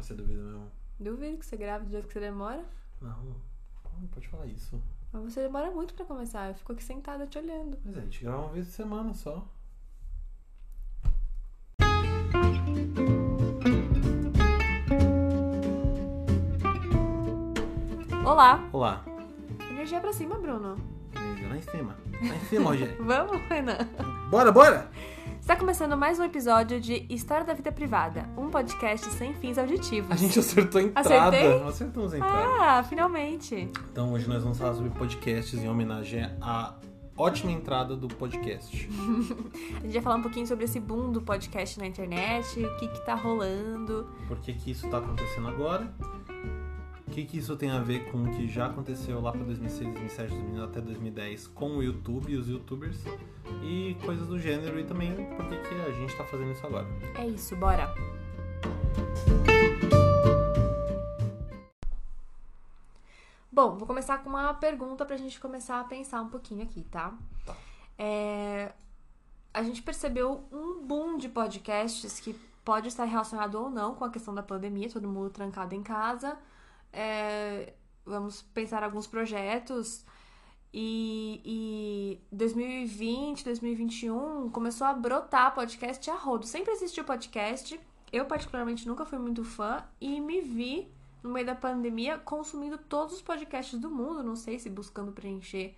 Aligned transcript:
Mas 0.00 0.06
você 0.06 0.14
duvida 0.14 0.42
mesmo? 0.42 0.72
Duvido 0.98 1.36
que 1.36 1.44
você 1.44 1.58
grave 1.58 1.84
do 1.84 1.90
jeito 1.90 2.06
que 2.06 2.14
você 2.14 2.20
demora. 2.20 2.64
Não, 3.02 3.36
não 4.00 4.08
pode 4.08 4.26
falar 4.28 4.46
isso. 4.46 4.82
Mas 5.12 5.22
você 5.24 5.42
demora 5.42 5.70
muito 5.70 5.92
pra 5.92 6.06
começar. 6.06 6.48
Eu 6.48 6.54
fico 6.54 6.72
aqui 6.72 6.82
sentada 6.82 7.26
te 7.26 7.36
olhando. 7.36 7.76
Mas 7.84 7.98
a 7.98 8.00
gente 8.00 8.24
grava 8.24 8.38
uma 8.44 8.48
vez 8.48 8.66
por 8.68 8.72
semana 8.72 9.12
só. 9.12 9.46
Olá! 18.24 18.70
Olá. 18.72 19.04
Energia 19.68 20.00
pra 20.00 20.14
cima, 20.14 20.38
Bruno. 20.38 20.76
Beleza, 21.12 21.46
Lá 21.46 21.56
em 21.58 21.62
cima. 21.62 21.96
Lá 22.26 22.36
em 22.36 22.44
cima, 22.46 22.70
Rogério. 22.70 22.96
Vamos, 23.04 23.42
Renan? 23.50 23.76
Bora, 24.30 24.50
bora! 24.50 24.90
Está 25.50 25.58
começando 25.58 25.96
mais 25.96 26.16
um 26.20 26.22
episódio 26.22 26.80
de 26.80 27.04
História 27.10 27.44
da 27.44 27.54
Vida 27.54 27.72
Privada, 27.72 28.24
um 28.38 28.48
podcast 28.50 29.04
sem 29.14 29.34
fins 29.34 29.58
auditivos. 29.58 30.12
A 30.12 30.14
gente 30.14 30.38
acertou 30.38 30.80
a 30.80 30.84
entrada. 30.84 31.08
Acertei? 31.08 31.62
Acertamos 31.68 32.14
a 32.14 32.18
entrada. 32.18 32.46
Ah, 32.60 32.84
finalmente! 32.84 33.68
Então 33.90 34.12
hoje 34.12 34.28
nós 34.28 34.44
vamos 34.44 34.58
falar 34.58 34.74
sobre 34.74 34.90
podcasts 34.90 35.60
em 35.60 35.68
homenagem 35.68 36.22
à 36.40 36.76
ótima 37.16 37.50
entrada 37.50 37.96
do 37.96 38.06
podcast. 38.06 38.88
A 39.78 39.80
gente 39.80 39.92
vai 39.92 40.02
falar 40.02 40.14
um 40.14 40.22
pouquinho 40.22 40.46
sobre 40.46 40.66
esse 40.66 40.78
boom 40.78 41.10
do 41.10 41.20
podcast 41.20 41.80
na 41.80 41.86
internet, 41.86 42.64
o 42.64 42.76
que 42.76 42.86
que 42.86 43.04
tá 43.04 43.16
rolando. 43.16 44.08
Por 44.28 44.38
que, 44.38 44.52
que 44.52 44.70
isso 44.70 44.88
tá 44.88 44.98
acontecendo 44.98 45.48
agora? 45.48 45.92
O 47.10 47.12
que, 47.12 47.24
que 47.24 47.38
isso 47.38 47.56
tem 47.56 47.72
a 47.72 47.80
ver 47.80 48.08
com 48.12 48.22
o 48.22 48.30
que 48.30 48.46
já 48.46 48.66
aconteceu 48.66 49.20
lá 49.20 49.32
para 49.32 49.42
2006, 49.42 49.82
2007, 49.82 50.28
2009 50.30 50.64
até 50.70 50.80
2010 50.80 51.48
com 51.48 51.78
o 51.78 51.82
YouTube 51.82 52.32
e 52.32 52.36
os 52.36 52.48
YouTubers 52.48 53.02
e 53.64 53.96
coisas 54.04 54.28
do 54.28 54.38
gênero 54.38 54.78
e 54.78 54.84
também 54.84 55.12
por 55.34 55.44
que, 55.48 55.56
que 55.56 55.74
a 55.74 55.90
gente 55.90 56.16
tá 56.16 56.22
fazendo 56.22 56.52
isso 56.52 56.64
agora. 56.64 56.86
É 57.16 57.26
isso, 57.26 57.56
bora! 57.56 57.92
Bom, 63.50 63.76
vou 63.76 63.88
começar 63.88 64.18
com 64.18 64.28
uma 64.28 64.54
pergunta 64.54 65.04
pra 65.04 65.16
gente 65.16 65.40
começar 65.40 65.80
a 65.80 65.84
pensar 65.84 66.22
um 66.22 66.28
pouquinho 66.28 66.62
aqui, 66.62 66.84
tá? 66.84 67.12
Tá. 67.44 67.56
É, 67.98 68.72
a 69.52 69.64
gente 69.64 69.82
percebeu 69.82 70.44
um 70.52 70.86
boom 70.86 71.18
de 71.18 71.28
podcasts 71.28 72.20
que 72.20 72.34
pode 72.64 72.86
estar 72.86 73.04
relacionado 73.04 73.56
ou 73.56 73.68
não 73.68 73.96
com 73.96 74.04
a 74.04 74.10
questão 74.10 74.32
da 74.32 74.44
pandemia, 74.44 74.88
todo 74.88 75.08
mundo 75.08 75.28
trancado 75.28 75.74
em 75.74 75.82
casa. 75.82 76.38
É, 76.92 77.74
vamos 78.04 78.42
pensar 78.42 78.82
alguns 78.82 79.06
projetos. 79.06 80.04
E, 80.72 81.40
e 81.44 82.20
2020, 82.30 83.44
2021 83.44 84.50
começou 84.50 84.86
a 84.86 84.94
brotar 84.94 85.54
podcast 85.54 86.08
a 86.10 86.14
rodo. 86.14 86.46
Sempre 86.46 86.72
existiu 86.72 87.04
podcast. 87.04 87.78
Eu, 88.12 88.26
particularmente, 88.26 88.86
nunca 88.86 89.04
fui 89.04 89.18
muito 89.18 89.44
fã 89.44 89.84
e 90.00 90.20
me 90.20 90.40
vi 90.40 90.92
no 91.22 91.30
meio 91.30 91.46
da 91.46 91.54
pandemia 91.54 92.18
consumindo 92.18 92.78
todos 92.78 93.16
os 93.16 93.22
podcasts 93.22 93.78
do 93.78 93.90
mundo. 93.90 94.22
Não 94.22 94.36
sei 94.36 94.58
se 94.58 94.70
buscando 94.70 95.12
preencher 95.12 95.76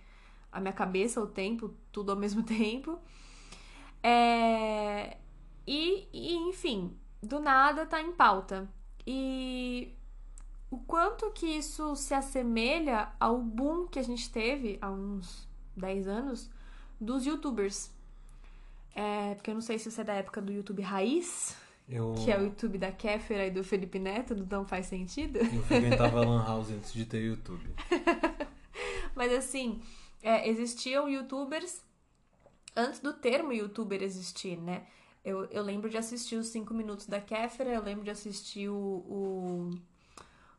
a 0.51 0.59
minha 0.59 0.73
cabeça, 0.73 1.21
o 1.21 1.27
tempo, 1.27 1.73
tudo 1.91 2.11
ao 2.11 2.17
mesmo 2.17 2.43
tempo. 2.43 2.99
É... 4.01 5.17
E, 5.65 6.07
e, 6.11 6.35
enfim, 6.49 6.95
do 7.21 7.39
nada 7.39 7.85
tá 7.85 8.01
em 8.01 8.11
pauta. 8.11 8.69
E 9.07 9.95
o 10.73 10.79
quanto 10.87 11.29
que 11.29 11.45
isso 11.45 11.95
se 11.95 12.15
assemelha 12.15 13.09
ao 13.19 13.37
boom 13.37 13.85
que 13.85 13.99
a 13.99 14.01
gente 14.01 14.27
teve 14.31 14.79
há 14.81 14.89
uns 14.89 15.47
10 15.77 16.07
anos 16.07 16.49
dos 16.99 17.27
youtubers. 17.27 17.91
É, 18.95 19.35
porque 19.35 19.51
eu 19.51 19.53
não 19.53 19.61
sei 19.61 19.77
se 19.77 19.91
você 19.91 20.01
é 20.01 20.03
da 20.03 20.15
época 20.15 20.41
do 20.41 20.51
YouTube 20.51 20.81
raiz, 20.81 21.55
Eu, 21.87 22.15
que 22.15 22.31
é 22.31 22.39
o 22.39 22.45
YouTube 22.45 22.79
da 22.79 22.91
Kéfera 22.91 23.45
e 23.45 23.51
do 23.51 23.63
Felipe 23.63 23.99
Neto, 23.99 24.33
do 24.33 24.47
Não 24.49 24.65
Faz 24.65 24.87
Sentido. 24.87 25.37
eu 25.37 25.61
frequentava 25.61 26.25
Lan 26.25 26.43
House 26.43 26.71
antes 26.71 26.91
de 26.91 27.05
ter 27.05 27.21
YouTube. 27.21 27.69
Mas 29.15 29.31
assim, 29.31 29.79
é, 30.23 30.49
existiam 30.49 31.07
youtubers 31.07 31.83
antes 32.75 32.99
do 32.99 33.13
termo 33.13 33.53
youtuber 33.53 34.01
existir, 34.01 34.57
né? 34.57 34.87
Eu, 35.23 35.45
eu 35.51 35.61
lembro 35.61 35.87
de 35.87 35.97
assistir 35.97 36.35
os 36.35 36.47
5 36.47 36.73
minutos 36.73 37.05
da 37.05 37.21
Kéfera, 37.21 37.69
eu 37.69 37.83
lembro 37.83 38.03
de 38.03 38.09
assistir 38.09 38.69
o, 38.69 38.75
o 38.75 39.69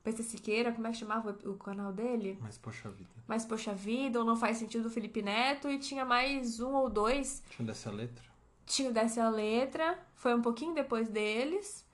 PC 0.04 0.22
Siqueira, 0.22 0.70
como 0.70 0.86
é 0.86 0.90
que 0.90 0.98
chamava 0.98 1.36
o, 1.44 1.52
o 1.52 1.56
canal 1.56 1.92
dele? 1.92 2.38
Mas 2.40 2.58
poxa 2.58 2.90
vida. 2.90 3.10
Mas 3.26 3.44
Poxa 3.46 3.72
Vida, 3.72 4.18
ou 4.18 4.24
Não 4.24 4.36
Faz 4.36 4.58
Sentido 4.58 4.84
do 4.84 4.90
Felipe 4.90 5.22
Neto, 5.22 5.70
e 5.70 5.78
tinha 5.78 6.04
mais 6.04 6.60
um 6.60 6.74
ou 6.74 6.90
dois. 6.90 7.42
Tinha 7.48 7.66
dessa 7.66 7.90
letra? 7.90 8.22
Tinha 8.66 8.90
o 8.90 8.92
Desce 8.92 9.18
a 9.18 9.28
Letra, 9.28 9.98
foi 10.14 10.34
um 10.34 10.42
pouquinho 10.42 10.74
depois 10.74 11.08
deles, 11.08 11.84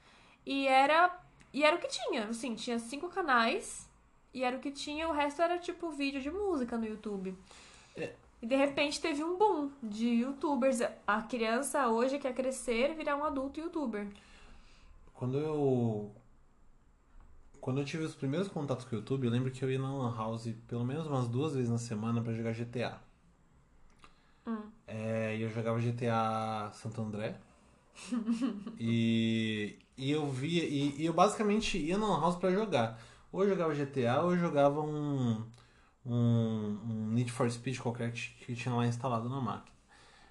e 0.45 0.67
era, 0.67 1.17
e 1.53 1.65
era 1.65 1.77
o 1.77 1.79
que 1.79 1.89
tinha, 1.89 2.25
assim, 2.29 2.55
tinha 2.55 2.79
cinco 2.79 3.09
canais, 3.09 3.89
e 4.35 4.43
era 4.43 4.57
o 4.57 4.61
que 4.61 4.71
tinha, 4.71 5.09
o 5.09 5.13
resto 5.13 5.41
era 5.43 5.59
tipo 5.59 5.91
vídeo 5.91 6.21
de 6.21 6.31
música 6.31 6.77
no 6.77 6.87
YouTube. 6.87 7.37
É. 7.97 8.13
E 8.43 8.47
de 8.47 8.57
repente 8.57 9.01
teve 9.01 9.23
um 9.23 9.37
boom 9.37 9.71
de 9.83 10.07
youtubers. 10.07 10.79
A 11.07 11.23
criança 11.23 11.89
hoje 11.89 12.19
quer 12.19 12.35
crescer 12.35 12.91
e 12.91 12.95
virar 12.95 13.17
um 13.17 13.25
adulto 13.25 13.61
youtuber. 13.61 14.07
Quando 15.15 15.39
eu. 15.39 16.11
Quando 17.61 17.81
eu 17.81 17.85
tive 17.85 18.05
os 18.05 18.15
primeiros 18.15 18.49
contatos 18.49 18.85
com 18.85 18.97
o 18.97 18.99
YouTube, 18.99 19.27
eu 19.27 19.31
lembro 19.31 19.51
que 19.51 19.63
eu 19.65 19.71
ia 19.71 19.79
na 19.79 19.93
Lan 19.93 20.17
House 20.17 20.49
pelo 20.67 20.85
menos 20.85 21.07
umas 21.07 21.29
duas 21.29 21.55
vezes 21.55 21.71
na 21.71 21.79
semana 21.79 22.23
pra 22.23 22.33
jogar 22.33 22.53
GTA. 22.53 22.99
É, 24.87 25.37
e 25.37 25.43
eu 25.43 25.51
jogava 25.51 25.79
GTA 25.79 26.71
Santo 26.73 27.01
André. 27.01 27.37
e, 28.79 29.79
e 29.97 30.11
eu 30.11 30.29
via. 30.31 30.65
E, 30.65 31.03
e 31.03 31.07
eu 31.07 31.13
basicamente 31.13 31.79
ia 31.79 31.99
na 31.99 32.07
Lan 32.07 32.21
House 32.21 32.37
pra 32.37 32.51
jogar. 32.51 32.99
Ou 33.33 33.45
eu 33.45 33.51
jogava 33.51 33.75
GTA 33.75 34.23
ou 34.23 34.33
eu 34.33 34.39
jogava 34.39 34.81
um, 34.81 35.45
um, 36.05 36.79
um 36.85 37.11
Need 37.13 37.31
for 37.31 37.51
Speed 37.51 37.79
qualquer 37.79 38.13
que, 38.13 38.31
que 38.45 38.55
tinha 38.55 38.75
lá 38.75 38.87
instalado 38.87 39.29
na 39.29 39.41
máquina. 39.41 39.71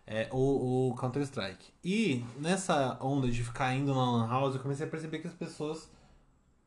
É, 0.06 0.28
ou, 0.32 0.60
ou 0.62 0.96
Counter-Strike. 0.96 1.72
E 1.84 2.26
nessa 2.38 2.98
onda 3.00 3.30
de 3.30 3.44
ficar 3.44 3.74
indo 3.76 3.94
na 3.94 4.12
Lan 4.12 4.28
House, 4.28 4.56
eu 4.56 4.62
comecei 4.62 4.86
a 4.86 4.90
perceber 4.90 5.20
que 5.20 5.28
as 5.28 5.34
pessoas. 5.34 5.90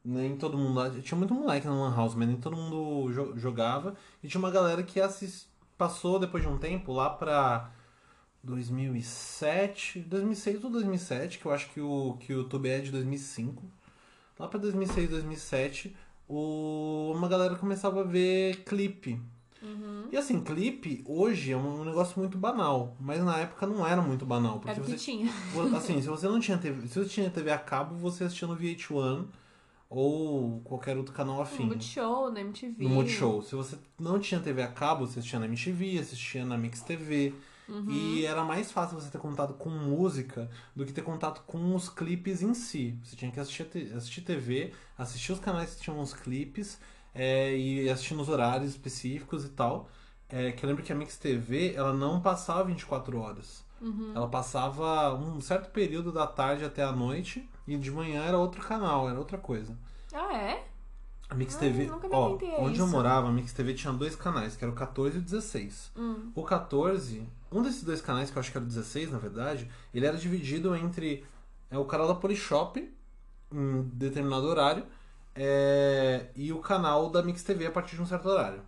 Nem 0.04 0.36
todo 0.36 0.58
mundo. 0.58 1.00
Tinha 1.02 1.16
muito 1.16 1.32
moleque 1.32 1.66
na 1.66 1.72
Lan 1.74 1.94
House, 1.94 2.14
mas 2.14 2.26
nem 2.28 2.36
todo 2.36 2.56
mundo 2.56 3.12
jo- 3.12 3.38
jogava. 3.38 3.94
E 4.22 4.28
tinha 4.28 4.38
uma 4.40 4.50
galera 4.50 4.82
que 4.82 5.00
assis, 5.00 5.48
passou 5.78 6.18
depois 6.18 6.42
de 6.42 6.48
um 6.48 6.58
tempo 6.58 6.92
lá 6.92 7.08
pra 7.10 7.70
2007, 8.42 10.00
2006 10.00 10.64
ou 10.64 10.70
2007, 10.70 11.38
que 11.38 11.46
eu 11.46 11.52
acho 11.52 11.68
que 11.70 11.80
o, 11.80 12.16
que 12.20 12.32
o 12.32 12.38
YouTube 12.38 12.68
é 12.68 12.80
de 12.80 12.90
2005. 12.90 13.62
Lá 14.38 14.48
pra 14.48 14.58
2006, 14.58 15.08
2007, 15.10 15.94
o, 16.28 17.12
uma 17.14 17.28
galera 17.28 17.54
começava 17.56 18.00
a 18.00 18.04
ver 18.04 18.64
clipe. 18.64 19.20
E 20.10 20.16
assim, 20.16 20.40
clipe 20.40 21.04
hoje 21.06 21.52
é 21.52 21.56
um 21.56 21.84
negócio 21.84 22.18
muito 22.18 22.36
banal, 22.36 22.96
mas 22.98 23.22
na 23.24 23.38
época 23.38 23.64
não 23.66 23.86
era 23.86 24.02
muito 24.02 24.26
banal. 24.26 24.54
Porque 24.58 24.70
Era 24.72 24.80
que 24.80 24.90
você, 24.90 24.96
tinha. 24.96 25.30
assim, 25.76 26.00
se 26.02 26.08
você 26.08 26.26
não 26.26 26.40
tinha 26.40 26.58
TV, 26.58 26.88
se 26.88 26.98
você 26.98 27.08
tinha 27.08 27.30
TV 27.30 27.52
a 27.52 27.58
cabo, 27.58 27.94
você 27.94 28.24
assistia 28.24 28.48
no 28.48 28.56
VH1 28.56 29.26
ou 29.94 30.60
qualquer 30.60 30.96
outro 30.96 31.12
canal 31.12 31.40
afim. 31.42 31.64
No 31.64 31.68
Multishow, 31.68 32.30
na 32.32 32.40
MTV. 32.40 32.82
No 32.82 32.88
Multishow. 32.88 33.42
Se 33.42 33.54
você 33.54 33.76
não 34.00 34.18
tinha 34.18 34.40
TV 34.40 34.62
a 34.62 34.68
cabo, 34.68 35.06
você 35.06 35.18
assistia 35.18 35.38
na 35.38 35.46
MTV, 35.46 35.98
assistia 35.98 36.44
na 36.44 36.56
Mix 36.56 36.80
TV. 36.80 37.34
Uhum. 37.68 37.90
E 37.90 38.24
era 38.24 38.42
mais 38.42 38.72
fácil 38.72 38.98
você 38.98 39.10
ter 39.10 39.18
contato 39.18 39.54
com 39.54 39.68
música 39.68 40.50
do 40.74 40.84
que 40.84 40.92
ter 40.92 41.02
contato 41.02 41.42
com 41.46 41.74
os 41.74 41.88
clipes 41.88 42.42
em 42.42 42.54
si. 42.54 42.98
Você 43.04 43.16
tinha 43.16 43.30
que 43.30 43.38
assistir, 43.38 43.66
assistir 43.94 44.22
TV, 44.22 44.72
assistir 44.96 45.32
os 45.32 45.38
canais 45.38 45.74
que 45.74 45.82
tinham 45.82 46.00
os 46.00 46.14
clipes 46.14 46.80
é, 47.14 47.54
e 47.56 47.88
assistir 47.88 48.14
nos 48.14 48.28
horários 48.28 48.70
específicos 48.70 49.44
e 49.44 49.50
tal. 49.50 49.88
É, 50.28 50.52
que 50.52 50.64
eu 50.64 50.68
lembro 50.68 50.82
que 50.82 50.92
a 50.92 50.96
Mix 50.96 51.18
TV 51.18 51.74
ela 51.74 51.92
não 51.92 52.20
passava 52.20 52.64
24 52.64 53.18
horas. 53.18 53.62
Uhum. 53.80 54.12
Ela 54.14 54.28
passava 54.28 55.14
um 55.14 55.40
certo 55.40 55.70
período 55.70 56.10
da 56.10 56.26
tarde 56.26 56.64
até 56.64 56.82
a 56.82 56.92
noite 56.92 57.46
e 57.66 57.76
de 57.76 57.90
manhã 57.90 58.22
era 58.24 58.38
outro 58.38 58.60
canal, 58.62 59.08
era 59.08 59.18
outra 59.18 59.38
coisa. 59.38 59.76
Ah, 60.12 60.36
é? 60.36 60.64
A 61.28 61.34
Mix 61.34 61.56
Ah, 61.56 61.58
TV, 61.60 61.90
ó, 62.10 62.16
a 62.16 62.28
onde 62.60 62.78
eu 62.78 62.84
isso. 62.84 62.88
morava, 62.88 63.28
a 63.28 63.32
Mix 63.32 63.52
TV 63.52 63.72
tinha 63.72 63.92
dois 63.92 64.14
canais, 64.14 64.54
que 64.54 64.62
era 64.64 64.70
o 64.72 64.76
14 64.76 65.16
e 65.16 65.18
o 65.20 65.22
16. 65.22 65.90
Hum. 65.96 66.30
O 66.34 66.42
14, 66.44 67.26
um 67.50 67.62
desses 67.62 67.82
dois 67.82 68.00
canais, 68.02 68.30
que 68.30 68.36
eu 68.36 68.40
acho 68.40 68.50
que 68.52 68.58
era 68.58 68.64
o 68.64 68.68
16, 68.68 69.10
na 69.10 69.18
verdade, 69.18 69.70
ele 69.94 70.04
era 70.06 70.16
dividido 70.18 70.76
entre 70.76 71.24
é, 71.70 71.78
o 71.78 71.84
canal 71.86 72.06
da 72.06 72.14
Polishop, 72.14 72.86
em 73.50 73.82
determinado 73.94 74.46
horário, 74.46 74.84
é, 75.34 76.26
e 76.36 76.52
o 76.52 76.58
canal 76.58 77.08
da 77.08 77.22
Mix 77.22 77.42
TV 77.42 77.66
a 77.66 77.70
partir 77.70 77.96
de 77.96 78.02
um 78.02 78.06
certo 78.06 78.28
horário. 78.28 78.60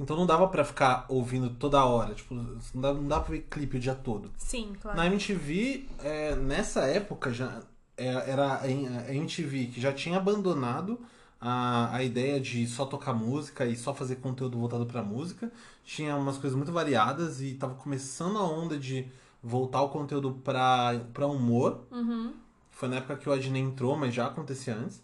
Então 0.00 0.16
não 0.16 0.24
dava 0.26 0.48
pra 0.48 0.64
ficar 0.64 1.04
ouvindo 1.08 1.50
toda 1.50 1.84
hora, 1.84 2.14
tipo, 2.14 2.34
não 2.34 2.56
dava, 2.74 2.98
não 3.00 3.08
dava 3.08 3.24
pra 3.24 3.32
ver 3.34 3.42
clipe 3.42 3.76
o 3.76 3.80
dia 3.80 3.94
todo. 3.94 4.30
Sim, 4.38 4.72
claro. 4.80 4.96
Na 4.96 5.06
MTV, 5.06 5.86
é, 5.98 6.34
nessa 6.36 6.86
época, 6.86 7.32
já 7.32 7.46
é, 7.46 7.60
era 7.96 8.60
a 8.62 8.70
MTV 9.14 9.66
que 9.66 9.80
já 9.80 9.92
tinha 9.92 10.16
abandonado 10.16 11.00
a, 11.40 11.94
a 11.96 12.02
ideia 12.02 12.40
de 12.40 12.66
só 12.66 12.84
tocar 12.86 13.12
música 13.12 13.66
e 13.66 13.76
só 13.76 13.92
fazer 13.94 14.16
conteúdo 14.16 14.58
voltado 14.58 14.86
pra 14.86 15.02
música. 15.02 15.50
Tinha 15.84 16.16
umas 16.16 16.38
coisas 16.38 16.56
muito 16.56 16.72
variadas 16.72 17.40
e 17.40 17.54
tava 17.54 17.74
começando 17.74 18.38
a 18.38 18.42
onda 18.44 18.78
de 18.78 19.06
voltar 19.42 19.82
o 19.82 19.88
conteúdo 19.90 20.32
pra, 20.44 21.00
pra 21.12 21.26
humor. 21.26 21.80
Uhum. 21.90 22.32
Foi 22.70 22.88
na 22.88 22.96
época 22.96 23.16
que 23.16 23.28
o 23.28 23.32
Adney 23.32 23.60
entrou, 23.62 23.96
mas 23.96 24.14
já 24.14 24.26
acontecia 24.26 24.74
antes. 24.74 25.02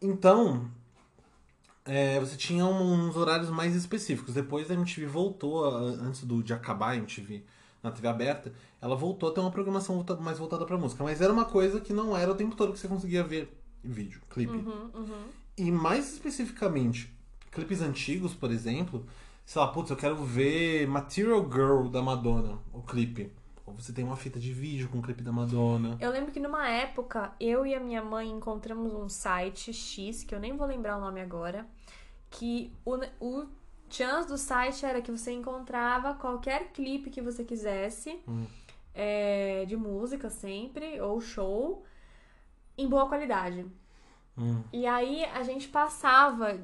Então, 0.00 0.70
é, 1.84 2.18
você 2.20 2.36
tinha 2.36 2.64
uns 2.64 3.16
horários 3.16 3.50
mais 3.50 3.74
específicos. 3.74 4.34
Depois 4.34 4.70
a 4.70 4.74
MTV 4.74 5.06
voltou, 5.06 5.64
a- 5.64 5.78
antes 5.78 6.24
do, 6.24 6.42
de 6.42 6.52
acabar 6.52 6.90
a 6.90 6.96
MTV 6.96 7.42
na 7.82 7.90
TV 7.90 8.08
aberta, 8.08 8.52
ela 8.80 8.94
voltou 8.94 9.28
a 9.28 9.32
ter 9.32 9.40
uma 9.40 9.50
programação 9.50 9.96
volta- 9.96 10.16
mais 10.16 10.38
voltada 10.38 10.64
pra 10.64 10.78
música. 10.78 11.02
Mas 11.02 11.20
era 11.20 11.32
uma 11.32 11.44
coisa 11.44 11.80
que 11.80 11.92
não 11.92 12.16
era 12.16 12.30
o 12.30 12.34
tempo 12.34 12.54
todo 12.54 12.72
que 12.72 12.78
você 12.78 12.88
conseguia 12.88 13.24
ver 13.24 13.52
vídeo, 13.82 14.20
clipe. 14.30 14.52
Uhum, 14.52 14.90
uhum. 14.94 15.24
E 15.56 15.70
mais 15.70 16.12
especificamente, 16.12 17.12
clipes 17.50 17.82
antigos, 17.82 18.34
por 18.34 18.50
exemplo, 18.50 19.04
sei 19.44 19.60
lá, 19.60 19.68
putz, 19.68 19.90
eu 19.90 19.96
quero 19.96 20.16
ver 20.16 20.86
Material 20.86 21.42
Girl 21.50 21.88
da 21.88 22.00
Madonna, 22.00 22.58
o 22.72 22.82
clipe. 22.82 23.32
Ou 23.66 23.74
você 23.74 23.92
tem 23.92 24.04
uma 24.04 24.16
fita 24.16 24.40
de 24.40 24.52
vídeo 24.52 24.88
com 24.88 24.98
o 24.98 25.02
clipe 25.02 25.22
da 25.22 25.30
Madonna. 25.32 25.96
Eu 26.00 26.10
lembro 26.10 26.32
que 26.32 26.40
numa 26.40 26.68
época, 26.68 27.32
eu 27.38 27.64
e 27.64 27.74
a 27.74 27.80
minha 27.80 28.02
mãe 28.02 28.28
encontramos 28.28 28.92
um 28.92 29.08
site 29.08 29.72
X, 29.72 30.24
que 30.24 30.34
eu 30.34 30.40
nem 30.40 30.56
vou 30.56 30.66
lembrar 30.66 30.96
o 30.96 31.00
nome 31.00 31.20
agora, 31.20 31.66
que 32.30 32.72
o, 32.84 32.96
o 33.20 33.46
chance 33.94 34.26
do 34.28 34.38
site 34.38 34.84
era 34.84 35.02
que 35.02 35.10
você 35.10 35.32
encontrava 35.32 36.14
qualquer 36.14 36.72
clipe 36.72 37.10
que 37.10 37.20
você 37.20 37.44
quisesse, 37.44 38.18
Hum. 38.26 38.46
é, 38.94 39.64
de 39.66 39.76
música 39.76 40.30
sempre, 40.30 41.00
ou 41.00 41.20
show, 41.20 41.84
em 42.76 42.88
boa 42.88 43.06
qualidade. 43.08 43.66
Hum. 44.36 44.62
E 44.72 44.86
aí 44.86 45.24
a 45.26 45.42
gente 45.42 45.68
passava 45.68 46.58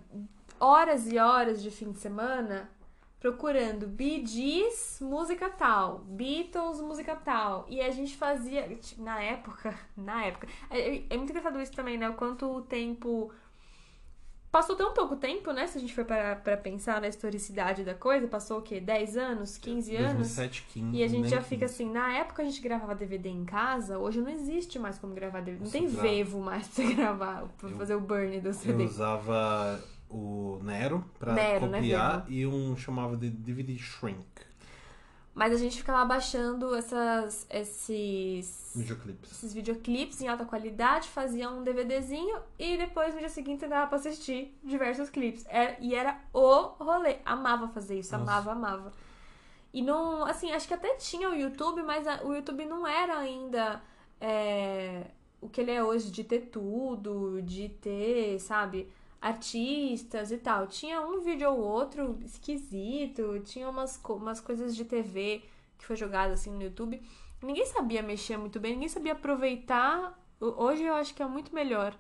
horas 0.59 1.07
e 1.11 1.19
horas 1.19 1.63
de 1.63 1.71
fim 1.71 1.93
de 1.93 1.99
semana 1.99 2.71
procurando 3.21 3.87
Bee 3.87 4.25
Gees, 4.25 4.99
música 5.01 5.51
tal, 5.51 5.99
Beatles, 6.07 6.81
música 6.81 7.17
tal. 7.17 7.67
E 7.69 7.81
a 7.81 7.91
gente 7.91 8.17
fazia, 8.17 8.79
na 8.97 9.21
época, 9.21 9.77
na 9.97 10.25
época, 10.25 10.47
é, 10.71 11.03
é 11.11 11.17
muito 11.17 11.31
engraçado 11.31 11.61
isso 11.61 11.73
também, 11.73 11.99
né? 11.99 12.09
O 12.09 12.15
quanto 12.15 12.47
o 12.47 12.63
tempo 12.63 13.33
Passou 14.58 14.75
tão 14.75 14.93
pouco 14.93 15.14
tempo, 15.14 15.52
né? 15.52 15.69
Se 15.69 15.78
a 15.78 15.81
gente 15.81 15.94
for 15.94 16.05
para 16.05 16.34
pra 16.34 16.56
pensar 16.56 17.00
na 17.00 17.06
historicidade 17.06 17.84
da 17.84 17.94
coisa, 17.94 18.26
passou 18.26 18.58
o 18.58 18.62
quê? 18.62 18.81
10 18.81 19.16
anos, 19.16 19.56
15 19.56 19.94
anos? 19.94 20.14
2007, 20.37 20.66
15. 20.72 20.96
E 20.96 21.05
a 21.05 21.06
gente 21.06 21.20
nem 21.20 21.31
já 21.31 21.40
fica 21.40 21.60
15. 21.69 21.75
assim, 21.84 21.93
na 21.93 22.12
época 22.14 22.43
a 22.43 22.44
gente 22.44 22.60
gravava 22.60 22.93
DVD 22.93 23.28
em 23.28 23.44
casa, 23.44 23.99
hoje 24.00 24.20
não 24.20 24.28
existe 24.31 24.76
mais 24.76 24.99
como 24.99 25.14
gravar 25.14 25.43
DVD. 25.43 25.62
Não 25.64 25.70
tem 25.70 25.88
bravo. 25.88 26.02
vevo 26.02 26.40
mais 26.40 26.66
pra 26.66 26.75
você 26.84 26.93
gravar, 26.93 27.44
pra 27.56 27.70
Eu- 27.70 27.76
fazer 27.76 27.94
o 27.94 28.00
burn 28.00 28.40
do 28.40 28.49
Eu 28.49 28.52
CD. 28.52 28.82
usava 28.84 29.81
o 30.10 30.58
Nero 30.64 31.05
pra 31.20 31.34
Nero, 31.34 31.66
né, 31.69 31.78
copiar 31.78 32.22
Vevo? 32.22 32.32
e 32.32 32.44
um 32.44 32.76
chamava 32.76 33.16
de 33.16 33.31
DVD 33.31 33.78
Shrink. 33.78 34.19
Mas 35.38 35.52
a 35.52 35.56
gente 35.56 35.76
ficava 35.76 36.05
baixando 36.05 36.75
essas, 36.75 37.46
esses, 37.49 38.73
Videoclipes. 38.75 39.31
esses 39.31 39.55
videoclipes 39.55 40.20
em 40.20 40.26
alta 40.26 40.44
qualidade, 40.44 41.06
fazia 41.08 41.49
um 41.49 41.62
DVDzinho 41.62 42.40
e 42.58 42.76
depois 42.76 43.14
no 43.14 43.20
dia 43.20 43.29
seguinte 43.29 43.64
dava 43.69 43.87
pra 43.87 43.99
assistir 43.99 44.58
diversos 44.64 45.08
clipes. 45.08 45.46
É- 45.46 45.76
e 45.81 45.94
era 45.94 46.19
o 46.35 46.62
rolê. 46.82 47.19
Amava 47.25 47.69
fazer 47.69 48.00
isso, 48.00 48.11
Nossa. 48.19 48.25
amava, 48.32 48.50
amava. 48.50 48.93
E 49.73 49.81
não, 49.81 50.25
assim, 50.25 50.50
acho 50.50 50.67
que 50.67 50.75
até 50.75 50.96
tinha 50.96 51.31
o 51.31 51.35
YouTube, 51.37 51.84
mas 51.84 52.05
a- 52.08 52.20
o 52.25 52.34
YouTube 52.34 52.64
não 52.64 52.84
era 52.84 53.17
ainda 53.19 53.81
é, 54.20 55.05
o 55.41 55.49
que 55.49 55.61
ele 55.61 55.70
é 55.70 55.84
hoje, 55.84 56.11
de 56.11 56.25
ter 56.25 56.46
tudo, 56.50 57.41
de 57.43 57.69
ter, 57.69 58.41
sabe, 58.41 58.91
artistas 59.20 60.31
e 60.31 60.38
tal. 60.38 60.67
Tinha 60.67 61.00
um 61.00 61.20
vídeo 61.20 61.50
ou 61.50 61.59
outro 61.61 62.19
esquisito, 62.25 63.41
tinha 63.44 63.69
umas, 63.69 64.00
umas 64.09 64.41
coisas 64.41 64.75
de 64.76 64.85
TV 64.85 65.43
que 65.79 65.85
foi 65.85 65.97
jogada 65.97 66.32
assim 66.35 66.50
no 66.50 66.62
YouTube. 66.62 67.00
Ninguém 67.43 67.67
sabia 67.67 68.03
mexer 68.03 68.37
muito 68.37 68.59
bem, 68.59 68.73
ninguém 68.73 68.88
sabia 68.88 69.12
aproveitar. 69.12 70.19
Hoje 70.41 70.82
eu 70.85 70.94
acho 70.94 71.15
que 71.15 71.23
é 71.23 71.26
muito 71.26 71.55
melhor. 71.55 71.94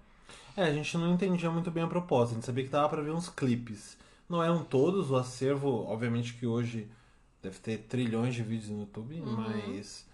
É, 0.56 0.64
a 0.64 0.72
gente 0.72 0.96
não 0.98 1.12
entendia 1.12 1.50
muito 1.50 1.70
bem 1.70 1.84
a 1.84 1.86
proposta. 1.88 2.32
A 2.32 2.34
gente 2.36 2.46
sabia 2.46 2.64
que 2.64 2.70
dava 2.70 2.88
pra 2.88 3.02
ver 3.02 3.12
uns 3.12 3.28
clipes. 3.28 3.96
Não 4.28 4.42
eram 4.42 4.64
todos, 4.64 5.10
o 5.10 5.16
acervo, 5.16 5.84
obviamente 5.86 6.34
que 6.34 6.46
hoje 6.46 6.90
deve 7.40 7.58
ter 7.60 7.78
trilhões 7.88 8.34
de 8.34 8.42
vídeos 8.42 8.68
no 8.70 8.80
YouTube, 8.80 9.20
Uhum. 9.20 9.36
mas 9.36 10.06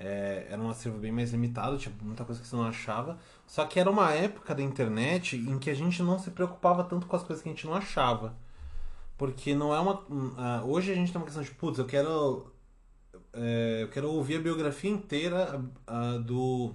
é, 0.00 0.46
era 0.48 0.60
um 0.60 0.70
acervo 0.70 0.98
bem 0.98 1.12
mais 1.12 1.30
limitado, 1.30 1.76
tinha 1.76 1.94
muita 2.00 2.24
coisa 2.24 2.40
que 2.40 2.46
você 2.48 2.56
não 2.56 2.64
achava. 2.64 3.18
Só 3.46 3.66
que 3.66 3.78
era 3.78 3.90
uma 3.90 4.10
época 4.12 4.54
da 4.54 4.62
internet 4.62 5.36
em 5.36 5.58
que 5.58 5.68
a 5.68 5.74
gente 5.74 6.02
não 6.02 6.18
se 6.18 6.30
preocupava 6.30 6.82
tanto 6.82 7.06
com 7.06 7.14
as 7.14 7.22
coisas 7.22 7.42
que 7.42 7.50
a 7.50 7.52
gente 7.52 7.66
não 7.66 7.74
achava. 7.74 8.34
Porque 9.18 9.54
não 9.54 9.74
é 9.74 9.78
uma. 9.78 10.02
hum, 10.10 10.32
hoje 10.64 10.90
a 10.90 10.94
gente 10.94 11.12
tem 11.12 11.20
uma 11.20 11.26
questão 11.26 11.42
de, 11.42 11.50
putz, 11.50 11.78
eu 11.78 11.84
quero. 11.84 12.50
é, 13.34 13.80
eu 13.82 13.88
quero 13.88 14.10
ouvir 14.10 14.36
a 14.36 14.40
biografia 14.40 14.90
inteira 14.90 15.62
ah, 15.86 16.16
do. 16.16 16.74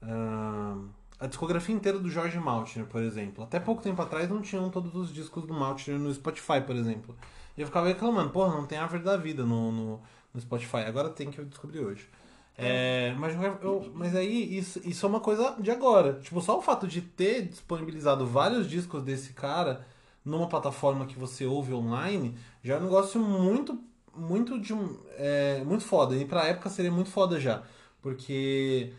ah, 0.00 0.78
a 1.20 1.26
discografia 1.26 1.74
inteira 1.74 1.98
do 1.98 2.10
George 2.10 2.38
Maltner, 2.38 2.86
por 2.86 3.02
exemplo. 3.02 3.44
Até 3.44 3.60
pouco 3.60 3.82
tempo 3.82 4.00
atrás 4.00 4.30
não 4.30 4.40
tinham 4.40 4.70
todos 4.70 4.94
os 4.94 5.12
discos 5.12 5.46
do 5.46 5.52
Maltner 5.52 5.98
no 5.98 6.12
Spotify, 6.12 6.62
por 6.66 6.74
exemplo. 6.74 7.14
E 7.56 7.60
eu 7.60 7.66
ficava 7.66 7.88
reclamando, 7.88 8.30
porra, 8.30 8.56
não 8.56 8.66
tem 8.66 8.78
Árvore 8.78 9.02
da 9.02 9.16
Vida 9.18 9.44
no, 9.44 9.70
no, 9.70 10.00
no 10.32 10.40
Spotify. 10.40 10.78
Agora 10.78 11.10
tem 11.10 11.30
que 11.30 11.38
eu 11.38 11.44
descobri 11.44 11.78
hoje. 11.78 12.08
É, 12.64 13.14
mas, 13.18 13.34
eu- 13.62 13.90
mas 13.94 14.14
aí 14.16 14.56
isso, 14.58 14.80
isso 14.84 15.04
é 15.06 15.08
uma 15.08 15.20
coisa 15.20 15.56
de 15.58 15.70
agora. 15.70 16.14
Tipo, 16.20 16.40
só 16.40 16.58
o 16.58 16.62
fato 16.62 16.86
de 16.86 17.00
ter 17.02 17.42
disponibilizado 17.48 18.26
vários 18.26 18.68
discos 18.68 19.02
desse 19.02 19.32
cara 19.32 19.84
numa 20.24 20.48
plataforma 20.48 21.06
que 21.06 21.18
você 21.18 21.44
ouve 21.46 21.72
online 21.74 22.36
já 22.62 22.74
é 22.74 22.78
um 22.78 22.82
negócio 22.84 23.20
muito, 23.20 23.78
muito 24.16 24.60
de 24.60 24.72
é, 25.16 25.62
muito 25.64 25.84
foda. 25.84 26.16
E 26.16 26.24
pra 26.24 26.46
época 26.46 26.68
seria 26.70 26.92
muito 26.92 27.10
foda 27.10 27.40
já. 27.40 27.62
Porque 28.00 28.92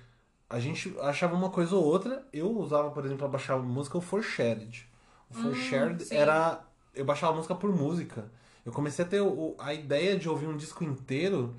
a 0.50 0.60
gente 0.60 0.94
achava 1.02 1.36
uma 1.36 1.50
coisa 1.50 1.76
ou 1.76 1.84
outra. 1.84 2.26
Eu 2.32 2.52
usava, 2.58 2.90
por 2.92 3.04
exemplo, 3.04 3.20
pra 3.20 3.28
baixar 3.28 3.58
música 3.58 3.98
o 3.98 4.02
ForShared. 4.02 4.88
O 5.30 5.34
ForShared 5.34 6.04
sim. 6.04 6.16
era. 6.16 6.62
Eu 6.96 7.06
baixava 7.06 7.34
música 7.36 7.56
por 7.56 7.74
música. 7.76 8.32
Eu 8.66 8.72
comecei 8.72 9.04
a 9.04 9.08
ter 9.08 9.20
o- 9.22 9.56
a 9.60 9.74
ideia 9.74 10.18
de 10.18 10.30
ouvir 10.30 10.48
um 10.48 10.56
disco 10.56 10.84
inteiro 10.84 11.54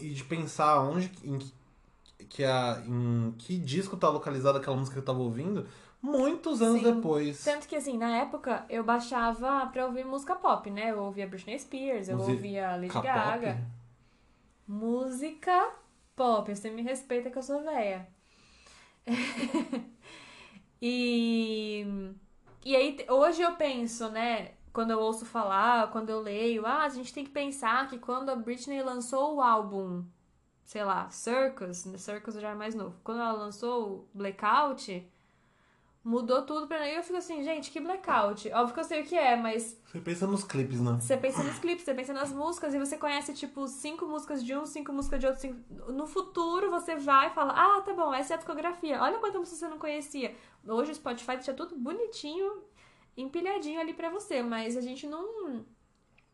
e 0.00 0.10
de 0.14 0.24
pensar 0.24 0.80
onde 0.80 1.10
em, 1.24 1.38
que- 2.28 2.44
a, 2.44 2.82
em 2.86 3.34
que 3.38 3.58
disco 3.58 3.96
tá 3.96 4.08
localizada 4.08 4.58
aquela 4.58 4.76
música 4.76 4.94
que 4.94 5.00
eu 5.00 5.04
tava 5.04 5.18
ouvindo 5.18 5.66
muitos 6.00 6.60
anos 6.62 6.80
Sim. 6.82 6.94
depois. 6.94 7.44
Tanto 7.44 7.66
que, 7.68 7.76
assim, 7.76 7.96
na 7.98 8.16
época 8.18 8.64
eu 8.68 8.82
baixava 8.84 9.66
pra 9.66 9.86
ouvir 9.86 10.04
música 10.04 10.34
pop, 10.34 10.68
né? 10.70 10.90
Eu 10.90 11.02
ouvia 11.02 11.26
Britney 11.26 11.58
Spears, 11.58 12.08
eu 12.08 12.16
Musi- 12.16 12.32
ouvia 12.32 12.76
Lady. 12.76 12.88
Gaga. 12.88 13.64
Música 14.66 15.70
pop, 16.16 16.54
você 16.54 16.70
me 16.70 16.82
respeita 16.82 17.30
que 17.30 17.38
eu 17.38 17.42
sou 17.42 17.62
véia. 17.62 18.06
e, 20.80 21.84
e 22.64 22.76
aí, 22.76 22.96
hoje 23.08 23.42
eu 23.42 23.54
penso, 23.56 24.08
né? 24.10 24.52
Quando 24.72 24.90
eu 24.90 25.00
ouço 25.00 25.26
falar, 25.26 25.90
quando 25.90 26.10
eu 26.10 26.20
leio, 26.20 26.64
ah, 26.66 26.84
a 26.84 26.88
gente 26.88 27.12
tem 27.12 27.24
que 27.24 27.30
pensar 27.30 27.88
que 27.88 27.98
quando 27.98 28.30
a 28.30 28.36
Britney 28.36 28.82
lançou 28.82 29.36
o 29.36 29.40
álbum, 29.42 30.04
sei 30.64 30.82
lá, 30.82 31.10
Circus, 31.10 31.84
né, 31.84 31.98
Circus 31.98 32.34
já 32.34 32.50
é 32.50 32.54
mais 32.54 32.74
novo, 32.74 32.96
quando 33.04 33.20
ela 33.20 33.32
lançou 33.32 33.92
o 33.92 34.08
Blackout, 34.14 35.06
mudou 36.04 36.42
tudo 36.42 36.66
pra 36.66 36.80
mim. 36.80 36.86
E 36.86 36.96
eu 36.96 37.02
fico 37.02 37.16
assim, 37.16 37.42
gente, 37.42 37.70
que 37.70 37.80
blackout? 37.80 38.50
Óbvio 38.52 38.74
que 38.74 38.80
eu 38.80 38.84
sei 38.84 39.02
o 39.02 39.04
que 39.04 39.14
é, 39.16 39.36
mas 39.36 39.78
Você 39.86 40.00
pensa 40.00 40.26
nos 40.26 40.44
clipes, 40.44 40.80
né? 40.80 40.98
você 41.00 41.16
pensa 41.16 41.42
nos 41.42 41.58
clipes, 41.58 41.84
você 41.84 41.94
pensa 41.94 42.12
nas 42.12 42.32
músicas 42.32 42.74
e 42.74 42.78
você 42.78 42.96
conhece, 42.96 43.32
tipo, 43.34 43.66
cinco 43.68 44.06
músicas 44.06 44.44
de 44.44 44.56
um, 44.56 44.66
cinco 44.66 44.92
músicas 44.92 45.20
de 45.20 45.26
outro. 45.26 45.40
Cinco... 45.40 45.92
No 45.92 46.06
futuro 46.06 46.70
você 46.70 46.96
vai 46.96 47.28
e 47.28 47.30
fala, 47.30 47.52
ah, 47.54 47.80
tá 47.82 47.92
bom, 47.92 48.12
essa 48.12 48.32
é 48.32 48.34
a 48.34 48.38
discografia. 48.38 49.00
Olha 49.00 49.18
quanta 49.18 49.38
música 49.38 49.56
você 49.56 49.68
não 49.68 49.78
conhecia. 49.78 50.34
Hoje 50.66 50.92
o 50.92 50.94
Spotify 50.94 51.32
deixa 51.34 51.54
tudo 51.54 51.76
bonitinho, 51.76 52.62
empilhadinho 53.16 53.80
ali 53.80 53.94
pra 53.94 54.10
você, 54.10 54.42
mas 54.42 54.76
a 54.76 54.80
gente 54.80 55.06
não. 55.06 55.64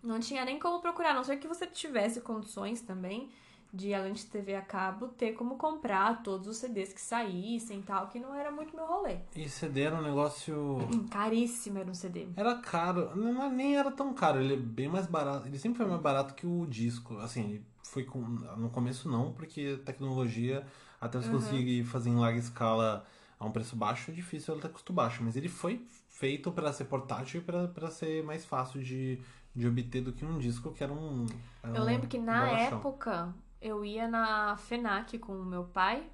Não 0.01 0.21
tinha 0.21 0.45
nem 0.45 0.61
como 0.61 0.81
procurar, 0.81 1.11
a 1.11 1.15
não 1.15 1.25
ser 1.25 1.39
que 1.39 1.49
você 1.49 1.67
tivesse 1.67 2.21
condições 2.21 2.81
também 2.81 3.31
de, 3.73 3.93
além 3.93 4.13
de 4.13 4.25
TV 4.27 4.55
a 4.55 4.63
cabo, 4.63 5.09
ter 5.09 5.33
como 5.33 5.57
comprar 5.57 6.23
todos 6.23 6.47
os 6.47 6.57
CDs 6.57 6.93
que 6.93 7.01
saíssem 7.01 7.81
e 7.81 7.83
tal, 7.83 8.09
que 8.09 8.19
não 8.19 8.35
era 8.35 8.51
muito 8.51 8.75
meu 8.75 8.87
rolê. 8.87 9.19
E 9.37 9.49
CD 9.49 9.83
era 9.83 9.97
um 9.97 10.03
negócio. 10.03 10.79
Hum, 10.79 11.07
Caríssimo 11.09 11.79
era 11.79 11.91
um 11.91 11.95
CD. 11.95 12.29
Era 12.37 12.57
caro, 12.57 13.15
não, 13.15 13.51
nem 13.51 13.77
era 13.77 13.91
tão 13.91 14.15
caro, 14.15 14.41
ele 14.41 14.55
é 14.55 14.57
bem 14.57 14.89
mais 14.89 15.07
barato. 15.07 15.47
Ele 15.47 15.59
sempre 15.59 15.79
foi 15.79 15.87
mais 15.87 16.01
barato 16.01 16.35
que 16.35 16.47
o 16.47 16.67
disco. 16.67 17.19
Assim, 17.19 17.63
foi 17.83 18.05
com. 18.05 18.21
No 18.21 18.71
começo 18.71 19.09
não, 19.09 19.33
porque 19.33 19.79
tecnologia, 19.85 20.67
até 21.01 21.21
você 21.21 21.31
conseguir 21.31 21.85
fazer 21.85 22.11
em 22.11 22.17
larga 22.17 22.39
escala 22.39 23.05
a 23.39 23.45
um 23.45 23.51
preço 23.53 23.77
baixo, 23.77 24.11
é 24.11 24.15
difícil 24.15 24.55
ele 24.55 24.63
ter 24.63 24.71
custo 24.71 24.93
baixo. 24.93 25.23
Mas 25.23 25.37
ele 25.37 25.49
foi 25.49 25.87
feito 26.19 26.51
para 26.51 26.73
ser 26.73 26.87
portátil 26.87 27.41
e 27.41 27.45
para 27.45 27.91
ser 27.91 28.25
mais 28.25 28.45
fácil 28.45 28.83
de, 28.83 29.21
de 29.55 29.67
obter 29.69 30.03
do 30.03 30.13
que 30.13 30.25
um 30.25 30.37
disco, 30.37 30.73
que 30.73 30.83
era 30.83 30.93
um. 30.93 31.27
era 31.63 31.77
Eu 31.77 31.83
um 31.83 31.85
lembro 31.85 32.09
que 32.09 32.19
na 32.19 32.45
bolachão. 32.45 32.79
época 32.79 33.35
eu 33.63 33.85
ia 33.85 34.09
na 34.09 34.57
FENAC 34.57 35.19
com 35.19 35.33
o 35.33 35.45
meu 35.45 35.65
pai 35.65 36.05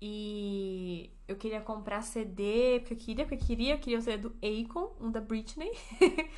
e 0.00 1.10
eu 1.26 1.36
queria 1.36 1.60
comprar 1.62 2.02
CD, 2.02 2.80
porque 2.80 2.92
eu 2.92 2.98
queria, 2.98 3.24
porque 3.24 3.42
eu 3.42 3.46
queria, 3.46 3.74
eu 3.74 3.78
queria 3.78 3.98
o 3.98 4.02
CD 4.02 4.18
do 4.28 4.34
Akon, 4.42 4.94
um 5.00 5.10
da 5.10 5.22
Britney, 5.22 5.72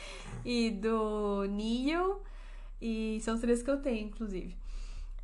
e 0.44 0.70
do 0.70 1.44
Neil, 1.50 2.22
e 2.80 3.18
são 3.20 3.34
os 3.34 3.40
CDs 3.40 3.64
que 3.64 3.70
eu 3.70 3.82
tenho, 3.82 4.06
inclusive. 4.06 4.56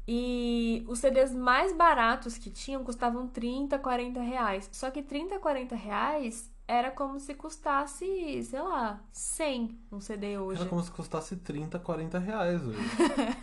E 0.06 0.84
os 0.88 0.98
CDs 0.98 1.32
mais 1.32 1.72
baratos 1.74 2.36
que 2.36 2.50
tinham 2.50 2.82
custavam 2.82 3.28
30, 3.28 3.78
40 3.78 4.20
reais. 4.20 4.68
Só 4.72 4.90
que 4.90 5.02
30, 5.02 5.38
40 5.38 5.74
reais 5.76 6.52
era 6.66 6.90
como 6.90 7.20
se 7.20 7.34
custasse, 7.34 8.42
sei 8.42 8.60
lá, 8.60 9.02
100 9.12 9.78
um 9.92 10.00
CD 10.00 10.38
hoje. 10.38 10.60
Era 10.60 10.68
como 10.68 10.82
se 10.82 10.90
custasse 10.90 11.36
30, 11.36 11.78
40 11.78 12.18
reais 12.18 12.62
hoje. 12.62 12.78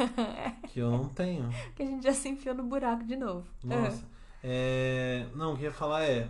que 0.69 0.79
eu 0.79 0.89
não 0.89 1.07
tenho. 1.09 1.49
Que 1.75 1.83
a 1.83 1.85
gente 1.85 2.03
já 2.03 2.13
se 2.13 2.29
enfiou 2.29 2.55
no 2.55 2.63
buraco 2.63 3.03
de 3.03 3.15
novo. 3.15 3.45
Nossa. 3.63 4.03
É... 4.43 5.27
Não, 5.35 5.53
o 5.53 5.55
que 5.57 5.63
eu 5.63 5.69
ia 5.69 5.73
falar 5.73 6.03
é. 6.03 6.27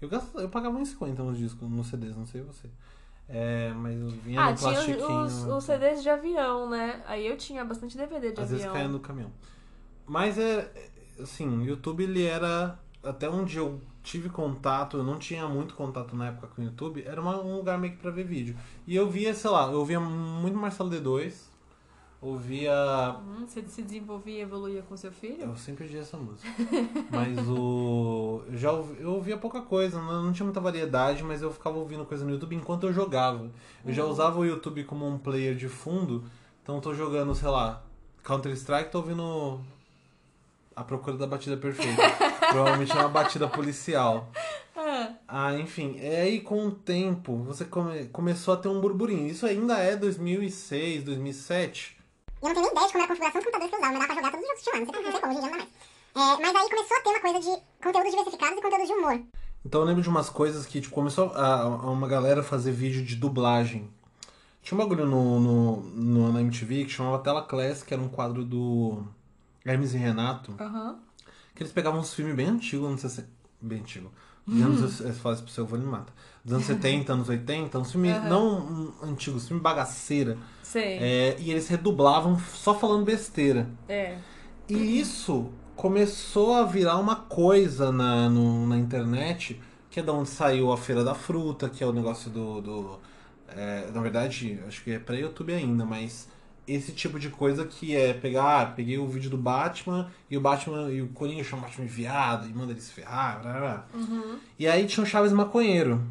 Eu, 0.00 0.08
gasto... 0.08 0.38
eu 0.38 0.48
pagava 0.50 0.76
uns 0.76 0.90
50 0.90 1.22
nos 1.22 1.38
discos, 1.38 1.68
nos 1.68 1.86
CDs, 1.86 2.14
não 2.14 2.26
sei 2.26 2.42
você. 2.42 2.68
É, 3.26 3.72
mas 3.72 3.98
eu 3.98 4.08
vinha 4.10 4.38
Ah, 4.38 4.50
no 4.50 4.56
tinha 4.56 4.70
plastiquinho. 4.70 5.22
os, 5.22 5.44
os 5.44 5.64
CDs 5.64 6.02
de 6.02 6.10
avião, 6.10 6.68
né? 6.68 7.02
Aí 7.06 7.26
eu 7.26 7.38
tinha 7.38 7.64
bastante 7.64 7.96
DVD 7.96 8.32
de 8.32 8.40
Às 8.40 8.50
vezes 8.50 8.66
avião. 8.66 8.74
caia 8.74 8.88
no 8.88 9.00
caminhão. 9.00 9.32
Mas 10.06 10.38
é. 10.38 10.70
Assim, 11.18 11.48
o 11.48 11.64
YouTube 11.64 12.02
ele 12.02 12.22
era. 12.22 12.78
Até 13.02 13.28
onde 13.30 13.56
eu 13.56 13.80
tive 14.04 14.28
contato, 14.28 14.98
eu 14.98 15.02
não 15.02 15.18
tinha 15.18 15.48
muito 15.48 15.74
contato 15.74 16.14
na 16.14 16.28
época 16.28 16.46
com 16.54 16.62
o 16.62 16.64
YouTube, 16.64 17.02
era 17.04 17.20
uma- 17.20 17.40
um 17.42 17.56
lugar 17.56 17.76
meio 17.78 17.94
que 17.94 17.98
pra 17.98 18.10
ver 18.12 18.22
vídeo. 18.24 18.56
E 18.86 18.94
eu 18.94 19.10
via, 19.10 19.34
sei 19.34 19.50
lá, 19.50 19.66
eu 19.72 19.84
via 19.84 19.98
muito 19.98 20.56
Marcelo 20.56 20.88
D2, 20.90 21.32
ouvia. 22.20 22.72
Hum, 23.26 23.44
você 23.46 23.62
se 23.66 23.82
desenvolvia 23.82 24.38
e 24.38 24.40
evoluía 24.42 24.82
com 24.82 24.96
seu 24.96 25.10
filho? 25.10 25.42
Eu 25.42 25.56
sempre 25.56 25.84
ouvi 25.84 25.96
essa 25.96 26.16
música. 26.16 26.48
Mas 27.10 27.38
o. 27.48 28.42
Eu 28.48 28.56
já 28.56 28.72
ouvi, 28.72 29.00
eu 29.02 29.12
ouvia 29.12 29.36
pouca 29.38 29.60
coisa, 29.62 30.00
não, 30.00 30.32
tinha 30.32 30.44
muita 30.44 30.60
variedade, 30.60 31.22
mas 31.22 31.42
eu 31.42 31.50
ficava 31.50 31.76
ouvindo 31.78 32.04
coisa 32.04 32.24
no 32.24 32.30
YouTube 32.30 32.54
enquanto 32.56 32.84
eu 32.86 32.92
jogava. 32.92 33.50
Eu 33.84 33.92
já 33.92 34.04
Uhum. 34.04 34.10
usava 34.10 34.38
o 34.38 34.44
YouTube 34.44 34.84
como 34.84 35.06
um 35.08 35.18
player 35.18 35.54
de 35.54 35.68
fundo, 35.68 36.24
então 36.62 36.76
eu 36.76 36.80
tô 36.80 36.94
jogando, 36.94 37.34
sei 37.34 37.48
lá, 37.48 37.82
Counter-Strike, 38.22 38.90
tô 38.90 38.98
ouvindo 38.98 39.60
A 40.76 40.82
Procura 40.84 41.16
da 41.16 41.26
Batida 41.26 41.56
Perfeita. 41.56 42.02
Provavelmente 42.54 42.92
é 42.92 43.00
uma 43.00 43.08
batida 43.08 43.48
policial. 43.48 44.28
Ah, 44.76 45.08
Ah, 45.26 45.54
enfim, 45.54 45.98
é 46.00 46.20
aí 46.22 46.40
com 46.40 46.66
o 46.66 46.70
tempo 46.70 47.36
você 47.38 47.64
come- 47.64 48.04
começou 48.06 48.54
a 48.54 48.56
ter 48.56 48.68
um 48.68 48.80
burburinho. 48.80 49.26
Isso 49.26 49.44
ainda 49.44 49.76
é 49.78 49.96
2006, 49.96 51.02
2007. 51.02 51.96
Eu 52.40 52.48
não 52.48 52.54
tenho 52.54 52.62
nem 52.66 52.72
ideia 52.72 52.86
de 52.86 52.92
como 52.92 53.04
era 53.04 53.12
a 53.12 53.16
configuração 53.16 53.40
dos 53.40 53.44
computadores 53.50 53.70
que 53.70 53.74
eu 53.74 53.78
usava, 53.80 53.98
mas 53.98 54.00
dava 54.00 54.06
pra 54.06 54.14
jogar 54.14 54.30
todos 54.30 54.44
os 54.44 54.64
jogos 54.64 54.64
que 54.64 54.70
tinha 54.70 54.74
lá. 54.74 54.80
Não 54.80 54.92
sei, 54.92 55.02
não 55.02 55.12
sei 55.12 55.20
como, 55.20 55.32
hoje 55.32 55.38
em 55.38 55.42
dia 55.42 55.50
não 55.50 55.58
dá 55.58 55.64
mais. 55.64 55.68
É, 56.16 56.42
mas 56.42 56.56
aí 56.62 56.70
começou 56.70 56.96
a 56.96 57.00
ter 57.00 57.08
uma 57.10 57.20
coisa 57.20 57.40
de 57.40 57.62
conteúdos 57.82 58.10
diversificados 58.10 58.58
e 58.58 58.62
conteúdos 58.62 58.86
de 58.86 58.92
humor. 58.94 59.20
Então 59.66 59.80
eu 59.80 59.86
lembro 59.86 60.02
de 60.02 60.08
umas 60.08 60.30
coisas 60.30 60.66
que 60.66 60.80
tipo, 60.80 60.94
começou 60.94 61.32
a, 61.34 61.62
a 61.62 61.90
uma 61.90 62.06
galera 62.06 62.42
fazer 62.42 62.70
vídeo 62.72 63.04
de 63.04 63.16
dublagem. 63.16 63.90
Tinha 64.62 64.76
um 64.78 64.82
bagulho 64.82 65.06
no, 65.06 65.40
no, 65.40 65.76
no- 65.80 66.32
na 66.32 66.40
MTV 66.40 66.84
que 66.84 66.90
chamava 66.90 67.18
Tela 67.18 67.42
Class, 67.42 67.82
que 67.82 67.92
era 67.92 68.02
um 68.02 68.08
quadro 68.08 68.44
do 68.44 69.02
Hermes 69.64 69.92
e 69.94 69.96
Renato, 69.98 70.54
aham. 70.60 70.98
Que 71.54 71.62
eles 71.62 71.72
pegavam 71.72 72.00
uns 72.00 72.12
filmes 72.14 72.34
bem 72.34 72.46
antigos, 72.46 72.90
não 72.90 72.98
sei 72.98 73.10
se 73.10 73.24
bem 73.60 73.80
antigo. 73.80 74.10
Dos 74.46 74.60
anos, 74.60 75.00
eles 75.00 75.18
falam 75.18 75.34
isso 75.36 75.44
pro 75.44 75.52
seu 75.52 75.64
avô, 75.64 75.74
ele 75.76 75.86
mata. 75.86 76.12
Dos 76.44 76.52
anos 76.52 76.66
70, 76.66 77.12
anos 77.14 77.28
80, 77.30 77.78
uns 77.78 77.90
filmes 77.92 78.14
Aham. 78.14 78.28
não 78.28 78.58
hum, 78.58 78.92
antigos, 79.02 79.48
filme 79.48 79.62
bagaceira. 79.62 80.36
Sei. 80.62 80.98
É, 80.98 81.36
e 81.40 81.50
eles 81.50 81.66
redublavam 81.68 82.38
só 82.38 82.74
falando 82.74 83.04
besteira. 83.06 83.66
É. 83.88 84.18
E 84.68 85.00
isso 85.00 85.50
começou 85.74 86.54
a 86.54 86.64
virar 86.64 86.98
uma 86.98 87.16
coisa 87.16 87.90
na, 87.90 88.28
no- 88.28 88.66
na 88.66 88.76
internet, 88.76 89.60
que 89.90 90.00
é 90.00 90.02
da 90.02 90.12
onde 90.12 90.28
saiu 90.28 90.70
a 90.72 90.76
Feira 90.76 91.02
da 91.02 91.14
Fruta, 91.14 91.68
que 91.70 91.82
é 91.82 91.86
o 91.86 91.92
negócio 91.92 92.30
do. 92.30 92.60
do 92.60 92.98
é, 93.48 93.90
na 93.94 94.00
verdade, 94.02 94.58
acho 94.66 94.82
que 94.82 94.90
é 94.92 94.98
pra 94.98 95.16
YouTube 95.16 95.52
ainda, 95.54 95.84
mas 95.86 96.28
esse 96.66 96.92
tipo 96.92 97.18
de 97.18 97.28
coisa 97.30 97.64
que 97.66 97.94
é 97.94 98.12
pegar, 98.14 98.60
ah, 98.62 98.66
peguei 98.66 98.98
o 98.98 99.06
vídeo 99.06 99.28
do 99.30 99.36
Batman 99.36 100.10
e 100.30 100.36
o 100.36 100.40
Batman 100.40 100.90
e 100.90 101.02
o 101.02 101.08
Coringa 101.08 101.44
chama 101.44 101.62
o 101.62 101.64
Batman 101.66 101.86
de 101.86 101.92
viado 101.92 102.48
e 102.48 102.52
manda 102.52 102.72
ele 102.72 102.80
se 102.80 102.92
ferrar, 102.92 103.40
blá, 103.42 103.52
blá, 103.52 103.60
blá. 103.60 103.86
E 104.58 104.66
aí 104.66 104.86
tinha 104.86 105.04
o 105.04 105.06
Chaves 105.06 105.32
Maconheiro. 105.32 106.02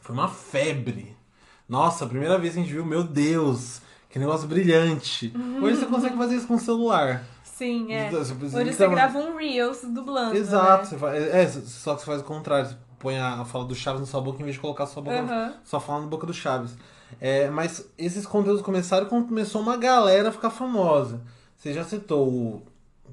Foi 0.00 0.14
uma 0.14 0.28
febre. 0.28 1.16
Nossa, 1.68 2.04
a 2.04 2.08
primeira 2.08 2.38
vez 2.38 2.54
que 2.54 2.60
a 2.60 2.62
gente 2.62 2.72
viu, 2.72 2.84
meu 2.84 3.04
Deus, 3.04 3.80
que 4.08 4.18
negócio 4.18 4.48
brilhante. 4.48 5.32
Hoje 5.62 5.76
você 5.76 5.86
consegue 5.86 6.16
fazer 6.16 6.36
isso 6.36 6.46
com 6.46 6.54
o 6.54 6.58
celular. 6.58 7.22
Sim, 7.44 7.92
é. 7.92 8.10
Você 8.10 8.34
precisa- 8.34 8.58
Hoje 8.60 8.72
você 8.72 8.84
então- 8.84 8.94
grava 8.94 9.18
um 9.18 9.36
Reels 9.36 9.82
dublando. 9.84 10.34
Exato, 10.36 10.84
Né? 10.84 10.88
você 10.90 10.98
faz, 10.98 11.22
é, 11.22 11.46
só 11.48 11.94
que 11.94 12.00
você 12.00 12.06
faz 12.06 12.20
o 12.22 12.24
contrário. 12.24 12.70
Você 12.70 12.76
põe 12.98 13.18
a, 13.18 13.40
a 13.40 13.44
fala 13.44 13.66
do 13.66 13.74
Chaves 13.74 14.00
na 14.00 14.06
sua 14.06 14.20
boca 14.20 14.40
em 14.40 14.44
vez 14.44 14.54
de 14.56 14.60
colocar 14.60 14.84
a 14.84 14.86
sua 14.86 15.02
boca, 15.02 15.54
só 15.62 15.78
fala 15.78 16.00
na 16.00 16.06
boca 16.06 16.26
do 16.26 16.32
Chaves. 16.34 16.74
É, 17.20 17.48
mas 17.50 17.88
esses 17.96 18.26
conteúdos 18.26 18.62
começaram 18.62 19.06
quando 19.06 19.28
começou 19.28 19.60
uma 19.62 19.76
galera 19.76 20.28
a 20.28 20.32
ficar 20.32 20.50
famosa. 20.50 21.20
Você 21.56 21.72
já 21.72 21.84
citou 21.84 22.28
o 22.28 22.62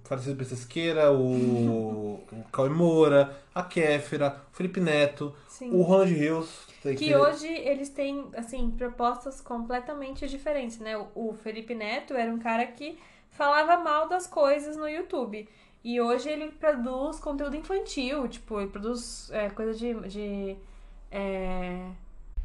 Falecido 0.04 0.36
Pesqueira, 0.36 1.12
o, 1.12 2.20
o 2.32 2.44
Cauê 2.52 2.70
Moura, 2.70 3.36
a 3.54 3.64
Kéfera, 3.64 4.42
o 4.52 4.56
Felipe 4.56 4.80
Neto, 4.80 5.34
Sim. 5.48 5.72
o 5.72 5.82
Ronald 5.82 6.14
Rios. 6.14 6.68
Que 6.98 7.16
hoje 7.16 7.48
eles 7.48 7.90
têm, 7.90 8.26
assim, 8.36 8.70
propostas 8.72 9.42
completamente 9.42 10.28
diferentes, 10.28 10.80
né? 10.80 10.98
O- 10.98 11.08
O 11.16 11.34
Felipe 11.34 11.76
Neto 11.76 12.14
era 12.14 12.32
um 12.32 12.40
cara 12.40 12.66
que 12.68 12.98
falava 13.32 13.78
mal 13.84 14.08
das 14.08 14.26
coisas 14.28 14.78
no 14.78 14.88
YouTube. 14.88 15.48
E 15.84 16.00
hoje 16.02 16.30
ele 16.30 16.52
produz 16.52 17.20
conteúdo 17.20 17.56
infantil, 17.56 18.28
tipo, 18.28 18.60
ele 18.60 18.70
produz 18.70 19.30
é, 19.32 19.50
coisa 19.50 19.74
de. 19.74 19.94
de 20.08 20.56
é... 21.12 21.90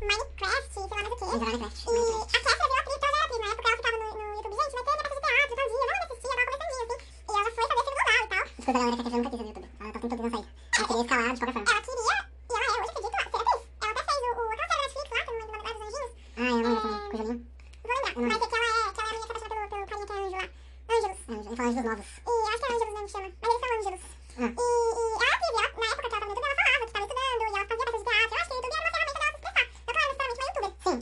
Minecraft, 0.03 0.69
sei 0.73 0.83
lá 0.83 0.97
mais 0.97 1.09
o 1.09 1.17
que. 1.17 1.25
Minecraft. 1.25 1.83
E 1.83 1.99
a 2.13 2.27
Kéfera 2.27 2.57
virou 2.63 2.79
atriz, 2.79 2.97
então 2.97 3.09
ela 3.09 3.19
era 3.19 3.27
atriz. 3.27 3.41
Na 3.43 3.47
época 3.53 3.69
ela 3.69 3.77
ficava 3.77 3.97
no, 3.99 4.07
no 4.13 4.35
YouTube, 4.37 4.55
gente, 4.63 4.73
vai 4.73 4.83
ter 4.83 4.93
minha 4.93 5.03
peça 5.03 5.15
de 5.15 5.21
teatro, 5.23 5.57
tal 5.57 5.67
dia. 5.69 5.81
Não, 5.83 5.95
ela 5.95 6.07
assistia, 6.07 6.33
ela 6.33 6.43
tava 6.43 6.59
começandinho, 6.63 6.87
assim. 6.93 7.01
E 7.23 7.33
ela 7.33 7.43
foi 7.43 7.63
fazer 7.63 7.83
filme 7.83 7.97
global 7.97 8.21
e 8.23 8.29
tal. 8.33 8.45
Desculpa, 8.53 8.79
galera, 8.79 8.97
que 8.97 9.01
a 9.01 9.05
Kéfera 9.05 9.23
nunca 9.23 9.31
quis 9.31 9.39
fazer 9.39 9.49
YouTube. 9.53 9.69
Ela 9.81 9.93
tá 9.93 9.99
tentando 10.03 10.23
não 10.23 10.31
sair. 10.33 10.47
Ela 10.73 10.87
queria 10.87 11.03
escalar 11.03 11.33
de 11.33 11.41
qualquer 11.41 11.53
forma. 11.53 11.71
Ela 11.73 11.83
queria, 11.83 12.17
e 12.43 12.53
ela 12.53 12.63
é, 12.63 12.71
hoje 12.73 12.91
acredito, 12.93 13.13
ser 13.13 13.37
atriz. 13.43 13.61
Ela 13.83 13.93
até 13.93 14.03
fez 14.03 14.21
o, 14.23 14.31
o 14.33 14.53
aquela 14.53 14.63
série 14.63 14.73
da 14.73 14.77
Netflix 14.83 15.09
lá, 15.13 15.21
que 15.23 15.31
eu 15.31 15.33
não 15.33 15.41
lembro 15.43 15.53
o 15.53 15.63
nome 15.63 15.73
dos 15.73 15.83
anjinhos. 15.83 16.13
Ah, 16.33 16.43
eu 16.43 16.53
não 16.53 16.63
lembro 16.63 16.83
também, 16.83 17.01
com 17.03 17.13
o 17.13 17.19
Julinho. 17.23 17.41
Vou 17.83 17.93
lembrar, 17.93 18.13
mas 18.23 18.43
é 18.43 18.47
que 18.47 18.55
ela 18.57 18.67
é, 18.67 18.93
que 18.93 19.01
ela 19.01 19.09
é 19.09 19.13
a 19.13 19.17
é 19.17 19.23
apaixonada 19.23 19.67
pelo, 19.71 19.87
pelo 19.87 19.87
carinha 19.87 20.07
que 20.07 20.13
é 20.13 20.19
anjo 20.23 20.33
lá. 20.33 20.45
Ângelos. 20.93 21.19
Ângelos, 21.29 21.47
ele 21.47 21.57
fala 21.57 21.69
Ângelos 21.69 21.89
Novos. 21.89 22.09
E 22.13 22.35
acho 22.49 22.59
que 22.59 22.67
é 22.67 22.75
Ângelos 22.75 22.93
mesmo 22.93 23.07
que 23.07 23.13
chama, 23.13 23.29
mas 23.41 23.49
eles 23.53 23.61
são 23.63 23.71
Ângelos. 23.79 24.03
E, 24.33 24.43
e 24.43 24.49
ela 25.13 25.25
é 25.25 25.35
atriz, 25.35 25.53
e 25.53 25.59
ela, 25.63 25.69
na 25.73 25.87
época 25.93 26.09
que 26.09 26.15
ela 26.15 26.22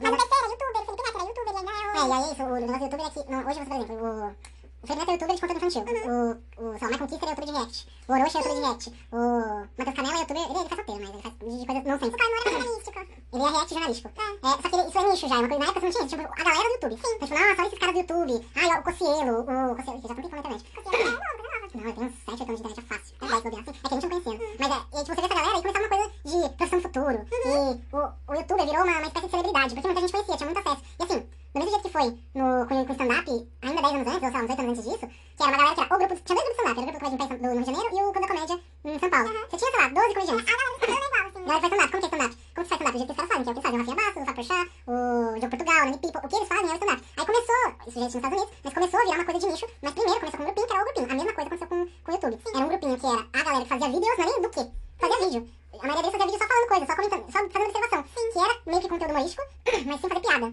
mas 0.00 0.12
o 0.12 0.16
PC 0.16 0.34
era 0.38 0.48
youtuber, 0.50 0.80
o 0.80 0.84
Felipe 0.86 1.02
Neto 1.02 1.18
era 1.18 1.26
youtuber, 1.28 1.52
e 1.52 1.58
ainda 1.58 1.70
é 1.70 1.74
o... 1.74 1.90
É, 1.90 2.08
e 2.08 2.12
aí 2.12 2.32
isso, 2.32 2.42
o 2.42 2.54
negócio 2.60 2.78
do 2.78 2.84
youtuber 2.84 3.06
é 3.06 3.10
que, 3.10 3.20
não, 3.30 3.40
hoje 3.46 3.58
você, 3.58 3.64
por 3.64 3.74
exemplo, 3.76 4.06
o... 4.06 4.49
O 4.82 4.86
Felipe 4.86 5.10
é 5.10 5.12
youtuber 5.12 5.34
de 5.34 5.40
conteúdo 5.40 5.66
infantil. 5.66 5.82
O, 5.82 6.64
o, 6.64 6.78
sei 6.78 6.88
lá, 6.88 6.88
o 6.88 6.90
Michael 6.90 7.08
Kister 7.08 7.28
é 7.28 7.30
youtuber 7.30 7.44
de 7.46 7.52
react. 7.52 7.88
O 8.08 8.12
Orochi 8.12 8.36
é 8.36 8.40
youtuber 8.40 8.56
de 8.56 8.62
react. 8.64 8.92
O 9.12 9.68
Matheus 9.76 9.96
Canela 9.96 10.16
é 10.16 10.20
youtuber... 10.20 10.42
Ele, 10.42 10.58
ele 10.58 10.68
faz 10.68 10.80
roteiro, 10.80 11.00
mas 11.00 11.10
ele 11.10 11.22
faz 11.22 11.34
de 11.60 11.66
coisas 11.66 11.84
não 11.84 12.08
O 12.08 12.16
Caio 12.16 12.30
Moura 12.30 12.48
é 12.48 12.52
jornalístico. 12.52 13.00
Ele 13.32 13.42
é 13.42 13.48
react 13.50 13.70
jornalístico. 13.74 14.10
É. 14.16 14.48
só 14.50 14.68
que 14.68 14.74
ele- 14.76 14.88
isso 14.88 14.98
é 14.98 15.10
nicho 15.10 15.28
já, 15.28 15.34
é 15.34 15.38
uma 15.38 15.48
coisa... 15.48 15.64
Na 15.64 15.70
época 15.70 15.80
você 15.80 15.98
não 15.98 16.06
tinha. 16.08 16.22
Tipo, 16.22 16.40
a 16.40 16.44
galera 16.44 16.68
do 16.68 16.72
YouTube. 16.72 16.94
Sim. 16.96 17.14
Então, 17.14 17.28
tipo, 17.28 17.40
nossa, 17.40 17.60
olha 17.60 17.66
esses 17.68 17.78
caras 17.78 17.94
do 17.94 18.00
YouTube. 18.00 18.34
Ó, 18.56 18.78
o 18.78 18.82
Cocielo. 18.82 19.40
O 19.40 19.76
Cocielo, 19.76 20.00
que 20.00 20.08
já 20.08 20.14
publicou 20.14 20.30
na 20.30 20.38
internet. 20.38 20.64
Cocielo 20.74 20.96
é 20.96 21.10
nova, 21.10 21.24
é. 21.24 21.60
Não, 21.72 21.84
eu 21.86 21.92
tenho 21.94 22.06
uns 22.08 22.14
7, 22.24 22.30
8 22.30 22.42
anos 22.42 22.60
de 22.60 22.66
internet, 22.66 22.78
é 22.80 22.82
fácil. 22.82 23.14
É 23.20 23.26
10, 23.28 23.42
bobear, 23.42 23.60
assim. 23.60 23.70
É 23.70 23.88
que 23.88 23.94
a 23.94 24.00
gente 24.00 24.08
não 24.08 24.20
conhecendo. 24.20 24.56
Mas 24.58 24.70
é, 24.70 24.78
e, 24.80 25.04
tipo, 25.04 25.14
você 25.14 25.20
vê 25.20 25.26
essa 25.26 25.34
galera 25.34 25.58
e 25.58 25.62
começava 25.62 25.84
uma 25.84 25.88
coisa 25.88 26.10
de 26.24 26.56
profissão 26.56 26.80
futuro. 26.80 27.26
E 27.30 27.96
o, 27.96 28.32
o 28.32 28.34
YouTube 28.34 28.64
virou 28.64 28.82
uma, 28.82 28.92
uma 28.98 29.06
espécie 29.06 29.26
de 29.26 29.30
celebridade, 29.30 29.74
porque 29.74 29.86
muita 29.86 30.00
gente 30.00 30.12
conhecia, 30.12 30.36
tinha 30.36 30.50
muito 30.50 30.58
acesso. 30.68 30.82
E 30.98 31.02
assim, 31.04 31.18
do 31.20 31.58
mesmo 31.58 31.70
jeito 31.70 31.82
que 31.82 31.90
foi 31.90 32.18
no, 32.34 32.66
com, 32.66 32.84
com 32.84 32.90
o 32.90 32.92
stand-up, 32.92 33.48
ainda 33.86 34.04
10 34.04 34.06
anos 34.06 34.14
antes, 34.14 34.22
ou 34.22 34.30
sei 34.30 34.40
lá, 34.40 34.44
uns 34.44 34.50
8 34.50 34.60
anos 34.60 34.78
antes 34.78 34.84
disso, 34.84 35.06
que 35.36 35.42
era 35.42 35.50
uma 35.50 35.56
galera 35.58 35.74
que 35.74 35.80
era 35.80 35.94
o 35.94 35.98
grupo, 35.98 36.14
tinha 36.20 36.36
dois 36.36 36.46
grupos 36.46 36.56
de 36.56 36.60
stand-up, 36.60 36.78
era 36.80 36.86
o 36.86 36.92
grupo 36.92 37.00
do 37.00 37.14
em 37.14 37.18
São- 37.18 37.28
do 37.28 37.42
no 37.42 37.50
Rio 37.50 37.60
de 37.60 37.66
Janeiro 37.70 37.88
e 37.90 38.00
o 38.00 38.12
Clube 38.12 38.20
da 38.20 38.28
Comédia 38.28 38.56
em 38.84 38.98
São 39.00 39.10
Paulo. 39.10 39.28
Você 39.50 39.56
tinha, 39.56 39.70
sei 39.70 39.80
lá, 39.80 39.88
12 39.88 40.14
comediantes. 40.14 40.44
Ah, 40.50 40.56
galera, 40.60 40.70
isso 40.70 40.84
é 40.84 41.10
assim. 41.30 41.40
Galera 41.40 41.60
faz 41.60 41.72
stand-up, 41.72 41.90
como 41.90 42.00
que 42.00 42.06
é 42.06 42.10
stand-up? 42.10 42.34
Como 42.54 42.64
que 42.64 42.70
faz 42.70 42.80
stand-up? 42.80 42.92
Do 42.92 42.98
jeito 43.00 43.06
que 43.06 43.12
os 43.12 43.16
caras 43.16 43.30
fazem, 43.30 43.44
que 43.44 43.48
é 43.48 43.52
o 43.52 43.56
que 43.56 43.62
fazem, 43.62 43.76
o 43.76 43.80
Rafinha 43.80 43.96
Bastos, 44.00 44.20
o 44.20 44.26
Fábio 44.26 44.36
Porchat, 44.40 44.64
o 44.86 44.94
Diogo 45.40 45.50
Portugal, 45.50 45.80
o 45.80 45.84
Nani 45.84 45.98
People, 46.00 46.20
o 46.20 46.28
que 46.30 46.36
eles 46.36 46.48
fazem 46.48 46.68
é 46.70 46.72
o 46.72 46.78
stand-up. 46.80 47.00
Aí 47.16 47.26
começou, 47.30 47.64
isso 47.80 47.90
tinha 47.90 48.04
nos 48.04 48.14
Estados 48.14 48.36
Unidos, 48.38 48.54
mas 48.64 48.74
começou 48.74 48.98
a 49.00 49.04
virar 49.04 49.16
uma 49.20 49.24
coisa 49.24 49.40
de 49.40 49.46
nicho, 49.50 49.66
mas 49.82 49.92
primeiro 49.94 50.20
começou 50.20 50.38
com 50.38 50.42
um 50.42 50.46
grupinho 50.46 50.66
que 50.66 50.72
era 50.74 50.82
o 50.82 50.84
grupinho. 50.84 51.06
A 51.10 51.14
mesma 51.20 51.32
coisa 51.32 51.48
aconteceu 51.48 51.68
com, 51.70 51.78
com 52.04 52.10
o 52.10 52.14
YouTube. 52.14 52.36
Era 52.54 52.64
um 52.64 52.68
grupinho 52.68 52.96
que 53.00 53.06
era 53.06 53.20
a 53.32 53.42
galera 53.44 53.62
que 53.64 53.68
fazia 53.74 53.88
vídeos, 53.88 54.16
não 54.18 54.24
é 54.24 54.28
nem 54.30 54.42
do 54.42 54.50
quê? 54.50 54.62
Fazia 55.00 55.18
vídeo. 55.26 55.42
A 55.80 55.86
maioria 55.86 56.02
deles 56.02 56.12
fazia 56.12 56.26
vídeo 56.26 56.40
só 56.42 56.46
falando 56.50 56.68
coisa, 56.68 56.86
só 56.86 56.94
comentando, 56.96 57.24
só 57.32 57.38
fazendo 57.40 57.70
observação. 57.70 58.02
Que 58.32 58.38
era 58.38 58.54
meio 58.66 58.80
que 58.82 58.88
conteúdo 58.90 59.10
humorístico, 59.14 59.42
mas 59.86 60.00
sem 60.00 60.08
fazer 60.10 60.20
piada. 60.20 60.46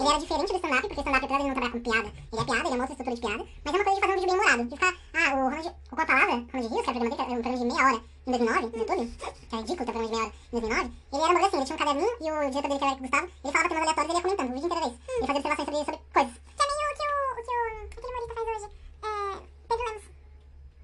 Ele 0.00 0.08
era 0.08 0.18
diferente 0.18 0.50
do 0.50 0.56
stand-up, 0.56 0.82
porque 0.88 1.00
o 1.00 1.04
stand-up, 1.04 1.24
apesar 1.24 1.36
de 1.36 1.42
ele 1.42 1.48
não 1.50 1.54
trabalhar 1.60 1.72
com 1.72 1.80
piada, 1.80 2.08
ele 2.32 2.40
é 2.40 2.44
piada, 2.44 2.60
ele 2.60 2.70
é 2.70 2.78
uma 2.80 2.84
outra 2.88 2.94
estrutura 2.96 3.16
de 3.16 3.20
piada, 3.20 3.44
mas 3.64 3.74
é 3.74 3.76
uma 3.76 3.84
coisa 3.84 4.00
de 4.00 4.00
fazer 4.00 4.12
um 4.12 4.20
vídeo 4.20 4.30
bem 4.30 4.40
humorado. 4.40 4.64
De 4.64 4.74
ficar, 4.76 4.92
ah, 5.20 5.30
o 5.34 5.38
Ronald, 5.50 5.68
o 5.68 5.96
com 5.96 6.00
a 6.00 6.06
palavra, 6.06 6.34
Ronald 6.50 6.68
Rios, 6.70 6.80
que 6.80 6.90
era 6.90 6.96
o 6.96 7.00
programa 7.00 7.10
dele, 7.10 7.16
que 7.16 7.20
era 7.20 7.30
um 7.30 7.42
programa 7.42 7.58
de 7.60 7.64
meia 7.70 7.84
hora 7.84 8.00
em 8.00 8.30
2009, 8.30 8.66
no 8.70 8.78
YouTube, 8.80 9.04
que 9.20 9.54
é 9.54 9.58
ridículo 9.60 9.84
ter 9.84 9.92
programa 9.92 10.08
de 10.08 10.14
meia 10.14 10.24
hora 10.24 10.32
em 10.50 10.60
2009, 10.60 10.90
ele 11.12 11.20
era 11.20 11.30
um 11.30 11.34
bagulho 11.34 11.46
assim, 11.46 11.56
ele 11.60 11.66
tinha 11.66 11.76
um 11.76 11.82
caderninho 11.82 12.14
e 12.20 12.26
o 12.30 12.50
diretor 12.50 12.68
dele, 12.70 12.80
que 12.80 12.84
era 12.88 12.94
o 12.94 13.02
Gustavo, 13.04 13.26
ele 13.44 13.52
falava 13.52 13.68
temas 13.68 13.82
aleatórios 13.82 14.08
e 14.08 14.10
ele 14.10 14.16
ia 14.16 14.22
comentando 14.22 14.48
o 14.48 14.54
vídeo 14.54 14.66
inteiro 14.70 14.84
vez. 14.86 14.94
Ele 15.10 15.26
fazia 15.26 15.40
observações 15.40 15.66
sobre, 15.68 15.84
sobre 15.84 16.00
coisas. 16.14 16.34
Que 16.56 16.62
é 16.62 16.66
meio 16.70 16.88
o 16.90 16.94
que 16.96 17.04
o, 17.04 17.14
o 17.30 17.42
que 17.44 17.50
o, 17.50 17.62
aquele 17.90 18.06
humorista 18.10 18.34
faz 18.38 18.46
hoje, 18.50 18.68
é, 19.02 19.40
Pedro 19.68 19.84
Lemos. 19.84 20.04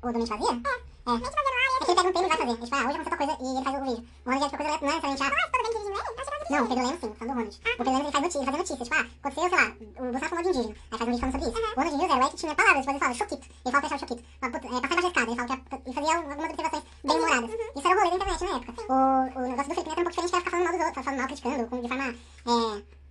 O 0.03 0.13
do 0.13 0.19
Mente 0.19 0.31
Vazia? 0.37 0.53
É. 0.53 0.97
É. 1.07 1.13
Mente 1.13 1.37
Vazia 1.37 1.47
no 1.47 1.57
ar, 1.57 1.67
é 1.67 1.85
que 1.87 1.91
ele 1.91 1.97
pega 1.97 2.09
um 2.09 2.13
tema 2.13 2.27
e 2.27 2.29
vai 2.29 2.37
fazer. 2.37 2.51
Ele 2.57 2.67
fala, 2.67 2.83
ah, 2.83 2.87
hoje 2.87 2.97
aconteceu 2.97 3.17
tal 3.17 3.27
coisa 3.27 3.35
e 3.37 3.47
ele 3.47 3.65
faz 3.67 3.75
o 3.77 3.85
vídeo. 3.87 4.03
O 4.07 4.27
Ronald 4.27 4.45
é 4.45 4.49
tipo 4.51 4.57
coisa, 4.57 4.79
não 4.83 4.91
é 4.91 4.95
necessariamente, 4.97 5.23
ah, 5.23 5.51
todo 5.53 5.63
bem 5.63 5.71
dirigindo 5.71 5.97
ele? 5.97 6.11
Acho 6.17 6.31
que 6.31 6.53
Não, 6.53 6.65
o 6.65 6.69
Pedro 6.69 6.85
Lemos 6.87 7.01
sim, 7.01 7.15
falando 7.17 7.27
do 7.27 7.37
Ronald. 7.37 7.57
O 7.57 7.77
Pedro 7.77 7.93
Lemos 7.93 8.07
ele 8.07 8.13
faz 8.13 8.23
notícia, 8.27 8.39
ele 8.39 8.47
fazia 8.47 8.59
notícia, 8.59 8.85
tipo, 8.87 8.97
ah, 8.97 9.07
aconteceu, 9.23 9.49
sei 9.51 9.59
lá, 9.59 9.67
o 9.67 10.03
Bolsonaro 10.07 10.29
falou 10.31 10.43
de 10.43 10.49
indígena, 10.51 10.75
aí 10.91 10.99
faz 10.99 11.03
um 11.07 11.13
vídeo 11.13 11.21
falando 11.21 11.35
sobre 11.37 11.47
isso. 11.47 11.57
O 11.57 11.77
Ronald 11.77 11.97
News 11.97 12.11
era 12.11 12.17
o 12.17 12.23
Eric 12.27 12.31
que 12.31 12.41
tinha 12.43 12.55
palavras, 12.57 12.87
depois 12.87 12.97
ele 12.97 13.05
fala, 13.05 13.15
choquito, 13.21 13.47
ele 13.47 13.73
fala 13.73 13.81
que 13.81 13.87
achava 13.87 14.01
choquito. 14.03 14.23
Fala, 14.41 14.53
puta, 14.53 14.67
é, 14.67 14.81
passar 14.81 14.95
embaixo 14.97 15.07
da 15.07 15.11
escada, 15.13 15.27
ele 15.31 15.37
fala 15.37 15.49
que 15.49 15.55
é, 15.57 15.79
e 15.87 15.93
fazia 15.97 16.15
algumas 16.17 16.51
observações 16.51 16.85
bem 17.07 17.17
humoradas. 17.17 17.51
Isso 17.77 17.87
era 17.87 17.95
o 17.95 17.99
rolê 17.99 18.11
da 18.11 18.17
internet 18.17 18.41
na 18.47 18.57
época. 18.57 18.73
O, 18.87 18.97
o 19.37 19.43
negócio 19.47 19.69
do 19.71 19.75
Felipe 19.77 19.87
Neto 19.87 19.97
era 19.97 20.01
um 20.01 20.07
pouco 20.07 20.11
diferente, 20.11 20.31
que 20.31 20.37
era 20.37 20.45
ficar 20.45 20.51
falando, 20.51 21.05
falando 21.07 21.19
mal, 21.19 21.27
criticando, 21.27 21.63
com, 21.71 21.77
de 21.83 21.89
forma 21.89 22.07
é, 22.07 22.59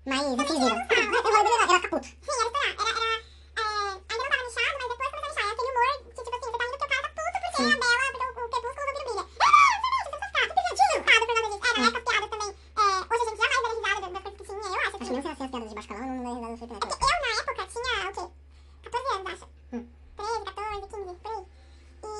mais 0.09 0.23
incisível. 0.35 0.75
Eu 0.75 1.07
vou 1.11 1.31
ela 1.31 1.63
ela 1.65 1.79
fica 1.79 1.89
puto. 1.89 2.05
Sim, 2.05 2.35
era 2.35 2.45
estourar. 2.45 2.73
Era, 2.75 2.91
era, 2.95 3.15
é, 3.55 3.63
ainda 4.09 4.23
não 4.23 4.29
tava 4.31 4.43
lixado, 4.45 4.75
mas 4.75 4.87
depois 4.91 5.09
começou 5.09 5.25
a 5.25 5.31
lixar. 5.31 5.45
É 5.45 5.51
aquele 5.55 5.71
humor 5.71 5.89
que, 5.95 6.09
tipo 6.15 6.35
assim, 6.35 6.45
você 6.45 6.57
tá 6.57 6.65
indo 6.65 6.75
porque 6.75 6.85
o 6.85 6.89
cara 6.89 7.01
tá 7.05 7.09
puto 7.15 7.39
porque 7.45 7.55
Sim. 7.55 7.65
a 7.65 7.77
Bela, 7.81 8.05
porque 8.11 8.25
o, 8.25 8.45
o 8.45 8.49
Crepúsculo 8.49 8.85
não 8.85 9.03
brilha. 9.05 9.23
Ah, 9.45 9.73
você 9.75 9.85
vê, 9.85 9.99
você 10.05 10.29
tá 10.35 10.41
tudo 10.45 10.61
piadinho. 10.65 10.99
Tá, 11.05 11.13
por 11.15 11.27
nada 11.35 11.41
disso. 11.45 11.65
Era, 11.65 11.79
essas 11.85 12.03
piadas 12.05 12.29
também. 12.33 12.51
É, 12.75 12.85
hoje 13.05 13.21
a 13.21 13.27
gente 13.29 13.39
jamais 13.39 13.61
daria 13.65 13.75
risada 13.75 14.05
das 14.05 14.21
coisas 14.23 14.35
que 14.35 14.45
tinha, 14.45 14.65
eu 14.65 14.73
acho. 14.75 14.95
Acho 14.95 15.05
que 15.05 15.11
mesmo 15.15 15.21
sem 15.23 15.45
as 15.45 15.51
piadas 15.51 15.69
de 15.69 15.75
baixo 15.75 15.87
calão, 15.89 16.07
não 16.15 16.33
daria 16.35 16.55
risada 16.55 16.73
do 16.75 16.85
É 16.85 16.95
que 16.95 17.05
eu, 17.05 17.17
na 17.23 17.29
época, 17.39 17.63
tinha, 17.73 17.95
o 18.05 18.13
quê? 18.15 18.25
14 18.85 19.15
anos, 19.15 19.27
acho. 19.33 19.45
Hum. 19.73 19.83
13, 20.15 20.45
14, 20.45 20.87
15, 20.91 21.15
por 21.15 21.31
aí. 21.31 21.43
E 22.03 22.15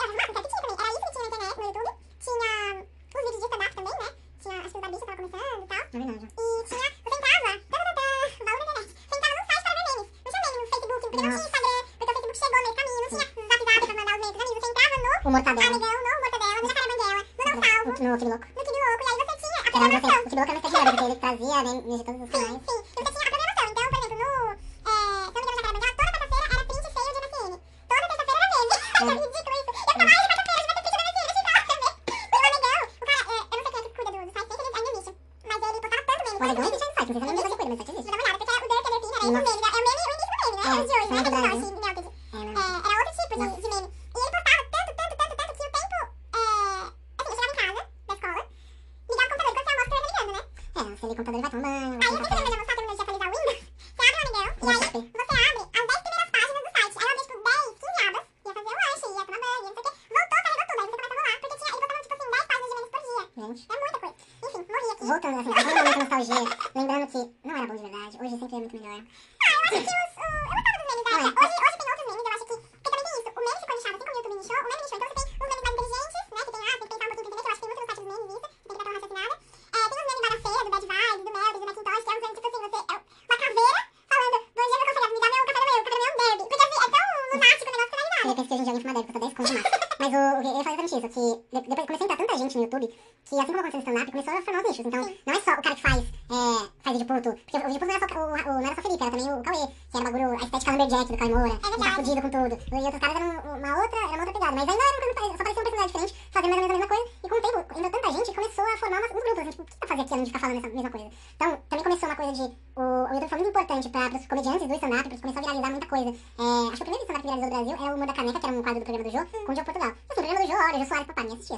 era 0.00 0.10
as 0.10 0.16
máquinas 0.16 0.40
que 0.40 0.48
tinha 0.50 0.60
também. 0.60 0.76
Era 0.80 0.90
isso 0.90 1.00
que 1.00 1.12
tinha 1.12 1.20
na 1.20 1.28
internet, 1.30 1.56
no 1.60 1.64
YouTube. 1.70 1.92
Tinha 2.24 2.52
os 2.80 3.22
vídeos 3.24 3.40
de 3.40 3.46
stand-up 3.50 3.72
também, 3.76 3.96
né? 4.00 4.08
Tinha, 4.40 4.56
acho 4.60 4.70
que 4.70 4.78
o 4.78 4.80
da 4.80 4.88
bicha 4.88 5.06
tava 5.06 5.16
começando 5.20 5.60
e 5.60 5.68
tal. 5.70 5.80
É 5.80 5.98
verdade. 6.00 6.24
E 6.30 6.46
tinha, 6.70 6.88
você 7.00 7.16
entrava, 7.20 7.50
tadadadá, 7.70 8.08
valor 8.40 8.58
da 8.60 8.70
internet. 8.70 8.90
Você 9.00 9.14
entrava 9.16 9.36
num 9.36 9.46
site 9.50 9.62
para 9.64 9.74
ver 9.76 9.84
memes. 9.90 10.08
Não 10.20 10.30
tinha 10.30 10.40
meme 10.40 10.60
no 10.60 10.68
Facebook, 10.70 11.00
porque 11.00 11.16
não 11.16 11.20
tinha 11.20 11.30
Nossa. 11.30 11.48
Instagram, 11.50 11.80
porque 11.98 12.10
o 12.10 12.14
Facebook 12.14 12.38
chegou 12.40 12.60
nesse 12.60 12.76
caminho, 12.80 13.00
não 13.00 13.10
tinha 13.10 13.26
zap 13.50 13.60
zap 13.60 13.80
pra 13.80 13.94
mandar 14.00 14.14
os 14.14 14.20
memes 14.20 14.34
pros 14.34 14.44
amigos. 14.50 14.60
Você 14.60 14.70
entrava 14.70 14.96
no 15.00 15.10
O 15.20 15.30
Mortadela. 15.30 15.68
Amigão, 15.70 15.94
no 16.00 16.10
Mortadela, 16.20 16.56
no 16.60 16.68
Jacaré 16.70 16.86
Banguela, 16.90 17.20
no 17.20 17.89
Não 18.00 18.16
Kibi 18.18 18.30
Louco. 18.30 18.46
no 18.46 18.64
Kibi 18.64 18.78
Louco, 18.80 19.04
e 19.04 19.10
aí 19.10 19.26
você 19.28 19.36
tinha 19.46 19.58
a 19.60 19.62
programação. 19.62 20.10
o 20.10 20.24
Kibi 20.24 20.36
Louco 20.36 20.50
era 20.50 20.60
mais 20.60 20.62
tecnologia, 20.62 20.90
porque 20.90 21.04
ele 21.04 21.16
memes 21.82 21.98
de 21.98 22.04
todos 22.04 22.22
os 22.22 22.30
canais. 22.30 22.60
sim. 22.66 23.09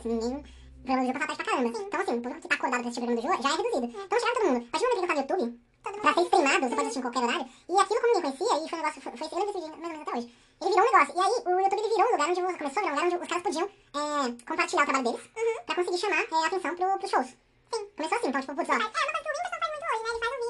Assim, 0.02 0.08
ninguém. 0.08 0.44
Jô 0.84 1.12
passava 1.12 1.26
tarde 1.26 1.36
pra 1.36 1.44
caramba. 1.44 1.78
Então, 1.78 2.00
assim, 2.00 2.12
o 2.12 2.22
público 2.22 2.40
que 2.42 2.48
tá 2.48 2.54
acordado 2.54 2.80
pra 2.80 2.90
assistir 2.90 3.02
o 3.02 3.06
programa 3.06 3.22
do 3.22 3.36
Jô 3.36 3.42
já 3.42 3.48
é 3.48 3.56
reduzido. 3.56 3.86
Então, 3.86 4.18
chegava 4.18 4.34
todo 4.34 4.46
mundo. 4.46 4.68
A 4.72 4.78
momento 4.78 4.92
que 4.92 4.98
ele 4.98 5.06
tá 5.06 5.14
no 5.14 5.20
YouTube, 5.20 5.60
pra 5.82 6.14
ser 6.14 6.22
streamado, 6.22 6.60
você 6.60 6.74
pode 6.74 6.80
assistir 6.80 6.98
em 6.98 7.02
qualquer 7.02 7.22
horário. 7.22 7.46
E 7.68 7.78
aquilo, 7.78 8.00
como 8.00 8.14
ninguém 8.14 8.22
conhecia, 8.22 8.64
e 8.64 8.68
foi 8.68 8.78
um 8.78 8.82
negócio, 8.82 9.02
foi, 9.02 9.16
foi 9.16 9.26
eu 9.32 9.46
decidi, 9.46 9.68
mais 9.70 9.82
ou 9.82 9.88
menos 9.88 10.02
até 10.02 10.10
hoje. 10.12 10.28
Ele 10.62 10.70
virou 10.70 10.82
um 10.82 10.92
negócio. 10.92 11.14
E 11.16 11.20
aí, 11.22 11.34
o 11.46 11.60
YouTube 11.62 11.82
virou 11.82 12.06
um 12.06 12.12
lugar 12.12 12.28
onde 12.28 12.40
começou 12.42 12.66
a 12.66 12.82
virar 12.82 12.92
um 12.92 12.94
lugar 12.94 13.04
onde 13.06 13.16
os 13.16 13.28
caras 13.28 13.42
podiam 13.42 13.66
é, 13.66 14.44
compartilhar 14.46 14.82
o 14.82 14.86
trabalho 14.86 15.04
deles 15.04 15.22
pra 15.66 15.74
conseguir 15.74 15.98
chamar 15.98 16.22
é, 16.22 16.46
atenção 16.46 16.74
pro, 16.76 16.98
pros 16.98 17.10
shows. 17.10 17.28
Sim. 17.72 17.82
Começou 17.96 18.18
assim, 18.18 18.28
então, 18.28 18.40
tipo, 18.40 18.54
putz, 18.54 18.68
ó, 18.68 18.72
É, 18.72 18.76
uma 18.76 18.90
coisa 18.90 19.22
que 19.22 19.28
o 19.28 19.32
Whindersson 19.32 19.58
faz 19.62 19.70
muito 19.72 19.86
hoje, 19.86 20.02
né? 20.02 20.10
Ele 20.12 20.20
faz 20.22 20.32
um 20.32 20.41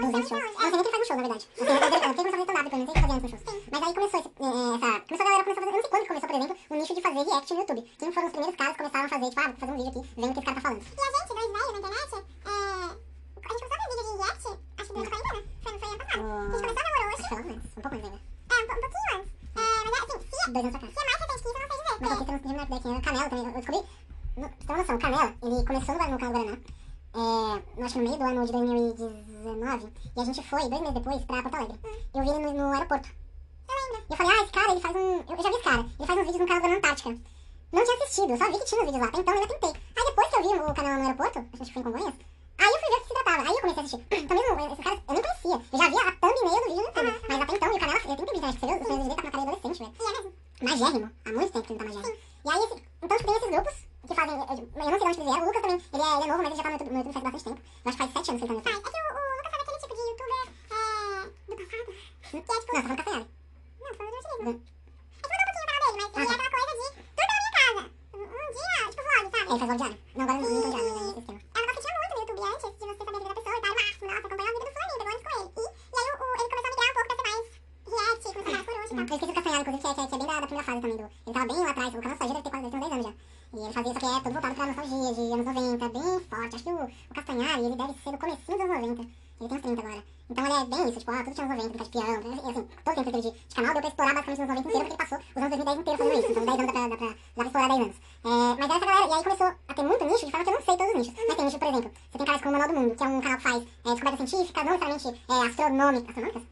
mês 0.00 0.14
eu 0.14 0.22
tô 0.22 0.28
dando 0.28 0.28
show 0.28 0.40
no 0.40 0.40
céu, 0.40 0.40
200 0.40 0.40
no 0.40 0.40
shows. 0.40 0.54
Eu 0.60 0.70
nem 0.70 0.82
quem 0.82 0.90
faz 0.90 1.00
no 1.00 1.06
show, 1.06 1.16
na 1.16 1.22
verdade. 1.22 1.44
Eu 1.56 1.64
eu 1.66 1.72
eu 1.72 1.80
sei 1.80 2.00
que 2.00 2.06
começou 2.16 2.30
a 2.30 2.30
fazer 2.30 2.44
stand-up 2.44 2.70
não 2.70 2.86
sei 2.86 2.90
o 2.90 2.94
que 2.94 3.00
fazia 3.00 3.16
antes 3.16 3.24
no 3.24 3.30
show. 3.30 3.62
Mas 3.70 3.82
aí 3.82 3.94
começou 3.94 4.20
esse, 4.20 4.30
é, 4.30 4.50
essa... 4.74 4.90
Começou 5.00 5.20
a 5.20 5.30
galera, 5.30 5.44
começou 5.44 5.60
a 5.60 5.64
fazer... 5.64 5.70
Eu 5.70 5.76
não 5.76 5.80
sei 5.80 5.90
quando 5.90 6.06
começou, 6.10 6.28
por 6.28 6.36
exemplo, 6.36 6.56
o 6.70 6.74
nicho 6.74 6.94
de 6.94 7.00
fazer 7.00 7.22
react 7.30 7.50
no 7.50 7.60
YouTube. 7.60 7.82
Quem 7.98 8.12
foram 8.12 8.26
os 8.26 8.32
primeiros 8.32 8.56
caras 8.56 8.72
que 8.72 8.78
começaram 8.80 9.04
a 9.04 9.08
fazer, 9.08 9.28
tipo, 9.30 9.40
ah, 9.40 9.48
vou 9.50 9.56
fazer 9.60 9.72
um 9.72 9.76
vídeo 9.76 9.90
aqui, 9.90 10.02
vendo 10.16 10.30
o 10.30 10.34
que 10.34 10.40
esse 10.40 10.46
cara 10.46 10.56
tá 10.56 10.62
falando. 10.64 10.80
E 10.80 11.00
a 11.00 11.10
gente, 11.10 11.30
dois 11.30 11.50
velhos 11.50 11.72
na 11.72 11.78
internet, 11.80 12.10
é... 12.10 12.50
a 12.50 13.50
gente 13.50 13.60
começou 13.60 13.76
a 13.76 13.80
ver 13.80 13.88
vídeo 13.90 14.06
de 14.10 14.14
react, 14.20 14.44
acho 14.78 14.88
que 14.88 14.94
durante 14.94 15.10
a 15.10 15.20
quarentena. 15.20 15.44
Foi, 15.60 15.72
foi 15.80 15.88
ano 15.90 15.98
passado. 16.00 16.20
A 16.20 16.48
gente 16.50 16.60
começou 16.60 16.80
a 16.80 16.88
namorar 16.90 17.06
hoje. 17.10 17.24
foi 17.28 17.36
logo 17.36 17.50
antes, 17.50 17.70
um 17.70 17.80
pouco 17.80 17.96
antes 17.96 18.06
ainda. 18.10 18.20
É, 18.50 18.54
um, 18.54 18.64
um 18.64 18.80
pouquinho 18.80 19.10
antes. 19.14 19.30
É, 19.50 19.68
mas 19.84 20.00
assim, 20.00 20.18
se, 20.20 20.50
Dois 20.50 20.64
anos 20.64 20.74
pra 20.74 20.80
cá. 20.80 20.88
se 20.90 21.00
é 21.00 21.04
mais 21.04 21.20
recente 21.20 21.40
que 21.40 21.48
isso, 21.48 21.56
eu 21.56 21.60
não 21.60 21.68
sei 21.70 21.78
dizer. 21.80 21.96
Mas 22.00 22.20
ideia, 22.20 22.38
quem 22.40 22.50
era 22.56 23.00
Canela 23.00 23.28
também. 23.30 23.46
Eu 23.46 23.52
descobri, 23.52 23.80
no, 24.36 24.48
você 24.48 24.66
ter 24.66 24.72
uma 24.72 24.78
noção, 24.78 24.98
Canela, 24.98 25.34
ele 25.42 25.66
começou 25.66 25.94
no, 25.94 26.10
no 26.10 26.18
Guaraná, 26.18 26.56
é, 27.12 27.82
acho 27.82 27.94
que 27.94 28.00
no 28.00 28.04
meio 28.04 28.18
do 28.18 28.24
ano 28.24 28.46
de 28.46 28.52
2019, 28.52 29.92
e 30.16 30.20
a 30.20 30.24
gente 30.24 30.42
foi, 30.42 30.68
dois 30.68 30.80
meses 30.80 30.94
depois, 30.94 31.24
pra 31.24 31.42
Porto 31.42 31.54
Alegre. 31.56 31.80
Eu 32.14 32.22
vi 32.22 32.28
ele 32.28 32.38
no, 32.38 32.52
no 32.52 32.72
aeroporto. 32.72 33.08
E 33.08 34.12
eu 34.12 34.16
falei, 34.16 34.32
ah, 34.32 34.42
esse 34.42 34.52
cara, 34.52 34.72
ele 34.72 34.80
faz 34.80 34.96
um. 34.96 35.16
Eu 35.16 35.42
já 35.42 35.50
vi 35.50 35.56
esse 35.56 35.62
cara, 35.62 35.80
ele 35.80 36.06
faz 36.06 36.18
uns 36.18 36.26
vídeos 36.26 36.40
no 36.40 36.46
canal 36.46 36.62
da 36.62 36.76
Antártica. 36.76 37.18
Não 37.72 37.84
tinha 37.84 37.96
assistido, 37.96 38.30
eu 38.30 38.36
só 38.36 38.50
vi 38.50 38.58
que 38.58 38.64
tinha 38.64 38.80
os 38.80 38.86
vídeos 38.86 39.02
lá, 39.02 39.20
então 39.20 39.34
eu 39.34 39.40
ainda 39.40 39.54
tentei. 39.54 39.80
Aí 39.96 40.04
depois 40.06 40.28
que 40.28 40.36
eu 40.36 40.42
vi 40.42 40.48
o 40.48 40.74
canal 40.74 40.94
no 40.94 41.02
aeroporto, 41.02 41.38
acho 41.38 41.64
que 41.64 41.72
foi 41.72 41.82
em 41.82 41.84
Congonhas, 41.84 42.14
aí 42.58 42.66
eu 42.66 42.78
fui 42.80 42.90
ver 42.90 42.96
o 42.96 43.00
que 43.00 43.06
se 43.06 43.14
tratava, 43.14 43.42
aí 43.42 43.48
eu 43.48 43.60
comecei 43.60 43.82
a 43.82 43.86
assistir. 43.86 44.06
Então 44.20 44.36
mesmo, 44.36 44.72
esses 44.72 44.84
caras, 44.84 45.00
eu 45.06 45.14
nem 45.14 45.22
conhecia, 45.22 45.62
eu 45.72 45.78
já 45.78 45.88
via 45.88 46.00
a 46.00 46.12
thumbnail 46.12 46.60
do 46.60 46.64
vídeo 46.64 46.74
no 46.74 46.82
YouTube, 46.82 47.20
mas 47.28 47.40
até 47.40 47.54
então, 47.54 47.72
e 47.72 47.76
o 47.76 47.80
canal, 47.80 47.96
eu 47.96 48.02
tenho 48.02 48.16
que 48.16 48.22
internet, 48.22 48.60
você 48.60 48.66
viu? 48.66 48.74
Os 48.74 48.80
primeiros 48.80 49.06
vídeos 49.06 49.16
tá 49.16 49.22
com 49.22 49.22
uma 49.22 49.30
cara 49.30 49.42
adolescente, 49.42 49.78
velho. 49.78 49.94
E 50.00 50.04
é 50.04 50.12
mesmo. 50.12 50.32
Magérrimo, 50.62 51.10
há 51.24 51.32
muito 51.32 51.52
tempo 51.52 51.66
que 51.66 51.72
ele 51.72 51.78
tá 51.78 51.84
magérrimo. 51.84 52.16
E 52.44 52.50
aí, 52.50 52.82
então, 53.02 53.18
tipo, 53.18 53.30
tem 53.30 53.36
esses 53.36 53.50
grupos 53.50 53.89
que 54.08 54.14
fazem, 54.14 54.34
eu, 54.34 54.40
eu 54.40 54.46
não 54.46 54.68
sei 54.90 54.98
de 54.98 55.04
onde 55.04 55.04
eles 55.04 55.16
vieram, 55.16 55.42
o 55.42 55.46
Lucas 55.46 55.62
também, 55.62 55.76
ele 55.92 56.02
é, 56.02 56.14
ele 56.14 56.24
é 56.24 56.26
novo, 56.26 56.42
mas 56.42 56.46
ele 56.46 56.56
já 56.56 56.62
tá 56.62 56.68
no 56.70 56.74
YouTube, 56.74 56.90
no 56.90 56.98
YouTube 56.98 57.12
faz 57.12 57.24
bastante 57.24 57.44
tempo. 57.44 57.60
Eu 57.60 57.88
acho 57.90 57.96
que 57.98 58.02
faz 58.02 58.12
7 58.12 58.30
anos 58.30 58.40
que 58.40 58.52
ele 58.52 58.60
tá 58.62 58.70
no 58.70 58.70
Faz. 58.70 58.76
YouTube. 58.76 58.90
É 58.90 59.00
que 59.00 59.00
o, 59.00 59.16
o 59.16 59.26
Lucas 59.36 59.50
sabe 59.50 59.62
aquele 59.62 59.80
tipo 59.80 59.94
de 59.94 60.02
youtuber, 60.10 60.44
é... 60.70 61.24
do 61.46 61.54
passado. 61.56 61.86
Que 62.20 62.36
é 62.36 62.50
tipo... 62.60 62.70
Não, 62.70 62.80
tá 62.80 62.82
falando 62.82 62.96
castanhado. 62.96 63.28
Não, 63.80 63.94
foi 63.94 64.06
o 64.06 64.10
do 64.10 64.16
antigo. 64.16 64.44
Do- 64.44 64.60
É 65.20 65.26
que 65.28 65.36
mudou 65.40 65.50
um 65.50 65.56
pouquinho 65.60 65.64
o 65.64 65.70
canal 65.70 65.90
dele, 65.90 66.10
mas 66.14 66.30
ele 66.30 66.40
é 66.40 66.46
aquela 66.46 66.66
coisa 66.66 66.80
de... 66.80 66.88
Tudo 67.10 67.30
na 67.30 67.36
minha 67.40 67.52
casa. 67.60 67.82
Um, 68.10 68.20
um 68.20 68.48
dia, 68.56 68.80
tipo 68.90 69.02
vlog, 69.02 69.24
sabe? 69.30 69.46
Ele 69.50 69.58
faz 69.60 69.68
vlog 69.68 69.78
diário. 69.80 69.98
Não, 70.14 70.22
agora 70.24 70.38
não, 70.40 70.50
não 70.50 70.62
tô 70.62 70.70
diário, 70.70 70.90
mas 70.90 71.00
é 71.00 71.10
esse 71.10 71.20
esquema. 71.20 71.40
É 71.40 71.58
um 71.58 71.60
negócio 71.60 71.80
que 71.80 71.86
tinha 71.86 71.98
muito 72.00 72.14
no 72.14 72.20
YouTube 72.20 72.40
antes, 72.50 72.66
de 72.70 72.84
você 72.86 72.98
saber 73.00 73.10
a 73.10 73.18
vida 73.20 73.28
da 73.30 73.34
pessoa 73.40 73.56
e 73.56 73.60
tal, 73.60 73.74
máximo, 73.80 74.06
nossa, 74.10 74.18
acompanhar 74.20 74.50
a 74.50 74.54
vida 74.54 74.64
do 74.64 74.72
fulaninho, 74.74 74.98
pegou 75.00 75.12
antes 75.12 75.24
com 75.26 75.34
ele. 75.40 75.50
E, 75.50 75.64
e 75.90 75.98
aí 76.00 76.08
o, 76.10 76.16
o- 76.20 76.36
ele 76.40 76.50
começou 76.50 76.70
a 76.70 76.74
migrar 76.74 76.90
um 76.90 76.94
pouco 76.96 77.08
pra 77.10 77.16
ser 77.16 77.26
mais 77.30 77.46
react, 77.90 78.22
começou 78.30 78.60
a 78.60 78.64
por 78.64 78.74
hoje 78.80 78.90
e 78.90 78.90
Eu 78.90 78.96
tal. 78.96 79.04
esqueci 79.04 79.26
do 79.26 79.34
Castanhado, 79.34 79.70
inclusive, 79.70 79.94
que 79.94 80.00
é, 80.00 80.06
que 80.06 80.14
é, 80.14 80.16
é 80.16 80.18
bem 80.20 80.26
da, 80.26 80.40
da 80.40 80.46
primeira 80.46 80.66
fase 80.68 80.80
também. 80.80 80.96
Do, 80.96 81.02
ele 81.04 81.34
tava 81.34 81.46
bem 81.50 81.58
lá 81.60 81.70
atrás, 81.70 81.88
o 81.94 82.00
canal 82.00 82.18
deve 82.20 82.42
ter 82.42 82.50
quase 82.50 82.64
deve 82.64 82.70
ter 82.70 82.76
uns 82.76 82.90
10 82.90 82.92
anos 82.92 83.06
já. 83.06 83.14
E 83.52 83.58
ele 83.58 83.72
fazia 83.72 83.90
isso 83.90 84.00
que 84.00 84.06
é 84.06 84.20
todo 84.20 84.32
voltado 84.32 84.54
pra 84.54 84.66
nostalgia, 84.66 85.14
de 85.14 85.20
anos 85.32 85.46
90, 85.46 85.88
bem 85.88 86.20
forte. 86.28 86.54
Acho 86.54 86.64
que 86.64 86.70
o, 86.70 86.84
o 86.84 87.14
Castanhari, 87.14 87.64
ele 87.64 87.76
deve 87.76 87.94
ser 87.94 88.12
do 88.12 88.18
comecinho 88.18 88.58
dos 88.58 88.70
anos 88.70 88.88
90. 88.88 89.02
Ele 89.40 89.48
tem 89.48 89.58
uns 89.58 89.62
30 89.62 89.80
agora. 89.80 90.04
Então 90.30 90.44
ele 90.44 90.54
é 90.54 90.64
bem 90.66 90.88
isso, 90.88 90.98
tipo, 91.00 91.10
ah, 91.10 91.24
tudo 91.24 91.34
tinha 91.34 91.46
anos 91.46 91.64
90, 91.64 91.78
brincar 91.78 91.84
de 91.84 91.90
peão, 91.90 92.50
assim, 92.50 92.68
todo 92.84 92.94
tempo 92.94 93.10
de, 93.10 93.30
de 93.30 93.54
canal 93.54 93.72
deu 93.72 93.80
pra 93.80 93.90
explorar 93.90 94.14
basicamente 94.14 94.42
os 94.42 94.50
anos 94.50 94.64
90 94.64 94.68
inteiro, 94.68 94.86
porque 94.86 94.92
ele 94.92 95.10
passou 95.10 95.18
os 95.18 95.42
anos 95.42 95.50
2010 95.50 95.78
inteiro 95.80 95.98
fazendo 95.98 96.18
isso. 96.20 96.30
Então 96.30 96.44
10 96.44 96.58
anos 96.60 96.66
dá 96.66 96.72
pra, 96.72 96.88
dá 96.88 96.96
pra, 96.96 97.08
dá 97.08 97.16
pra 97.34 97.44
explorar 97.46 97.68
10 97.68 97.80
anos. 97.80 97.96
É, 98.22 98.30
mas 98.60 98.70
essa 98.70 98.86
galera, 98.86 99.08
e 99.08 99.12
aí 99.14 99.22
começou 99.24 99.46
a 99.46 99.74
ter 99.74 99.82
muito 99.82 100.04
nicho, 100.04 100.26
de 100.26 100.30
forma 100.30 100.44
que 100.44 100.50
eu 100.50 100.54
não 100.54 100.62
sei 100.62 100.76
todos 100.76 100.92
os 100.92 100.98
nichos. 101.00 101.14
Mas 101.26 101.36
tem 101.36 101.44
nicho, 101.44 101.58
por 101.58 101.68
exemplo, 101.68 101.90
você 101.90 102.18
tem 102.18 102.26
caras 102.26 102.42
como 102.42 102.54
o 102.54 102.58
Manual 102.58 102.70
do 102.70 102.80
Mundo, 102.80 102.94
que 102.94 103.02
é 103.02 103.06
um 103.08 103.20
canal 103.20 103.36
que 103.38 103.42
faz 103.42 103.56
é, 103.56 103.90
descoberta 103.90 104.26
científica, 104.26 104.62
não 104.62 104.72
necessariamente 104.78 105.08
é, 105.26 105.34
astronômica. 105.50 106.08
Astronômicas? 106.10 106.42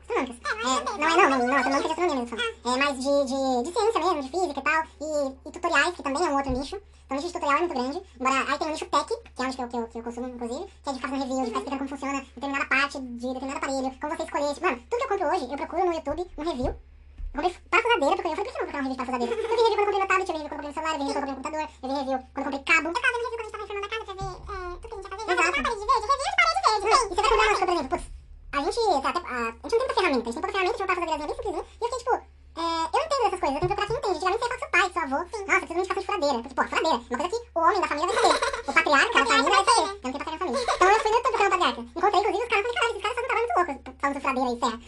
Astronômicas. 0.00 0.38
É, 0.46 0.98
não 0.98 1.08
é 1.10 1.15
não, 1.56 1.62
tem 1.62 1.72
não 1.72 1.80
de 1.80 1.88
gastronomia 1.88 2.22
mesmo 2.22 2.38
só. 2.38 2.70
É 2.70 2.76
mais 2.76 2.96
de, 2.96 3.24
de, 3.24 3.62
de, 3.62 3.72
ciência 3.72 4.00
mesmo, 4.00 4.22
de 4.22 4.28
física 4.28 4.60
e 4.60 4.62
tal. 4.62 4.82
E, 5.00 5.48
e, 5.48 5.52
tutoriais, 5.52 5.96
que 5.96 6.02
também 6.02 6.22
é 6.22 6.28
um 6.28 6.36
outro 6.36 6.52
nicho. 6.52 6.76
Então 6.76 7.16
o 7.16 7.20
nicho 7.20 7.26
de 7.28 7.32
tutorial 7.32 7.56
é 7.56 7.60
muito 7.60 7.74
grande. 7.74 8.02
Embora 8.20 8.52
aí 8.52 8.58
tem 8.58 8.68
o 8.68 8.70
nicho 8.72 8.86
tech, 8.86 9.06
que 9.06 9.40
é 9.40 9.42
um 9.42 9.46
nicho 9.46 9.56
que 9.56 9.62
eu, 9.62 9.68
que 9.68 9.76
eu, 9.76 9.88
que 9.88 9.98
eu 9.98 10.02
consumo, 10.02 10.28
inclusive, 10.28 10.66
que 10.66 10.88
é 10.90 10.92
de 10.92 10.98
ficar 10.98 11.08
fazendo 11.08 11.28
review, 11.28 11.40
de 11.40 11.46
ficar 11.46 11.58
explicando 11.60 11.78
como 11.78 11.88
funciona 11.88 12.26
determinada 12.34 12.66
parte 12.66 13.00
de 13.00 13.26
determinado 13.26 13.56
aparelho, 13.56 13.90
como 13.98 14.16
você 14.16 14.22
escolher. 14.22 14.52
Tipo, 14.52 14.66
mano, 14.66 14.82
tudo 14.90 14.98
que 14.98 15.04
eu 15.04 15.08
compro 15.08 15.28
hoje, 15.32 15.44
eu 15.50 15.56
procuro 15.56 15.86
no 15.86 15.94
YouTube 15.94 16.26
um 16.36 16.44
review. 16.44 16.66
Eu 16.66 17.42
comprei 17.42 17.56
parafusadeira, 17.70 18.16
porque 18.16 18.28
eu 18.28 18.36
falei, 18.36 18.36
por 18.36 18.44
que 18.44 18.48
eu 18.48 18.52
vou 18.52 18.66
comprar 18.66 18.80
um 18.80 18.84
review 18.84 18.92
de 18.92 18.96
parafusadeira? 18.96 19.32
Eu 19.32 19.56
vi 19.56 19.62
review 19.64 19.76
quando 19.76 19.80
eu 19.80 19.86
comprei 19.86 19.98
meu 19.98 20.08
tablet, 20.12 20.28
eu 20.28 20.36
vi 20.36 20.42
review 20.44 20.52
quando 20.52 20.60
eu 20.60 20.66
comprei 20.66 20.68
meu 20.68 20.76
celular, 20.76 20.92
eu 20.92 21.00
vi 21.00 21.04
review 21.06 21.16
quando 21.16 21.28
eu 21.28 21.36
comprei 21.36 21.56
meu 21.56 21.64
computador, 21.64 21.68
eu 21.72 21.88
vi 21.88 21.94
review 21.96 22.18
quando 22.20 22.36
eu 22.36 22.52
comprei 22.52 22.62
cabo. 22.68 22.86
Eu 22.86 22.92
tava 22.92 23.08
vendo 23.16 23.24
review 23.24 23.36
quando 23.36 23.40
a 23.40 23.46
gente 23.46 23.56
tava 23.56 23.64
reformando 23.64 23.86
a 23.86 23.92
casa 23.92 24.04
pra 24.06 24.14
ver 24.20 24.36
é, 24.36 24.76
tudo 24.76 24.86
que 24.86 24.96
a 24.96 25.00
gente 25.00 25.08
tá 25.08 25.16
ia 25.16 25.24
fazer. 25.24 25.32
Exato. 25.32 25.56
Parede 25.56 25.84
verde, 25.86 25.96
review 25.96 26.26
de 26.26 26.36
parede 26.36 26.60
verde. 26.66 26.86
Não, 26.86 27.00
e 27.00 27.08
você 27.08 27.20
vai 27.20 27.30
comprar 27.30 27.46
uma 27.46 27.56
coisa, 27.56 27.66
por 27.66 27.74
exemplo, 27.76 27.90
putz, 27.96 28.15
a 28.56 28.62
gente, 28.62 29.02
tá 29.02 29.08
até, 29.10 29.18
a, 29.18 29.36
a 29.36 29.52
gente 29.52 29.62
não 29.62 29.68
tem 29.68 29.78
muita 29.78 29.94
ferramenta, 29.94 30.22
a 30.22 30.32
gente 30.32 30.34
tem 30.34 30.42
pouca 30.42 30.52
ferramenta, 30.52 30.76
tinha 30.76 30.86
uma 30.86 30.94
pra 30.94 30.94
fazer 30.96 31.12
a 31.12 31.18
bem 31.18 31.26
tá 31.26 31.34
simplesinha, 31.34 31.64
e 31.66 31.84
eu 31.84 31.88
fiquei 31.88 31.98
tipo, 31.98 32.14
é, 32.56 32.64
eu 32.88 33.00
entendo 33.04 33.26
essas 33.26 33.40
coisas, 33.40 33.56
eu 33.56 33.60
tenho 33.60 33.68
que 33.68 33.76
procurar 33.76 33.86
quem 33.86 33.96
entende, 33.96 34.16
geralmente 34.16 34.40
você 34.40 34.48
com 34.48 34.58
seu 34.58 34.70
pai, 34.72 34.86
seu 34.88 35.02
avô, 35.02 35.18
Sim. 35.28 35.44
nossa, 35.44 35.60
precisa 35.60 35.74
de 35.74 35.80
indicação 35.80 36.00
de 36.00 36.06
furadeira, 36.06 36.36
então, 36.36 36.48
tipo, 36.48 36.62
ó, 36.62 36.66
furadeira, 36.66 36.96
uma 36.96 37.18
coisa 37.20 37.28
que 37.28 37.40
o 37.52 37.60
homem 37.60 37.80
da 37.80 37.88
família 37.88 38.06
vai 38.06 38.16
saber, 38.16 38.34
o 38.36 38.72
patriarca 38.72 39.16
da 39.16 39.26
família 39.26 39.50
vai 39.50 39.64
saber, 39.66 39.76
eu 39.76 39.86
não 39.86 40.00
tenho 40.00 40.16
patriarca 40.16 40.32
na 40.32 40.40
família, 40.40 40.62
então 40.64 40.88
eu 40.88 41.00
fui 41.00 41.10
no 41.10 41.16
YouTube 41.16 41.36
procurar 41.36 41.46
um 41.46 41.54
patriarca, 41.56 41.80
encontrei 41.96 42.20
inclusive 42.20 42.44
os 42.44 42.48
caras, 42.48 42.64
falei, 42.64 42.76
caralho, 42.76 42.92
esses 42.96 43.02
caras 43.04 43.16
fazem 43.16 43.28
um 43.28 43.46
muito 43.46 43.56
louco, 43.56 43.72
falando 44.00 44.16
de 44.16 44.20
furadeira 44.24 44.50
e 44.50 44.60
ferra. 44.60 44.78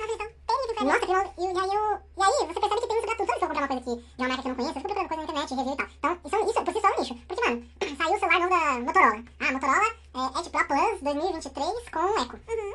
Nossa, 0.79 1.07
que 1.07 1.13
louco, 1.13 1.31
e, 1.39 1.43
e, 1.43 1.59
aí 1.59 1.73
eu, 1.75 1.85
e 1.99 2.23
aí 2.23 2.39
você 2.49 2.61
percebe 2.61 2.81
que 2.81 2.87
tem 2.89 2.97
isso 2.99 3.07
gratuito, 3.09 3.29
sabe 3.29 3.39
se 3.39 3.45
eu 3.45 3.49
comprar 3.49 3.63
uma 3.63 3.69
coisa 3.69 3.83
aqui, 3.83 3.95
de 3.99 4.23
uma 4.23 4.29
marca 4.29 4.43
que 4.43 4.49
eu 4.49 4.53
não 4.53 4.59
conheço, 4.59 4.79
eu 4.79 4.83
fico 4.83 4.95
procurando 4.95 5.09
coisa 5.09 5.21
na 5.21 5.29
internet, 5.29 5.55
review 5.59 5.75
e 5.75 5.77
tal, 5.77 6.13
então 6.15 6.19
isso, 6.25 6.37
é 6.37 6.41
isso 6.49 6.59
é 6.59 6.65
por 6.65 6.73
si 6.73 6.81
só 6.81 6.89
é 6.89 6.93
um 6.93 7.01
nicho, 7.01 7.15
porque 7.27 7.43
mano, 7.45 7.59
saiu 7.99 8.15
o 8.15 8.19
celular 8.19 8.39
novo 8.39 8.51
da 8.51 8.65
Motorola, 8.79 9.25
ah, 9.41 9.53
Motorola, 9.53 9.89
eh, 10.15 10.19
é, 10.19 10.27
tipo, 10.29 10.39
Edge 10.39 10.51
Pro 10.51 10.67
Plus 10.67 11.01
2023 11.03 11.89
com 11.91 12.23
Eco. 12.23 12.37
Uhum 12.49 12.75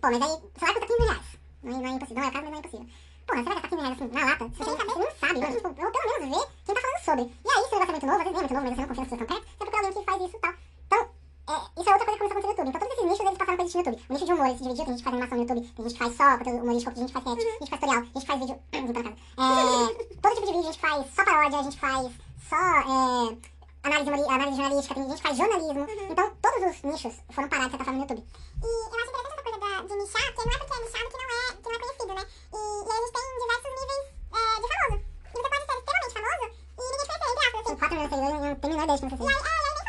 pô, 0.00 0.10
mas 0.10 0.22
aí, 0.22 0.28
o 0.28 0.58
celular 0.58 0.74
custa 0.74 0.86
15 0.86 0.98
mil 0.98 1.08
reais. 1.08 1.26
Não 1.62 1.72
é, 1.72 1.82
não 1.82 1.86
é 1.86 1.92
impossível. 1.92 2.16
Não 2.16 2.24
é 2.24 2.28
o 2.28 2.32
caso, 2.32 2.44
mas 2.44 2.50
não 2.50 2.56
é 2.56 2.60
impossível. 2.60 2.86
Porra, 3.26 3.38
você 3.38 3.44
vai 3.44 3.54
gastar 3.54 3.68
15 3.68 3.82
reais 3.82 4.02
assim, 4.02 4.10
na 4.12 4.24
lata? 4.24 4.44
Você, 4.48 4.64
você 4.64 4.98
não 4.98 5.10
sabe, 5.20 5.40
mano. 5.40 5.54
Tipo, 5.54 5.68
ou 5.68 5.92
pelo 5.92 6.20
menos 6.20 6.38
ver 6.38 6.46
quem 6.64 6.74
tá 6.74 6.80
falando 6.80 7.04
sobre. 7.04 7.22
E 7.22 7.48
aí, 7.50 7.62
se 7.62 7.74
o 7.74 7.78
negócio 7.78 7.82
é 7.82 7.92
muito 7.92 8.06
novo, 8.06 8.18
às 8.18 8.24
vezes 8.24 8.32
nem 8.32 8.36
é 8.36 8.42
muito 8.42 8.54
novo, 8.54 8.66
mas 8.66 8.74
você 8.74 8.80
não 8.82 8.88
confia 8.88 9.02
nas 9.02 9.08
pessoas 9.08 9.20
tão 9.20 9.26
perto, 9.26 9.44
você 9.46 9.64
procura 9.64 9.86
alguém 9.86 10.02
que 10.02 10.10
faz 10.10 10.22
isso 10.22 10.36
e 10.36 10.40
tal. 10.40 10.54
Então, 10.86 11.00
é, 11.42 11.80
isso 11.80 11.88
é 11.88 11.92
outra 11.92 12.06
coisa 12.06 12.12
que 12.12 12.18
começou 12.18 12.36
a 12.36 12.42
acontecer 12.42 12.42
no 12.42 12.50
YouTube. 12.52 12.68
Então, 12.68 12.80
todos 12.80 12.92
esses 12.92 13.06
nichos, 13.10 13.26
eles 13.26 13.38
passaram 13.38 13.56
pra 13.56 13.64
existir 13.64 13.78
no 13.78 13.82
YouTube. 13.82 14.02
O 14.02 14.12
nicho 14.12 14.26
de 14.26 14.32
humor, 14.32 14.46
ele 14.46 14.58
se 14.58 14.62
dividiu, 14.62 14.84
tem 14.84 14.92
gente 14.92 14.98
que 14.98 15.04
faz 15.04 15.14
animação 15.14 15.36
no 15.38 15.42
YouTube, 15.42 15.60
tem 15.62 15.82
gente 15.84 15.92
que 15.92 16.02
faz 16.02 16.16
só 16.16 16.38
conteúdo 16.38 16.62
humorístico, 16.62 16.92
tem 16.92 17.00
gente 17.02 17.12
que 17.12 17.20
faz 17.22 17.26
sketch, 17.26 17.42
gente 17.42 17.62
que 17.62 17.72
faz 17.72 17.80
tutorial, 17.80 18.02
gente 18.02 18.20
que 18.22 18.26
faz 18.26 18.40
vídeo... 18.42 18.56
Vim 18.72 18.92
pra 18.92 19.02
casa. 19.02 19.16
É, 19.38 20.04
todo 20.22 20.34
tipo 20.34 20.46
de 20.46 20.52
vídeo, 20.52 20.68
a 20.68 20.72
gente 20.72 20.80
faz 20.80 21.14
só 21.14 21.24
paródia, 21.24 21.58
a 21.58 21.62
gente 21.62 21.78
faz 21.78 22.10
só... 22.48 22.56
É, 22.56 23.51
análise, 23.82 24.10
análise 24.10 24.56
jornalística, 24.56 24.94
tem 24.94 25.08
gente 25.08 25.16
que 25.16 25.22
faz 25.22 25.36
jornalismo. 25.36 25.86
Então, 26.10 26.36
todos 26.40 26.70
os 26.70 26.82
nichos 26.82 27.14
foram 27.30 27.48
parados, 27.48 27.72
de 27.72 27.76
certa 27.76 27.84
forma, 27.84 27.98
no 27.98 28.04
YouTube. 28.04 28.22
E 28.22 28.66
eu 28.66 28.98
acho 28.98 29.10
interessante 29.10 29.32
essa 29.32 29.42
coisa 29.42 29.58
da, 29.58 29.70
de 29.82 29.94
nichar, 29.96 30.26
porque 30.32 30.48
não 30.48 30.54
é 30.54 30.58
porque 30.58 30.72
é 30.72 30.80
nichado 30.82 31.08
que 31.08 31.16
não 31.16 31.22
é, 31.22 31.46
que 31.52 31.68
não 31.68 31.72
é 31.72 31.78
conhecido, 31.78 32.14
né? 32.14 32.24
E, 32.52 32.60
e 32.62 32.90
a 32.92 32.98
gente 33.02 33.12
tem 33.12 33.26
diversos 33.42 33.72
níveis 33.78 34.04
é, 34.32 34.44
de 34.62 34.68
famoso. 34.72 35.02
E 35.22 35.38
você 35.42 35.48
pode 35.48 35.64
ser 35.66 35.76
extremamente 35.78 36.14
famoso 36.14 36.44
e 36.72 36.82
ninguém 36.82 37.02
te 37.02 37.12
conhecer, 37.12 37.32
entre 37.32 37.42
aspas, 37.42 37.60
assim. 37.60 37.72
Tem 37.72 37.76
4 37.76 37.92
milhões 37.92 38.08
de 38.08 38.14
seguidores 38.14 38.42
não 38.42 38.56
tem 38.56 38.70
menor 38.70 38.84
ideia 38.84 38.98
de 38.98 39.02
E 39.02 39.08
você 39.08 39.22
é, 39.22 39.62
de 39.62 39.80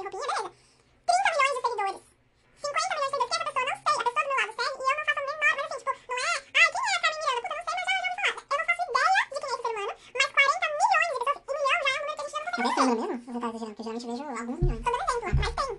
YouTube, 0.00 0.24
eu, 0.30 0.44
eu 0.44 1.18
percebi 1.22 1.48
isso 1.50 1.76
no 1.76 2.09
número 12.62 12.74
que 12.74 12.80
a 12.80 12.84
gente 12.84 12.90
não 12.90 13.00
Mas 13.00 13.04
é 13.04 13.06
esse 13.10 13.10
número 13.10 13.10
mesmo? 13.10 13.40
Tá 13.40 13.48
exagerando? 13.48 13.74
Porque 13.74 13.82
geralmente 13.82 14.06
eu 14.06 14.10
vejo 14.10 14.24
alguns 14.40 14.60
milhões. 14.60 14.82
Tô 14.84 14.90
dando 14.90 15.04
exemplo, 15.10 15.40
mas 15.40 15.54
tem. 15.54 15.70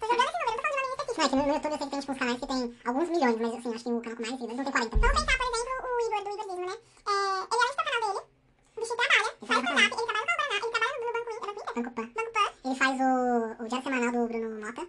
Tô 0.00 0.06
jogando 0.06 0.26
esse 0.26 0.36
número, 0.36 0.50
não 0.50 0.56
tô 0.56 0.62
falando 0.62 0.72
de 0.72 0.76
uma 0.76 0.86
menina 0.86 0.96
específica. 0.96 1.16
Não, 1.16 1.24
é 1.24 1.28
que 1.28 1.36
no, 1.36 1.42
no 1.46 1.54
YouTube 1.54 1.72
eu 1.72 1.78
sei 1.78 1.86
que 1.86 1.90
tem 1.90 2.00
tipo, 2.00 2.12
uns 2.12 2.18
canais 2.18 2.38
que 2.40 2.46
tem 2.46 2.60
alguns 2.86 3.08
milhões, 3.08 3.36
mas 3.40 3.54
assim, 3.56 3.74
acho 3.74 3.84
que 3.84 3.90
o 3.90 4.00
canal 4.02 4.16
com 4.16 4.22
mais 4.22 4.34
seguidores 4.36 4.56
não 4.56 4.64
tem 4.66 4.72
40 4.72 4.96
Vamos 4.96 5.06
milhões. 5.06 5.26
pensar, 5.26 5.36
por 5.36 5.46
exemplo, 5.46 5.86
o 5.86 6.00
Igor 6.06 6.20
do 6.24 6.30
Igorismo, 6.36 6.66
né? 6.66 6.76
É, 7.06 7.14
ele, 7.46 7.62
além 7.62 7.70
de 7.70 7.76
ter 7.76 7.82
o 7.82 7.86
canal 7.86 8.00
dele, 8.06 8.20
o 8.76 8.80
bichinho 8.80 8.98
trabalha, 9.00 9.28
faz 9.46 9.58
stand-up, 9.60 9.92
ele 9.96 10.06
trabalha 10.06 10.26
no 10.26 10.32
Paraná, 10.36 10.56
ele 10.56 10.70
trabalha 10.76 10.94
no 10.96 11.12
Banco 11.16 11.30
Inter, 11.32 11.36
é 11.36 11.54
Banco? 11.56 11.60
Banco 11.76 11.90
Pan. 11.96 12.04
Banco 12.16 12.32
Pan. 12.36 12.46
Ele 12.66 12.74
faz 12.76 12.94
o, 13.00 13.10
o 13.62 13.68
diário 13.68 13.84
semanal 13.86 14.10
do 14.12 14.20
Bruno 14.28 14.48
Mota. 14.66 14.82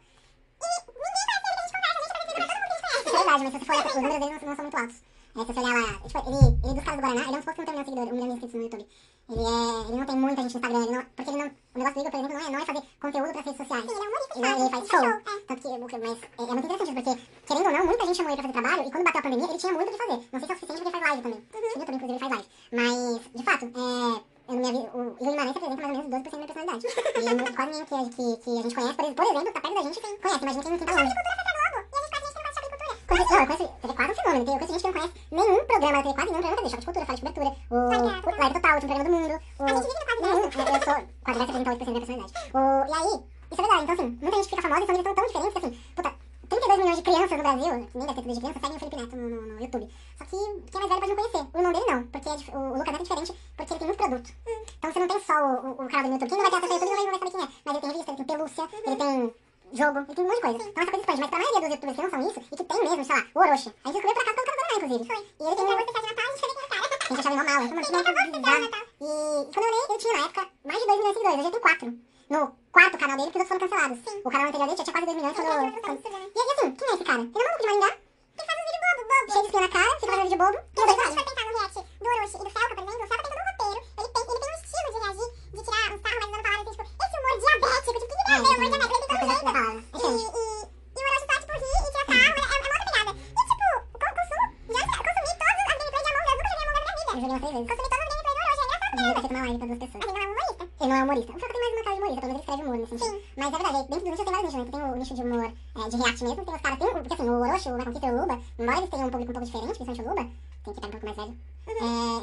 E 0.58 0.68
ninguém 0.68 1.26
conhece 1.28 1.38
ele, 1.38 1.44
que 1.44 1.48
a 1.48 1.64
gente 1.64 1.74
conversa, 1.78 1.98
a 1.98 2.04
gente 2.04 2.14
precisa 2.14 2.38
mas 2.38 2.48
todo 2.48 2.60
mundo 2.60 2.76
que 2.78 2.88
a 2.88 2.98
gente 2.98 3.08
Isso 3.08 3.08
é 3.08 3.18
conhece. 3.18 3.18
verdade, 3.18 3.44
mas 3.44 3.52
se 3.54 3.60
você 3.60 3.66
for 3.66 3.76
olhar, 3.78 3.88
os 3.88 3.96
números 3.96 4.20
dele 4.20 4.32
não, 4.32 4.48
não 4.48 4.56
são 4.56 4.64
muito 4.66 4.78
altos. 4.78 4.98
É, 5.38 5.40
se 5.40 5.54
você 5.54 5.60
olhar 5.60 5.76
lá, 5.78 5.88
tipo, 6.08 6.20
ele, 6.28 6.46
ele 6.66 6.74
dos 6.74 6.84
caras 6.84 6.98
do 6.98 7.02
Guaraná, 7.06 7.22
ele 7.22 7.30
é 7.30 7.30
um 7.30 7.36
dos 7.38 7.46
poucos 7.46 7.66
que 7.66 7.72
não 7.72 7.78
tem 7.78 7.78
um 7.78 7.78
milhão 7.78 7.84
de 7.84 7.88
seguidores, 7.88 8.12
um 8.12 8.16
milhão 8.16 8.28
de 8.28 8.34
inscritos 8.34 8.56
no 8.58 8.64
YouTube. 8.64 8.86
Ele 9.28 9.44
é, 9.44 9.88
ele 9.88 9.98
não 10.00 10.06
tem 10.08 10.16
muita 10.16 10.42
gente 10.42 10.54
no 10.54 10.58
Instagram, 10.58 10.82
ele 10.88 10.96
não, 10.98 11.04
porque 11.16 11.30
ele 11.30 11.38
não, 11.38 11.48
o 11.48 11.78
negócio 11.78 11.94
do 11.94 12.00
Igor, 12.00 12.12
por 12.12 12.18
exemplo, 12.18 12.34
não 12.34 12.48
é, 12.48 12.50
não 12.50 12.60
é 12.60 12.66
fazer 12.66 12.84
conteúdo 12.98 13.32
para 13.34 13.42
redes 13.42 13.58
sociais. 13.58 13.86
Sim, 13.86 13.92
ele 13.92 14.02
é 14.02 14.08
humorista, 14.08 14.34
Ele, 14.38 14.48
ele 14.48 14.70
faz 14.72 14.82
ele 14.82 14.90
show. 14.90 14.98
faz 14.98 15.04
show, 15.04 15.34
é. 15.38 15.40
Tanto 15.48 15.62
que, 15.62 15.68
o 15.68 15.88
que- 15.88 15.98
mas 16.08 16.18
é, 16.18 16.42
é 16.42 16.54
muito 16.58 16.66
interessante, 16.66 16.94
porque, 16.98 17.14
querendo 17.46 17.66
ou 17.68 17.74
não, 17.78 17.86
muita 17.86 18.06
gente 18.08 18.18
chamou 18.18 18.32
ele 18.34 18.42
pra 18.42 18.48
fazer 18.50 18.58
trabalho, 18.62 18.88
e 18.88 18.92
quando 18.92 19.04
bateu 19.04 19.20
a 19.20 19.24
pandemia, 19.28 19.46
ele 19.48 19.58
tinha 19.62 19.74
muito 19.78 19.90
o 19.90 19.92
que 19.92 19.98
fazer. 19.98 20.18
Não 20.32 20.40
sei 20.40 20.48
se 20.48 20.52
é 20.52 20.56
o 20.56 20.58
suficiente 20.58 20.82
porque 20.82 20.98
ele 20.98 20.98
faz 20.98 21.06
live 21.06 21.22
também. 21.28 21.40
Uhum. 21.54 21.62
No 21.62 21.68
YouTube, 21.78 21.96
inclusive, 21.98 22.18
ele 22.18 22.24
faz 22.24 22.32
live. 22.34 22.48
Mas, 22.72 22.98
de 23.38 23.44
fato, 23.44 23.64
é, 23.68 24.48
eu, 24.48 24.56
na 24.56 24.62
minha, 24.64 24.74
vi- 24.74 24.90
o 24.96 25.02
Igor 25.22 25.28
Guimarães 25.28 25.54
representa 25.54 25.82
mais 25.84 25.98
ou 25.98 26.04
menos 26.08 26.12
12% 26.18 26.32
da 26.32 26.38
minha 26.38 26.48
personalidade. 26.48 26.84
E 26.88 27.28
eu 27.28 27.36
não- 27.38 27.54
quase 27.54 27.72
ninguém 27.72 27.86
que, 27.86 27.94
a- 27.94 28.10
que, 28.16 28.26
que 28.42 28.50
a 28.58 28.62
gente 28.64 28.76
conhece, 28.76 28.96
por, 28.98 29.14
por 29.14 29.26
exemplo, 29.28 29.52
tá 29.54 29.62
perto 29.62 29.76
da 29.76 29.82
gente, 29.84 30.00
conhece, 30.02 30.40
imagina 30.42 30.64
quem, 30.64 30.78
quem 30.78 30.88
tá 30.88 30.94
longe. 30.98 31.14
Cultura 31.14 31.36
foi 31.38 31.46
pra 31.46 31.54
Globo, 31.68 31.78
e 31.78 31.98
a 31.98 32.02
gente 32.02 32.10
conhece 32.10 32.26
gente 32.26 32.34
que 32.34 32.40
não 32.40 32.48
gosta 32.48 32.62
de 32.64 32.70
cultura. 32.72 32.88
Conhece, 33.08 33.32
não, 33.32 33.40
eu 33.40 33.48
conheço, 33.48 33.68
TV 33.82 33.94
quase 33.94 34.12
um 34.12 34.16
fenômeno. 34.16 34.40
Eu 34.40 34.58
conheço 34.58 34.72
gente 34.74 34.82
que 34.82 34.88
não 34.88 34.94
conhece 34.98 35.14
nenhum 35.32 35.66
programa 35.68 35.98
da 35.98 36.04
TV 36.04 36.14
quase 36.18 36.30
nenhum 36.32 36.42
programa 36.42 36.62
da 36.64 36.70
Choque 36.70 36.80
de 36.80 36.86
Cultura, 36.88 37.06
Fala 37.08 37.18
de 37.18 37.22
Cobertura, 37.28 37.52
o, 37.72 37.76
Live 37.88 38.28
o 38.28 38.40
Live 38.40 38.54
Total, 38.58 38.72
o 38.72 38.76
último 38.78 38.88
programa 38.88 39.04
do 39.04 39.16
mundo. 39.18 39.36
O, 39.58 39.64
A 39.64 39.68
gente 39.68 39.88
vive 39.88 40.00
no 40.00 40.06
quase 40.08 40.22
nenhum, 40.22 40.42
verso. 40.42 40.60
é, 40.60 40.78
eu 40.78 40.84
sou 40.88 40.96
quase 41.24 41.40
verso 41.40 41.54
38% 41.54 41.78
da 41.78 41.92
minha 41.92 42.02
personalidade. 42.02 42.34
O, 42.54 42.60
e 42.88 42.94
aí, 42.98 43.14
isso 43.48 43.62
é 43.62 43.64
verdade, 43.64 43.84
então 43.84 43.96
assim, 43.96 44.08
muita 44.22 44.36
gente 44.38 44.50
fica 44.50 44.62
famosa 44.62 44.82
e 44.82 44.86
são 44.88 44.96
níveis 44.96 45.04
tão, 45.08 45.16
tão 45.16 45.28
diferentes 45.28 45.54
que 45.54 45.60
assim, 45.68 45.72
puta, 45.96 46.12
32 46.48 46.78
milhões 46.80 46.98
de 46.98 47.04
crianças 47.04 47.32
no 47.38 47.44
Brasil, 47.44 47.88
que 47.88 47.98
nem 47.98 48.08
deve 48.08 48.16
ter 48.22 48.28
desde 48.28 48.42
criança, 48.42 48.60
seguem 48.60 48.76
o 48.76 48.80
Felipe 48.80 48.96
Neto 48.98 49.16
no, 49.18 49.30
no, 49.30 49.42
no 49.42 49.62
YouTube. 49.62 49.86
Só 50.18 50.24
que 50.26 50.32
quem 50.32 50.82
é 50.82 50.88
mais 50.88 50.90
velho 50.90 51.00
pode 51.00 51.08
não 51.08 51.16
conhecer. 51.18 51.44
O 51.54 51.58
irmão 51.58 51.72
dele 51.74 51.86
não, 51.92 52.04
porque 52.08 52.30
é 52.30 52.36
dif- 52.36 52.52
o, 52.56 52.60
o 52.60 52.78
Lucas 52.78 52.92
Neto 52.94 53.00
é 53.00 53.04
diferente, 53.04 53.32
porque 53.58 53.72
ele 53.74 53.80
tem 53.80 53.88
muito 53.88 53.98
produto. 54.04 54.30
Então 54.78 54.92
você 54.94 55.00
não 55.00 55.08
tem 55.08 55.20
só 55.22 55.34
o, 55.34 55.48
o, 55.48 55.72
o 55.72 55.88
canal 55.88 56.02
dele 56.04 56.08
no 56.08 56.14
YouTube. 56.16 56.30
Quem 56.30 56.38
não 56.38 56.52
vai 56.52 56.52
ter 56.52 56.68
acesso 56.68 56.74
ao 56.74 56.80
YouTube 56.80 56.88
não 56.88 56.96
vai, 56.98 57.06
não 57.06 57.12
vai 57.12 57.20
saber 57.20 57.32
quem 57.32 57.42
é. 57.44 57.48
Mas 57.66 57.74
ele 57.76 57.82
tem 57.82 57.90
revista, 57.92 58.12
ele 58.12 58.18
tem 58.18 58.26
pelúcia, 58.28 58.64
ele 58.88 58.96
tem 58.96 59.36
jogo, 59.74 60.00
ele 60.00 60.16
tem 60.16 60.24
um 60.24 60.28
monte 60.28 60.36
de 60.38 60.42
coisa. 60.48 60.58
Então 60.70 60.84
essa 60.84 60.92
coisa 60.92 61.04
expande. 61.04 61.20
Mas 61.22 61.30
pra 61.30 61.40
maioria 61.40 61.60
dos 61.62 61.70
youtubers 61.76 61.96
que 61.98 62.04
não 62.04 62.10
são 62.10 62.22
isso, 62.32 62.40
e 62.40 62.56
que 62.58 62.64
tem 62.64 62.80
mesmo, 62.88 63.04
sei 63.04 63.16
lá, 63.18 63.22
o 63.36 63.40
Orochi, 63.44 63.70
a 63.84 63.88
gente 63.92 63.96
descobriu 64.00 64.14
por 64.16 64.22
acaso 64.24 64.36
pelo 64.38 64.48
canal 64.48 64.56
do 64.56 64.64
Guaraná, 64.64 64.76
inclusive. 64.78 65.04
Foi. 65.08 65.20
E 65.20 65.44
ele 65.44 65.56
tem 65.58 65.66
Ele 65.68 65.74
um... 65.74 65.78
pegou 65.78 65.78
o 65.78 65.88
especial 65.88 66.04
de 66.04 66.08
Natal, 66.08 66.24
a 66.24 66.32
gente 66.32 66.40
foi 66.40 66.48
ver 66.48 66.56
com 66.58 66.64
o 66.64 66.70
cara. 66.72 66.88
A 66.88 67.08
gente 67.08 67.20
achava 67.20 67.28
ele 67.28 67.38
mó 67.38 67.46
mala. 67.48 67.68
Como 67.68 67.78
Sim, 67.78 67.88
assim? 67.88 67.92
ele 67.92 68.08
acabou 68.08 68.24
de 68.24 68.40
bizarro. 68.40 68.64
ficar, 68.68 68.84
E 68.88 69.12
quando 69.52 69.66
eu 69.68 69.72
olhei, 69.72 69.84
ele 69.90 69.98
tinha 70.00 70.14
na 70.18 70.24
época 70.26 70.42
mais 70.64 70.80
de 70.80 70.86
2 70.88 70.98
milhões 70.98 71.14
de 71.14 71.20
seguidores. 71.20 71.38
Hoje 71.38 71.48
ele 71.48 71.52
tem 71.52 71.62
4. 71.68 72.08
No 72.28 72.52
quarto 72.76 72.98
canal 72.98 73.16
dele, 73.18 73.32
porque 73.32 73.44
os 73.46 73.52
outros 73.52 73.70
foram 73.70 73.88
cancelados. 73.88 73.98
Sim. 74.08 74.22
O 74.24 74.30
canal 74.32 74.48
anterior 74.48 74.68
dele 74.68 74.78
já 74.78 74.84
tinha 74.84 74.96
quase 74.96 75.06
2 75.08 75.18
milhões 75.18 75.36
quando... 75.38 75.48
Ele 75.48 75.72
quando... 75.72 75.86
faz 75.88 76.00
isso, 76.00 76.10
né? 76.12 76.20
E, 76.28 76.40
e 76.40 76.52
assim, 76.52 76.68
quem 76.78 76.88
é 76.88 76.94
esse 76.96 77.04
cara? 77.08 77.22
Ele 77.24 77.32
é 77.32 77.40
um 77.40 77.48
maluco 77.48 77.62
de 77.64 77.68
Maringá, 77.68 77.92
Ele 78.38 78.48
faz 78.48 78.58
uns 78.58 78.68
vídeos 78.68 78.84
bobo, 78.84 79.02
bobo. 79.08 79.28
cheio 79.32 79.42
de 79.42 79.48
espinha 79.48 79.64
na 79.64 79.70
cara, 79.78 79.92
fica 79.98 80.08
fazendo 80.12 80.28
vídeo 80.28 80.40
bobo. 80.44 80.58
E 80.58 80.78
E 80.78 80.84
é 80.84 80.88
se 80.88 80.92
a 80.92 80.96
gente 80.98 80.98
verdade. 80.98 81.18
for 81.18 81.26
pensar 81.28 81.46
no 81.48 81.54
react 81.58 81.78
do 81.98 82.08
Orochi 82.08 82.36
e 82.38 82.44
do 82.44 82.52
Felca, 82.56 82.74
por 82.78 82.84
exemplo, 82.88 83.04
o 83.04 83.08
Felca 83.08 83.24
tem 83.24 83.32
todo 83.32 83.40
um 83.40 83.48
roteiro, 83.48 83.80
ele 83.98 84.10
tem, 84.12 84.24
ele 84.28 84.40
tem 84.44 84.50
um 84.52 84.58
estilo 84.60 84.90
de 84.92 85.00
reagir, 85.08 85.30
de 85.56 85.62
tirar 85.64 85.88
uns 85.88 86.02
carros 86.04 86.20
mais 86.20 86.28
usando 86.28 86.44
palavras 86.48 86.68
assim, 86.68 86.76
tipo, 86.78 86.84
esse 87.08 87.16
humor 87.18 87.36
diabético, 87.48 87.88
tipo, 87.88 87.98
o 87.98 88.08
que 88.08 88.16
que 88.18 88.26
tem 88.28 88.36
a 88.36 88.38
ver, 88.38 88.52
humor 88.58 88.68
diabético, 88.68 88.96
ele 88.98 89.08
tem 89.08 89.18
todo 89.18 89.24
Uma 89.24 89.32
jeito. 89.32 89.40
coisa 89.40 89.48
da 89.48 89.56
palavra. 89.58 89.80
É 89.80 89.98
E, 89.98 89.98
diferente. 89.98 90.28
e, 90.28 90.68
e 90.68 91.00
o 91.00 91.08
Orochi 91.08 91.26
só, 91.28 91.36
tipo, 91.40 91.54
ri 91.58 91.70
e 91.72 91.88
tira 91.88 92.04
sarro, 92.08 92.28
é, 92.28 92.28
é 92.28 92.44
uma 92.44 92.58
outra 92.58 92.84
pegada. 92.88 93.12
E, 93.18 93.42
tipo, 93.48 93.66
o 93.88 93.98
con- 93.98 94.16
consumo, 94.18 94.46
já 94.68 94.80
eu 94.84 95.04
consumi 95.08 95.32
todas 95.40 95.56
as 95.58 95.78
gameplays 95.78 96.04
de 96.04 96.12
Among 96.12 96.28
Us, 96.28 96.86
nunca 96.88 97.07
joguei 97.22 97.30
umas 97.36 97.42
três 97.42 97.54
vezes. 97.54 97.68
Consumi 97.68 97.90
todas 97.90 98.08
as 98.08 98.14
gameplays 98.14 98.38
do 98.38 98.42
Orochi, 98.44 98.62
é 98.62 98.66
engraçado. 98.68 98.94
Ele 98.98 99.14
tá 99.14 99.22
feito 99.22 99.34
uma 99.34 99.42
live 99.42 99.58
pra 99.58 99.68
duas 99.68 99.80
pessoas. 99.80 100.06
Mas 100.06 100.16
ele 100.16 100.18
não 100.18 100.22
é 100.22 100.28
um 100.28 100.32
humorista. 100.32 100.64
Ele 100.80 100.90
não 100.90 100.96
é 100.98 101.04
humorista. 101.04 101.32
O 101.32 101.40
Felca 101.40 101.54
tem 101.54 101.62
mais 101.62 101.74
uma 101.74 101.84
cara 101.84 101.96
de 101.96 102.02
humorista, 102.02 102.22
pelo 102.22 102.28
menos 102.28 102.38
ele 102.38 102.40
escreve 102.40 102.62
humor 102.64 102.78
nesse 102.78 102.90
sentido. 102.98 103.18
Sim. 103.18 103.22
Mas 103.38 103.48
é 103.48 103.52
verdade, 103.58 103.78
dentro 103.88 104.00
do 104.00 104.10
nicho 104.12 104.24
tem 104.26 104.34
vários 104.34 104.54
nichos, 104.54 104.66
né? 104.66 104.72
Tem 104.72 104.82
o 104.92 104.96
nicho 104.98 105.14
de 105.18 105.22
humor 105.24 105.44
é, 105.46 105.90
de 105.90 105.98
react 105.98 106.24
mesmo, 106.24 106.46
tem 106.46 106.56
os 106.56 106.62
caras, 106.62 106.80
tem, 106.80 106.88
um- 106.88 106.94
porque 106.94 107.14
assim, 107.14 107.30
o 107.30 107.34
Orochi, 107.42 107.70
o 107.72 107.78
Kister 107.78 108.10
e 108.10 108.14
o 108.14 108.18
Luba, 108.22 108.36
embora 108.60 108.78
eles 108.78 108.90
tenham 108.90 109.08
um 109.08 109.12
público 109.12 109.32
um 109.32 109.34
pouco 109.34 109.46
diferente, 109.48 109.78
principalmente 109.78 110.02
o 110.02 110.10
Luba, 110.10 110.24
tem 110.64 110.74
que 110.74 110.82
pegar 110.82 110.88
um 110.88 110.92
pouco 110.92 111.06
mais 111.08 111.18
velho, 111.18 111.34
é, 111.68 111.72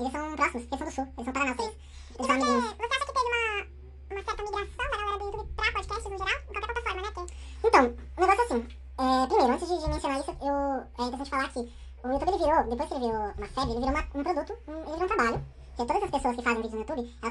eles 0.00 0.12
são 0.12 0.36
próximos, 0.36 0.62
eles 0.64 0.78
são 0.78 0.86
do 0.88 0.92
sul, 0.94 1.04
eles 1.14 1.24
são 1.24 1.32
Paraná, 1.34 1.52
vocês. 1.54 1.70
E 1.70 1.74
Eles 1.74 2.16
você, 2.16 2.24
são 2.26 2.34
amiguinhos. 2.34 2.64
você 2.64 2.94
acha 2.94 3.06
que 3.06 3.12
teve 3.14 3.28
uma, 3.34 3.44
uma 4.14 4.22
certa 4.24 4.42
migração 4.44 4.84
da 4.90 4.96
galera 4.96 5.18
do 5.18 5.24
YouTube 5.24 5.48
pra 5.56 5.72
podcasts 5.74 6.10
no 6.10 6.18
geral? 6.18 6.38
Em 6.44 6.52
qualquer 6.54 6.66
plataforma, 6.74 7.02
né? 7.02 7.10
Porque 7.14 7.34
Então, 7.64 7.84
o 8.16 8.20
negócio 8.20 8.42
é 8.42 8.44
assim. 8.44 8.60
É, 8.94 9.26
primeiro, 9.26 9.52
antes 9.54 9.68
de, 9.68 9.78
de 9.82 9.88
mencionar 9.90 10.20
isso, 10.20 10.30
eu, 10.40 10.54
é 10.54 11.02
interessante 11.08 11.30
falar 11.30 11.48
que 11.50 11.58
o 11.58 12.08
YouTube 12.12 12.28
ele 12.28 12.38
virou, 12.38 12.62
depois 12.70 12.88
que 12.88 12.94
ele 12.94 13.04
virou 13.06 13.20
uma 13.36 13.48
febre, 13.54 13.70
ele 13.74 13.80
virou 13.84 13.90
uma- 13.90 14.08
um 14.14 14.22
produto, 14.22 14.52
um, 14.68 14.72
ele 14.72 14.92
virou 14.94 15.04
um 15.04 15.08
trabalho. 15.08 15.44
Porque 15.76 15.92
todas 15.92 16.02
as 16.04 16.10
pessoas 16.84 17.08
que 17.20 17.23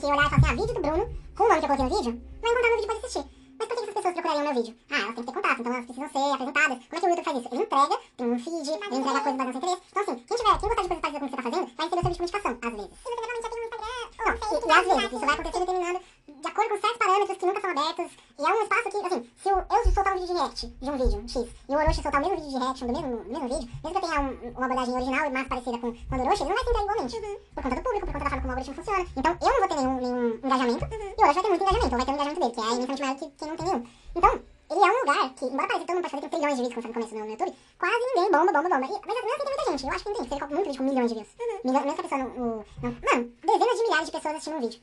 que 0.00 0.06
olhar 0.06 0.26
e 0.26 0.30
falar 0.30 0.42
assim, 0.42 0.50
ah, 0.50 0.60
vídeo 0.60 0.74
do 0.74 0.80
Bruno, 0.80 1.04
com 1.36 1.44
o 1.44 1.48
nome 1.48 1.60
que 1.60 1.66
eu 1.66 1.68
coloquei 1.68 1.88
no 1.88 1.96
vídeo, 1.96 2.22
vai 2.40 2.50
encontrar 2.50 2.68
meu 2.68 2.76
vídeo 2.76 2.88
pode 2.88 3.00
assistir. 3.00 3.24
Mas 3.60 3.68
por 3.68 3.76
que 3.76 3.82
essas 3.82 3.94
pessoas 3.94 4.14
procurariam 4.14 4.44
meu 4.44 4.54
vídeo? 4.54 4.74
Ah, 4.90 5.00
elas 5.00 5.14
têm 5.14 5.24
que 5.24 5.28
ter 5.28 5.36
contato, 5.36 5.60
então 5.60 5.72
elas 5.72 5.84
precisam 5.84 6.08
ser 6.08 6.32
apresentadas. 6.32 6.78
Como 6.80 6.96
é 6.96 7.00
que 7.00 7.06
o 7.06 7.08
YouTube 7.10 7.24
faz 7.24 7.36
isso? 7.36 7.48
Ele 7.52 7.62
entrega, 7.62 7.96
tem 8.16 8.26
um 8.26 8.38
feed, 8.40 8.68
ele 8.70 8.96
entrega 8.96 9.20
coisas 9.20 9.36
baseadas 9.36 9.46
no 9.46 9.52
seu 9.52 9.60
interesse. 9.60 9.82
Então 9.90 10.02
assim, 10.02 10.16
quem 10.24 10.36
tiver, 10.40 10.58
quem 10.60 10.68
gostar 10.70 10.82
de 10.82 10.88
coisas 10.88 11.02
parecidas 11.04 11.20
com 11.20 11.26
o 11.26 11.28
que 11.28 11.30
você 11.30 11.36
tá 11.36 11.46
fazendo, 11.50 11.66
vai 11.76 11.84
receber 11.84 12.00
o 12.00 12.00
seu 12.00 12.10
vídeo 12.10 12.16
de 12.16 12.20
notificação, 12.20 12.52
às 12.60 12.72
vezes. 12.80 12.90
E 12.90 13.04
você 13.04 13.16
normalmente 13.20 13.44
já 13.44 13.50
tem 13.50 13.60
um 13.60 13.68
Instagram. 13.68 14.00
Não, 14.20 14.32
e, 14.40 14.64
e 14.64 14.72
às 14.72 14.84
vezes, 14.88 15.12
isso 15.12 15.26
vai 15.28 15.34
acontecer 15.34 15.60
determinado 15.60 15.98
de 16.26 16.48
acordo 16.48 16.70
com 16.70 16.80
certos 16.80 16.98
parâmetros 16.98 17.38
que 17.38 17.46
nunca 17.46 17.60
são 17.60 17.70
abertos. 17.70 18.12
E 18.38 18.42
é 18.42 18.54
um 18.54 18.62
espaço 18.62 18.90
que, 18.90 18.96
assim, 19.06 19.30
se 19.36 19.48
eu, 19.48 19.56
eu 19.58 19.92
soltar 19.92 20.14
um 20.14 20.20
vídeo 20.20 20.26
de 20.28 20.40
react 20.40 20.66
de 20.66 20.90
um 20.90 20.96
vídeo 20.96 21.28
X 21.28 21.48
e 21.68 21.74
o 21.74 21.78
Orochi 21.78 22.02
soltar 22.02 22.22
o 22.22 22.28
mesmo 22.28 22.36
vídeo 22.36 22.50
de 22.50 22.64
react 22.64 22.84
do 22.84 22.92
mesmo, 22.92 23.24
mesmo 23.24 23.48
vídeo, 23.48 23.68
mesmo 23.84 23.90
que 23.90 23.96
eu 23.96 24.08
tenha 24.08 24.20
um, 24.20 24.50
uma 24.56 24.64
abordagem 24.66 24.94
original 24.94 25.26
e 25.26 25.30
mais 25.30 25.48
parecida 25.48 25.78
com, 25.78 25.92
com 25.92 26.14
a 26.14 26.18
do 26.18 26.22
Orochi, 26.24 26.42
ele 26.42 26.48
não 26.48 26.56
vai 26.56 26.64
se 26.64 26.70
entregar 26.70 26.82
igualmente. 26.82 27.20
Por 27.54 27.62
conta 27.62 27.76
do 27.76 27.82
público, 27.82 28.06
por 28.06 28.12
conta 28.12 28.24
da 28.24 28.30
forma 28.30 28.42
como 28.42 28.48
o 28.48 28.50
algoritmo 28.50 28.74
funciona. 28.74 29.06
Então 29.16 29.38
eu 29.40 29.48
não 29.48 29.58
vou 29.58 29.68
ter 29.68 29.76
nenhum, 29.76 29.96
nenhum 30.00 30.40
engajamento 30.44 30.84
e 30.90 31.20
o 31.20 31.24
Orochi 31.24 31.34
vai 31.34 31.42
ter 31.42 31.48
muito 31.48 31.62
engajamento, 31.62 31.94
ou 31.94 31.98
vai 31.98 32.04
ter 32.06 32.10
um 32.10 32.14
engajamento 32.14 32.40
dele, 32.40 32.52
que 32.52 32.60
é 32.60 32.64
imensamente 32.64 33.02
maior 33.02 33.16
que 33.16 33.30
quem 33.30 33.48
não 33.48 33.56
tem 33.56 33.66
nenhum. 33.66 33.86
Então, 34.16 34.42
ele 34.70 34.80
é 34.80 34.86
um 34.86 35.00
lugar 35.00 35.34
que, 35.34 35.44
embora 35.46 35.66
pareça 35.66 35.80
que 35.80 35.86
todo 35.86 35.96
mundo 35.96 36.02
pode 36.02 36.14
fazer, 36.14 36.20
tem 36.20 36.30
trilhões 36.30 36.56
de 36.56 36.62
vídeos, 36.62 36.74
foi 36.74 36.88
no 36.88 36.94
começo 36.94 37.14
no, 37.14 37.30
YouTube, 37.30 37.56
quase 37.76 38.06
ninguém 38.06 38.30
bomba, 38.30 38.52
bomba, 38.52 38.68
bomba. 38.68 38.86
E, 38.86 39.00
mas 39.04 39.14
mesmo 39.14 39.34
assim 39.34 39.44
tem 39.44 39.54
muita 39.56 39.70
gente. 39.70 39.84
Eu 39.84 39.90
acho 39.90 40.04
que 40.04 40.10
não 40.10 40.16
tem. 40.16 40.38
Você 40.38 40.54
muito 40.54 40.66
vídeo 40.66 40.78
com 40.78 40.84
milhões 40.84 41.10
de 41.10 41.14
views. 41.14 41.28
Milhões, 41.64 41.84
mesmo 41.84 41.94
que 41.94 42.00
a 42.00 42.04
pessoa 42.04 42.22
não, 42.22 42.30
não- 42.30 42.64
não- 42.82 42.96
Mano, 43.02 43.32
dezenas 43.44 43.76
de 43.76 43.82
milhares 43.82 44.06
de 44.06 44.12
pessoas 44.12 44.34
assistindo 44.34 44.56
um 44.56 44.60
vídeo. 44.60 44.80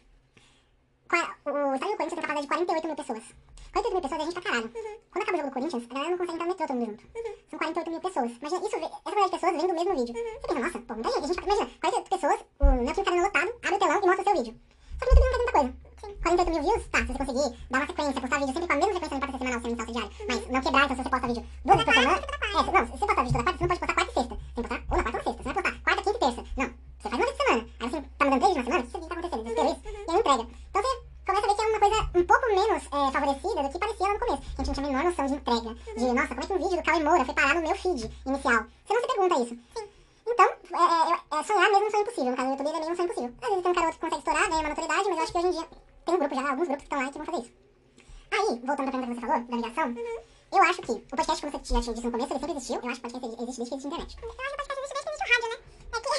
O 1.07 1.73
estádio 1.73 1.91
do 1.93 1.97
Corinthians 1.97 2.13
tem 2.13 2.21
capacidade 2.21 2.41
de 2.41 2.47
48 2.47 2.87
mil 2.87 2.95
pessoas. 2.95 3.23
48 3.71 3.93
mil 3.93 4.01
pessoas 4.01 4.21
é 4.21 4.25
gente 4.25 4.33
pra 4.33 4.43
caralho. 4.43 4.71
Quando 5.11 5.23
acaba 5.23 5.33
o 5.33 5.37
jogo 5.37 5.49
do 5.49 5.53
Corinthians, 5.53 5.83
a 5.89 5.93
galera 5.93 6.09
não 6.11 6.17
consegue 6.17 6.35
entrar 6.35 6.45
no 6.45 6.51
metrô 6.51 6.67
todo 6.67 6.77
mundo 6.77 6.89
junto. 6.91 7.03
São 7.49 7.59
48 7.59 7.91
mil 7.91 8.01
pessoas. 8.01 8.31
Imagina, 8.37 8.67
isso, 8.67 8.75
essa 8.75 8.89
quantidade 8.89 9.25
de 9.25 9.31
pessoas 9.31 9.51
vendo 9.61 9.71
o 9.71 9.75
mesmo 9.75 9.95
vídeo. 9.95 10.13
Você 10.13 10.47
pensa, 10.47 10.59
nossa, 10.59 10.79
pô, 10.79 10.93
muita 10.93 11.09
gente. 11.11 11.23
A 11.23 11.27
gente 11.27 11.43
imagina, 11.47 11.69
48 11.79 12.09
pessoas, 12.09 12.39
o 12.59 12.65
Nelson 12.83 13.03
Carino 13.03 13.23
lotado, 13.23 13.49
abre 13.63 13.75
o 13.75 13.79
telão 13.79 13.97
e 13.97 14.05
mostra 14.07 14.21
o 14.21 14.23
seu 14.27 14.35
vídeo. 14.35 14.53
Só 14.97 15.05
que 15.05 15.13
no 15.13 15.21
YouTube 15.21 15.31
não 15.31 15.31
faz 15.31 15.37
muita 15.37 15.51
coisa. 15.57 15.87
48 15.97 16.51
mil 16.51 16.61
views, 16.67 16.87
tá, 16.87 16.99
se 16.99 17.05
você 17.07 17.17
conseguir 17.17 17.49
dar 17.71 17.77
uma 17.79 17.87
sequência, 17.87 18.21
postar 18.21 18.39
vídeo 18.39 18.53
sempre 18.53 18.67
com 18.67 18.73
a 18.73 18.77
mesma 18.77 18.91
frequência, 18.91 19.09
não 19.09 19.17
importa 19.17 19.37
se 19.37 19.37
é 19.37 19.47
semanal, 19.47 19.61
se 19.61 19.67
é 19.67 19.69
mensal, 19.69 19.85
se 19.85 19.91
é 19.91 19.93
diário, 19.97 20.11
mas 20.27 20.47
não 20.51 20.61
quebrar, 20.61 20.83
então 20.85 20.95
se 20.97 21.03
você 21.03 21.09
posta 21.09 21.27
vídeo 21.27 21.43
duas 21.65 21.77
vezes 21.77 21.85
por 21.87 21.93
semana, 21.97 22.17
é, 22.17 22.63
se- 22.63 22.71
não, 22.71 22.85
se 22.85 22.91
você 22.91 23.05
postar 23.07 23.23
vídeo 23.23 23.33
toda 23.37 23.43
quarta, 23.43 23.57
você 23.57 23.63
não 23.63 23.67
pode 23.67 23.79
postar 23.79 23.95
quarta 23.97 24.11
e 24.11 24.13
sexta, 24.17 24.35
você 24.35 24.53
tem 24.53 24.63
que 24.63 24.69
postar 24.69 24.83
ou 24.87 24.97
na 24.97 25.03
quarta 25.03 25.17
ou 25.17 25.23
sexta, 25.23 25.43
você 25.43 25.53
vai 25.53 25.63
postar 25.63 25.81
quarta, 25.87 26.01
quinta 26.03 26.17
e 26.17 26.19
terça, 26.19 26.41
não, 26.57 26.67
você 26.97 27.09
faz 27.09 27.13
uma 27.17 27.25
vez 27.25 27.37
por 27.37 27.45
semana, 27.47 27.61
aí 27.79 27.89
você 27.89 27.97
tá 28.17 28.25
mandando 28.25 28.41
três 28.41 28.55
na 28.57 28.63
semana, 28.63 28.83
você 28.85 28.97
vê 28.97 28.97
o 28.97 29.01
que 29.01 29.07
tá 29.07 29.15
acontecendo, 29.17 29.43
desespero 29.43 29.67
isso, 29.67 29.81
e 29.87 30.11
aí 30.11 30.19
entrega. 30.19 30.43
Então 30.69 30.81
você 30.81 30.93
começa 31.27 31.45
a 31.45 31.49
ver 31.49 31.55
que 31.57 31.61
é 31.61 31.67
uma 31.67 31.79
coisa 31.79 32.06
um 32.17 32.25
pouco 32.25 32.45
menos 32.47 32.83
é, 32.85 33.11
favorecida 33.11 33.63
do 33.63 33.69
que 33.69 33.79
parecia 33.79 34.07
lá 34.07 34.13
no 34.13 34.19
começo, 34.19 34.41
que 34.41 34.61
a 34.61 34.63
gente 34.63 34.67
não 34.67 34.73
tinha 34.73 34.87
a 34.87 34.89
menor 34.89 35.03
noção 35.09 35.25
de 35.25 35.33
entrega, 35.33 35.75
de, 35.97 36.05
nossa, 36.13 36.27
como 36.27 36.41
é 36.41 36.45
que 36.45 36.53
um 36.53 36.57
vídeo 36.57 36.77
do 36.77 36.83
Cauê 36.83 37.03
Moura 37.03 37.25
foi 37.25 37.33
parar 37.35 37.55
no 37.55 37.61
meu 37.61 37.75
feed 37.75 38.11
inicial? 38.25 38.65
Você 38.85 38.93
não 38.93 39.01
se 39.01 39.07
pergunta 39.07 39.43
isso. 39.43 39.57
Então, 40.27 40.45
é, 40.45 41.37
é, 41.37 41.39
é 41.39 41.43
sonhar 41.43 41.69
mesmo 41.71 41.87
um 41.87 41.91
sonho 41.91 42.03
impossível. 42.03 42.31
No 42.31 42.37
caso 42.37 42.47
do 42.47 42.51
YouTube, 42.51 42.67
ele 42.67 42.77
é 42.77 42.79
meio 42.81 42.91
um 42.91 42.95
sonho 42.95 43.05
impossível. 43.05 43.33
Às 43.41 43.49
vezes 43.49 43.63
tem 43.63 43.71
um 43.71 43.75
cara 43.75 43.79
ou 43.79 43.85
outro 43.87 43.99
que 43.99 44.05
consegue 44.05 44.19
estourar, 44.19 44.49
ganha 44.49 44.59
uma 44.61 44.69
notoriedade, 44.69 45.09
mas 45.09 45.17
eu 45.17 45.23
acho 45.23 45.31
que 45.31 45.37
hoje 45.37 45.47
em 45.47 45.51
dia 45.51 45.67
tem 46.05 46.15
um 46.15 46.19
grupo 46.19 46.35
já, 46.35 46.49
alguns 46.49 46.67
grupos 46.67 46.77
que 46.77 46.83
estão 46.83 46.99
lá 46.99 47.05
e 47.07 47.11
que 47.11 47.17
vão 47.17 47.25
fazer 47.25 47.41
isso. 47.41 47.53
Aí, 48.31 48.59
voltando 48.67 48.75
pra 48.75 48.91
pergunta 48.91 49.07
que 49.07 49.15
você 49.15 49.27
falou, 49.27 49.43
da 49.47 49.55
migração, 49.55 49.95
eu 50.51 50.63
acho 50.63 50.81
que 50.81 50.91
o 50.91 50.99
podcast, 50.99 51.41
como 51.41 51.51
você 51.51 51.73
já 51.73 51.81
tinha 51.81 51.93
dito 51.95 52.05
no 52.05 52.11
começo, 52.11 52.33
ele 52.33 52.39
sempre 52.39 52.55
existiu. 52.57 52.79
Eu 52.83 52.89
acho 52.89 53.01
que 53.01 53.07
o 53.07 53.11
podcast 53.11 53.43
existe 53.43 53.57
desde 53.57 53.69
que 53.69 53.75
existe 53.75 53.87
internet. 53.87 54.17
Eu 54.17 54.27
acho 54.27 54.37
que 54.37 54.43
o 54.43 54.57
podcast 54.57 54.77
existe 54.77 54.93
desde 54.93 55.03
que 55.03 55.11
existe 55.11 55.23
o 55.23 55.31
rádio, 55.31 55.47
né? 55.47 55.57
É 55.87 55.99
que... 56.03 56.11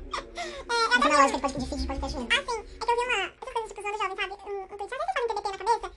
é, 0.40 0.80
Essa 0.80 0.94
é 0.94 1.08
uma 1.10 1.16
lógica 1.20 1.36
de 1.36 1.42
pod- 1.42 1.58
de 1.60 1.66
feed 1.68 1.80
de 1.80 1.86
podcast 1.86 2.16
mesmo. 2.16 2.28
Ah, 2.32 2.40
sim. 2.40 2.58
É 2.60 2.84
que 2.84 2.90
eu 2.90 2.96
vi 2.96 3.04
uma... 3.10 3.20
Essas 3.20 3.52
coisas 3.52 3.68
tipo 3.70 3.80
zoando 3.82 3.98
jovem, 4.00 4.16
sabe? 4.16 4.32
Um, 4.32 4.66
tweet. 4.68 4.80
Às 4.80 4.90
vezes 4.90 5.12
fala 5.14 5.24
um 5.24 5.28
TBT 5.28 5.36
na 5.36 5.39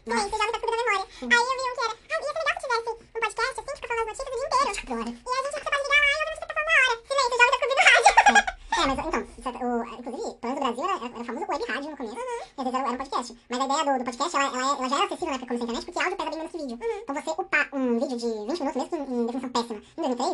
cabeça. 0.03 0.29
Silêncio, 0.29 0.35
o 0.35 0.39
jovem 0.39 0.51
tá 0.53 0.59
tudo 0.59 0.71
na 0.71 0.77
memória. 0.83 1.03
Aí 1.03 1.29
eu 1.33 1.43
vi 1.43 1.63
um 1.63 1.73
que 1.73 1.81
era... 1.83 1.93
Ah, 1.93 2.13
ia 2.13 2.23
ser 2.23 2.33
legal 2.33 2.53
se 2.53 2.61
tivesse 2.63 2.89
um 2.89 2.95
podcast, 3.13 3.53
assim, 3.53 3.63
que 3.63 3.75
fica 3.75 3.87
falando 3.87 4.01
as 4.03 4.17
notícias 4.17 4.27
o 4.27 4.31
dia 4.33 4.47
inteiro. 4.47 4.71
Agora. 4.83 5.03
E 5.03 5.03
a 5.03 5.41
gente, 5.43 5.53
você 5.53 5.59
pode 5.63 5.83
ligar 5.83 5.99
lá 6.03 6.09
e 6.09 6.19
ouvir 6.23 6.33
o 6.33 6.39
tá 6.39 6.47
falando 6.53 6.69
na 6.69 6.77
hora. 6.83 6.95
Silêncio, 7.03 7.33
o 7.33 7.39
jovem 7.39 7.51
tá 7.53 7.57
descobrindo 7.63 7.83
rádio. 7.87 8.53
É, 8.73 8.85
mas 8.87 8.97
então, 8.97 9.21
isso 9.37 9.47
é- 9.47 9.65
o, 9.65 9.83
inclusive, 9.85 10.33
pelo 10.41 10.55
menos 10.55 10.59
no 10.59 10.73
Brasil 10.73 10.83
era, 10.83 11.05
era 11.05 11.21
o 11.21 11.23
famoso 11.23 11.45
web 11.47 11.63
rádio 11.71 11.89
no 11.91 11.97
começo, 11.97 12.15
e 12.17 12.19
às 12.57 12.63
vezes 12.65 12.73
era, 12.73 12.77
era 12.79 12.91
um 12.91 12.97
podcast. 12.97 13.37
Mas 13.49 13.59
a 13.61 13.65
ideia 13.65 13.83
do, 13.85 13.97
do 13.99 14.03
podcast, 14.03 14.35
ela, 14.35 14.45
ela, 14.45 14.57
é- 14.57 14.77
ela 14.79 14.89
já 14.89 14.95
era 14.97 15.05
acessível 15.05 15.27
na 15.29 15.35
época 15.35 15.47
como 15.47 15.63
internet, 15.63 15.85
porque 15.85 15.99
áudio 16.03 16.17
pesa 16.17 16.29
bem 16.29 16.37
menos 16.39 16.51
que 16.51 16.57
vídeo. 16.57 16.79
Então 17.03 17.15
você 17.15 17.29
upar 17.31 17.69
um 17.71 17.99
vídeo 17.99 18.17
de 18.17 18.27
20 18.27 18.59
minutos, 18.59 18.59
mesmo 18.59 18.89
que 18.89 18.95
em, 18.95 19.21
em 19.21 19.25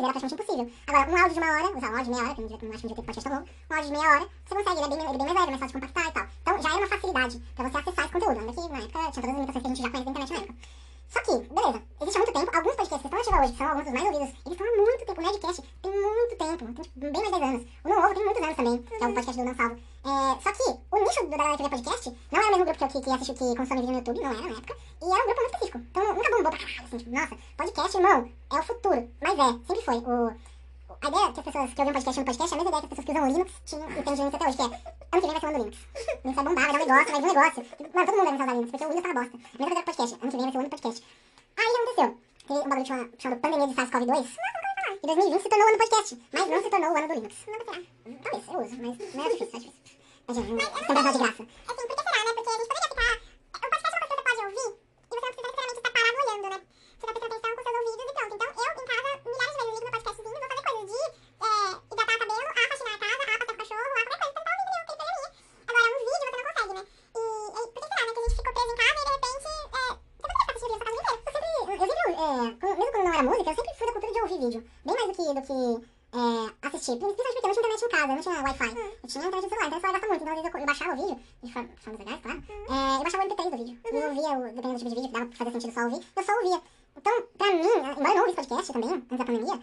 2003, 0.00 0.04
era 0.04 0.12
praticamente 0.12 0.34
impossível. 0.34 0.66
Agora, 0.86 1.10
um 1.10 1.16
áudio 1.16 1.34
de 1.34 1.40
uma 1.40 1.50
hora, 1.50 1.76
usar 1.76 1.90
um 1.90 1.96
áudio 1.96 2.04
de 2.04 2.10
meia 2.10 2.22
hora, 2.24 2.34
que 2.34 2.40
não 2.40 2.48
não 2.48 2.74
acho 2.74 2.82
que 2.82 2.88
ter 2.88 2.94
podcast 2.94 3.24
tão 3.24 3.32
longo, 3.32 3.48
um 3.48 3.74
áudio 3.74 3.90
de 3.90 3.98
meia 3.98 4.10
hora, 4.10 4.28
você 4.44 4.54
consegue, 4.54 4.80
ele 4.80 4.84
é 4.84 4.96
bem, 4.96 4.98
ele 5.00 5.14
é 5.14 5.18
bem 5.18 5.26
mais 5.26 5.34
leve, 5.34 5.50
mais 5.50 5.60
fácil 5.60 5.80
de 5.80 5.86
compactar 5.86 6.06
e 6.08 6.12
tal. 6.12 6.26
Então 6.40 6.62
já 6.62 6.68
era 6.68 6.78
uma 6.78 6.86
facilidade 6.88 7.42
pra 7.54 7.68
você 7.68 7.78
acessar 7.78 8.04
esse 8.04 8.12
conteúdo, 8.12 8.38
ainda 8.40 8.52
que 8.52 8.60
na 8.60 8.78
época 8.78 8.98
tinha 8.98 9.10
todas 9.10 9.30
as 9.30 9.36
limitações 9.36 9.62
que 9.62 9.66
a 9.66 9.70
gente 9.70 9.82
já 9.82 9.90
conhece 9.90 10.04
da 10.04 10.10
internet 10.10 10.30
na 10.30 10.38
época. 10.40 10.54
Só 11.10 11.20
que, 11.22 11.32
beleza, 11.52 11.82
existe 12.00 12.16
há 12.16 12.20
muito 12.20 12.32
tempo, 12.32 12.56
alguns 12.56 12.76
podcasts 12.76 13.00
que 13.00 13.06
estão 13.06 13.20
ativos 13.20 13.40
hoje, 13.40 13.52
que 13.52 13.58
são 13.58 13.68
alguns 13.68 13.84
dos 13.84 13.92
mais 13.92 14.06
ouvidos, 14.06 14.30
eles 14.46 14.54
estão 14.54 14.66
há 14.66 14.76
muito 14.76 15.06
tempo, 15.06 15.20
o 15.20 15.24
Nerdcast 15.24 15.62
tem 15.82 15.90
muito 15.90 16.36
tempo, 16.36 16.64
tem 16.64 16.84
tipo, 16.84 17.00
bem 17.00 17.12
mais 17.12 17.24
de 17.24 17.30
10 17.30 17.42
anos. 17.42 17.66
O 17.84 17.88
Não 17.88 17.98
Ovo 17.98 18.14
tem 18.14 18.24
muitos 18.24 18.42
anos 18.42 18.56
também, 18.56 18.78
que 18.78 18.94
é 18.94 18.96
o 18.96 19.14
podcast 19.14 19.36
do 19.36 19.44
Não 19.44 19.54
Salvo. 19.56 19.89
É, 20.02 20.40
só 20.40 20.52
que 20.52 20.62
o 20.90 20.98
nicho 21.04 21.26
do 21.26 21.30
que 21.30 21.62
vê 21.62 21.68
podcast 21.68 22.16
não 22.32 22.38
era 22.40 22.48
o 22.48 22.50
mesmo 22.52 22.64
grupo 22.64 22.78
que, 22.78 22.84
eu- 22.84 22.88
que, 22.88 23.00
que 23.02 23.10
assiste, 23.10 23.34
que 23.34 23.54
consome 23.56 23.80
vídeo 23.80 23.92
no 23.92 23.98
YouTube, 23.98 24.20
não 24.20 24.30
era 24.30 24.40
na 24.40 24.48
época, 24.56 24.76
e 25.02 25.04
era 25.04 25.22
um 25.22 25.26
grupo 25.26 25.40
muito 25.40 25.54
específico. 25.54 25.78
Então 25.90 26.14
nunca 26.14 26.30
bombou 26.30 26.50
pra 26.50 26.58
caralho, 26.58 26.84
assim, 26.84 26.96
tipo, 26.98 27.10
nossa, 27.10 27.36
podcast, 27.56 27.96
irmão, 27.98 28.30
é 28.50 28.54
o 28.58 28.62
futuro. 28.62 29.10
Mas 29.20 29.38
é, 29.38 29.66
sempre 29.66 29.82
foi. 29.84 29.96
O, 29.98 30.34
a 31.02 31.08
ideia 31.08 31.32
que 31.32 31.40
as 31.40 31.44
pessoas 31.46 31.72
que 31.74 31.80
ouvem 31.80 31.92
podcast 31.94 32.18
no 32.20 32.24
podcast 32.24 32.52
é 32.52 32.54
a 32.54 32.56
mesma 32.56 32.70
ideia 32.70 32.80
que 32.80 32.86
as 32.86 32.90
pessoas 32.90 33.04
que 33.04 33.12
usam 33.12 33.26
Linux 33.28 33.52
tinham 33.66 33.90
e 33.90 34.02
tem 34.02 34.14
de 34.14 34.20
Linux 34.20 34.34
até 34.34 34.46
hoje, 34.48 34.56
que 34.56 34.62
é 34.62 34.66
ano 34.66 34.72
que 35.10 35.20
vem 35.20 35.30
vai 35.30 35.40
ser 35.40 35.46
o 35.46 35.48
ano 35.48 35.58
do 35.58 35.64
Linux. 35.64 35.78
Linux 36.24 36.34
vai 36.34 36.44
bombar, 36.44 36.72
vai 36.72 36.72
dar 36.72 36.80
um 36.80 36.96
negócio, 36.96 37.12
vai 37.12 37.20
vir 37.20 37.28
um 37.30 37.34
negócio. 37.34 37.66
Mano, 37.94 38.06
todo 38.06 38.16
mundo 38.16 38.28
a 38.28 38.34
usar 38.34 38.46
Linux, 38.54 38.70
porque 38.70 38.84
o 38.84 38.88
Windows 38.88 39.02
tá 39.04 39.10
uma 39.10 39.20
bosta. 39.20 39.36
A 39.36 39.58
mesma 39.58 39.66
coisa 39.68 39.82
podcast. 39.84 40.14
Ano 40.20 40.30
que 40.30 40.36
vem 40.36 40.40
vai 40.40 40.52
ser 40.52 40.56
o 40.56 40.60
ano 40.60 40.68
do 40.68 40.70
podcast. 40.70 41.04
Aí 41.58 41.66
o 41.66 41.72
que 41.72 41.80
aconteceu? 41.80 42.18
Teve 42.48 42.60
um 42.60 42.68
bagulho 42.68 42.86
chamado, 42.86 43.10
chamado 43.18 43.40
pandemia 43.40 43.66
de 43.68 43.74
SARS-CoV-2. 43.74 44.69
E 45.02 45.06
2020 45.06 45.42
se 45.42 45.48
tornou 45.48 45.66
o 45.66 45.68
ano 45.68 45.78
do 45.78 45.82
podcast, 45.84 46.22
mas 46.32 46.46
não 46.48 46.62
se 46.62 46.70
tornou 46.70 46.90
o 46.92 46.96
ano 46.96 47.08
do 47.08 47.14
Linux. 47.14 47.34
Talvez, 48.22 48.48
eu 48.48 48.60
uso, 48.60 48.76
mas 48.82 49.14
não 49.14 49.24
é 49.24 49.28
difícil, 49.30 49.56
é 49.56 49.60
difícil. 49.60 49.98
Imagina, 50.28 50.54
um 50.54 50.84
temporal 50.86 51.12
de 51.12 51.18
graça. 51.18 51.42
Assim, 51.42 51.86
por 51.88 51.96
que 51.96 52.02
será, 52.04 52.24
né? 52.24 52.32
Porque 52.36 52.50
a 52.50 52.56
gente 52.60 52.68
poderia 52.70 52.90
ficar... 52.90 53.12
O 53.50 53.60
podcast 53.60 53.80
é 53.80 53.90
uma 53.90 54.00
coisa 54.00 54.10
que 54.10 54.20
você 54.20 54.22
pode 54.28 54.40
ouvir 54.44 54.68
e 54.70 55.10
você 55.10 55.16
não 55.16 55.20
precisa 55.20 55.46
necessariamente 55.46 55.80
estar 55.80 55.92
parado 55.96 56.16
olhando, 56.20 56.46
né? 56.50 56.58
Você 56.60 57.04
vai 57.06 57.14
prestando 57.14 57.34
atenção 57.34 57.50
com 57.56 57.62
seus 57.64 57.76
ouvidos 57.80 58.10
e 58.10 58.14
pronto. 58.14 58.34
Então, 58.36 58.48
eu, 58.50 58.70
em 58.70 58.86
casa, 58.90 59.10
milhares 59.30 59.50
de 59.50 59.60
vezes 59.60 59.74
ligo 59.74 59.80
meu 59.80 59.90
podcastzinho, 59.90 60.30
vou 60.30 60.48
fazer 60.50 60.64
coisas 60.68 60.86
de 60.90 61.00
é, 61.00 61.52
hidratar 61.90 62.16
cabelo, 62.20 62.48
a 62.50 62.54
faxinar 62.70 62.94
a 62.94 63.00
casa, 63.00 63.20
a 63.20 63.26
passear 63.30 63.40
com 63.40 63.50
o 63.50 63.60
cachorro, 63.60 63.90
a 63.90 64.04
qualquer 64.04 64.20
coisa. 64.20 64.30
Você 64.30 64.36
não 64.36 64.44
tá 64.44 64.52
ouvindo 64.52 64.70
nenhum, 64.70 64.84
aquele 64.84 65.00
programinha. 65.00 65.30
Agora, 65.70 65.84
um 65.90 66.00
vídeo 66.00 66.20
você 66.20 66.36
não 66.36 66.44
consegue, 66.50 66.72
né? 66.76 66.82
E, 67.10 67.22
e 67.50 67.62
por 67.72 67.80
que 67.80 67.88
será, 67.90 68.02
né? 68.04 68.12
Que 68.12 68.20
a 68.20 68.24
gente 68.28 68.36
ficou 68.36 68.52
preso 68.54 68.70
em 68.70 68.78
casa 68.80 69.00
e, 69.00 69.04
de 69.06 69.12
repente, 69.16 69.46
é, 69.70 69.86
você 69.90 70.20
poderia 70.20 70.40
ficar 70.40 70.52
assistindo 70.52 70.76
vídeo 70.76 70.80
a 70.80 70.80
sua 70.80 70.84
casa 70.84 70.98
inteira. 71.00 71.18
Eu 71.20 71.26
sempre, 71.34 71.50
eu 71.70 71.88
sempre, 71.90 72.10
é, 72.10 72.56
quando- 72.60 72.78
mesmo 72.80 72.92
quando 72.92 73.04
não 73.04 73.14
era 73.14 73.22
música, 73.22 73.50
eu 73.50 73.56
sempre 73.56 73.74
fui 73.78 73.86
da 73.86 73.92
cultura 73.92 74.12
de 74.12 74.20
ouvir 74.20 74.38
vídeo. 74.44 74.60
Bem 74.84 74.94
mais 74.94 75.06
do 75.08 75.14
que, 75.16 75.24
do 75.34 75.42
que 75.48 75.58
é, 76.10 76.66
assistir. 76.66 76.94
Principalmente 77.00 77.16
porque 77.16 77.40
eu 77.40 77.48
não 77.48 77.54
tinha 77.54 77.60
internet 77.60 77.80
em 77.84 77.88
casa, 77.88 78.04
eu 78.10 78.16
não 78.16 78.22
tinha 78.22 78.42
Wi-Fi. 78.42 78.70
Eu 79.02 79.08
tinha 79.08 79.24
internet 79.24 79.42
no 79.44 79.48
celular, 79.50 79.66
então 79.66 79.78
o 79.78 79.80
celular 79.80 79.92
gasta 80.00 80.08
muito. 80.10 80.22
Então 80.22 80.32
às 80.34 80.40
vezes 80.40 80.54
eu, 80.54 80.60
eu 80.60 80.66
baixava 80.66 80.92
o 80.92 80.96
vídeo, 81.00 81.16
de 81.16 81.49
forma- 81.49 81.49
formas 81.80 81.98
legais, 82.00 82.20
claro. 82.22 82.42
É, 82.48 82.96
eu 82.96 83.02
baixava 83.02 83.24
o 83.24 83.28
MP3 83.28 83.50
do 83.50 83.56
vídeo. 83.56 83.78
E 83.84 83.96
eu 83.96 84.08
ouvia, 84.08 84.38
o, 84.38 84.42
dependendo 84.54 84.72
do 84.74 84.78
tipo 84.78 84.90
de 84.90 84.94
vídeo 84.96 85.08
que 85.08 85.12
dava 85.12 85.26
pra 85.26 85.36
fazer 85.36 85.50
sentido 85.52 85.72
só 85.74 85.80
ouvir, 85.84 86.06
eu 86.16 86.22
só 86.22 86.32
ouvia. 86.34 86.60
Então, 86.96 87.22
pra 87.38 87.46
mim, 87.52 87.60
embora 87.62 88.08
eu 88.08 88.14
não 88.14 88.20
ouvisse 88.20 88.36
podcast 88.36 88.72
também, 88.72 88.90
antes 88.90 89.18
da 89.18 89.24
pandemia, 89.24 89.60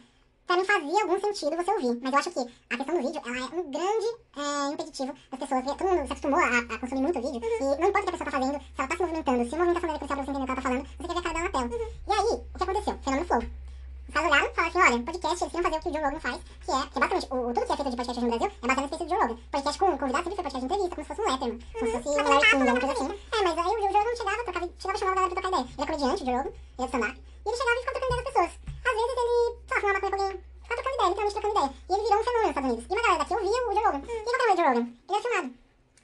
pra 0.47 0.55
mim 0.57 0.63
fazia 0.65 1.01
algum 1.01 1.19
sentido 1.19 1.55
você 1.57 1.71
ouvir. 1.71 1.99
Mas 2.01 2.13
eu 2.13 2.19
acho 2.19 2.31
que 2.31 2.39
a 2.39 2.77
questão 2.77 2.95
do 2.95 3.01
vídeo, 3.07 3.21
ela 3.25 3.37
é 3.37 3.43
um 3.59 3.71
grande 3.71 4.07
é, 4.37 4.73
impeditivo 4.73 5.13
das 5.31 5.39
pessoas. 5.39 5.65
ver- 5.65 5.75
Todo 5.75 5.87
mundo 5.89 6.05
se 6.07 6.13
acostumou 6.13 6.39
a, 6.39 6.57
a 6.57 6.77
consumir 6.79 7.01
muito 7.01 7.21
vídeo. 7.21 7.41
E 7.43 7.63
não 7.81 7.89
importa 7.89 7.99
o 7.99 8.03
que 8.03 8.09
a 8.09 8.11
pessoa 8.17 8.31
tá 8.31 8.39
fazendo, 8.39 8.59
se 8.59 8.71
ela 8.77 8.87
tá 8.87 8.95
se 8.95 9.01
movimentando, 9.01 9.49
se 9.49 9.55
a 9.55 9.57
movimentação 9.57 9.87
dela 9.87 9.95
é 9.95 9.99
crucial 9.99 10.17
pra 10.17 10.25
você 10.25 10.31
entender 10.31 10.43
o 10.43 10.45
que 10.45 10.51
ela 10.51 10.61
tá 10.61 10.61
falando, 10.61 10.87
você 10.87 11.07
quer 11.07 11.13
ver 11.13 11.19
a 11.19 11.21
cara 11.21 11.33
dela 11.33 11.43
na 11.43 11.69
tela. 11.69 11.91
E 12.07 12.11
aí, 12.13 12.39
o 12.53 12.57
que 12.57 12.63
aconteceu? 12.63 12.97
Fenômeno 13.03 13.27
flow. 13.27 13.66
Os 14.07 14.13
caras 14.13 14.31
olharam 14.31 14.47
e 14.47 14.55
falaram 14.55 14.69
assim, 14.69 14.93
olha, 14.93 15.03
podcast, 15.03 15.43
eles 15.43 15.51
queriam 15.51 15.63
fazer 15.63 15.77
o 15.77 15.81
que 15.81 15.89
o 15.89 15.93
Joe 15.93 16.03
Rogan 16.03 16.19
faz, 16.19 16.39
que 16.63 16.71
é, 16.71 16.81
que 16.87 16.99
basicamente, 16.99 17.27
o, 17.27 17.53
tudo 17.53 17.65
que 17.65 17.71
é 17.71 17.75
feito 17.75 17.89
de 17.91 17.97
podcast 17.97 18.11
hoje 18.11 18.21
no 18.21 18.37
Brasil 18.37 18.47
é 18.47 18.67
baseado 18.67 18.81
nesse 18.81 18.87
princípio 18.87 19.07
do 19.07 19.09
Joe 19.09 19.21
Rogan. 19.21 19.37
Podcast 19.51 19.79
com 19.79 19.97
convidado 19.97 20.23
sempre 20.23 20.35
foi 20.35 20.43
podcast 20.47 20.59
de 20.59 20.65
entrevista, 20.67 20.95
como 20.95 21.03
se 21.03 21.09
fosse 21.11 21.21
um 21.21 21.27
Letterman, 21.27 21.59
como 21.67 21.85
se 21.85 21.93
fosse 21.97 22.07
um 22.07 22.23
Larry 22.27 22.45
King, 22.47 22.69
alguma 22.69 22.79
coisa 22.87 22.93
assim. 22.97 23.09
É, 23.27 23.39
mas 23.43 23.57
aí 23.57 23.67
o 23.67 23.79
Joe 23.81 23.93
Rogan 23.97 24.15
chegava, 24.15 24.43
trocava, 24.47 24.65
chegava 24.79 24.97
chamava 24.97 25.11
a 25.11 25.15
galera 25.15 25.27
pra 25.27 25.41
trocar 25.41 25.51
ideia. 25.51 25.67
Ele 25.67 25.83
é 25.83 25.87
comediante, 25.87 26.23
o 26.23 26.25
Joe 26.27 26.35
Rogan, 26.37 26.51
ele 26.55 26.83
é 26.83 26.87
stand-up, 26.87 27.15
e 27.17 27.47
ele 27.47 27.57
chegava 27.57 27.75
e 27.75 27.81
ficava 27.83 27.95
trocando 27.97 28.07
ideia 28.07 28.23
com 28.23 28.27
as 28.27 28.33
pessoas. 28.37 28.51
Às 28.87 28.95
vezes 28.97 29.15
ele, 29.17 29.35
sei 29.67 29.75
lá, 29.75 29.81
fumava 29.81 29.93
maconha 29.97 30.11
com 30.11 30.17
alguém, 30.17 30.35
ficava 30.63 30.77
trocando 30.77 30.95
ideia, 30.97 31.09
literalmente 31.11 31.35
trocando 31.37 31.53
ideia. 31.57 31.69
E 31.77 31.91
ele 31.93 32.03
virou 32.07 32.17
um 32.17 32.23
fenômeno 32.27 32.47
nos 32.47 32.53
Estados 32.55 32.69
Unidos. 32.71 32.85
E 32.87 32.91
uma 32.93 33.01
galera 33.03 33.19
daqui 33.21 33.33
ouvia 33.37 33.59
o 33.67 33.73
Joe 33.75 33.85
Rogan. 33.87 34.01
E 34.07 34.23
qual 34.23 34.37
que 34.37 34.47
é 34.47 34.53
o 34.53 34.57
Joe 34.57 34.67
Rogan? 34.67 34.85
Ele 34.87 35.17
é 35.17 35.21
filmado. 35.21 35.49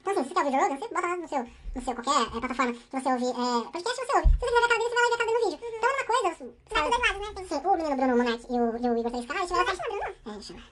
Então, 0.04 0.12
assim, 0.12 0.22
se 0.24 0.28
você 0.28 0.34
quer 0.34 0.44
ouvir 0.44 0.50
o 0.50 0.54
Joe 0.54 0.62
Rogan, 0.64 0.76
você 0.76 0.88
bota 0.94 1.06
lá 1.08 1.16
no 1.16 1.28
seu, 1.32 1.42
no 1.74 1.80
seu 1.80 1.94
qualquer 1.94 2.20
é, 2.20 2.40
plataforma 2.44 2.72
que 2.74 2.94
você 2.94 3.08
ouve 3.14 3.24
é, 3.24 3.72
podcast, 3.72 3.96
você 4.04 4.12
ouve. 4.14 4.28
Se 4.28 4.36
você 4.36 4.44
quiser 4.44 4.60
ver 4.60 4.64
a 4.64 4.68
cara 4.68 4.78
dele, 4.78 4.90
você 4.90 4.94
vai 4.94 5.02
lá 5.04 5.08
e 5.08 5.08
vê 5.08 5.14
a 5.14 5.18
cara 5.18 5.24
dele 5.24 5.38
no 5.38 5.44
vídeo. 5.44 5.58
Então, 5.74 5.88
é 5.88 5.94
uma 5.94 6.04
coisa, 6.04 6.28
os 6.44 6.72
caras, 6.74 6.90
dois 6.90 7.02
lados, 7.04 7.20
né? 7.24 7.28
Sim, 7.48 7.60
o 7.64 7.76
menino 7.76 7.96
Bruno 7.96 8.16
Monark 8.20 8.44
e 8.44 8.54
o, 8.54 8.64
e 8.76 8.86
o 8.90 8.98
Igor 8.98 9.10
Feliz 9.10 9.26
Caralho 9.26 9.46
tiveram 9.48 9.72
essa... 9.72 9.84
É, 9.84 10.40
chama. 10.44 10.62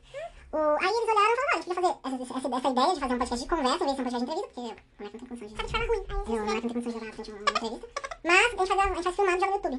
O, 0.53 0.59
aí 0.59 0.93
eles 0.93 1.09
olharam 1.09 1.33
e 1.33 1.37
falaram, 1.37 1.49
olha, 1.49 1.57
a 1.57 1.63
gente 1.63 1.75
podia 1.75 1.95
fazer 2.03 2.23
essa, 2.23 2.35
essa, 2.37 2.49
essa 2.53 2.69
ideia 2.69 2.93
de 2.93 3.01
fazer 3.01 3.15
um 3.15 3.19
podcast 3.19 3.43
de 3.43 3.49
conversa, 3.49 3.83
em 3.83 3.87
vez 3.87 3.91
de 3.91 3.97
ser 3.97 4.03
um 4.03 4.05
podcast 4.05 4.21
de 4.21 4.29
entrevista, 4.29 4.49
porque 4.53 4.61
o 4.61 5.01
Monark 5.01 5.13
não 5.13 5.21
tem 5.21 5.29
condição 5.29 5.49
de... 5.49 5.55
Só 5.57 5.63
de 5.63 5.73
forma 5.73 5.87
ruim. 5.89 6.03
Aí, 6.03 6.13
Não, 6.13 6.37
o 6.37 6.47
Monark 6.47 6.53
não 6.53 6.61
tem 6.61 6.83
condição 6.83 6.93
de 6.93 6.99
jogar 6.99 7.07
na 7.07 7.13
frente 7.13 7.31
uma, 7.33 7.39
uma 7.41 7.51
entrevista. 7.53 7.89
Mas 8.23 8.37
a 8.37 8.59
gente, 8.61 8.69
faz, 8.69 8.81
a 8.81 8.95
gente 8.95 9.03
faz 9.03 9.17
filmado 9.17 9.37
e 9.37 9.41
joga 9.41 9.53
no 9.53 9.57
YouTube. 9.57 9.79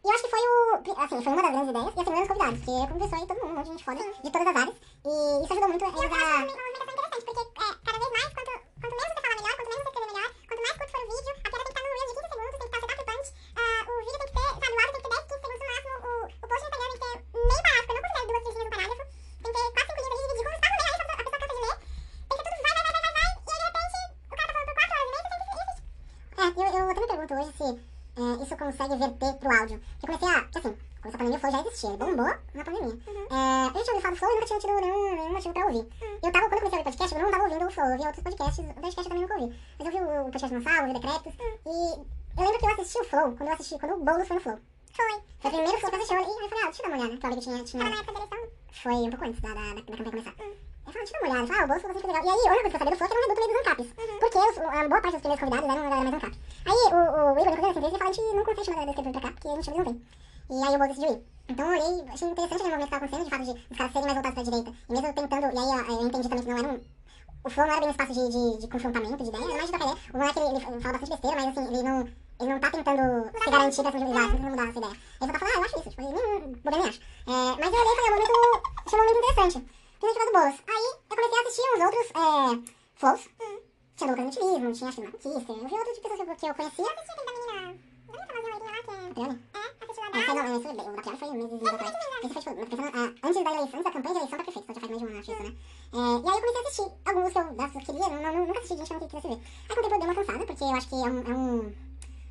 E 0.00 0.08
eu 0.08 0.14
acho 0.14 0.22
que 0.24 0.30
foi 0.30 0.40
o... 0.40 1.00
assim, 1.00 1.22
foi 1.22 1.32
uma 1.32 1.42
das 1.42 1.52
grandes 1.52 1.70
ideias, 1.70 1.92
e 1.96 2.00
a 2.00 2.04
segunda 2.04 2.20
dos 2.20 2.28
convidados, 2.28 2.58
porque 2.60 2.92
conversou 2.92 3.18
aí 3.20 3.26
todo 3.26 3.40
mundo, 3.40 3.50
um 3.50 3.56
monte 3.56 3.64
de 3.64 3.72
gente 3.72 3.84
foda, 3.84 4.00
de 4.00 4.30
todas 4.32 4.48
as 4.48 4.56
áreas, 4.56 4.76
e 4.80 5.44
isso 5.44 5.52
ajudou 5.52 5.68
muito 5.68 5.84
E 5.84 5.88
eu 5.88 6.00
eles 6.00 6.12
acho 6.12 6.20
a... 6.20 6.40
uma 6.40 6.40
movimentação 6.40 6.94
interessante, 6.96 7.24
porque 7.28 7.40
é, 7.40 7.68
cada 7.84 7.98
vez 8.00 8.10
mais, 8.16 8.28
quanto, 8.32 8.52
quanto 8.80 8.94
menos 8.96 9.12
você 9.12 9.20
falar 9.20 9.36
melhor, 9.40 9.54
quanto 9.60 9.68
menos 9.70 9.84
você 9.84 9.90
escrever 9.90 10.08
melhor, 10.10 10.28
quanto 10.48 10.60
mais 10.64 10.76
curto 10.80 10.90
for 10.90 11.00
o 11.00 11.08
vídeo, 11.10 11.32
a 11.36 11.48
piada 11.50 11.60
tem 11.60 11.68
que 11.68 11.76
estar 11.76 11.84
no 11.84 11.90
Reels 11.90 12.10
de 12.10 12.16
15 12.16 12.32
segundos, 12.32 12.50
tem 12.50 12.64
que 12.64 12.70
estar 12.70 12.80
setup 12.80 13.04
punch, 13.10 13.28
ah, 13.60 13.80
o 13.84 13.94
vídeo 14.00 14.20
tem 14.20 14.28
que 14.30 14.36
ter, 14.40 14.48
sabe, 14.56 14.72
o 14.72 14.80
áudio 14.80 14.94
tem 14.96 15.04
que 15.04 15.10
ter 15.10 15.20
10, 15.20 15.20
15 15.20 15.36
segundos 15.36 15.60
no 15.60 15.68
máximo, 15.68 16.00
o, 16.00 16.24
o 16.32 16.46
post 16.48 16.64
no 16.64 16.68
Instagram 16.70 16.88
tem 16.90 16.96
que 16.96 17.04
ter 17.04 17.16
meio 17.20 17.60
parágrafo, 17.60 17.90
eu 17.90 17.94
não 17.94 18.00
considero 18.00 18.24
duas, 18.30 18.40
três 18.40 18.56
linhas 18.56 18.64
no 18.64 18.74
parágrafo, 18.80 19.04
tem 19.04 19.52
que 19.52 19.60
ter 19.60 19.66
quatro, 19.76 19.92
cinco 20.00 20.00
linhas 20.00 20.16
ali, 20.16 20.24
dividir 20.30 20.44
como 20.48 20.56
está 20.56 20.68
no 20.70 20.80
meio, 20.80 20.96
aí 20.96 21.04
a 21.04 21.18
pessoa 21.20 21.36
cansa 21.36 21.44
de 21.50 21.60
ler, 21.60 21.76
tem 21.76 22.36
que 22.40 22.44
ter 22.46 22.56
tudo 22.56 22.64
vai, 22.64 22.72
vai, 22.72 22.80
vai, 22.80 22.96
vai, 22.96 23.04
vai, 23.04 23.12
vai, 23.20 23.28
e 23.30 23.60
aí 23.60 23.60
de 23.60 23.74
repente, 23.76 24.00
o 24.00 24.34
cara 24.40 24.48
tá 24.48 24.54
falando 24.56 24.68
por 24.70 24.76
4 24.80 24.96
horas 24.96 25.04
e 25.04 25.12
meia, 25.12 25.20
você 25.20 25.36
tem 25.36 25.50
que 25.50 25.60
assistir. 25.60 25.84
É, 26.40 26.46
eu, 26.56 26.72
eu 26.80 26.90
até 26.90 27.00
me 27.00 27.06
pergunto 27.10 27.34
hoje 27.34 27.52
se 27.60 27.68
é, 28.20 28.42
isso 28.42 28.56
consegue 28.56 28.96
verter 28.96 29.34
pro 29.34 29.54
áudio. 29.54 29.80
Eu 29.80 30.06
comecei 30.06 30.28
a. 30.28 30.42
Porque 30.42 30.58
assim, 30.58 30.76
começou 31.00 31.14
a 31.14 31.18
pandemia, 31.18 31.36
o 31.36 31.40
Flow 31.40 31.52
já 31.52 31.60
existia, 31.60 31.88
ele 31.90 31.98
bombou 31.98 32.26
na 32.26 32.64
pandemia. 32.64 32.98
É, 33.30 33.66
eu 33.68 33.74
já 33.74 33.82
tinha 33.84 33.94
ouvido 33.94 34.02
falar 34.02 34.10
do 34.10 34.16
Flow 34.18 34.30
e 34.30 34.34
nunca 34.34 34.46
tinha 34.46 34.58
tido 34.60 34.80
nenhum, 34.80 35.16
nenhum 35.16 35.32
motivo 35.32 35.54
pra 35.54 35.66
ouvir. 35.66 35.88
Eu 36.22 36.32
tava, 36.32 36.48
quando 36.48 36.52
eu 36.52 36.58
comecei 36.58 36.78
a 36.78 36.80
ouvir 36.80 36.84
podcast, 36.84 37.14
eu 37.14 37.22
não 37.22 37.30
tava 37.30 37.44
ouvindo 37.44 37.66
o 37.66 37.70
Flow, 37.70 37.86
eu 37.86 37.92
ouvia 37.92 38.06
outros 38.06 38.24
podcasts, 38.24 38.58
o 38.58 38.74
podcast 38.74 38.98
eu 38.98 39.04
também 39.04 39.22
nunca 39.22 39.34
ouvi. 39.38 39.56
Mas 39.78 39.86
eu 39.86 39.92
vi 39.92 39.98
o, 40.00 40.20
o 40.20 40.24
podcast 40.24 40.48
do 40.48 40.54
Mansal, 40.54 40.80
ouvi 40.80 40.90
o 40.90 41.00
Decretos, 41.00 41.34
e 41.66 41.76
eu 42.36 42.44
lembro 42.44 42.58
que 42.58 42.66
eu 42.66 42.70
assisti 42.70 42.98
o 42.98 43.04
Flow, 43.30 43.36
quando 43.36 43.48
eu 43.48 43.54
assisti, 43.54 43.78
quando 43.78 43.94
o 43.94 44.04
Boulos 44.04 44.28
foi 44.28 44.36
no 44.36 44.42
Flow. 44.42 44.58
Foi. 44.92 45.20
Foi 45.40 45.50
o 45.50 45.54
primeiro 45.54 45.78
Flow 45.78 45.90
que 45.90 45.96
eu 45.96 46.00
assisti, 46.00 46.14
eu 46.14 46.20
olhei 46.20 46.34
e 46.34 46.44
eu 46.44 46.48
falei, 46.48 46.64
ah, 46.64 46.66
deixa 46.66 46.82
eu 46.82 46.90
dar 46.90 46.96
uma 46.96 47.04
olhada, 47.04 47.20
pra 47.20 47.30
ver 47.30 47.36
que 47.36 47.42
tinha. 47.42 47.64
tinha... 47.64 47.82
Tava 47.82 47.94
na 47.94 48.00
época 48.00 48.12
da 48.12 48.18
eleição. 48.20 48.50
Foi 48.70 48.92
um 48.92 49.10
pouco 49.10 49.24
antes 49.24 49.40
da, 49.40 49.48
da, 49.48 49.54
da, 49.54 49.74
da 49.74 49.82
campanha 49.82 50.10
começar. 50.10 50.34
Eu 50.40 50.92
falei, 50.92 51.06
deixa 51.06 51.16
eu 51.16 51.20
dar 51.20 51.26
uma 51.26 51.30
olhada. 51.30 51.42
Eu 51.42 51.46
falei, 51.46 51.60
ah, 51.60 51.64
o 51.64 51.68
Bolso 51.68 52.00
foi 52.00 52.12
legal. 52.12 52.24
E 52.24 52.28
aí, 52.30 52.48
a 52.48 52.52
única 52.52 52.70
coisa 52.70 52.70
que 52.70 52.74
eu 52.74 52.78
sabia 52.78 52.90
do 52.90 52.98
Flow 52.98 53.06
é 53.06 53.10
que 53.10 53.14
era 53.14 53.20
um 53.20 53.28
reduto 53.30 53.40
meio 53.40 53.50
dos 53.50 53.60
Ancaps. 53.60 53.88
Porque 54.20 54.38
os, 54.38 54.54
a 54.58 54.88
boa 54.90 55.00
parte 55.00 55.14
dos 55.14 55.22
primeiros 55.24 55.40
convidados 55.40 55.68
eram 55.70 55.80
uma 55.80 55.90
galera 55.90 56.10
mais 56.10 56.16
Ancap. 56.20 56.34
Aí 56.70 56.82
o, 56.90 57.00
o 57.00 57.38
Igor, 57.40 57.56
começo 57.56 57.60
da 57.60 57.70
entrevista, 57.70 57.88
ele 57.88 57.98
falou, 57.98 58.10
a 58.10 58.12
gente 58.12 58.36
não 58.36 58.44
consegue 58.44 58.64
chamar 58.64 58.76
a 58.76 58.84
galera 58.84 58.90
esquerda 58.90 59.10
pra 59.10 59.20
cá, 59.20 59.30
porque 59.30 59.48
a 59.48 59.56
gente 59.56 59.70
não 59.70 59.84
tem. 59.84 59.96
E 60.50 60.64
aí 60.64 60.74
o 60.74 60.78
Bolso 60.80 60.94
decidiu 60.94 61.12
ir. 61.14 61.20
Então 61.50 61.64
eu 61.66 61.72
olhei, 61.72 62.08
achei 62.10 62.28
interessante 62.28 62.60
aquele 62.60 62.70
movimento 62.70 62.84
que 62.84 62.90
tava 62.90 63.04
acontecendo, 63.04 63.24
de 63.24 63.30
fato 63.30 63.44
de 63.44 63.52
os 63.70 63.76
caras 63.78 63.92
serem 63.92 64.06
mais 64.06 64.14
voltados 64.14 64.34
pra 64.34 64.42
direita. 64.50 64.70
E 64.70 64.92
mesmo 64.92 65.14
tentando, 65.14 65.46
e 65.46 65.58
aí 65.58 65.70
ó, 65.70 65.80
eu 65.90 66.06
entendi 66.06 66.28
também 66.28 66.44
que 66.44 66.50
não 66.50 66.58
era 66.58 66.68
um... 66.68 66.80
O 67.42 67.48
Flow 67.50 67.66
não 67.66 67.72
era 67.72 67.80
bem 67.80 67.88
um 67.88 67.90
espaço 67.92 68.12
de, 68.12 68.24
de, 68.28 68.60
de 68.60 68.68
confrontamento, 68.68 69.22
de 69.22 69.28
ideias, 69.30 69.48
era 69.48 69.54
mais 69.54 69.64
de 69.64 69.70
trocar 69.70 69.86
ideia. 69.86 69.98
O 70.12 70.18
moleque, 70.18 70.38
ele, 70.40 70.48
ele 70.50 70.80
fala 70.80 70.98
bastante 70.98 71.10
besteira, 71.10 71.36
mas 71.36 71.58
assim, 71.58 71.66
ele 71.72 71.82
não... 71.82 72.08
Ele 72.40 72.52
não 72.52 72.58
tá 72.60 72.70
tentando 72.70 73.30
se 73.38 73.50
garantir 73.50 73.82
pra 73.82 73.90
exato, 73.90 74.10
não 74.10 74.30
tentando 74.30 74.50
mudar 74.50 74.68
essa 74.68 74.78
ideia. 74.78 74.92
Ele 74.92 75.26
só 75.26 75.26
tá 75.26 75.38
falando, 75.38 75.52
ah, 75.52 75.58
eu 75.58 75.64
acho 75.64 75.78
isso, 75.78 75.90
tipo, 75.90 76.00
ele 76.00 76.12
nem 76.12 76.52
bobeira 76.54 76.78
nem 76.78 76.88
acha. 76.88 77.00
É, 77.00 77.32
mas 77.60 77.72
eu 77.72 77.80
olhei 77.80 77.92
e 77.92 77.96
falei, 77.96 78.06
é 78.06 78.10
um 78.10 78.14
momento, 78.14 78.62
achei 78.86 78.98
um 78.98 79.02
momento 79.02 79.18
interessante. 79.18 79.58
Principalmente 80.00 80.26
do 80.26 80.32
Boulos. 80.32 80.58
Aí 80.66 80.84
eu 80.88 80.94
comecei 81.10 81.36
a 81.36 81.42
assistir 81.42 81.68
uns 81.70 81.82
outros 81.84 82.08
é, 82.10 82.24
flows. 82.96 83.22
Tinha 83.96 84.10
Lucas 84.10 84.24
Nutilismo, 84.24 84.72
tinha 84.72 84.92
China 84.92 85.10
Batista, 85.10 85.52
eu 85.52 85.68
vi 85.68 85.74
outro 85.74 85.92
tipo 85.92 86.08
de 86.08 86.16
pessoas 86.16 86.26
que 86.26 86.30
eu, 86.30 86.36
que 86.36 86.46
eu 86.46 86.54
conhecia. 86.54 86.84
Eu 86.84 86.90
assisti 86.90 87.12
aquele 87.12 87.26
da 87.26 87.32
menina, 87.36 87.76
da 88.06 88.12
menina 88.12 88.26
famosinha 88.26 88.52
loirinha 88.56 88.72
lá, 88.72 88.80
que 88.80 88.90
é... 88.90 89.12
Prione? 89.12 89.36
É, 89.52 89.60
assisti 89.84 90.00
lá 90.00 90.08
Ah, 90.08 90.24
sei 90.24 90.24
da... 90.24 90.40
não, 90.40 90.48
isso, 90.56 90.68
o 90.68 90.72
da 90.72 91.02
Prione 91.02 91.18
foi 91.20 91.28
meses 91.36 91.60
atrás. 91.68 91.92
Isso 92.24 92.32
foi, 92.32 92.40
tipo, 92.40 92.66
pensando, 92.70 92.92
ah, 92.96 93.08
antes 93.22 93.44
da 93.44 93.50
eleição, 93.52 93.76
antes 93.76 93.84
da 93.84 93.92
campanha 93.92 94.14
de 94.14 94.20
eleição 94.20 94.36
pra 94.38 94.44
prefeito, 94.44 94.64
então 94.64 94.74
já 94.74 94.80
faz 94.80 94.90
mais 94.90 95.00
de 95.00 95.04
um 95.04 95.10
ano, 95.10 95.20
acho 95.20 95.32
isso, 95.32 95.42
né? 95.42 95.52
É, 95.92 95.96
e 96.00 96.28
aí 96.30 96.36
eu 96.36 96.40
comecei 96.40 96.60
a 96.60 96.64
assistir 96.64 96.88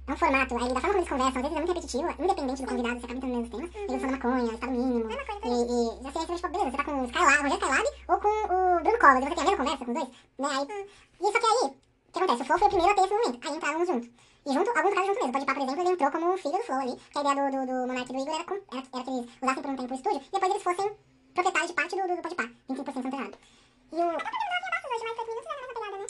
é 0.09 0.13
um... 0.13 0.13
É 0.13 0.13
é 0.13 0.17
formato, 0.17 0.57
aí 0.57 0.73
da 0.73 0.81
forma 0.81 0.81
como 0.81 0.97
eles 0.97 1.09
conversam, 1.09 1.27
às 1.27 1.33
vezes 1.33 1.51
é 1.51 1.59
muito 1.59 1.73
repetitivo, 1.73 2.23
independente 2.23 2.61
do 2.61 2.67
convidado, 2.67 2.99
você 2.99 3.05
acaba 3.05 3.17
entrando 3.17 3.35
nos 3.35 3.49
mesmos 3.49 3.71
temas. 3.71 3.89
Eles 3.89 4.01
falam 4.01 4.17
maconha, 4.17 4.53
estado 4.53 4.71
mínimo. 4.71 5.09
E, 5.09 5.53
e 5.69 6.03
já 6.03 6.11
sei, 6.11 6.35
tipo, 6.35 6.49
beleza, 6.49 6.71
você 6.71 6.77
tá 6.77 6.83
com 6.83 7.01
o 7.01 7.05
Skylab, 7.05 7.39
o 7.39 7.43
Rogério 7.43 7.59
Skylab 7.59 7.87
ou 8.09 8.17
com 8.19 8.27
o 8.27 8.79
Bruno 8.83 8.99
Collor, 8.99 9.21
você 9.21 9.35
tem 9.35 9.43
a 9.43 9.49
mesma 9.49 9.57
conversa 9.57 9.85
com 9.85 9.91
os 9.91 9.97
dois, 9.97 10.09
né? 10.39 10.49
Aí, 10.49 10.67
e 11.19 11.31
só 11.31 11.39
que 11.39 11.45
aí, 11.45 11.69
o 11.69 12.11
que 12.11 12.19
acontece? 12.19 12.41
O 12.41 12.45
Flow 12.45 12.59
foi 12.59 12.67
o 12.67 12.71
primeiro 12.71 12.91
a 12.91 12.95
ter 12.95 13.03
esse 13.03 13.13
momento, 13.13 13.47
aí 13.47 13.55
entraram 13.55 13.85
juntos. 13.85 14.09
E 14.45 14.53
junto, 14.53 14.69
alguns 14.69 14.93
caras 14.93 15.07
junto 15.07 15.19
mesmo. 15.19 15.31
Pode 15.31 15.45
por 15.45 15.57
exemplo, 15.57 15.81
ele 15.81 15.91
entrou 15.91 16.11
como 16.11 16.33
um 16.33 16.37
filho 16.37 16.57
do 16.57 16.63
Flow 16.63 16.79
ali, 16.79 16.95
que 16.95 17.17
a 17.17 17.21
ideia 17.21 17.35
do, 17.35 17.45
do, 17.53 17.65
do 17.67 17.87
Monark 17.87 18.09
e 18.09 18.13
do 18.13 18.21
Igor 18.21 18.35
era, 18.35 18.43
com, 18.45 18.55
era, 18.55 18.83
era 18.93 19.03
que 19.03 19.09
eles 19.11 19.29
usassem 19.41 19.61
por 19.61 19.71
um 19.71 19.75
tempo 19.75 19.93
o 19.93 19.97
estúdio, 19.97 20.21
e 20.25 20.31
depois 20.31 20.51
eles 20.51 20.63
fossem 20.63 20.91
proprietários 21.33 21.69
de 21.69 21.75
parte 21.75 21.95
do, 21.95 22.07
do, 22.07 22.15
do 22.15 22.21
Podpah, 22.21 22.49
25% 22.69 22.93
se 22.93 23.03
não 23.03 23.11
tô 23.11 23.17
errado. 23.17 23.37
E 23.91 23.95
o... 23.95 24.39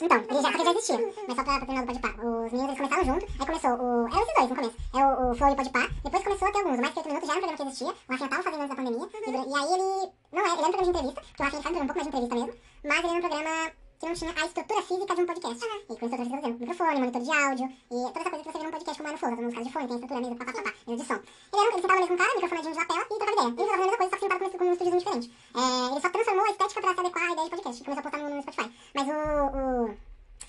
Então, 0.02 0.16
ele 0.16 0.42
já, 0.42 0.52
que 0.52 0.64
já 0.64 0.70
existia. 0.70 1.14
Mas 1.28 1.36
só 1.36 1.44
pra, 1.44 1.58
pra 1.58 1.66
terminar 1.66 1.86
do 1.86 1.86
Podpah. 1.86 2.14
Os 2.26 2.52
meninos 2.52 2.68
eles 2.68 2.76
começaram 2.78 3.04
junto, 3.04 3.26
aí 3.26 3.46
começou 3.46 3.70
o. 3.70 4.08
Eram 4.08 4.22
esses 4.22 4.34
dois 4.34 4.48
no 4.48 4.56
começo. 4.56 4.76
É 4.94 5.06
o, 5.06 5.30
o 5.30 5.34
Flow 5.34 5.50
e 5.50 5.52
o 5.52 5.56
Podpah. 5.56 5.88
Depois 6.04 6.24
começou 6.24 6.48
a 6.48 6.52
ter 6.52 6.58
alguns. 6.58 6.78
O 6.78 6.80
Mais 6.80 6.92
Que 6.92 6.98
8 7.00 7.08
Minutos 7.08 7.28
já 7.28 7.34
era 7.34 7.44
um 7.44 7.46
programa 7.48 7.56
que 7.56 7.62
existia. 7.62 7.88
O 7.88 8.12
Rafinha 8.12 8.28
tava 8.30 8.42
fazendo 8.42 8.62
antes 8.62 8.76
da 8.76 8.82
pandemia. 8.82 9.08
E, 9.26 9.30
e 9.30 9.54
aí 9.58 9.72
ele. 9.74 10.12
Não 10.32 10.40
é, 10.40 10.52
ele 10.52 10.60
era 10.60 10.68
um 10.68 10.72
programa 10.72 10.82
de 10.82 10.90
entrevista, 10.90 11.20
porque 11.20 11.42
o 11.42 11.44
Rafinha 11.44 11.62
faz 11.62 11.76
um 11.76 11.86
pouco 11.86 11.94
mais 11.94 12.02
de 12.02 12.08
entrevista 12.08 12.34
mesmo. 12.34 12.52
Mas 12.84 12.98
ele 12.98 13.08
era 13.08 13.16
um 13.16 13.20
programa 13.20 13.72
que 14.00 14.06
não 14.06 14.14
tinha 14.14 14.32
a 14.34 14.46
estrutura 14.46 14.82
física 14.82 15.14
de 15.14 15.20
um 15.20 15.26
podcast. 15.26 15.64
E 15.64 15.96
começou 15.96 16.06
a 16.06 16.26
trazer 16.26 16.58
microfone, 16.58 17.00
monitor 17.00 17.22
de 17.22 17.30
áudio, 17.30 17.66
e 17.66 17.96
toda 18.08 18.20
essa 18.20 18.30
coisa 18.30 18.44
que 18.44 18.50
você 18.50 18.58
vê 18.58 18.64
num 18.64 18.70
podcast 18.70 18.96
como 18.96 19.08
é 19.08 19.12
no 19.12 19.18
Flow, 19.18 19.32
uns 19.32 19.52
caras 19.52 19.66
de 19.66 19.72
fone, 19.72 19.86
tem 19.86 19.96
estrutura 19.96 20.20
mesmo, 20.20 20.36
pá, 20.36 20.44
pá, 20.46 20.74
mesa 20.86 21.02
de 21.02 21.08
som. 21.08 21.14
Ele, 21.14 21.60
era, 21.60 21.72
ele 21.72 21.82
sentava 21.82 22.00
mesmo 22.00 22.08
com 22.08 22.14
o 22.14 22.16
cara, 22.16 22.34
microfonadinho 22.34 22.72
de 22.72 22.80
lapela 22.80 23.04
e 23.04 23.18
trocava 23.20 23.32
ideia. 23.32 23.48
Ele 23.48 23.56
fazia 23.56 23.74
a 23.74 23.78
mesma 23.78 23.96
coisa, 23.98 24.10
só 24.10 24.16
que 24.16 24.22
sentado 24.22 24.40
com, 24.40 24.58
com 24.58 24.64
um 24.64 24.72
estúdio 24.72 24.98
diferente. 24.98 25.30
É, 25.54 25.92
ele 25.92 26.00
só 26.00 26.08
transformou 26.08 26.44
a 26.44 26.50
estética 26.50 26.80
pra 26.80 26.94
se 26.94 27.00
adequar 27.00 27.22
à 27.22 27.32
ideia 27.32 27.44
de 27.44 27.50
podcast, 27.50 27.82
e 27.82 27.84
começou 27.84 28.00
a 28.00 28.10
postar 28.10 28.18
no, 28.18 28.34
no 28.34 28.42
Spotify. 28.42 28.72
Mas 28.94 29.06
o, 29.06 29.12
o... 29.12 29.96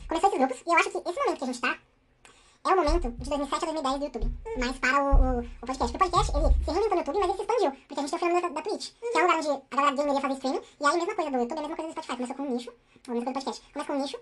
Começou 0.07 0.29
esses 0.29 0.39
grupos, 0.39 0.57
e 0.65 0.69
eu 0.71 0.77
acho 0.79 0.89
que 0.89 0.97
esse 0.97 1.19
momento 1.19 1.37
que 1.37 1.43
a 1.43 1.47
gente 1.47 1.61
tá, 1.61 1.77
é 2.63 2.73
o 2.73 2.75
momento 2.75 3.09
de 3.09 3.29
2007 3.29 3.65
a 3.65 3.71
2010 3.71 3.97
do 3.97 4.05
YouTube, 4.05 4.31
mas 4.59 4.77
para 4.77 5.03
o, 5.03 5.07
o, 5.07 5.39
o 5.39 5.65
podcast. 5.65 5.91
Porque 5.91 5.95
o 5.95 6.09
podcast, 6.09 6.37
ele 6.37 6.53
se 6.63 6.71
reinventou 6.71 6.91
no 6.91 6.99
YouTube, 6.99 7.19
mas 7.19 7.29
ele 7.29 7.33
se 7.33 7.41
expandiu, 7.41 7.71
porque 7.71 7.99
a 7.99 8.01
gente 8.01 8.09
tem 8.09 8.17
o 8.17 8.19
fenômeno 8.19 8.41
da, 8.41 8.49
da 8.49 8.61
Twitch, 8.61 8.89
que 8.99 9.17
é 9.17 9.19
um 9.19 9.21
lugar 9.21 9.37
onde 9.37 9.49
a 9.49 9.75
galera 9.75 9.95
gamer 9.95 10.13
ia 10.13 10.21
fazer 10.21 10.33
streaming, 10.35 10.61
e 10.79 10.85
aí 10.85 10.93
a 10.93 10.97
mesma 10.97 11.15
coisa 11.15 11.31
do 11.31 11.37
YouTube, 11.37 11.57
a 11.57 11.61
mesma 11.61 11.75
coisa 11.75 11.87
do 11.87 11.93
Spotify, 11.93 12.15
começou 12.15 12.35
com 12.35 12.43
um 12.43 12.53
nicho, 12.53 12.69
ou 12.69 13.11
a 13.11 13.15
mesma 13.15 13.25
coisa 13.25 13.25
do 13.25 13.33
podcast, 13.33 13.73
começa 13.73 13.91
com 13.91 13.97
um 13.97 14.01
nicho, 14.01 14.19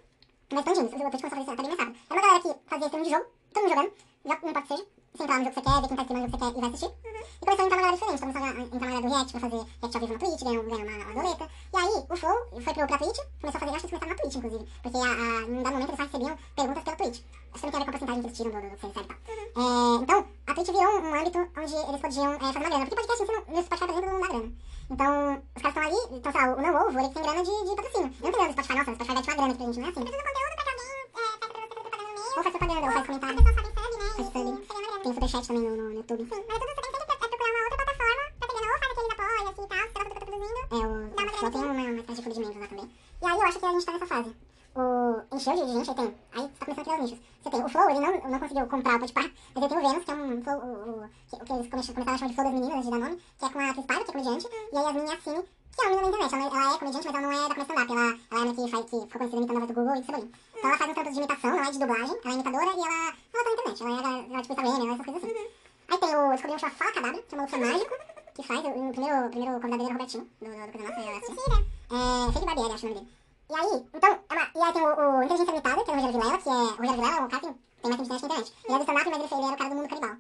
mas 0.52 0.60
expandindo, 0.60 0.88
o 0.88 0.90
Twitch 0.90 1.02
começou 1.02 1.28
a 1.28 1.30
fazer 1.30 1.42
isso, 1.42 1.56
tá 1.56 1.64
bem 1.64 1.72
rápido. 1.76 1.98
É 2.10 2.14
uma 2.14 2.22
galera 2.22 2.40
que 2.40 2.70
fazia 2.70 2.86
streaming 2.88 3.04
de 3.04 3.14
jogo, 3.16 3.26
todo 3.54 3.64
mundo 3.64 3.70
jogando, 3.70 3.94
não 4.24 4.36
importa 4.36 4.62
que 4.62 4.68
seja, 4.68 4.86
você 5.14 5.24
entrar 5.24 5.38
no 5.40 5.44
jogo 5.44 5.56
que 5.56 5.62
você 5.62 5.70
quer, 5.70 5.82
ver 5.82 5.88
quem 5.88 5.98
tá 5.98 6.04
streamando 6.04 6.28
o 6.28 6.32
jogo 6.32 6.38
que 6.38 6.46
você 6.46 6.52
quer 6.52 6.58
e 6.58 6.62
vai 6.62 6.70
assistir, 6.70 6.92
e 7.40 7.46
começou 7.46 7.64
a 7.64 7.66
entrar 7.66 7.76
numa 7.76 7.82
galera 7.82 7.98
diferente, 7.98 8.20
começou 8.20 8.42
a 8.42 8.50
entrar 8.50 8.80
na 8.80 8.80
galera 8.80 9.02
do 9.02 9.10
React 9.10 9.32
pra 9.32 9.40
fazer 9.40 9.60
React 9.60 9.96
ao 9.96 10.02
vivo 10.02 10.14
na 10.14 10.20
Twitch, 10.20 10.44
ganhou, 10.44 10.64
ganhou 10.64 10.80
uma, 10.80 11.06
uma 11.06 11.14
doleta, 11.14 11.46
e 11.74 11.78
aí 11.78 11.96
o 12.10 12.16
Flow 12.16 12.38
foi 12.50 12.74
pro, 12.74 12.88
pra 12.88 12.98
Twitch, 12.98 13.20
começou 13.42 13.58
a 13.58 13.60
fazer, 13.60 13.76
acho 13.76 13.88
que 13.88 13.96
eles 13.96 14.00
começaram 14.00 14.10
na 14.10 14.16
Twitch, 14.16 14.36
inclusive, 14.36 14.66
porque 14.84 14.98
a, 14.98 15.12
a, 15.12 15.42
num 15.50 15.64
dado 15.64 15.74
momento 15.74 15.90
eles 15.90 16.00
só 16.00 16.04
recebiam 16.04 16.38
perguntas 16.56 16.84
pela 16.84 16.98
Twitch. 16.98 17.20
Acho 17.50 17.60
que 17.60 17.66
não 17.66 17.72
tem 17.72 17.82
a 17.82 17.84
ver 17.84 17.86
com 17.86 17.90
a 17.90 17.98
porcentagem 17.98 18.22
que 18.22 18.28
eles 18.28 18.38
tiram 18.38 18.52
do, 18.52 18.62
do, 18.62 18.70
do 18.70 18.76
que 18.76 18.82
você 18.82 18.88
recebe 18.88 19.06
e 19.06 19.10
tal. 19.10 19.18
É, 19.60 20.04
então, 20.04 20.18
a 20.46 20.54
Twitch 20.54 20.70
virou 20.70 20.92
um, 20.94 21.02
um 21.10 21.14
âmbito 21.20 21.40
onde 21.58 21.76
eles 21.90 22.02
podiam 22.02 22.34
é, 22.34 22.40
fazer 22.40 22.60
uma 22.60 22.70
grana, 22.70 22.86
porque 22.86 22.96
podcast 22.96 23.24
em 23.24 23.26
si, 23.26 23.32
no, 23.34 23.56
no 23.56 23.64
Spotify, 23.64 23.86
por 23.86 23.96
exemplo, 23.98 24.14
não 24.14 24.22
dá 24.22 24.28
grana. 24.28 24.50
Então, 24.90 25.44
os 25.56 25.62
caras 25.62 25.76
estão 25.76 25.84
ali, 25.84 26.00
então, 26.18 26.32
sei 26.32 26.42
lá, 26.42 26.48
o 26.54 26.62
Não 26.62 26.88
Ovo, 26.88 27.00
ele 27.00 27.10
tem 27.10 27.24
grana 27.24 27.44
de, 27.44 27.54
de 27.66 27.76
patrocínio. 27.76 28.10
Eu 28.10 28.26
não 28.26 28.32
tem 28.32 28.32
grana 28.32 28.48
do 28.50 28.54
Spotify, 28.54 28.76
nossa, 28.78 28.92
o 28.92 28.96
Spotify 28.96 29.14
vai 29.14 29.24
te 29.24 29.30
uma 29.30 29.36
grana 29.36 29.50
aqui 29.50 29.58
pra 29.58 29.66
gente, 29.66 29.80
não 29.80 29.86
é 29.86 29.90
assim. 29.90 30.02
Precisa 30.02 30.24
conteúdo 30.30 30.56
pra 30.56 30.64
que 30.64 30.70
alguém 30.70 30.90
é, 30.90 31.38
fazer 31.40 31.66
propaganda 31.74 32.04
no 32.04 32.14
meio. 32.14 32.30
Ou 32.30 32.44
faz 32.44 32.54
propaganda, 32.56 32.86
ou 32.86 32.92
faz 32.94 33.06
comentário, 33.06 33.40
As 33.40 33.46
pessoas 33.46 33.74
fazem 33.74 33.74
sub, 33.76 33.94
né? 34.00 34.10
faz 34.16 34.28
sub. 34.30 34.79
Tem 35.04 35.14
superchat 35.14 35.48
também 35.48 35.64
no, 35.64 35.76
no, 35.76 35.94
YouTube. 35.94 36.24
Sim, 36.24 36.44
mas 36.48 36.60
tudo 36.60 36.76
você 36.76 36.82
tem 36.82 36.92
sempre 36.92 37.14
é 37.14 37.28
procurar 37.30 37.52
uma 37.52 37.64
outra 37.64 37.78
plataforma 37.78 38.24
pra 38.40 38.48
grana. 38.50 38.80
Ou 38.80 39.16
faz 39.16 39.30
aqueles 39.30 39.52
apoios 39.52 39.90
e 39.90 39.94
tal, 39.94 40.04
se 40.04 40.10
que 40.10 40.18
eu 40.18 40.20
tô 40.20 40.26
produzindo. 40.26 40.60
É, 40.60 40.76
o, 40.76 41.16
Dá 41.16 41.24
uma 41.24 41.32
Flow 41.32 41.52
tem 41.52 41.62
uma, 41.62 41.72
uma 41.72 42.04
de 42.34 42.40
membros 42.40 42.60
lá 42.60 42.68
também. 42.68 42.92
E 43.22 43.26
aí 43.26 43.32
eu 43.32 43.42
acho 43.44 43.60
que 43.60 43.66
a 43.66 43.72
gente 43.72 43.86
tá 43.86 43.92
nessa 43.94 44.08
fase. 44.08 44.36
O 44.76 45.36
encheu 45.36 45.54
de 45.56 45.74
gente, 45.74 45.90
aí 45.90 45.96
tem. 45.96 46.16
Aí 46.34 46.48
tá 46.48 46.66
começando 46.66 46.80
a 46.80 46.84
criar 46.84 46.96
os 46.96 47.12
nichos. 47.12 47.20
Você 47.44 47.50
tem 47.50 47.64
o 47.64 47.70
Flow, 47.70 47.90
ele 47.90 48.00
não, 48.00 48.30
não 48.30 48.40
conseguiu 48.40 48.68
comprar 48.68 48.96
o 48.96 49.00
Podpah, 49.00 49.22
mas 49.22 49.64
ele 49.64 49.68
tem 49.68 49.78
o 49.78 49.82
Vênus, 49.82 50.06
que 50.06 50.12
é 50.12 50.14
um 50.14 50.42
Flow, 50.44 50.58
o, 50.60 51.04
o, 51.04 51.10
que, 51.30 51.36
o 51.36 51.46
que 51.46 51.54
eles 51.54 51.68
come- 51.70 51.94
começaram 51.94 52.14
a 52.14 52.18
chamar 52.18 52.30
de 52.30 52.36
Flow 52.36 52.46
das 52.46 52.54
meninas, 52.54 52.86
de 52.86 52.92
Danone, 52.92 53.18
que 53.40 53.46
é 53.46 53.50
com 53.50 53.60
a 53.60 53.74
Cris 53.74 53.86
Paiva, 53.86 54.04
que 54.04 54.10
é 54.10 54.14
comediante, 54.14 54.48
e 54.72 54.78
a 54.78 54.82
Yasmin 54.82 55.10
Yassine, 55.10 55.44
que 55.76 55.82
é 55.82 55.88
uma 55.88 55.96
menina 55.96 56.18
na 56.18 56.26
internet. 56.26 56.54
Ela, 56.54 56.64
ela 56.64 56.76
é 56.76 56.78
comediante, 56.78 57.08
mas 57.08 57.16
ela 57.16 57.22
não 57.22 57.32
é 57.32 57.48
da 57.50 57.56
começar 57.56 57.74
up 57.82 57.92
ela, 57.92 58.02
ela 58.02 58.42
é 58.42 58.44
uma 58.44 58.54
que, 58.54 58.72
faz, 58.72 58.86
que 58.86 58.90
ficou 58.90 59.08
conhecida 59.08 59.38
imitando 59.38 59.58
a 59.58 59.60
voz 59.60 59.68
do 59.68 59.74
Google 59.74 59.96
e 59.96 60.00
do 60.00 60.06
Cebolinha. 60.06 60.32
Então 60.56 60.70
ela 60.70 60.78
faz 60.78 60.92
um 60.92 60.94
tanto 60.94 61.12
de 61.12 61.18
imitação, 61.18 61.50
não 61.52 61.64
é 61.64 61.72
de 61.72 61.80
dublagem, 61.80 62.18
ela 62.24 62.30
é 62.30 62.34
imitadora 62.34 62.66
e 62.66 62.80
ela, 62.80 63.14
ela 63.34 63.44
tá 63.44 63.44
na 63.44 63.52
internet, 63.52 63.82
ela 63.82 63.90
é, 63.90 64.00
ela, 64.00 64.34
ela, 64.34 64.42
tipo 64.42 64.54
Instagram, 64.54 64.76
ela, 64.76 64.94
essas 64.94 65.06
coisas 65.06 65.24
assim. 65.24 65.48
Aí 65.90 65.98
tem 65.98 66.16
o, 66.16 66.30
descobri 66.32 66.56
um 66.56 66.60
chama 66.60 66.74
Fala 66.74 66.92
Cadabra, 66.92 67.22
que 67.24 67.34
é 67.34 67.38
um 67.38 67.42
maluco 67.42 67.58
mágico, 67.60 67.96
que 68.36 68.44
faz, 68.44 68.60
o, 68.66 68.70
o 68.70 68.92
primeiro, 68.92 69.26
o 69.26 69.30
primeiro 69.30 69.60
convidado 69.60 69.78
dele 69.78 69.84
é 69.84 69.90
o 69.90 69.94
Robertinho, 69.94 70.30
do, 70.40 70.46
do, 70.46 70.52
do 70.52 70.72
Coisa 70.72 70.90
Nossa, 70.90 71.18
assisti. 71.18 71.50
Mentira. 71.50 71.66
É, 71.90 72.32
Felipe 72.32 72.46
Barbieri, 72.46 72.74
acho 72.74 72.86
o 72.86 72.90
nome 72.90 73.00
dele. 73.02 73.12
E 73.50 73.56
aí, 73.56 73.84
então, 73.94 74.20
é 74.30 74.34
uma, 74.34 74.52
e 74.56 74.62
aí 74.62 74.74
tem 74.74 74.82
o, 74.84 74.86
o 74.86 75.24
Inteligência 75.24 75.52
Limitada, 75.52 75.84
que 75.84 75.90
é 75.90 75.94
o 75.94 75.96
Rogério 75.96 76.20
Vilela, 76.20 76.38
que 76.38 76.50
é, 76.50 76.52
o 76.52 76.70
Rogério 76.70 76.96
Vilela 77.02 77.18
é 77.18 77.22
um 77.22 77.28
cara 77.28 77.42
que 77.42 77.54
tem 77.82 77.90
mais 77.90 78.02
internet 78.02 78.20
que 78.20 78.26
a 78.26 78.28
internet. 78.28 78.54
Ele 78.64 78.74
é 78.74 78.78
do 78.78 78.82
stand-up, 78.84 79.10
mas 79.10 79.20
ele, 79.20 79.34
ele 79.34 79.46
era 79.46 79.54
o 79.54 79.58
cara 79.58 79.70
do 79.70 79.76
mundo 79.76 79.90
canibal. 79.90 80.18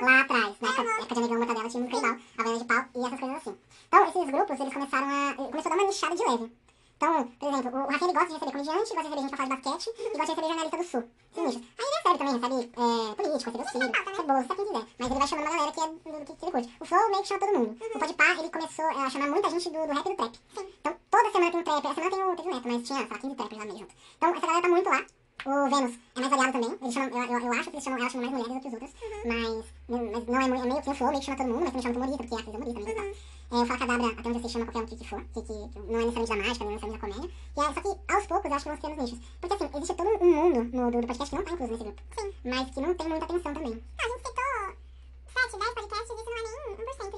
Lá 0.00 0.20
atrás, 0.20 0.56
na 0.60 0.68
época, 0.68 0.90
época 0.90 1.14
de 1.14 1.20
Negão 1.20 1.38
Mortadela, 1.38 1.68
tinha 1.68 1.82
mundo 1.82 1.90
canibal, 1.90 2.16
Havaiana 2.38 2.58
de 2.58 2.64
Pau 2.64 2.84
e 2.94 3.06
essas 3.06 3.20
coisas 3.20 3.36
assim. 3.36 3.56
Então, 3.86 4.04
esses 4.08 4.26
grupos, 4.26 4.60
eles 4.60 4.72
começaram 4.72 5.08
a, 5.08 5.34
começou 5.34 5.72
a 5.72 5.74
dar 5.74 5.82
uma 5.82 5.86
nichada 5.86 6.16
de 6.16 6.24
leve. 6.24 6.52
Então, 6.96 7.28
por 7.38 7.52
exemplo, 7.52 7.78
o 7.78 7.86
Rafinha 7.90 8.10
ele 8.10 8.18
gosta 8.18 8.26
de 8.26 8.34
receber 8.34 8.52
comediante, 8.52 8.94
gosta 8.94 8.94
de 8.94 9.08
receber 9.08 9.20
gente 9.20 9.28
pra 9.28 9.36
falar 9.36 9.56
de 9.56 9.62
basquete 9.62 9.90
e 9.98 10.16
gosta 10.16 10.16
de 10.16 10.40
receber 10.40 10.48
jornalista 10.48 10.76
do 10.78 10.84
sul. 10.84 11.04
Nichos. 11.36 11.62
Aí 11.76 11.84
ele 11.84 11.96
recebe 11.96 12.18
também, 12.18 12.34
recebe 12.34 12.72
é, 12.76 13.14
político, 13.14 13.50
recebe 13.50 13.70
filhos, 13.70 13.98
recebe 13.98 14.26
bolsa, 14.26 14.48
sabe 14.48 14.56
quem 14.56 14.66
quiser. 14.66 14.86
Mas 14.98 15.10
ele 15.10 15.18
vai 15.18 15.28
chamando 15.28 15.46
uma 15.46 15.56
galera 15.56 15.72
que 15.72 15.80
é 15.80 15.86
do, 15.86 16.18
do 16.18 16.24
que, 16.24 16.36
que 16.36 16.44
ele 16.44 16.52
curte. 16.52 16.76
O 16.80 16.84
Flow 16.86 17.10
meio 17.10 17.22
que 17.22 17.28
chama 17.28 17.40
todo 17.40 17.58
mundo. 17.58 17.76
O 17.94 17.98
Podpah, 17.98 18.32
ele 18.38 18.50
começou 18.50 18.84
a 18.86 19.10
chamar 19.10 19.28
muita 19.28 19.50
gente 19.50 19.70
do, 19.70 19.86
do 19.86 19.92
rap 19.92 20.06
e 20.06 20.08
do 20.08 20.16
trap. 20.16 20.40
Então, 20.80 20.96
toda 21.10 21.32
semana 21.32 21.50
tem 21.50 21.60
um 21.60 21.64
trap. 21.64 21.84
Essa 21.84 21.94
semana 21.94 22.10
tem 22.16 22.24
o, 22.24 22.36
teve 22.36 22.48
o 22.48 22.54
Neto, 22.54 22.68
mas 22.68 22.82
tinha, 22.82 22.98
sei 22.98 23.08
lá, 23.08 23.18
15 23.18 23.34
trappers 23.36 23.58
lá 23.58 23.64
meio 23.66 23.78
junto. 23.78 23.94
Então, 24.16 24.34
essa 24.34 24.46
galera 24.46 24.62
tá 24.62 24.68
muito 24.68 24.88
lá. 24.88 25.06
O 25.44 25.68
Vênus 25.68 25.98
é 26.16 26.20
mais 26.20 26.30
variado 26.30 26.52
também. 26.52 26.78
Eles 26.80 26.94
chamam, 26.94 27.08
eu, 27.10 27.24
eu, 27.24 27.40
eu 27.40 27.52
acho 27.52 27.64
que 27.64 27.76
eles 27.76 27.84
chamam, 27.84 27.98
ela 28.00 28.08
chama 28.10 28.30
mais 28.30 28.32
mulheres 28.32 28.54
do 28.54 28.60
que 28.60 28.68
os 28.68 28.74
outros. 28.74 28.92
Mas, 29.26 29.64
mas 29.88 30.26
não 30.26 30.40
é, 30.40 30.44
é 30.44 30.66
meio 30.66 30.82
que 30.82 30.90
o 30.90 30.94
Flow, 30.94 31.10
meio 31.10 31.20
que 31.20 31.26
chama 31.26 31.36
todo 31.36 31.46
mundo, 31.46 31.60
mas 31.60 31.68
também 31.68 31.82
chama 31.82 31.96
humorista, 31.96 32.24
porque 32.24 32.34
a 32.34 32.38
atriz 32.38 32.54
é 32.54 32.58
humorista 32.58 32.80
mesmo. 32.80 32.90
e 32.90 33.14
tal. 33.14 33.35
É, 33.50 33.54
o 33.54 33.66
Fala 33.66 33.78
Cadabra, 33.78 34.06
até 34.08 34.28
onde 34.28 34.40
você 34.40 34.48
chama 34.48 34.66
qualquer 34.66 34.82
um 34.82 34.86
que, 34.86 34.96
que 34.96 35.08
for, 35.08 35.22
que, 35.32 35.42
que, 35.42 35.52
não 35.52 36.00
é 36.00 36.04
necessariamente 36.04 36.28
da 36.28 36.36
mágica, 36.36 36.64
não 36.64 36.70
é 36.70 36.74
necessariamente 36.74 36.92
da 36.92 36.98
comédia. 36.98 37.30
E 37.56 37.60
aí, 37.60 37.74
só 37.74 37.80
que 37.80 38.12
aos 38.12 38.26
poucos 38.26 38.50
eu 38.50 38.56
acho 38.56 38.70
que 38.70 38.76
criando 38.76 39.02
os 39.02 39.10
nichos. 39.10 39.28
Porque 39.40 39.54
assim, 39.54 39.70
existe 39.76 39.94
todo 39.94 40.24
um 40.24 40.34
mundo 40.34 40.64
no, 40.76 40.90
do, 40.90 41.00
do 41.00 41.06
podcast 41.06 41.30
que 41.30 41.36
não 41.36 41.44
tá 41.44 41.52
incluso 41.52 41.72
nesse 41.72 41.84
grupo. 41.84 42.02
Sim. 42.18 42.32
Mas 42.44 42.70
que 42.70 42.80
não 42.80 42.94
tem 42.94 43.08
muita 43.08 43.24
atenção 43.24 43.54
também. 43.54 43.70
Não, 43.70 44.04
a 44.04 44.08
gente 44.08 44.26
citou 44.26 44.44
7, 45.26 45.58
10 45.58 45.74
podcasts, 45.74 46.20
isso 46.20 46.30
não 46.30 46.46
não 46.76 47.15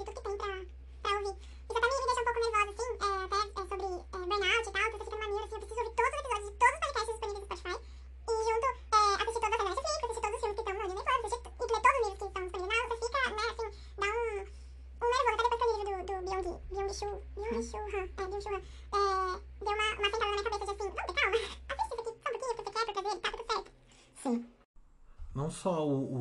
só 25.63 25.87
o. 25.87 26.15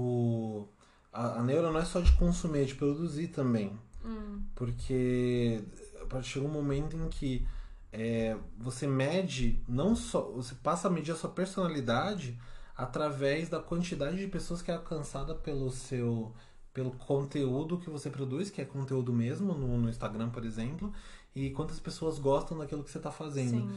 o- 0.61 0.69
a, 1.11 1.39
a 1.39 1.43
neura 1.43 1.71
não 1.71 1.79
é 1.79 1.85
só 1.85 1.99
de 1.99 2.11
consumir, 2.13 2.59
é 2.61 2.65
de 2.65 2.75
produzir 2.75 3.29
também. 3.29 3.71
Hum, 4.05 4.41
Porque 4.55 5.63
a 6.01 6.05
partir 6.05 6.39
do 6.39 6.47
momento 6.47 6.95
em 6.95 7.07
que 7.09 7.45
é, 7.91 8.38
você 8.57 8.85
mede, 8.85 9.59
não 9.67 9.95
só. 9.95 10.21
Você 10.31 10.53
passa 10.55 10.88
a 10.88 10.91
medir 10.91 11.11
a 11.11 11.15
sua 11.15 11.29
personalidade 11.29 12.38
através 12.75 13.49
da 13.49 13.59
quantidade 13.59 14.17
de 14.17 14.27
pessoas 14.27 14.61
que 14.61 14.69
é 14.69 14.75
alcançada 14.75 15.33
pelo 15.33 15.71
seu. 15.71 16.33
pelo 16.73 16.91
conteúdo 16.91 17.79
que 17.79 17.89
você 17.89 18.09
produz, 18.09 18.51
que 18.51 18.61
é 18.61 18.65
conteúdo 18.65 19.11
mesmo, 19.11 19.53
no, 19.55 19.77
no 19.79 19.89
Instagram, 19.89 20.29
por 20.29 20.45
exemplo, 20.45 20.93
e 21.35 21.49
quantas 21.49 21.79
pessoas 21.79 22.19
gostam 22.19 22.55
daquilo 22.59 22.83
que 22.83 22.91
você 22.91 22.99
está 22.99 23.11
fazendo 23.11 23.61
sim. 23.61 23.71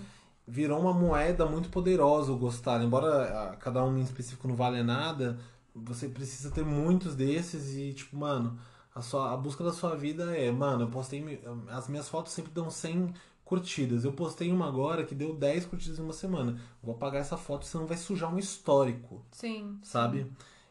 Virou 0.51 0.81
uma 0.81 0.93
moeda 0.93 1.47
muito 1.47 1.69
poderosa 1.69 2.33
o 2.33 2.37
gostar. 2.37 2.83
Embora 2.83 3.53
ah, 3.53 3.57
cada 3.57 3.85
um 3.85 3.97
em 3.97 4.03
específico 4.03 4.49
não 4.49 4.57
valha 4.57 4.83
nada, 4.83 5.39
você 5.73 6.09
precisa 6.09 6.51
ter 6.51 6.65
muitos 6.65 7.15
desses 7.15 7.77
e, 7.77 7.95
tipo, 7.95 8.17
mano, 8.17 8.59
a, 8.93 9.01
sua, 9.01 9.33
a 9.33 9.37
busca 9.37 9.63
da 9.63 9.73
sua 9.73 9.95
vida 9.95 10.37
é, 10.37 10.51
mano, 10.51 10.83
eu 10.83 10.89
postei. 10.89 11.41
As 11.69 11.89
minhas 11.89 12.09
fotos 12.09 12.33
sempre 12.33 12.51
dão 12.53 12.69
100 12.69 13.15
curtidas. 13.45 14.05
Eu 14.05 14.13
postei 14.13 14.51
uma 14.51 14.67
agora 14.67 15.05
que 15.05 15.15
deu 15.15 15.35
10 15.35 15.67
curtidas 15.67 16.01
em 16.01 16.03
uma 16.03 16.13
semana. 16.13 16.53
Eu 16.53 16.59
vou 16.83 16.95
apagar 16.97 17.21
essa 17.21 17.37
foto, 17.37 17.65
senão 17.65 17.87
vai 17.87 17.97
sujar 17.97 18.35
um 18.35 18.39
histórico 18.39 19.25
Sim. 19.31 19.79
sabe? 19.83 20.27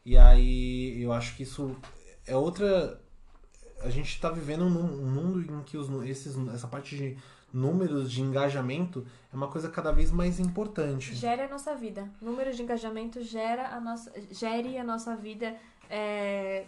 E 0.05 0.17
aí 0.17 1.01
eu 1.01 1.13
acho 1.13 1.38
que 1.38 1.43
isso 1.43 1.75
é 2.27 2.36
outra. 2.36 3.01
A 3.82 3.89
gente 3.89 4.19
tá 4.19 4.30
vivendo 4.30 4.69
num 4.69 5.01
um 5.01 5.09
mundo 5.09 5.41
em 5.41 5.63
que 5.63 5.77
os, 5.77 5.89
esses, 6.05 6.36
essa 6.53 6.67
parte 6.67 6.97
de 6.97 7.17
números 7.54 8.12
de 8.12 8.22
engajamento 8.22 9.06
é 9.32 9.36
uma 9.36 9.47
coisa 9.47 9.70
cada 9.70 9.91
vez 9.91 10.12
mais 10.12 10.39
importante. 10.39 11.14
Gera 11.16 11.45
a 11.45 11.47
nossa 11.47 11.76
vida. 11.76 12.10
Número 12.22 12.54
de 12.54 12.62
engajamento 12.62 13.22
gera 13.22 13.70
a 13.70 13.80
nossa, 13.80 14.12
gere 14.32 14.78
a 14.78 14.84
nossa 14.84 15.16
vida. 15.16 15.56
É, 15.89 16.66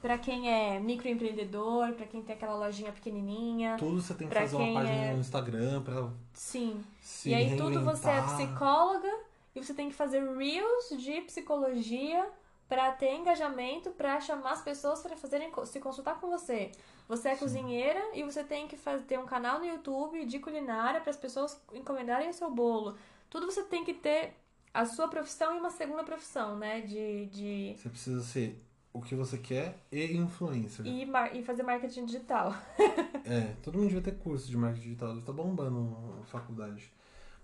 para 0.00 0.18
quem 0.18 0.48
é 0.48 0.78
microempreendedor, 0.78 1.92
para 1.92 2.06
quem 2.06 2.22
tem 2.22 2.36
aquela 2.36 2.54
lojinha 2.54 2.92
pequenininha. 2.92 3.76
Tudo 3.78 4.00
você 4.00 4.14
tem 4.14 4.28
que 4.28 4.34
fazer 4.34 4.56
uma 4.56 4.80
página 4.80 4.96
é- 4.96 5.12
no 5.12 5.20
Instagram 5.20 5.82
pra 5.82 6.10
Sim. 6.32 6.80
e 7.24 7.34
aí 7.34 7.56
tudo 7.56 7.82
você 7.84 8.10
é 8.10 8.22
psicóloga 8.22 9.12
e 9.54 9.64
você 9.64 9.74
tem 9.74 9.88
que 9.88 9.94
fazer 9.94 10.22
reels 10.36 10.90
de 11.02 11.22
psicologia 11.22 12.28
para 12.68 12.92
ter 12.92 13.14
engajamento, 13.14 13.90
para 13.90 14.20
chamar 14.20 14.52
as 14.52 14.62
pessoas 14.62 15.00
para 15.00 15.16
fazerem 15.16 15.50
se 15.64 15.80
consultar 15.80 16.20
com 16.20 16.28
você. 16.28 16.72
Você 17.08 17.28
é 17.28 17.36
cozinheira 17.36 18.00
e 18.14 18.22
você 18.22 18.42
tem 18.42 18.66
que 18.66 18.76
fazer, 18.76 19.04
ter 19.04 19.18
um 19.18 19.26
canal 19.26 19.58
no 19.58 19.64
YouTube 19.64 20.24
de 20.26 20.38
culinária 20.38 21.00
para 21.00 21.10
as 21.10 21.16
pessoas 21.16 21.60
encomendarem 21.72 22.28
o 22.28 22.32
seu 22.32 22.50
bolo. 22.50 22.96
Tudo 23.30 23.46
você 23.46 23.62
tem 23.62 23.84
que 23.84 23.94
ter 23.94 24.34
a 24.74 24.84
sua 24.84 25.08
profissão 25.08 25.56
e 25.56 25.58
uma 25.60 25.70
segunda 25.70 26.02
profissão, 26.04 26.58
né? 26.58 26.80
De, 26.80 27.26
de 27.26 27.74
Você 27.76 27.88
precisa 27.88 28.22
ser 28.22 28.62
o 28.92 29.00
que 29.00 29.14
você 29.14 29.38
quer 29.38 29.78
e 29.92 30.16
influencer. 30.16 30.86
e, 30.86 31.06
e 31.34 31.42
fazer 31.42 31.62
marketing 31.62 32.06
digital. 32.06 32.54
É, 33.28 33.56
todo 33.60 33.76
mundo 33.76 33.88
devia 33.88 34.02
ter 34.02 34.16
curso 34.18 34.46
de 34.46 34.56
marketing 34.56 34.84
digital, 34.84 35.18
estar 35.18 35.32
bombando 35.32 35.80
na 36.16 36.22
faculdade. 36.26 36.92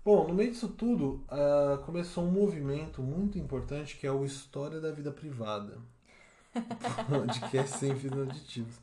Bom, 0.05 0.29
no 0.29 0.33
meio 0.33 0.49
disso 0.49 0.69
tudo, 0.69 1.21
ah, 1.27 1.77
começou 1.85 2.23
um 2.23 2.31
movimento 2.31 3.01
muito 3.01 3.37
importante 3.37 3.97
que 3.97 4.07
é 4.07 4.11
o 4.11 4.23
História 4.23 4.79
da 4.79 4.93
Vida 4.93 5.11
Privada. 5.11 5.77
podcast 7.09 7.77
sem 7.77 7.95
fins 7.95 8.13
aditivos. 8.13 8.75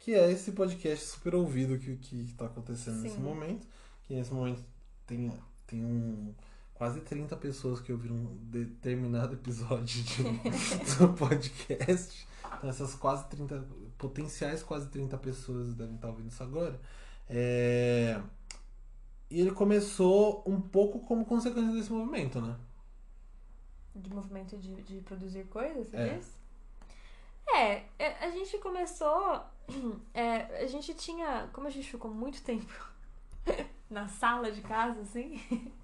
Que 0.00 0.14
é 0.14 0.30
esse 0.30 0.52
podcast 0.52 1.04
super 1.06 1.34
ouvido 1.34 1.78
que, 1.78 1.96
que 1.96 2.32
tá 2.34 2.46
acontecendo 2.46 3.00
nesse 3.02 3.16
Sim. 3.16 3.22
momento. 3.22 3.66
Que 4.06 4.14
nesse 4.14 4.32
momento 4.32 4.64
tem, 5.06 5.32
tem 5.66 5.84
um, 5.84 6.34
quase 6.74 7.00
30 7.00 7.36
pessoas 7.36 7.80
que 7.80 7.92
ouviram 7.92 8.14
um 8.16 8.36
determinado 8.42 9.34
episódio 9.34 10.02
de, 10.02 10.22
do 10.98 11.12
podcast. 11.14 12.26
Então 12.56 12.70
essas 12.70 12.94
quase 12.94 13.26
30, 13.28 13.66
potenciais 13.98 14.62
quase 14.62 14.88
30 14.88 15.16
pessoas 15.18 15.74
devem 15.74 15.96
estar 15.96 16.08
ouvindo 16.08 16.30
isso 16.30 16.42
agora. 16.42 16.80
É, 17.28 18.18
E 19.30 19.40
ele 19.40 19.50
começou 19.50 20.42
um 20.46 20.58
pouco 20.60 21.00
como 21.00 21.26
consequência 21.26 21.72
desse 21.72 21.92
movimento, 21.92 22.40
né? 22.40 22.56
De 23.94 24.08
movimento 24.08 24.56
de, 24.56 24.80
de 24.82 25.00
produzir 25.02 25.44
coisas, 25.48 25.88
você 25.88 25.96
É. 25.96 26.14
diz? 26.16 26.37
É, 27.54 27.84
é, 27.98 28.24
a 28.24 28.30
gente 28.30 28.58
começou. 28.58 29.42
é, 30.14 30.62
a 30.62 30.66
gente 30.66 30.94
tinha. 30.94 31.48
Como 31.52 31.66
a 31.66 31.70
gente 31.70 31.90
ficou 31.90 32.10
muito 32.10 32.42
tempo 32.42 32.72
na 33.90 34.08
sala 34.08 34.50
de 34.50 34.60
casa, 34.60 35.00
assim. 35.00 35.40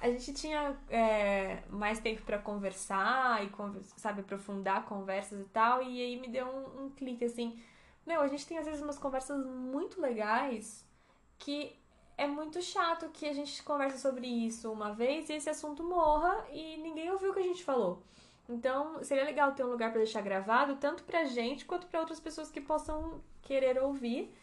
A 0.00 0.08
gente 0.10 0.32
tinha 0.32 0.78
é, 0.88 1.60
mais 1.68 1.98
tempo 1.98 2.22
pra 2.22 2.38
conversar 2.38 3.44
e, 3.44 3.50
sabe, 3.96 4.20
aprofundar 4.20 4.84
conversas 4.84 5.40
e 5.40 5.48
tal. 5.48 5.82
E 5.82 6.00
aí 6.00 6.20
me 6.20 6.28
deu 6.28 6.46
um, 6.46 6.84
um 6.84 6.90
clique 6.90 7.24
assim. 7.24 7.60
Meu, 8.06 8.20
a 8.20 8.28
gente 8.28 8.46
tem 8.46 8.58
às 8.58 8.64
vezes 8.64 8.80
umas 8.80 8.96
conversas 8.96 9.44
muito 9.44 10.00
legais 10.00 10.86
que 11.36 11.76
é 12.16 12.26
muito 12.26 12.62
chato 12.62 13.08
que 13.10 13.26
a 13.26 13.32
gente 13.32 13.62
conversa 13.62 13.98
sobre 13.98 14.26
isso 14.26 14.72
uma 14.72 14.92
vez 14.92 15.28
e 15.28 15.34
esse 15.34 15.48
assunto 15.50 15.84
morra 15.84 16.46
e 16.50 16.76
ninguém 16.78 17.10
ouviu 17.10 17.30
o 17.30 17.34
que 17.34 17.40
a 17.40 17.44
gente 17.44 17.62
falou. 17.62 18.02
Então, 18.48 19.02
seria 19.04 19.24
legal 19.24 19.52
ter 19.52 19.62
um 19.64 19.70
lugar 19.70 19.90
pra 19.90 19.98
deixar 19.98 20.22
gravado, 20.22 20.76
tanto 20.76 21.02
pra 21.04 21.24
gente 21.24 21.64
quanto 21.66 21.86
pra 21.86 22.00
outras 22.00 22.18
pessoas 22.18 22.50
que 22.50 22.60
possam 22.60 23.20
querer 23.42 23.78
ouvir 23.82 24.34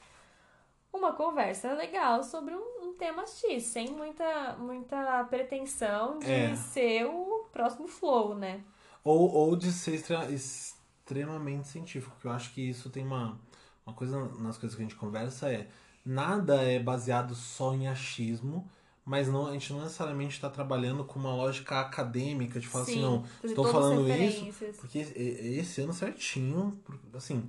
uma 0.94 1.12
conversa 1.14 1.74
legal 1.74 2.24
sobre 2.24 2.54
um, 2.56 2.90
um 2.90 2.94
tema 2.94 3.26
X, 3.26 3.64
sem 3.64 3.90
muita, 3.90 4.56
muita 4.58 5.24
pretensão 5.26 6.20
de 6.20 6.32
É. 6.32 6.56
ser 6.56 7.06
o 7.06 7.46
próximo 7.52 7.88
flow, 7.88 8.36
né? 8.36 8.64
Ou, 9.04 9.32
ou 9.32 9.56
de 9.56 9.72
ser 9.72 9.96
extre- 9.96 10.34
extremamente 10.34 11.68
científico, 11.68 12.16
que 12.22 12.28
eu 12.28 12.32
acho 12.32 12.54
que 12.54 12.62
isso 12.70 12.90
tem 12.90 13.04
uma, 13.06 13.38
uma 13.86 13.96
coisa 13.96 14.20
nas 14.40 14.58
coisas 14.58 14.76
que 14.76 14.82
a 14.82 14.86
gente 14.86 14.96
conversa 14.96 15.52
é 15.52 15.68
nada 16.06 16.62
é 16.64 16.80
baseado 16.80 17.36
só 17.36 17.74
em 17.74 17.88
achismo, 17.88 18.70
mas 19.06 19.28
não, 19.28 19.46
a 19.46 19.54
gente 19.54 19.72
não 19.72 19.84
necessariamente 19.84 20.34
está 20.34 20.50
trabalhando 20.50 21.06
com 21.06 21.20
uma 21.20 21.34
lógica 21.34 21.80
acadêmica 21.80 22.60
de 22.60 22.68
falar 22.68 22.86
assim, 22.86 23.02
não, 23.02 23.24
fazer 23.24 23.48
estou 23.50 23.66
todas 23.66 23.76
as 23.76 23.94
falando 23.94 24.10
isso 24.10 24.66
porque 24.80 24.98
esse 24.98 25.82
ano 25.82 25.94
certinho, 25.94 26.82
assim, 27.14 27.48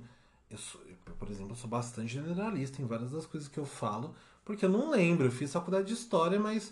eu 0.51 0.57
sou, 0.57 0.79
eu, 0.81 0.95
por 1.15 1.29
exemplo, 1.29 1.53
eu 1.53 1.55
sou 1.55 1.69
bastante 1.69 2.13
generalista 2.13 2.79
em 2.79 2.85
várias 2.85 3.11
das 3.11 3.25
coisas 3.25 3.49
que 3.49 3.57
eu 3.57 3.65
falo, 3.65 4.13
porque 4.45 4.63
eu 4.63 4.69
não 4.69 4.91
lembro, 4.91 5.25
eu 5.25 5.31
fiz 5.31 5.51
faculdade 5.51 5.87
de 5.87 5.93
história, 5.93 6.39
mas 6.39 6.71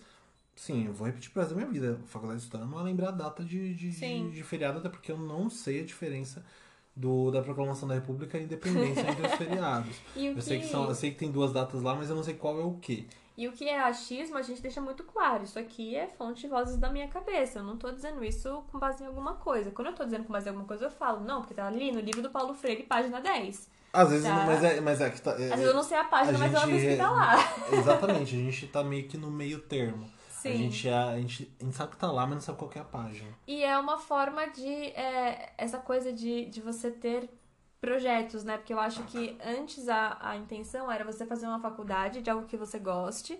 sim, 0.55 0.85
eu 0.85 0.93
vou 0.93 1.07
repetir 1.07 1.31
pro 1.31 1.41
resto 1.41 1.55
da 1.55 1.61
minha 1.61 1.71
vida. 1.71 1.99
Faculdade 2.05 2.39
de 2.39 2.45
história 2.45 2.65
não 2.65 2.73
vai 2.73 2.83
lembrar 2.83 3.09
a 3.09 3.11
data 3.11 3.43
de, 3.43 3.73
de, 3.73 3.91
Sim. 3.91 4.29
de, 4.29 4.35
de 4.35 4.43
feriado, 4.43 4.77
até 4.77 4.87
porque 4.87 5.11
eu 5.11 5.17
não 5.17 5.49
sei 5.49 5.81
a 5.81 5.85
diferença 5.85 6.45
do, 6.95 7.29
da 7.31 7.41
proclamação 7.41 7.87
da 7.87 7.95
República 7.95 8.37
e 8.37 8.41
a 8.41 8.43
independência 8.43 9.01
entre 9.01 9.25
os 9.25 9.33
feriados. 9.35 9.97
Eu 10.15 10.35
que... 10.35 10.41
sei 10.41 10.59
que 10.59 10.67
são, 10.67 10.87
eu 10.87 10.95
sei 10.95 11.11
que 11.11 11.17
tem 11.17 11.31
duas 11.31 11.51
datas 11.51 11.81
lá, 11.81 11.95
mas 11.95 12.09
eu 12.09 12.15
não 12.15 12.23
sei 12.23 12.35
qual 12.35 12.59
é 12.59 12.63
o 12.63 12.73
que. 12.75 13.07
E 13.37 13.47
o 13.47 13.51
que 13.51 13.67
é 13.67 13.79
achismo, 13.79 14.37
a 14.37 14.41
gente 14.41 14.61
deixa 14.61 14.79
muito 14.79 15.03
claro. 15.03 15.43
Isso 15.43 15.59
aqui 15.59 15.95
é 15.95 16.07
fonte 16.07 16.41
de 16.41 16.47
vozes 16.47 16.77
da 16.77 16.89
minha 16.89 17.07
cabeça. 17.09 17.59
Eu 17.59 17.63
não 17.63 17.75
tô 17.77 17.91
dizendo 17.91 18.23
isso 18.23 18.63
com 18.71 18.79
base 18.79 19.03
em 19.03 19.07
alguma 19.07 19.33
coisa. 19.35 19.71
Quando 19.71 19.87
eu 19.89 19.93
tô 19.95 20.05
dizendo 20.05 20.23
com 20.23 20.31
base 20.31 20.45
em 20.45 20.49
alguma 20.49 20.65
coisa, 20.67 20.85
eu 20.85 20.89
falo, 20.91 21.19
não, 21.21 21.41
porque 21.41 21.53
tá 21.53 21.67
ali 21.67 21.91
no 21.91 21.99
livro 21.99 22.21
do 22.21 22.29
Paulo 22.29 22.53
Freire, 22.53 22.83
página 22.83 23.19
10. 23.19 23.69
Às 23.91 24.09
vezes, 24.09 24.25
Tá. 24.25 24.45
mas 24.45 24.63
é, 24.63 24.81
mas 24.81 25.01
é 25.01 25.09
que 25.09 25.21
tá. 25.21 25.31
é- 25.31 25.33
Às 25.33 25.49
vezes 25.51 25.65
eu 25.65 25.73
não 25.73 25.83
sei 25.83 25.97
a 25.97 26.03
página, 26.05 26.37
a 26.37 26.39
mas 26.39 26.53
ela 26.53 26.65
gente 26.65 26.75
disse 26.75 26.87
que 26.91 26.97
tá 26.97 27.11
lá. 27.11 27.35
Exatamente, 27.71 28.35
a 28.35 28.39
gente 28.39 28.67
tá 28.67 28.83
meio 28.83 29.07
que 29.07 29.17
no 29.17 29.31
meio 29.31 29.59
termo. 29.59 30.09
Sim. 30.29 30.53
A 30.53 30.57
gente, 30.57 30.87
é- 30.89 30.93
a, 30.93 31.15
gente, 31.17 31.55
a 31.59 31.63
gente 31.63 31.75
sabe 31.75 31.91
que 31.91 31.97
tá 31.97 32.11
lá, 32.11 32.21
mas 32.25 32.35
não 32.35 32.41
sabe 32.41 32.57
qual 32.57 32.69
que 32.69 32.77
é 32.77 32.81
a 32.81 32.85
página. 32.85 33.29
E 33.47 33.63
é 33.63 33.77
uma 33.77 33.97
forma 33.97 34.45
de. 34.47 34.67
é, 34.67 35.53
essa 35.57 35.77
coisa 35.77 36.11
de, 36.13 36.45
de 36.45 36.61
você 36.61 36.91
ter 36.91 37.29
projetos, 37.85 38.43
né? 38.43 38.57
Porque 38.57 38.73
eu 38.73 38.79
acho 38.79 39.03
que 39.03 39.37
antes 39.45 39.87
a, 39.87 40.17
a 40.19 40.35
intenção 40.35 40.91
era 40.91 41.03
você 41.05 41.23
fazer 41.23 41.45
uma 41.45 41.59
faculdade 41.59 42.21
de 42.21 42.29
algo 42.31 42.47
que 42.47 42.57
você 42.57 42.79
goste. 42.79 43.39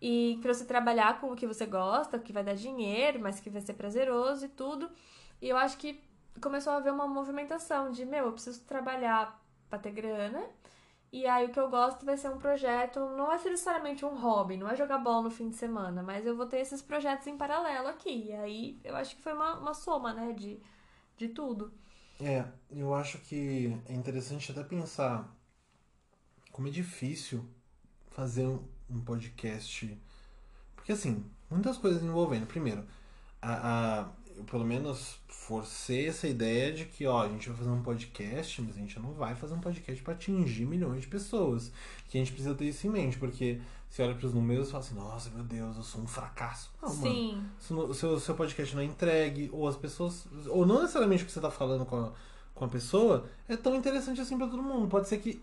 E 0.00 0.38
pra 0.42 0.52
você 0.52 0.64
trabalhar 0.64 1.20
com 1.20 1.32
o 1.32 1.36
que 1.36 1.46
você 1.46 1.64
gosta, 1.64 2.18
que 2.18 2.32
vai 2.32 2.44
dar 2.44 2.54
dinheiro, 2.54 3.18
mas 3.20 3.40
que 3.40 3.48
vai 3.48 3.62
ser 3.62 3.74
prazeroso 3.74 4.44
e 4.44 4.48
tudo. 4.48 4.90
E 5.40 5.48
eu 5.48 5.56
acho 5.56 5.78
que 5.78 5.98
começou 6.40 6.72
a 6.74 6.76
haver 6.76 6.92
uma 6.92 7.06
movimentação 7.06 7.90
de, 7.90 8.04
meu, 8.04 8.26
eu 8.26 8.32
preciso 8.32 8.60
trabalhar 8.64 9.40
pra 9.70 9.78
ter 9.78 9.92
grana. 9.92 10.44
E 11.12 11.26
aí 11.26 11.46
o 11.46 11.50
que 11.50 11.60
eu 11.60 11.68
gosto 11.70 12.04
vai 12.04 12.16
ser 12.16 12.30
um 12.30 12.38
projeto, 12.38 13.00
não 13.00 13.30
é 13.32 13.36
necessariamente 13.36 14.04
um 14.04 14.16
hobby, 14.16 14.56
não 14.56 14.68
é 14.68 14.76
jogar 14.76 14.98
bola 14.98 15.22
no 15.22 15.30
fim 15.30 15.48
de 15.50 15.56
semana, 15.56 16.02
mas 16.02 16.26
eu 16.26 16.36
vou 16.36 16.46
ter 16.46 16.58
esses 16.58 16.82
projetos 16.82 17.26
em 17.26 17.36
paralelo 17.36 17.88
aqui. 17.88 18.28
E 18.28 18.32
aí 18.32 18.80
eu 18.84 18.96
acho 18.96 19.16
que 19.16 19.22
foi 19.22 19.32
uma, 19.34 19.58
uma 19.58 19.74
soma, 19.74 20.12
né, 20.12 20.32
de, 20.32 20.60
de 21.16 21.28
tudo. 21.28 21.72
É, 22.22 22.46
eu 22.70 22.94
acho 22.94 23.18
que 23.18 23.76
é 23.86 23.92
interessante 23.94 24.50
até 24.52 24.62
pensar 24.64 25.28
como 26.50 26.68
é 26.68 26.70
difícil 26.70 27.44
fazer 28.10 28.46
um, 28.46 29.00
podcast. 29.04 29.98
Porque 30.76 30.92
assim, 30.92 31.24
muitas 31.50 31.78
coisas 31.78 32.02
envolvendo. 32.02 32.46
Primeiro, 32.46 32.84
a, 33.42 34.00
a- 34.02 34.12
eu 34.36 34.44
pelo 34.44 34.64
menos 34.64 35.18
forcei 35.28 36.08
essa 36.08 36.28
ideia 36.28 36.72
de 36.72 36.86
que, 36.86 37.06
ó, 37.06 37.22
a 37.24 37.28
gente 37.28 37.48
vai 37.48 37.58
fazer 37.58 37.70
um 37.70 37.82
podcast, 37.82 38.62
mas 38.62 38.76
a 38.76 38.80
gente 38.80 38.98
não 39.00 39.14
vai 39.14 39.34
fazer 39.36 39.54
um 39.54 39.60
podcast 39.60 40.02
para 40.02 40.14
atingir 40.14 40.66
milhões 40.66 41.02
de 41.02 41.08
pessoas. 41.08 41.72
Que 42.08 42.18
a 42.18 42.20
gente 42.20 42.32
precisa 42.32 42.54
ter 42.54 42.66
isso 42.66 42.86
em 42.86 42.90
mente, 42.90 43.18
porque 43.18 43.60
você 43.92 44.02
olha 44.02 44.14
pros 44.14 44.32
números 44.32 44.68
e 44.68 44.70
fala 44.70 44.82
assim, 44.82 44.94
nossa, 44.94 45.28
meu 45.30 45.44
Deus, 45.44 45.76
eu 45.76 45.82
sou 45.82 46.00
um 46.00 46.06
fracasso. 46.06 46.72
Não, 46.80 46.88
mano. 46.88 47.02
Sim. 47.02 47.44
se 47.58 47.74
o 47.74 47.92
seu, 47.92 48.18
seu 48.18 48.34
podcast 48.34 48.74
não 48.74 48.80
é 48.82 48.86
entregue, 48.86 49.50
ou 49.52 49.68
as 49.68 49.76
pessoas. 49.76 50.26
Ou 50.48 50.64
não 50.64 50.80
necessariamente 50.80 51.24
o 51.24 51.26
que 51.26 51.32
você 51.32 51.40
tá 51.42 51.50
falando 51.50 51.84
com 51.84 51.96
a, 51.96 52.12
com 52.54 52.64
a 52.64 52.68
pessoa 52.68 53.26
é 53.46 53.54
tão 53.54 53.74
interessante 53.76 54.18
assim 54.18 54.38
pra 54.38 54.46
todo 54.46 54.62
mundo. 54.62 54.88
Pode 54.88 55.08
ser 55.08 55.18
que 55.18 55.42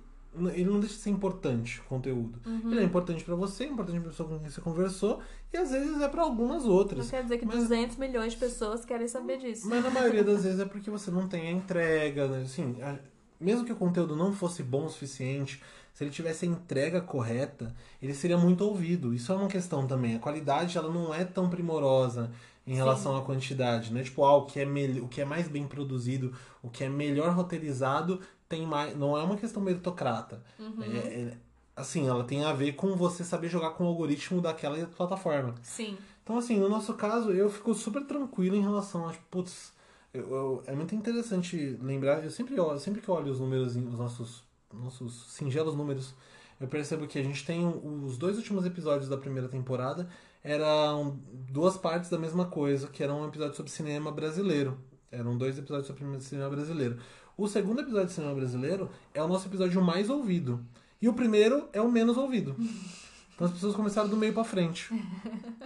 ele 0.53 0.65
não 0.65 0.79
deixe 0.79 0.95
de 0.95 1.01
ser 1.01 1.11
importante, 1.11 1.79
o 1.79 1.83
conteúdo. 1.83 2.39
Uhum. 2.43 2.71
Ele 2.71 2.79
é 2.81 2.83
importante 2.83 3.23
pra 3.23 3.35
você, 3.35 3.65
é 3.65 3.67
importante 3.67 3.99
pra 3.99 4.09
pessoa 4.09 4.29
com 4.29 4.39
quem 4.39 4.49
você 4.49 4.61
conversou, 4.61 5.19
e 5.53 5.57
às 5.57 5.69
vezes 5.69 6.01
é 6.01 6.07
pra 6.07 6.23
algumas 6.23 6.65
outras. 6.65 7.05
Não 7.05 7.09
quer 7.11 7.23
dizer 7.23 7.37
que 7.37 7.45
Mas- 7.45 7.55
200 7.57 7.97
milhões 7.97 8.33
de 8.33 8.39
pessoas 8.39 8.83
querem 8.85 9.07
saber 9.07 9.37
disso. 9.37 9.67
Mas 9.69 9.83
na 9.83 9.91
maioria 9.91 10.23
das 10.23 10.41
vezes 10.45 10.59
é 10.59 10.65
porque 10.65 10.89
você 10.89 11.09
não 11.11 11.27
tem 11.27 11.47
a 11.49 11.51
entrega, 11.51 12.27
né? 12.27 12.41
Assim, 12.43 12.75
a- 12.81 12.97
mesmo 13.39 13.63
que 13.63 13.71
o 13.71 13.75
conteúdo 13.75 14.15
não 14.15 14.33
fosse 14.33 14.61
bom 14.61 14.85
o 14.85 14.89
suficiente, 14.89 15.61
se 15.99 16.05
ele 16.05 16.11
tivesse 16.11 16.45
a 16.45 16.47
entrega 16.47 17.01
correta, 17.01 17.75
ele 18.01 18.13
seria 18.13 18.37
muito 18.37 18.61
ouvido. 18.63 19.13
Isso 19.13 19.33
é 19.33 19.35
uma 19.35 19.49
questão 19.49 19.85
também. 19.85 20.15
A 20.15 20.19
qualidade 20.19 20.77
ela 20.77 20.89
não 20.89 21.13
é 21.13 21.25
tão 21.25 21.49
primorosa 21.49 22.31
em 22.65 22.71
Sim. 22.71 22.77
relação 22.77 23.17
à 23.17 23.21
quantidade, 23.21 23.91
né? 23.93 24.01
Tipo, 24.01 24.23
ah, 24.23 24.37
o 24.37 24.45
que 24.45 24.61
é 24.61 24.65
o 25.03 25.09
que 25.09 25.19
é 25.19 25.25
mais 25.25 25.49
bem 25.49 25.67
produzido, 25.67 26.31
o 26.63 26.69
que 26.69 26.85
é 26.85 26.89
melhor 26.89 27.33
roteirizado, 27.35 28.21
tem 28.47 28.65
mais, 28.65 28.95
não 28.97 29.17
é 29.17 29.21
uma 29.21 29.35
questão 29.35 29.61
meritocrata. 29.61 30.41
Uhum. 30.57 30.81
É- 30.81 30.87
é- 31.33 31.37
assim, 31.75 32.07
ela 32.07 32.23
tem 32.23 32.45
a 32.45 32.53
ver 32.53 32.75
com 32.77 32.95
você 32.95 33.21
saber 33.25 33.49
jogar 33.49 33.71
com 33.71 33.83
o 33.83 33.87
algoritmo 33.87 34.39
daquela 34.39 34.77
plataforma. 34.95 35.55
Sim. 35.61 35.97
Então, 36.23 36.37
assim, 36.37 36.57
no 36.57 36.69
nosso 36.69 36.93
caso, 36.93 37.33
eu 37.33 37.49
fico 37.49 37.73
super 37.73 38.05
tranquilo 38.05 38.55
em 38.55 38.61
relação 38.61 39.05
a, 39.05 39.11
tipo, 39.11 39.25
putz, 39.29 39.73
eu- 40.13 40.29
eu- 40.29 40.63
é 40.65 40.73
muito 40.73 40.95
interessante 40.95 41.77
lembrar, 41.81 42.23
eu 42.23 42.31
sempre 42.31 42.57
olho, 42.57 42.79
sempre 42.79 43.01
que 43.01 43.11
olho 43.11 43.29
os 43.33 43.41
números, 43.41 43.75
os 43.75 43.99
nossos, 43.99 44.47
nossos 44.73 45.33
singelos 45.33 45.75
números, 45.75 46.13
eu 46.59 46.67
percebo 46.67 47.07
que 47.07 47.17
a 47.17 47.23
gente 47.23 47.45
tem 47.45 47.65
os 47.65 48.17
dois 48.17 48.37
últimos 48.37 48.65
episódios 48.65 49.09
da 49.09 49.17
primeira 49.17 49.47
temporada 49.47 50.09
eram 50.43 51.19
duas 51.49 51.77
partes 51.77 52.09
da 52.09 52.17
mesma 52.17 52.45
coisa, 52.45 52.87
que 52.87 53.03
era 53.03 53.13
um 53.13 53.27
episódio 53.27 53.55
sobre 53.55 53.71
cinema 53.71 54.11
brasileiro. 54.11 54.77
Eram 55.11 55.37
dois 55.37 55.57
episódios 55.57 55.87
sobre 55.87 56.21
cinema 56.21 56.49
brasileiro. 56.49 56.97
O 57.37 57.47
segundo 57.47 57.81
episódio 57.81 58.07
de 58.07 58.13
cinema 58.13 58.35
brasileiro 58.35 58.89
é 59.13 59.21
o 59.21 59.27
nosso 59.27 59.47
episódio 59.47 59.81
mais 59.81 60.09
ouvido. 60.09 60.63
E 61.01 61.07
o 61.09 61.13
primeiro 61.13 61.67
é 61.73 61.81
o 61.81 61.91
menos 61.91 62.17
ouvido. 62.17 62.55
Então 63.39 63.47
as 63.47 63.53
pessoas 63.53 63.73
começaram 63.73 64.09
do 64.09 64.17
meio 64.17 64.33
pra 64.33 64.43
frente. 64.43 64.93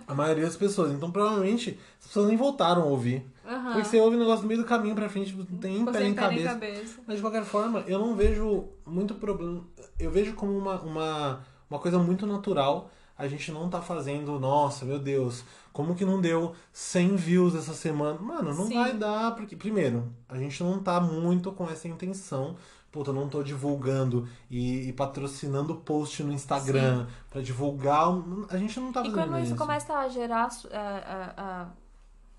A 0.07 0.13
maioria 0.13 0.45
das 0.45 0.55
pessoas. 0.55 0.91
Então 0.91 1.09
provavelmente 1.09 1.79
as 1.99 2.05
pessoas 2.05 2.27
nem 2.27 2.37
voltaram 2.37 2.83
a 2.83 2.85
ouvir. 2.85 3.25
Aham. 3.43 3.73
Porque 3.73 3.87
você 3.87 3.99
ouve 3.99 4.15
o 4.15 4.19
negócio 4.19 4.43
do 4.43 4.47
meio 4.47 4.61
do 4.61 4.67
caminho 4.67 4.93
pra 4.93 5.09
frente, 5.09 5.35
não 5.35 5.43
tem 5.57 5.83
pé 5.83 5.91
sem 5.93 6.03
nem 6.03 6.13
pé 6.13 6.21
nem 6.29 6.43
cabeça. 6.43 6.49
cabeça. 6.49 6.99
Mas 7.07 7.15
de 7.15 7.21
qualquer 7.23 7.43
forma, 7.43 7.83
eu 7.87 7.97
não 7.97 8.15
vejo 8.15 8.65
muito 8.85 9.15
problema. 9.15 9.63
Eu 9.99 10.11
vejo 10.11 10.33
como 10.33 10.55
uma, 10.55 10.79
uma, 10.81 11.43
uma 11.67 11.79
coisa 11.79 11.97
muito 11.97 12.27
natural. 12.27 12.91
A 13.17 13.27
gente 13.27 13.51
não 13.51 13.67
tá 13.67 13.81
fazendo, 13.81 14.39
nossa, 14.39 14.85
meu 14.85 14.99
Deus, 14.99 15.43
como 15.71 15.95
que 15.95 16.05
não 16.05 16.21
deu 16.21 16.53
100 16.71 17.15
views 17.15 17.55
essa 17.55 17.73
semana? 17.73 18.19
Mano, 18.19 18.53
não 18.53 18.67
Sim. 18.67 18.75
vai 18.75 18.93
dar, 18.93 19.35
porque, 19.35 19.55
primeiro, 19.55 20.13
a 20.29 20.37
gente 20.37 20.63
não 20.63 20.77
tá 20.77 20.99
muito 20.99 21.51
com 21.51 21.67
essa 21.67 21.87
intenção. 21.87 22.55
Puta, 22.93 23.09
eu 23.09 23.13
não 23.15 23.27
tô 23.27 23.41
divulgando 23.41 24.27
e, 24.49 24.87
e 24.87 24.93
patrocinando 24.93 25.73
post 25.77 26.23
no 26.23 26.31
Instagram 26.31 27.07
pra 27.29 27.41
divulgar. 27.41 28.07
A 28.49 28.55
gente 28.57 28.79
não 28.79 28.91
tá 28.93 29.01
E 29.01 29.05
fazendo 29.05 29.15
quando 29.29 29.37
isso 29.39 29.47
isso. 29.47 29.55
começa 29.57 29.97
a 29.97 30.07
gerar, 30.07 30.47
a, 30.71 30.77
a- 30.77 31.33
a 31.63 31.67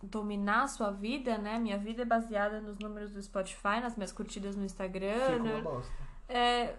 dominar 0.00 0.62
a 0.62 0.68
sua 0.68 0.90
vida, 0.92 1.36
né? 1.38 1.58
Minha 1.58 1.76
vida 1.76 2.02
é 2.02 2.04
baseada 2.04 2.60
nos 2.60 2.78
números 2.78 3.10
do 3.10 3.20
Spotify, 3.20 3.80
nas 3.82 3.96
minhas 3.96 4.12
curtidas 4.12 4.54
no 4.54 4.64
Instagram. 4.64 5.18
Fica 5.26 5.38
né? 5.40 5.54
uma 5.56 5.60
bosta. 5.72 5.92
é, 6.28 6.76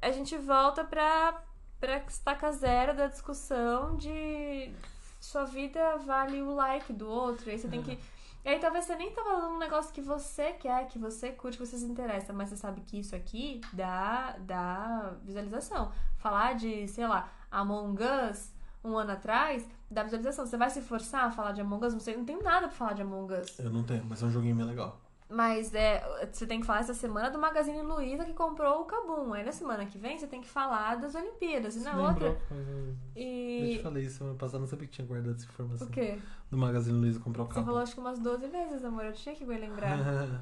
a 0.00 0.10
gente 0.12 0.36
volta 0.38 0.82
pra, 0.82 1.42
pra 1.78 1.98
estaca 1.98 2.50
zero 2.52 2.96
da 2.96 3.06
discussão 3.06 3.96
de 3.98 4.72
sua 5.20 5.44
vida 5.44 5.98
vale 6.06 6.40
o 6.40 6.54
like 6.54 6.90
do 6.92 7.06
outro. 7.06 7.50
Aí 7.50 7.58
você 7.58 7.68
tem 7.68 7.82
que. 7.82 7.98
E 8.44 8.48
aí 8.48 8.58
talvez 8.58 8.86
você 8.86 8.96
nem 8.96 9.10
tá 9.12 9.22
falando 9.22 9.54
um 9.54 9.58
negócio 9.58 9.92
que 9.92 10.00
você 10.00 10.52
quer, 10.52 10.86
que 10.88 10.98
você 10.98 11.30
curte, 11.30 11.58
que 11.58 11.66
você 11.66 11.76
se 11.76 11.84
interessa, 11.84 12.32
mas 12.32 12.48
você 12.48 12.56
sabe 12.56 12.80
que 12.80 12.98
isso 12.98 13.14
aqui 13.14 13.60
dá, 13.72 14.36
dá 14.40 15.14
visualização. 15.22 15.92
Falar 16.16 16.54
de, 16.54 16.88
sei 16.88 17.06
lá, 17.06 17.28
Among 17.50 18.02
Us 18.02 18.52
um 18.82 18.96
ano 18.96 19.12
atrás, 19.12 19.68
dá 19.90 20.02
visualização. 20.02 20.46
Você 20.46 20.56
vai 20.56 20.70
se 20.70 20.80
forçar 20.80 21.24
a 21.24 21.30
falar 21.30 21.52
de 21.52 21.60
Among 21.60 21.84
Us? 21.84 21.92
Não 21.92 22.00
sei, 22.00 22.16
não 22.16 22.24
tem 22.24 22.42
nada 22.42 22.68
pra 22.68 22.76
falar 22.76 22.92
de 22.94 23.02
Among 23.02 23.34
Us. 23.34 23.58
Eu 23.58 23.70
não 23.70 23.82
tenho, 23.82 24.04
mas 24.06 24.22
é 24.22 24.26
um 24.26 24.30
joguinho 24.30 24.56
bem 24.56 24.64
legal. 24.64 24.98
Mas 25.32 25.72
é, 25.74 26.02
você 26.32 26.44
tem 26.44 26.58
que 26.60 26.66
falar 26.66 26.80
essa 26.80 26.92
semana 26.92 27.30
do 27.30 27.38
Magazine 27.38 27.80
Luiza 27.82 28.24
que 28.24 28.32
comprou 28.32 28.80
o 28.80 28.84
Kabum. 28.84 29.32
Aí 29.32 29.44
na 29.44 29.52
semana 29.52 29.86
que 29.86 29.96
vem 29.96 30.18
você 30.18 30.26
tem 30.26 30.40
que 30.40 30.48
falar 30.48 30.96
das 30.96 31.14
Olimpíadas. 31.14 31.76
E 31.76 31.80
na 31.80 31.92
Você 31.92 32.00
outra. 32.00 32.28
lembrou? 32.30 32.96
Eu 33.14 33.66
te 33.68 33.78
E. 33.78 33.80
falei 33.80 34.08
semana 34.08 34.36
passada, 34.36 34.58
não 34.58 34.66
sabia 34.66 34.88
que 34.88 34.92
tinha 34.92 35.06
guardado 35.06 35.36
essa 35.36 35.44
informação. 35.44 35.86
O 35.86 35.90
quê? 35.90 36.18
Do 36.50 36.56
Magazine 36.58 36.98
Luiza 36.98 37.20
comprar 37.20 37.44
o 37.44 37.46
Você 37.46 37.54
carro. 37.54 37.66
falou 37.66 37.80
acho 37.80 37.94
que 37.94 38.00
umas 38.00 38.18
12 38.18 38.48
vezes, 38.48 38.84
amor. 38.84 39.04
Eu 39.04 39.12
tinha 39.12 39.34
que 39.34 39.44
me 39.44 39.56
lembrar. 39.56 39.96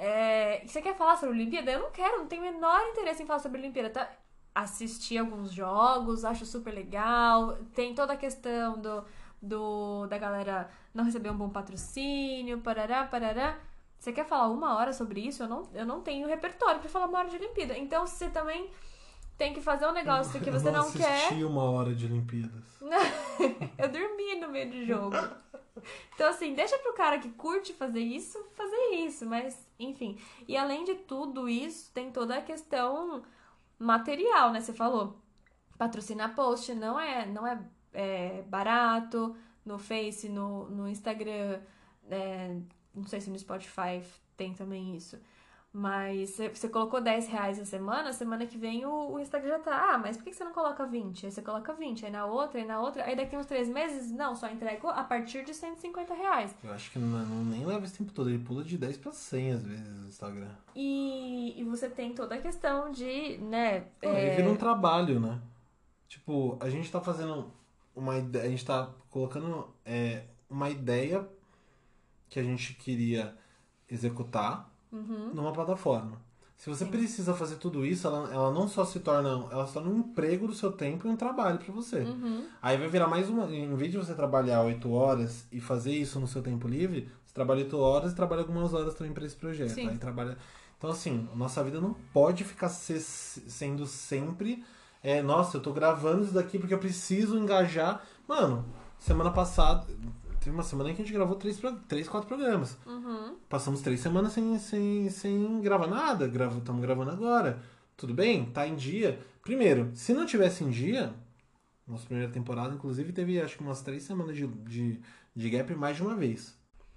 É, 0.00 0.64
e 0.64 0.68
você 0.68 0.80
quer 0.80 0.96
falar 0.96 1.16
sobre 1.16 1.34
Olimpíada? 1.34 1.72
Eu 1.72 1.80
não 1.80 1.90
quero, 1.90 2.18
não 2.18 2.26
tenho 2.28 2.42
o 2.42 2.44
menor 2.44 2.80
interesse 2.90 3.20
em 3.22 3.26
falar 3.26 3.40
sobre 3.40 3.58
Olimpíada. 3.58 3.90
Tá? 3.90 4.08
Assisti 4.54 5.18
alguns 5.18 5.50
jogos, 5.52 6.24
acho 6.24 6.46
super 6.46 6.72
legal. 6.72 7.56
Tem 7.74 7.94
toda 7.96 8.12
a 8.12 8.16
questão 8.16 8.80
do, 8.80 9.04
do 9.42 10.06
da 10.06 10.16
galera 10.16 10.70
não 10.94 11.02
receber 11.04 11.30
um 11.30 11.36
bom 11.36 11.48
patrocínio, 11.48 12.60
parará, 12.60 13.04
parará. 13.06 13.58
Você 13.98 14.12
quer 14.12 14.24
falar 14.24 14.48
uma 14.48 14.76
hora 14.76 14.92
sobre 14.92 15.20
isso? 15.20 15.42
Eu 15.42 15.48
não, 15.48 15.68
eu 15.74 15.84
não 15.84 16.00
tenho 16.00 16.28
repertório 16.28 16.80
pra 16.80 16.88
falar 16.88 17.06
uma 17.06 17.18
hora 17.18 17.28
de 17.28 17.36
Olimpíada. 17.36 17.76
Então 17.76 18.06
você 18.06 18.28
também 18.30 18.70
tem 19.36 19.52
que 19.52 19.60
fazer 19.60 19.86
um 19.86 19.92
negócio 19.92 20.40
que 20.40 20.48
Eu 20.48 20.52
você 20.52 20.70
não, 20.70 20.90
quer. 20.90 21.26
assisti 21.26 21.44
uma 21.44 21.64
hora 21.64 21.94
de 21.94 22.06
Olimpíadas. 22.06 22.64
eu 23.78 23.88
dormi 23.88 24.40
no 24.40 24.48
meio 24.48 24.70
do 24.70 24.84
jogo. 24.84 25.16
Então, 26.14 26.28
assim, 26.28 26.54
deixa 26.54 26.76
pro 26.78 26.92
cara 26.94 27.18
que 27.18 27.30
curte 27.30 27.72
fazer 27.72 28.00
isso, 28.00 28.38
fazer 28.56 28.96
isso, 28.96 29.24
mas, 29.26 29.66
enfim. 29.78 30.18
E 30.46 30.56
além 30.56 30.84
de 30.84 30.94
tudo 30.96 31.48
isso, 31.48 31.92
tem 31.92 32.10
toda 32.10 32.36
a 32.36 32.42
questão 32.42 33.22
material, 33.78 34.50
né? 34.52 34.60
Você 34.60 34.72
falou. 34.72 35.16
Patrocinar 35.76 36.34
post 36.34 36.74
não 36.74 36.98
é, 36.98 37.24
não 37.24 37.46
é, 37.46 37.60
é 37.92 38.42
barato. 38.42 39.36
No 39.64 39.78
Face, 39.78 40.28
no, 40.28 40.68
no 40.70 40.88
Instagram, 40.88 41.60
é, 42.10 42.56
não 42.98 43.06
sei 43.06 43.20
se 43.20 43.30
no 43.30 43.38
Spotify 43.38 44.02
tem 44.36 44.54
também 44.54 44.94
isso. 44.96 45.18
Mas 45.70 46.30
você- 46.54 46.68
colocou 46.68 46.98
10 47.00 47.28
reais 47.28 47.60
a 47.60 47.64
semana, 47.64 48.10
semana 48.12 48.46
que 48.46 48.56
vem 48.56 48.86
o, 48.86 49.12
o 49.12 49.20
Instagram 49.20 49.50
já 49.50 49.58
tá. 49.58 49.92
Ah, 49.94 49.98
mas 49.98 50.16
por 50.16 50.24
que 50.24 50.32
você 50.32 50.42
não 50.42 50.52
coloca 50.52 50.86
20? 50.86 51.26
Aí 51.26 51.30
você 51.32 51.42
coloca 51.42 51.74
20, 51.74 52.06
aí 52.06 52.10
na 52.10 52.24
outra, 52.24 52.58
aí 52.58 52.66
na 52.66 52.80
outra. 52.80 53.04
Aí 53.04 53.14
daqui 53.14 53.36
uns 53.36 53.44
3 53.44 53.68
meses, 53.68 54.10
não, 54.10 54.34
só 54.34 54.48
entrego 54.48 54.88
a 54.88 55.04
partir 55.04 55.44
de 55.44 55.52
150 55.52 56.14
reais. 56.14 56.54
Eu 56.64 56.72
acho 56.72 56.90
que 56.90 56.98
não, 56.98 57.06
não- 57.26 57.44
nem 57.44 57.66
leva 57.66 57.84
esse 57.84 57.98
tempo 57.98 58.12
todo. 58.12 58.30
Ele 58.30 58.42
pula 58.42 58.64
de 58.64 58.78
10 58.78 58.96
pra 58.96 59.12
100 59.12 59.52
às 59.52 59.62
vezes 59.62 59.86
no 60.00 60.08
Instagram. 60.08 60.48
E, 60.74 61.60
e 61.60 61.64
você 61.64 61.88
tem 61.88 62.14
toda 62.14 62.34
a 62.36 62.40
questão 62.40 62.90
de, 62.90 63.36
né? 63.38 63.80
Pô, 64.00 64.08
é, 64.08 64.30
Aí 64.30 64.36
vira 64.36 64.50
um 64.50 64.56
trabalho, 64.56 65.20
né? 65.20 65.38
Tipo, 66.08 66.56
a 66.60 66.70
gente 66.70 66.90
tá 66.90 67.00
fazendo 67.00 67.52
uma 67.94 68.16
ideia. 68.16 68.46
A 68.46 68.48
gente 68.48 68.64
tá 68.64 68.90
colocando 69.10 69.68
é, 69.84 70.22
uma 70.48 70.70
ideia 70.70 71.28
que 72.28 72.38
a 72.38 72.42
gente 72.42 72.74
queria 72.74 73.34
executar 73.90 74.70
uhum, 74.92 75.30
numa 75.34 75.52
plataforma. 75.52 76.20
Se 76.56 76.68
você 76.68 76.84
Sim. 76.84 76.90
precisa 76.90 77.34
fazer 77.34 77.54
tudo 77.56 77.86
isso, 77.86 78.04
ela, 78.08 78.32
ela 78.32 78.50
não 78.52 78.66
só 78.66 78.84
se 78.84 78.98
torna. 78.98 79.28
Ela 79.52 79.64
se 79.66 79.74
torna 79.74 79.88
um 79.90 79.98
emprego 79.98 80.48
do 80.48 80.52
seu 80.54 80.72
tempo 80.72 81.06
e 81.06 81.10
um 81.10 81.16
trabalho 81.16 81.58
pra 81.58 81.72
você. 81.72 82.00
uhum. 82.00 82.46
Aí 82.60 82.76
vai 82.76 82.88
virar 82.88 83.06
mais 83.06 83.28
uma. 83.28 83.44
Em 83.46 83.72
vez 83.76 83.92
de 83.92 83.96
você 83.96 84.12
trabalhar 84.12 84.62
8 84.62 84.90
horas 84.90 85.46
e 85.52 85.60
fazer 85.60 85.92
isso 85.92 86.18
no 86.18 86.26
seu 86.26 86.42
tempo 86.42 86.66
livre, 86.66 87.08
você 87.24 87.32
trabalha 87.32 87.62
8 87.62 87.78
horas 87.78 88.10
e 88.10 88.16
trabalha 88.16 88.42
algumas 88.42 88.74
horas 88.74 88.94
também 88.94 89.12
para 89.12 89.24
esse 89.24 89.36
projeto. 89.36 89.70
Sim. 89.70 89.88
Aí 89.88 89.98
trabalha. 89.98 90.36
Então, 90.76 90.90
assim, 90.90 91.28
nossa 91.34 91.62
vida 91.62 91.80
não 91.80 91.94
pode 92.12 92.42
ficar 92.42 92.68
se- 92.68 93.00
sendo 93.00 93.86
sempre. 93.86 94.64
É, 95.00 95.22
nossa, 95.22 95.58
eu 95.58 95.60
tô 95.60 95.72
gravando 95.72 96.24
isso 96.24 96.34
daqui 96.34 96.58
porque 96.58 96.74
eu 96.74 96.78
preciso 96.78 97.38
engajar. 97.38 98.02
Mano, 98.26 98.64
semana 98.98 99.30
passada. 99.30 99.86
Teve 100.48 100.56
uma 100.56 100.62
semana 100.62 100.90
em 100.90 100.94
que 100.94 101.02
a 101.02 101.04
gente 101.04 101.12
gravou 101.14 101.36
3, 101.36 101.60
três 101.86 102.08
4 102.08 102.26
programas. 102.26 102.74
Uhum. 102.86 103.36
Passamos 103.50 103.82
três 103.82 104.00
semanas 104.00 104.32
sem, 104.32 104.58
sem, 104.58 105.10
sem 105.10 105.60
gravar 105.60 105.86
nada. 105.86 106.24
Estamos 106.24 106.80
gravando 106.80 107.10
agora. 107.10 107.60
Tudo 107.98 108.14
bem? 108.14 108.46
Tá 108.46 108.66
em 108.66 108.74
dia. 108.74 109.20
Primeiro, 109.42 109.90
se 109.92 110.14
não 110.14 110.24
tivesse 110.24 110.64
em 110.64 110.70
dia, 110.70 111.12
nossa 111.86 112.06
primeira 112.06 112.32
temporada, 112.32 112.74
inclusive, 112.74 113.12
teve 113.12 113.38
acho 113.38 113.58
que 113.58 113.62
umas 113.62 113.82
três 113.82 114.04
semanas 114.04 114.34
de, 114.34 114.46
de, 114.46 115.02
de 115.36 115.50
gap 115.50 115.74
mais 115.74 115.98
de 115.98 116.02
uma 116.02 116.14
vez. 116.14 116.56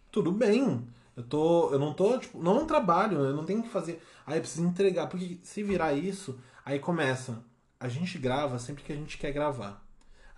Tudo 0.09 0.31
bem. 0.31 0.87
Eu 1.13 1.23
tô. 1.23 1.71
Eu 1.71 1.79
não 1.79 1.93
tô, 1.93 2.17
tipo, 2.19 2.41
não 2.41 2.57
é 2.57 2.63
um 2.63 2.65
trabalho, 2.65 3.17
eu 3.17 3.35
não 3.35 3.43
tenho 3.43 3.61
que 3.61 3.69
fazer. 3.69 4.01
Aí 4.25 4.37
eu 4.37 4.41
preciso 4.41 4.65
entregar. 4.65 5.07
Porque 5.07 5.39
se 5.43 5.61
virar 5.61 5.91
isso, 5.91 6.39
aí 6.63 6.79
começa. 6.79 7.43
A 7.77 7.89
gente 7.89 8.17
grava 8.17 8.57
sempre 8.57 8.81
que 8.81 8.93
a 8.93 8.95
gente 8.95 9.17
quer 9.17 9.33
gravar. 9.33 9.85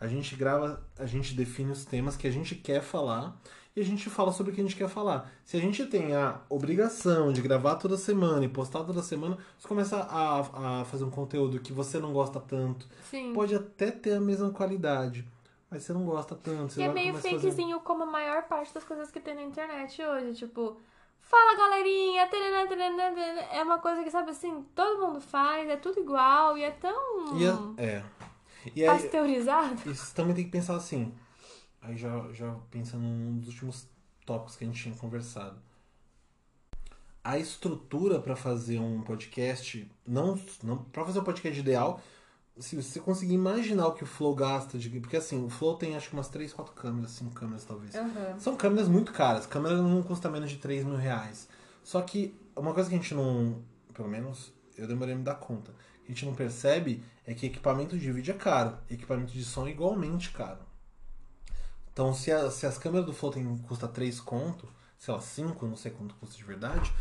A 0.04 0.08
gente 0.08 0.36
grava, 0.36 0.82
a 1.00 1.06
gente 1.06 1.34
define 1.34 1.72
os 1.72 1.86
temas 1.86 2.18
que 2.18 2.28
a 2.28 2.32
gente 2.32 2.56
quer 2.56 2.82
falar 2.82 3.36
e 3.76 3.80
a 3.82 3.84
gente 3.86 4.10
fala 4.10 4.32
sobre 4.32 4.52
o 4.52 4.56
que 4.56 4.62
a 4.62 4.64
gente 4.64 4.76
quer 4.76 4.90
falar. 4.90 5.32
Se 5.46 5.56
a 5.58 5.60
gente 5.62 5.86
tem 5.86 6.14
a 6.16 6.42
obrigação 6.50 7.32
de 7.32 7.42
gravar 7.42 7.76
toda 7.76 7.96
semana 7.98 8.44
e 8.46 8.50
postar 8.50 8.84
toda 8.84 9.02
semana, 9.02 9.38
você 9.58 9.68
começa 9.68 9.98
a, 9.98 10.82
a 10.82 10.86
fazer 10.86 11.06
um 11.06 11.10
conteúdo 11.10 11.60
que 11.60 11.72
você 11.72 12.00
não 12.00 12.12
gosta 12.14 12.40
tanto. 12.40 12.88
Sim. 13.10 13.34
Pode 13.34 13.56
até 13.56 13.92
ter 13.92 14.14
a 14.16 14.20
mesma 14.20 14.50
qualidade, 14.52 15.26
mas 15.72 15.84
você 15.84 15.94
não 15.94 16.06
gosta 16.06 16.36
tanto. 16.36 16.74
Você 16.74 16.82
E 16.82 16.84
é 16.84 16.90
meio 16.94 17.12
a 17.12 17.14
fazer- 17.14 17.30
fakezinho 17.40 17.80
como 17.80 18.04
a 18.04 18.08
maior 18.08 18.44
parte 18.44 18.74
das 18.74 18.84
coisas 18.84 19.10
que 19.10 19.20
tem 19.20 19.34
na 19.36 19.42
internet 19.44 20.04
hoje. 20.04 20.34
Tipo, 20.34 20.78
fala 21.22 21.56
galerinha, 21.58 22.28
tarará, 22.28 22.68
tarará. 22.68 23.48
é 23.54 23.64
uma 23.64 23.80
coisa 23.80 24.04
que, 24.04 24.12
sabe 24.12 24.32
assim, 24.32 24.64
todo 24.76 25.00
mundo 25.08 25.20
faz, 25.22 25.68
é 25.70 25.78
tudo 25.78 26.00
igual 26.02 26.58
e 26.58 26.64
é 26.64 26.72
tão 26.72 27.38
E 27.40 27.46
é, 27.46 27.84
é. 27.86 28.04
E 28.76 28.86
aí, 28.86 29.02
pasteurizado. 29.02 29.76
Você 29.86 30.14
também 30.16 30.36
tem 30.36 30.46
que 30.46 30.52
pensar 30.52 30.76
assim. 30.76 31.14
Aí 31.82 31.98
já, 31.98 32.32
já 32.32 32.56
pensando 32.72 33.04
num 33.04 33.40
dos 33.40 33.50
últimos 33.50 33.88
tópicos 34.26 34.56
que 34.56 34.64
a 34.64 34.68
gente 34.68 34.82
tinha 34.82 34.96
conversado. 34.96 35.58
A 37.24 37.38
estrutura 37.38 38.20
para 38.20 38.36
fazer 38.36 38.80
um 38.80 39.02
podcast, 39.02 39.90
não, 40.06 40.40
não 40.62 40.78
para 40.78 41.06
fazer 41.06 41.20
um 41.20 41.24
podcast 41.24 41.60
ideal, 41.60 42.02
se 42.58 42.76
você 42.76 43.00
conseguir 43.00 43.34
imaginar 43.34 43.88
o 43.88 43.94
que 43.94 44.04
o 44.04 44.08
Flow 44.08 44.36
gasta, 44.36 44.78
de, 44.78 44.90
porque 45.00 45.18
assim, 45.18 45.44
o 45.44 45.50
Flow 45.50 45.76
tem 45.76 45.96
acho 45.96 46.10
que 46.10 46.14
umas 46.14 46.30
3, 46.30 46.54
4 46.54 46.74
câmeras, 46.74 47.12
5 47.12 47.32
câmeras 47.32 47.66
talvez. 47.66 47.96
Aham. 47.96 48.40
São 48.40 48.56
câmeras 48.56 48.88
muito 48.88 49.12
caras. 49.12 49.46
Câmera 49.46 49.82
não 49.82 50.04
custa 50.04 50.30
menos 50.30 50.50
de 50.50 50.58
3 50.58 50.86
mil 50.86 50.96
reais. 50.96 51.48
Só 51.84 52.02
que 52.02 52.36
uma 52.56 52.74
coisa 52.74 52.90
que 52.90 52.96
a 52.96 52.98
gente 52.98 53.14
não. 53.14 53.62
Pelo 53.94 54.08
menos 54.08 54.54
eu 54.78 54.88
demorei 54.88 55.14
a 55.14 55.18
me 55.18 55.24
dar 55.24 55.36
conta. 55.36 55.74
A 56.04 56.08
gente 56.08 56.26
não 56.26 56.36
percebe 56.36 57.04
é 57.26 57.34
que 57.34 57.46
equipamento 57.46 57.98
de 57.98 58.12
vídeo 58.12 58.34
é 58.34 58.38
caro. 58.38 58.78
Equipamento 58.90 59.32
de 59.34 59.44
som 59.44 59.68
é 59.68 59.72
igualmente 59.72 60.32
caro. 60.32 60.60
Então 61.92 62.14
se, 62.14 62.32
a- 62.32 62.50
se 62.50 62.66
as 62.66 62.78
câmeras 62.78 63.06
do 63.06 63.14
Flow 63.14 63.32
tem, 63.32 63.58
custa 63.60 63.88
3 63.88 64.20
conto, 64.20 64.68
sei 64.98 65.14
lá, 65.14 65.20
5, 65.20 65.66
não 65.68 65.76
sei 65.76 65.92
quanto 65.92 66.16
custa 66.16 66.36
de 66.36 66.44
verdade, 66.44 66.92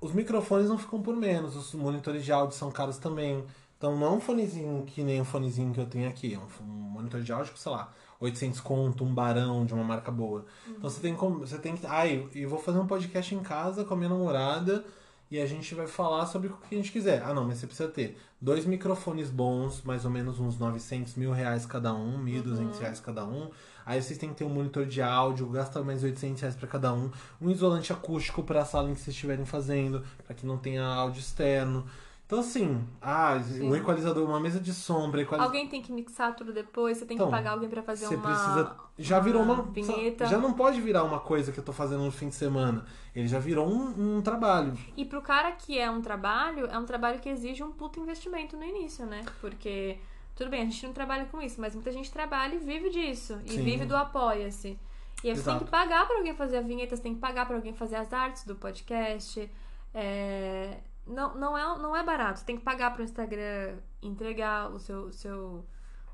os 0.00 0.12
microfones 0.12 0.68
não 0.68 0.78
ficam 0.78 1.00
por 1.02 1.14
menos, 1.14 1.54
os 1.56 1.72
monitores 1.74 2.24
de 2.24 2.32
áudio 2.32 2.56
são 2.56 2.70
caros 2.70 2.98
também. 2.98 3.44
Então 3.76 3.96
não 3.96 4.06
é 4.06 4.10
um 4.10 4.20
fonezinho 4.20 4.84
que 4.86 5.02
nem 5.02 5.20
o 5.20 5.24
fonezinho 5.24 5.72
que 5.72 5.80
eu 5.80 5.86
tenho 5.86 6.08
aqui, 6.08 6.34
é 6.34 6.38
um, 6.38 6.46
um 6.64 6.66
monitor 6.66 7.22
de 7.22 7.32
áudio, 7.32 7.56
sei 7.56 7.72
lá, 7.72 7.90
800 8.18 8.60
conto, 8.60 9.04
um 9.04 9.14
barão 9.14 9.64
de 9.64 9.72
uma 9.72 9.84
marca 9.84 10.10
boa. 10.10 10.44
Então 10.68 10.90
você 10.90 11.00
tem 11.00 11.14
como, 11.14 11.38
você 11.38 11.58
tem 11.58 11.74
que, 11.76 11.86
ai, 11.86 12.28
eu 12.34 12.48
vou 12.50 12.58
fazer 12.58 12.78
um 12.78 12.86
podcast 12.86 13.34
em 13.34 13.40
casa 13.42 13.84
com 13.84 13.94
a 13.94 13.96
minha 13.96 14.10
namorada 14.10 14.84
e 15.30 15.40
a 15.40 15.46
gente 15.46 15.74
vai 15.74 15.86
falar 15.86 16.26
sobre 16.26 16.48
o 16.48 16.56
que 16.68 16.74
a 16.74 16.78
gente 16.78 16.90
quiser. 16.90 17.22
Ah, 17.22 17.32
não, 17.32 17.46
mas 17.46 17.58
você 17.58 17.66
precisa 17.66 17.88
ter 17.88 18.18
dois 18.40 18.66
microfones 18.66 19.30
bons, 19.30 19.82
mais 19.82 20.04
ou 20.04 20.10
menos 20.10 20.40
uns 20.40 20.58
900 20.58 21.14
mil 21.14 21.30
reais 21.30 21.64
cada 21.64 21.94
um, 21.94 22.24
1.200 22.24 22.78
reais 22.78 23.00
cada 23.00 23.24
um. 23.24 23.48
Aí 23.86 24.02
vocês 24.02 24.18
têm 24.18 24.30
que 24.30 24.36
ter 24.36 24.44
um 24.44 24.48
monitor 24.48 24.86
de 24.86 25.00
áudio, 25.00 25.46
gasta 25.48 25.82
mais 25.82 26.02
800 26.02 26.40
reais 26.40 26.56
pra 26.56 26.66
cada 26.66 26.92
um. 26.92 27.10
Um 27.40 27.48
isolante 27.50 27.92
acústico 27.92 28.42
para 28.42 28.62
a 28.62 28.64
sala 28.64 28.90
em 28.90 28.94
que 28.94 29.00
vocês 29.00 29.14
estiverem 29.14 29.44
fazendo, 29.44 30.02
para 30.24 30.34
que 30.34 30.44
não 30.44 30.58
tenha 30.58 30.84
áudio 30.84 31.20
externo. 31.20 31.86
Então, 32.30 32.38
assim, 32.38 32.80
ah, 33.02 33.40
um 33.60 33.74
equalizador, 33.74 34.24
uma 34.24 34.38
mesa 34.38 34.60
de 34.60 34.72
sombra, 34.72 35.20
equalizador. 35.20 35.52
Alguém 35.52 35.66
tem 35.68 35.82
que 35.82 35.90
mixar 35.92 36.36
tudo 36.36 36.52
depois, 36.52 36.96
você 36.96 37.04
tem 37.04 37.16
Então, 37.16 37.26
que 37.26 37.32
pagar 37.32 37.50
alguém 37.50 37.68
pra 37.68 37.82
fazer 37.82 38.06
Você 38.06 38.14
uma. 38.14 38.22
precisa. 38.22 38.76
Já 38.96 39.18
virou 39.18 39.42
uma. 39.42 39.62
vinheta. 39.62 40.26
Já 40.26 40.38
não 40.38 40.52
pode 40.52 40.80
virar 40.80 41.02
uma 41.02 41.18
coisa 41.18 41.50
que 41.50 41.58
eu 41.58 41.64
tô 41.64 41.72
fazendo 41.72 42.04
no 42.04 42.12
fim 42.12 42.28
de 42.28 42.36
semana. 42.36 42.86
Ele 43.16 43.26
já 43.26 43.40
virou 43.40 43.68
um, 43.68 44.18
um 44.18 44.22
trabalho. 44.22 44.78
E 44.96 45.04
pro 45.04 45.20
cara 45.20 45.50
que 45.50 45.76
é 45.76 45.90
um 45.90 46.00
trabalho, 46.00 46.66
é 46.66 46.78
um 46.78 46.84
trabalho 46.84 47.18
que 47.18 47.28
exige 47.28 47.64
um 47.64 47.72
puto 47.72 47.98
investimento 47.98 48.56
no 48.56 48.62
início, 48.62 49.04
né? 49.06 49.24
Porque, 49.40 49.98
tudo 50.36 50.50
bem, 50.50 50.62
a 50.62 50.64
gente 50.66 50.86
não 50.86 50.92
trabalha 50.92 51.24
com 51.24 51.42
isso, 51.42 51.60
mas 51.60 51.74
muita 51.74 51.90
gente 51.90 52.12
trabalha 52.12 52.54
e 52.54 52.58
vive 52.58 52.90
disso. 52.90 53.40
E 53.44 53.54
Sim. 53.54 53.62
vive 53.64 53.84
do 53.86 53.96
apoia-se. 53.96 54.78
E 55.24 55.30
aí 55.30 55.36
você 55.36 55.50
tem 55.50 55.58
que 55.58 55.64
pagar 55.64 56.06
pra 56.06 56.16
alguém 56.16 56.32
fazer 56.36 56.58
a 56.58 56.62
vinheta, 56.62 56.94
você 56.94 57.02
tem 57.02 57.12
que 57.14 57.20
pagar 57.20 57.44
pra 57.44 57.56
alguém 57.56 57.74
fazer 57.74 57.96
as 57.96 58.12
artes 58.12 58.44
do 58.44 58.54
podcast. 58.54 59.50
É, 59.92 60.76
Não, 61.06 61.34
não, 61.34 61.56
é, 61.58 61.78
não 61.78 61.96
é 61.96 62.02
barato. 62.04 62.38
Você 62.40 62.44
tem 62.44 62.56
que 62.56 62.62
pagar 62.62 62.92
pro 62.92 63.02
Instagram 63.02 63.78
entregar 64.02 64.70
o 64.70 64.78
seu, 64.78 65.04
o 65.06 65.12
seu 65.12 65.66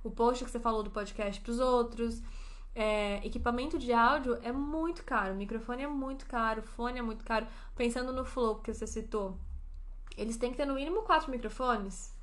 o 0.03 0.11
post 0.11 0.45
que 0.45 0.51
você 0.51 0.61
falou 0.61 0.82
do 0.82 0.91
podcast 0.91 1.41
pros 1.41 1.59
outros. 1.59 2.22
É, 2.74 3.26
equipamento 3.26 3.78
de 3.78 3.93
áudio 3.93 4.39
é 4.43 4.53
muito 4.53 5.03
caro, 5.03 5.34
microfone 5.34 5.82
é 5.82 5.87
muito 5.87 6.26
caro, 6.26 6.62
fone 6.62 6.99
é 6.99 7.03
muito 7.03 7.24
caro. 7.24 7.47
Pensando 7.74 8.12
no 8.12 8.24
Flow 8.24 8.57
que 8.57 8.72
você 8.72 8.87
citou, 8.87 9.39
eles 10.16 10.37
têm 10.37 10.51
que 10.51 10.59
ter 10.59 10.66
no 10.66 10.74
mínimo 10.74 11.03
quatro 11.03 11.30
microfones, 11.30 12.14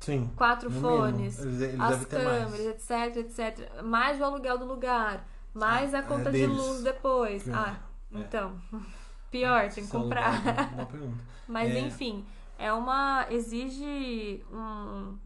Sim. 0.00 0.28
quatro 0.36 0.68
fones. 0.70 1.38
Eles, 1.38 1.60
eles 1.60 1.80
as 1.80 2.04
câmeras, 2.06 2.58
etc, 2.66 3.16
etc. 3.18 3.82
Mais 3.84 4.20
o 4.20 4.24
aluguel 4.24 4.58
do 4.58 4.64
lugar, 4.64 5.24
mais 5.54 5.94
Ah, 5.94 5.98
a 5.98 6.00
é 6.00 6.02
conta 6.04 6.24
de 6.32 6.38
deles. 6.40 6.56
luz 6.56 6.82
depois. 6.82 7.44
Pior. 7.44 7.56
Ah, 7.56 7.80
É. 8.12 8.18
então. 8.18 8.60
Pior, 9.30 9.68
tem 9.70 9.84
que 9.86 9.90
é 9.96 9.98
comprar. 9.98 10.42
pergunta. 10.90 11.24
Mas 11.48 11.70
É. 11.74 11.80
enfim, 11.80 12.24
é 12.58 12.72
uma. 12.72 13.26
exige 13.30 14.42
um 14.52 15.16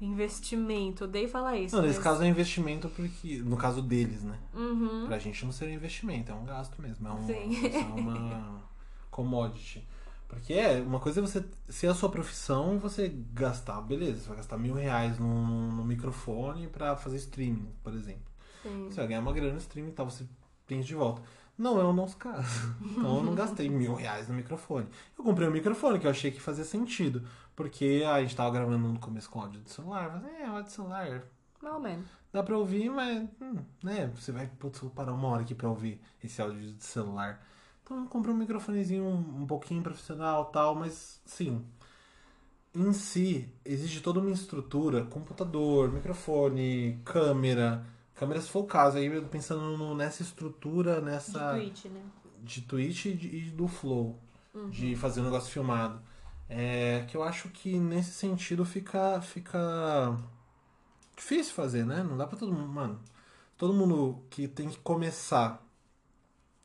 investimento. 0.00 1.04
Odeio 1.04 1.28
falar 1.28 1.56
isso. 1.56 1.74
Não, 1.76 1.82
nesse 1.82 1.96
mas- 1.96 2.04
caso 2.04 2.22
é 2.22 2.28
investimento 2.28 2.88
porque. 2.88 3.38
No 3.38 3.56
caso 3.56 3.82
deles, 3.82 4.22
né? 4.22 4.38
Uhum. 4.54 5.06
Pra 5.06 5.18
gente 5.18 5.44
não 5.44 5.52
seria 5.52 5.74
investimento, 5.74 6.30
é 6.30 6.34
um 6.34 6.44
gasto 6.44 6.80
mesmo. 6.80 7.06
É, 7.08 7.12
um, 7.12 7.26
Sim. 7.26 7.66
é 7.66 7.78
uma 8.00 8.62
commodity. 9.10 9.86
Porque 10.28 10.52
é, 10.52 10.78
uma 10.82 11.00
coisa 11.00 11.20
é 11.20 11.22
você 11.22 11.42
ser 11.70 11.86
a 11.86 11.94
sua 11.94 12.10
profissão 12.10 12.78
você 12.78 13.08
gastar, 13.32 13.80
beleza, 13.80 14.20
você 14.20 14.28
vai 14.28 14.36
gastar 14.36 14.58
mil 14.58 14.74
reais 14.74 15.18
no, 15.18 15.26
no 15.72 15.82
microfone 15.86 16.66
pra 16.68 16.94
fazer 16.96 17.16
streaming, 17.16 17.72
por 17.82 17.94
exemplo. 17.94 18.28
Sim. 18.62 18.88
Você 18.90 18.96
vai 18.96 19.06
ganhar 19.06 19.20
uma 19.20 19.32
grana 19.32 19.52
no 19.52 19.58
streaming 19.58 19.88
e 19.88 19.92
tal, 19.92 20.10
você 20.10 20.26
prende 20.66 20.86
de 20.86 20.94
volta. 20.94 21.22
Não 21.58 21.80
é 21.80 21.84
o 21.84 21.92
nosso 21.92 22.16
caso. 22.16 22.46
Então 22.98 23.16
eu 23.18 23.22
não 23.22 23.34
gastei 23.34 23.68
mil 23.68 23.94
reais 23.94 24.28
no 24.28 24.34
microfone. 24.34 24.86
Eu 25.18 25.24
comprei 25.24 25.48
um 25.48 25.50
microfone 25.50 25.98
que 25.98 26.06
eu 26.06 26.10
achei 26.10 26.30
que 26.30 26.40
fazia 26.40 26.64
sentido. 26.64 27.22
Porque 27.56 28.04
a 28.06 28.20
gente 28.20 28.36
tava 28.36 28.50
gravando 28.52 28.88
no 28.88 28.98
começo 29.00 29.28
com 29.28 29.40
áudio 29.40 29.60
do 29.60 29.68
celular. 29.68 30.10
Mas 30.12 30.24
é, 30.32 30.44
áudio 30.46 30.64
do 30.64 30.70
celular. 30.70 31.22
Ou 31.62 31.80
menos. 31.80 32.06
Dá 32.32 32.42
pra 32.42 32.56
ouvir, 32.56 32.88
mas. 32.90 33.28
hum, 33.40 33.56
né? 33.82 34.12
Você 34.14 34.30
vai 34.30 34.46
putz, 34.46 34.78
vou 34.78 34.90
parar 34.90 35.12
uma 35.12 35.28
hora 35.28 35.42
aqui 35.42 35.54
pra 35.54 35.68
ouvir 35.68 36.00
esse 36.22 36.40
áudio 36.40 36.72
de 36.72 36.84
celular. 36.84 37.44
Então 37.82 37.98
eu 37.98 38.06
comprei 38.06 38.34
um 38.34 38.38
microfonezinho 38.38 39.02
um, 39.02 39.42
um 39.42 39.46
pouquinho 39.46 39.82
profissional 39.82 40.44
tal, 40.46 40.74
mas 40.74 41.20
sim. 41.24 41.64
Em 42.74 42.92
si, 42.92 43.52
exige 43.64 44.00
toda 44.00 44.20
uma 44.20 44.30
estrutura, 44.30 45.04
computador, 45.06 45.90
microfone, 45.90 47.00
câmera. 47.04 47.84
Câmera 48.18 48.40
se 48.40 48.48
for 48.50 48.60
o 48.60 48.66
caso, 48.66 48.98
aí 48.98 49.20
pensando 49.26 49.76
no- 49.76 49.94
nessa 49.94 50.22
estrutura, 50.22 51.00
nessa 51.00 51.54
De 51.54 51.60
Twitch, 51.60 51.84
né? 51.86 52.02
de 52.42 52.60
Twitch 52.62 53.04
e, 53.06 53.14
de- 53.14 53.36
e 53.36 53.50
do 53.50 53.68
Flow, 53.68 54.18
de 54.70 54.96
fazer 54.96 55.20
um 55.20 55.24
negócio 55.24 55.50
filmado. 55.52 56.00
É, 56.48 57.04
que 57.08 57.16
eu 57.16 57.22
acho 57.22 57.48
que 57.50 57.78
nesse 57.78 58.12
sentido 58.12 58.64
fica, 58.64 59.20
fica 59.20 60.16
difícil 61.16 61.54
fazer, 61.54 61.84
né? 61.84 62.02
Não 62.02 62.16
dá 62.16 62.26
pra 62.26 62.38
todo 62.38 62.52
mundo. 62.52 62.68
Mano, 62.72 63.00
todo 63.56 63.74
mundo 63.74 64.22
que 64.30 64.48
tem 64.48 64.68
que 64.68 64.78
começar, 64.78 65.62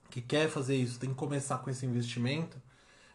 que 0.10 0.22
quer 0.22 0.50
fazer 0.50 0.76
isso, 0.76 1.00
tem 1.00 1.10
que 1.10 1.16
começar 1.16 1.58
com 1.58 1.70
esse 1.70 1.86
investimento, 1.86 2.62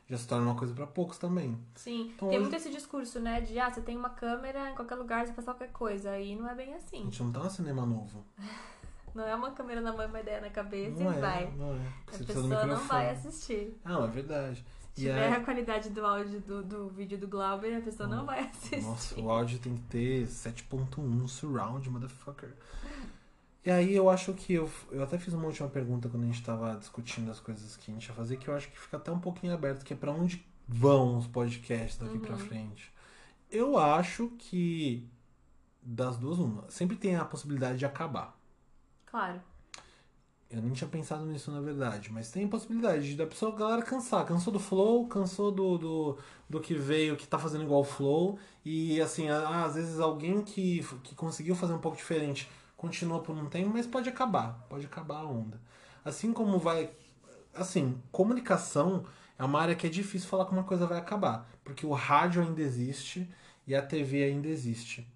já 0.09 0.17
se 0.17 0.27
torna 0.27 0.47
uma 0.47 0.55
coisa 0.55 0.73
pra 0.75 0.87
poucos 0.87 1.19
também. 1.19 1.57
Sim. 1.75 2.13
Então, 2.15 2.29
tem 2.29 2.39
hoje- 2.39 2.49
muito 2.49 2.57
esse 2.57 2.71
discurso, 2.71 3.21
né? 3.21 3.41
De, 3.41 3.59
ah, 3.59 3.71
você 3.71 3.81
tem 3.81 3.97
uma 3.97 4.11
câmera 4.11 4.71
em 4.71 4.75
qualquer 4.75 4.95
lugar, 4.97 5.27
você 5.27 5.33
faz 5.33 5.45
qualquer 5.45 5.71
coisa. 5.71 6.19
E 6.19 6.35
não 6.35 6.49
é 6.49 6.55
bem 6.55 6.73
A 6.75 6.77
assim. 6.79 7.05
gente 7.05 7.23
não 7.23 7.31
tá 7.33 7.41
no 7.41 7.51
cinema 7.51 7.85
novo. 7.87 8.25
Não 9.15 9.27
é 9.27 9.35
uma 9.35 9.51
câmera 9.51 9.81
na 9.81 9.91
mão 9.91 10.03
e 10.03 10.07
uma 10.07 10.21
ideia 10.21 10.41
na 10.41 10.51
cabeça 10.51 11.03
Não 11.03 11.13
e 11.13 11.17
é, 11.17 11.21
vai. 11.21 11.51
não 11.57 11.73
é. 11.75 11.79
A 11.79 12.11
Você 12.13 12.19
do 12.19 12.27
pessoa 12.27 12.67
não 12.67 12.77
vai 12.77 13.11
assistir. 13.11 13.77
Não, 13.85 14.05
é 14.05 14.07
verdade. 14.07 14.65
Se 14.93 15.01
tiver 15.01 15.29
aí- 15.29 15.33
a 15.33 15.41
qualidade 15.45 15.89
do 15.91 16.07
áudio 16.07 16.41
do, 16.43 16.63
do 16.63 16.89
vídeo 16.91 17.19
do 17.19 17.27
Glauber, 17.27 17.79
a 17.79 17.81
pessoa 17.81 18.09
não 18.09 18.25
vai 18.27 18.41
assistir. 18.41 18.83
Nossa, 18.83 19.19
o 19.19 19.29
áudio 19.31 19.59
tem 19.59 19.75
que 19.77 19.83
ter 19.85 20.27
7.1 20.29 21.27
surround, 21.27 21.89
motherfucker. 21.91 22.53
E 23.65 23.71
aí 23.71 23.95
eu 23.95 24.09
acho 24.09 24.33
que 24.35 24.55
eu, 24.55 24.71
eu 24.91 25.03
até 25.03 25.19
fiz 25.19 25.35
uma 25.35 25.47
última 25.47 25.69
pergunta 25.69 26.09
quando 26.09 26.23
a 26.23 26.27
gente 26.27 26.43
tava 26.43 26.77
discutindo 26.77 27.31
as 27.31 27.41
coisas 27.41 27.77
que 27.77 27.91
a 27.91 27.95
gente 27.95 28.07
ia 28.07 28.15
fazer, 28.15 28.37
que 28.37 28.49
eu 28.49 28.55
acho 28.55 28.71
que 28.71 28.79
fica 28.79 28.97
até 28.97 29.11
um 29.11 29.19
pouquinho 29.19 29.53
aberto, 29.53 29.85
que 29.85 29.93
é 29.93 29.97
pra 29.97 30.13
onde 30.13 30.45
vão 30.67 31.19
os 31.19 31.27
podcasts 31.27 31.99
daqui 31.99 32.19
pra 32.19 32.37
frente. 32.37 32.93
Eu 33.51 33.79
acho 33.79 34.29
que 34.39 35.09
das 35.83 36.17
duas 36.19 36.39
uma, 36.39 36.71
sempre 36.71 36.97
tem 36.97 37.17
a 37.17 37.25
possibilidade 37.25 37.79
de 37.79 37.87
acabar. 37.87 38.39
Claro. 39.07 39.41
Eu 40.51 40.63
nem 40.63 40.73
tinha 40.73 40.89
pensado 40.89 41.27
nisso, 41.27 41.51
na 41.51 41.61
verdade. 41.61 42.11
Mas 42.11 42.31
tem 42.31 42.49
possibilidade 42.49 43.15
da 43.15 43.27
pessoa, 43.27 43.53
a 43.53 43.57
galera 43.57 43.83
cansar. 43.83 44.25
Cansou 44.25 44.51
do 44.51 44.59
flow, 44.59 45.07
cansou 45.07 45.51
do, 45.51 45.77
do, 45.77 46.19
do 46.49 46.61
que 46.61 46.75
veio, 46.75 47.17
que 47.17 47.27
tá 47.27 47.39
fazendo 47.39 47.65
igual 47.65 47.83
o 47.83 47.85
flow. 47.85 48.39
E, 48.65 48.99
assim, 49.01 49.29
às 49.29 49.75
vezes 49.75 50.01
alguém 50.01 50.43
que, 50.43 50.83
que 51.03 51.15
conseguiu 51.15 51.55
fazer 51.55 51.75
um 51.75 51.79
pouco 51.79 51.99
diferente 51.99 52.49
continua 52.79 53.20
por 53.20 53.37
um 53.37 53.47
tempo, 53.47 53.70
mas 53.74 53.87
pode 53.87 54.09
acabar. 54.09 54.64
Pode 54.70 54.87
acabar 54.87 55.18
a 55.18 55.26
onda. 55.26 55.61
Assim 56.03 56.33
como 56.33 56.59
vai... 56.59 56.89
Assim, 57.55 58.01
comunicação 58.11 59.05
é 59.39 59.45
uma 59.45 59.61
área 59.61 59.74
que 59.74 59.87
é 59.87 59.91
difícil 59.91 60.29
falar 60.29 60.47
que 60.47 60.53
uma 60.53 60.62
coisa 60.62 60.87
vai 60.87 60.97
acabar. 60.97 61.51
Porque 61.64 61.85
o 61.85 61.93
rádio 61.93 62.41
ainda 62.41 62.62
existe 62.62 63.29
e 63.66 63.74
a 63.74 63.83
TV 63.83 64.22
ainda 64.22 64.49
existe. 64.49 65.07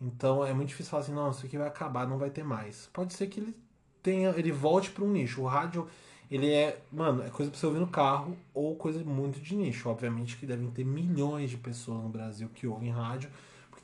Então 0.00 0.44
é 0.44 0.52
muito 0.54 0.70
difícil 0.70 0.90
falar 0.90 1.02
assim, 1.02 1.12
não, 1.14 1.30
isso 1.30 1.44
aqui 1.44 1.56
vai 1.56 1.68
acabar, 1.68 2.08
não 2.08 2.18
vai 2.18 2.30
ter 2.30 2.42
mais. 2.42 2.88
Pode 2.92 3.12
ser 3.12 3.26
que 3.28 3.38
ele 3.38 3.54
tenha, 4.02 4.30
ele 4.30 4.50
volte 4.50 4.90
para 4.90 5.04
um 5.04 5.12
nicho. 5.12 5.42
O 5.42 5.46
rádio, 5.46 5.86
ele 6.30 6.50
é, 6.50 6.80
mano, 6.90 7.22
é 7.22 7.28
coisa 7.28 7.50
pra 7.50 7.60
você 7.60 7.66
ouvir 7.66 7.78
no 7.78 7.86
carro 7.86 8.36
ou 8.54 8.74
coisa 8.74 9.04
muito 9.04 9.38
de 9.38 9.54
nicho. 9.54 9.86
Obviamente 9.88 10.38
que 10.38 10.46
devem 10.46 10.70
ter 10.70 10.84
milhões 10.84 11.50
de 11.50 11.58
pessoas 11.58 12.02
no 12.02 12.08
Brasil 12.08 12.48
que 12.54 12.66
ouvem 12.66 12.90
rádio, 12.90 13.30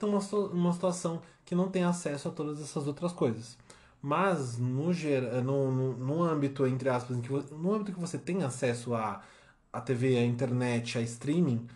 estão 0.04 0.10
numa, 0.10 0.48
numa 0.54 0.72
situação 0.72 1.20
que 1.44 1.54
não 1.54 1.68
tem 1.68 1.84
acesso 1.84 2.28
a 2.28 2.30
todas 2.30 2.60
essas 2.60 2.86
outras 2.86 3.12
coisas. 3.12 3.56
Mas 4.00 4.56
no, 4.58 4.92
ger- 4.92 5.42
no, 5.42 5.70
no, 5.72 5.96
no 5.96 6.22
âmbito, 6.22 6.66
entre 6.66 6.88
aspas, 6.88 7.18
que, 7.20 7.30
no 7.54 7.74
âmbito 7.74 7.92
que 7.92 7.98
você 8.00 8.16
tem 8.16 8.42
acesso 8.44 8.94
a, 8.94 9.20
a 9.72 9.80
TV, 9.80 10.16
a 10.18 10.24
internet, 10.24 10.96
a 10.98 11.00
streaming, 11.02 11.66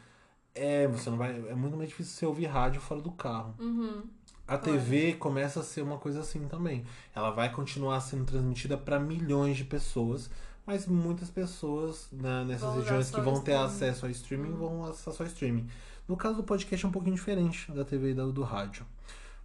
é, 0.55 0.87
você 0.87 1.11
não 1.11 1.17
vai, 1.17 1.31
é 1.49 1.55
muito 1.55 1.77
mais 1.77 1.89
difícil 1.89 2.13
você 2.15 2.27
ouvir 2.27 2.47
rádio 2.47 2.81
fora 2.81 3.01
do 3.01 3.11
carro. 3.11 3.55
Uhum. 3.59 4.03
A 4.47 4.59
TV 4.59 5.15
começa 5.15 5.61
a 5.61 5.63
ser 5.63 5.83
uma 5.83 5.99
coisa 5.99 6.21
assim 6.21 6.47
também. 6.47 6.85
Ela 7.15 7.31
vai 7.31 7.51
continuar 7.51 8.01
sendo 8.01 8.25
transmitida 8.25 8.77
para 8.77 9.01
milhões 9.01 9.57
de 9.57 9.65
pessoas, 9.65 10.29
mas 10.67 10.87
muitas 10.87 11.31
pessoas 11.31 12.09
né, 12.13 12.45
nessas 12.45 12.69
Vão 12.69 12.79
regiões 12.81 13.11
que 13.11 13.21
vão 13.21 13.35
ter 13.41 13.53
streaming. 13.53 13.65
acesso 13.65 14.05
ao 14.05 14.11
streaming 14.11 14.53
vão 14.53 14.85
acessar 14.85 15.15
só 15.15 15.25
streaming. 15.25 15.67
No 16.09 16.17
caso 16.17 16.37
do 16.37 16.43
podcast 16.45 16.85
é 16.85 16.89
um 16.89 16.93
pouquinho 16.93 17.15
diferente 17.15 17.71
da 17.73 17.85
TV 17.85 18.11
e 18.11 18.15
da- 18.15 18.27
do 18.27 18.43
rádio, 18.43 18.85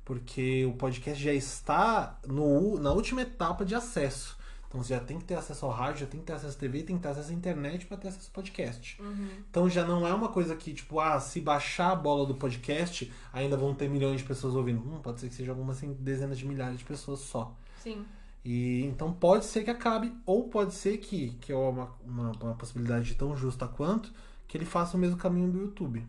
porque 0.03 0.66
o 0.66 0.74
podcast 0.74 1.22
já 1.24 1.34
está 1.34 2.18
no, 2.28 2.80
na 2.80 2.91
última 2.91 3.22
etapa 3.22 3.64
de 3.66 3.76
acesso. 3.76 4.38
Então 4.68 4.84
você 4.84 4.93
já 4.95 4.99
tem 4.99 5.18
que 5.18 5.24
ter 5.24 5.36
acesso 5.36 5.66
ao 5.66 5.72
rádio, 5.72 6.01
já 6.01 6.08
tem 6.08 6.20
que 6.20 6.26
ter 6.26 6.34
acesso 6.34 6.58
à 6.58 6.60
TV, 6.60 6.84
tem 6.84 6.97
que 6.97 7.01
ter 7.03 7.08
acesso 7.10 7.32
à 7.32 7.34
internet 7.34 7.86
para 7.86 7.95
ter 7.95 8.10
acesso 8.10 8.28
ao 8.28 8.34
podcast. 8.34 9.01
Então 9.49 9.70
já 9.70 9.86
não 9.86 10.05
é 10.05 10.14
uma 10.14 10.28
coisa 10.28 10.55
que, 10.58 10.74
tipo, 10.74 10.99
ah, 10.99 11.20
se 11.22 11.39
baixar 11.39 11.91
a 11.91 11.95
bola 11.95 12.26
do 12.26 12.36
podcast, 12.36 13.12
ainda 13.32 13.55
vão 13.55 13.74
ter 13.74 13.89
milhões 13.89 14.20
de 14.20 14.28
pessoas 14.28 14.55
ouvindo. 14.55 14.80
Hum, 14.82 14.99
pode 15.01 15.22
ser 15.22 15.30
que 15.30 15.36
seja 15.36 15.51
algumas 15.51 15.78
assim, 15.78 15.93
dezenas 15.99 16.38
de 16.38 16.45
milhares 16.45 16.80
de 16.80 16.84
pessoas 16.86 17.20
só. 17.22 17.55
Sim. 17.82 18.05
E 18.43 18.84
então 18.86 19.14
pode 19.14 19.45
ser 19.45 19.64
que 19.64 19.70
acabe, 19.70 20.14
ou 20.26 20.49
pode 20.49 20.74
ser 20.74 20.97
que, 20.97 21.32
que 21.39 21.51
é 21.51 21.55
uma, 21.55 21.89
uma, 22.05 22.32
uma 22.34 22.53
possibilidade 22.55 23.16
tão 23.16 23.36
justa 23.38 23.68
quanto, 23.68 24.12
que 24.47 24.58
ele 24.58 24.66
faça 24.66 24.97
o 24.97 24.99
mesmo 24.99 25.16
caminho 25.18 25.49
do 25.49 25.60
YouTube. 25.60 26.05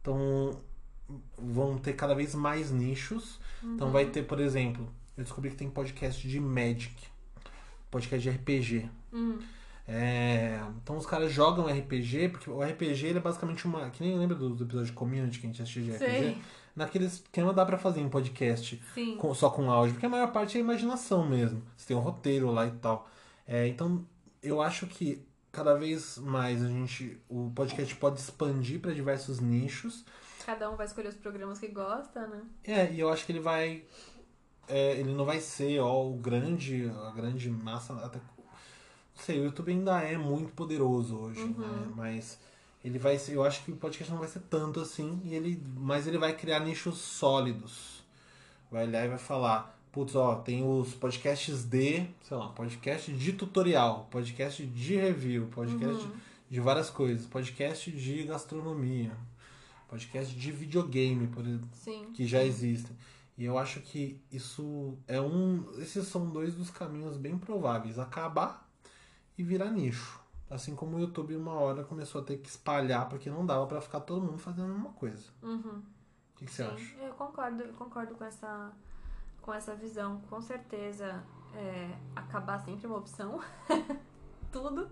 Então 0.00 0.60
vão 1.38 1.78
ter 1.78 1.94
cada 1.94 2.14
vez 2.14 2.34
mais 2.34 2.70
nichos. 2.70 3.38
Então 3.62 3.90
vai 3.90 4.06
ter, 4.06 4.22
por 4.22 4.40
exemplo, 4.40 4.88
eu 5.16 5.24
descobri 5.24 5.50
que 5.50 5.56
tem 5.56 5.68
podcast 5.68 6.26
de 6.26 6.40
Magic, 6.40 6.94
podcast 7.90 8.22
de 8.22 8.36
RPG. 8.36 8.88
Hum. 9.12 9.38
É, 9.86 10.60
então 10.82 10.96
os 10.96 11.04
caras 11.04 11.32
jogam 11.32 11.66
RPG, 11.66 12.28
porque 12.28 12.48
o 12.48 12.62
RPG 12.62 13.06
ele 13.06 13.18
é 13.18 13.20
basicamente 13.20 13.66
uma. 13.66 13.90
Que 13.90 14.02
nem 14.04 14.16
lembra 14.16 14.36
do, 14.36 14.54
do 14.54 14.64
episódio 14.64 14.86
de 14.86 14.92
community 14.92 15.40
que 15.40 15.46
a 15.46 15.50
gente 15.50 15.60
assistiu 15.62 15.82
de 15.82 15.90
RPG? 15.92 16.04
Sei. 16.10 16.38
Naquele 16.76 17.06
esquema 17.06 17.52
dá 17.52 17.66
pra 17.66 17.76
fazer 17.76 18.00
em 18.00 18.08
podcast 18.08 18.80
com- 19.16 19.34
só 19.34 19.50
com 19.50 19.68
áudio, 19.70 19.94
porque 19.94 20.06
a 20.06 20.08
maior 20.08 20.30
parte 20.32 20.56
é 20.56 20.60
imaginação 20.60 21.28
mesmo. 21.28 21.60
Você 21.76 21.88
tem 21.88 21.96
um 21.96 22.00
roteiro 22.00 22.50
lá 22.52 22.66
e 22.66 22.70
tal. 22.70 23.10
É, 23.46 23.66
então 23.66 24.06
eu 24.42 24.62
acho 24.62 24.86
que 24.86 25.20
cada 25.52 25.74
vez 25.74 26.18
mais 26.18 26.62
a 26.62 26.68
gente. 26.68 27.20
O 27.28 27.50
podcast 27.54 27.94
pode 27.96 28.20
expandir 28.20 28.80
para 28.80 28.92
diversos 28.92 29.40
nichos. 29.40 30.04
Cada 30.44 30.70
um 30.70 30.76
vai 30.76 30.86
escolher 30.86 31.08
os 31.08 31.16
programas 31.16 31.58
que 31.58 31.68
gosta, 31.68 32.26
né? 32.26 32.42
É, 32.64 32.90
e 32.92 33.00
eu 33.00 33.10
acho 33.10 33.26
que 33.26 33.32
ele 33.32 33.40
vai. 33.40 33.84
é, 34.68 34.92
ele 34.98 35.12
não 35.12 35.24
vai 35.24 35.40
ser 35.40 35.80
ó, 35.80 36.06
o 36.06 36.14
grande. 36.16 36.90
A 37.06 37.10
grande 37.10 37.50
massa. 37.50 37.92
Até, 37.94 38.18
não 38.18 39.24
sei, 39.24 39.40
o 39.40 39.44
YouTube 39.44 39.70
ainda 39.70 40.00
é 40.02 40.16
muito 40.16 40.52
poderoso 40.52 41.16
hoje, 41.16 41.44
né? 41.44 41.92
Mas 41.94 42.38
ele 42.84 42.98
vai 42.98 43.18
ser. 43.18 43.34
Eu 43.34 43.44
acho 43.44 43.62
que 43.64 43.72
o 43.72 43.76
podcast 43.76 44.10
não 44.10 44.18
vai 44.18 44.28
ser 44.28 44.40
tanto 44.48 44.80
assim. 44.80 45.20
E 45.24 45.34
ele, 45.34 45.62
mas 45.76 46.06
ele 46.06 46.18
vai 46.18 46.34
criar 46.34 46.60
nichos 46.60 46.98
sólidos. 46.98 48.02
Vai 48.70 48.86
olhar 48.86 49.04
e 49.04 49.08
vai 49.08 49.18
falar. 49.18 49.78
Putz, 49.92 50.14
ó, 50.14 50.36
tem 50.36 50.66
os 50.66 50.94
podcasts 50.94 51.64
de, 51.64 52.06
sei 52.22 52.36
lá, 52.36 52.48
podcast 52.50 53.12
de 53.12 53.32
tutorial, 53.32 54.06
podcast 54.10 54.64
de 54.64 54.96
review, 54.96 55.48
podcast 55.48 56.08
de 56.48 56.60
várias 56.60 56.88
coisas, 56.88 57.26
podcast 57.26 57.90
de 57.90 58.22
gastronomia, 58.22 59.12
podcast 59.88 60.34
de 60.34 60.52
videogame, 60.52 61.26
por 61.26 61.44
exemplo 61.44 61.68
Sim. 61.72 62.12
que 62.14 62.24
já 62.26 62.44
existem. 62.44 62.96
E 63.36 63.44
eu 63.44 63.58
acho 63.58 63.80
que 63.80 64.20
isso 64.30 64.98
é 65.08 65.20
um. 65.20 65.64
Esses 65.78 66.06
são 66.06 66.28
dois 66.28 66.54
dos 66.54 66.70
caminhos 66.70 67.16
bem 67.16 67.38
prováveis: 67.38 67.98
acabar 67.98 68.68
e 69.36 69.42
virar 69.42 69.70
nicho. 69.70 70.20
Assim 70.50 70.74
como 70.74 70.96
o 70.96 71.00
YouTube 71.00 71.34
uma 71.36 71.54
hora 71.54 71.82
começou 71.82 72.20
a 72.20 72.24
ter 72.24 72.36
que 72.38 72.48
espalhar 72.48 73.08
porque 73.08 73.30
não 73.30 73.46
dava 73.46 73.66
pra 73.66 73.80
ficar 73.80 74.00
todo 74.00 74.26
mundo 74.26 74.38
fazendo 74.38 74.70
a 74.70 74.74
mesma 74.74 74.90
coisa. 74.90 75.24
Uhum. 75.42 75.78
O 75.78 76.38
que, 76.38 76.44
que 76.44 76.52
você 76.52 76.62
acha? 76.64 76.96
eu 76.96 77.14
concordo, 77.14 77.62
eu 77.62 77.72
concordo 77.74 78.14
com 78.14 78.24
essa, 78.24 78.72
com 79.50 79.54
essa 79.54 79.74
visão. 79.74 80.20
Com 80.30 80.40
certeza, 80.40 81.24
é, 81.52 81.90
acabar 82.14 82.60
sempre 82.60 82.86
é 82.86 82.88
uma 82.88 82.98
opção. 82.98 83.40
Tudo. 84.52 84.88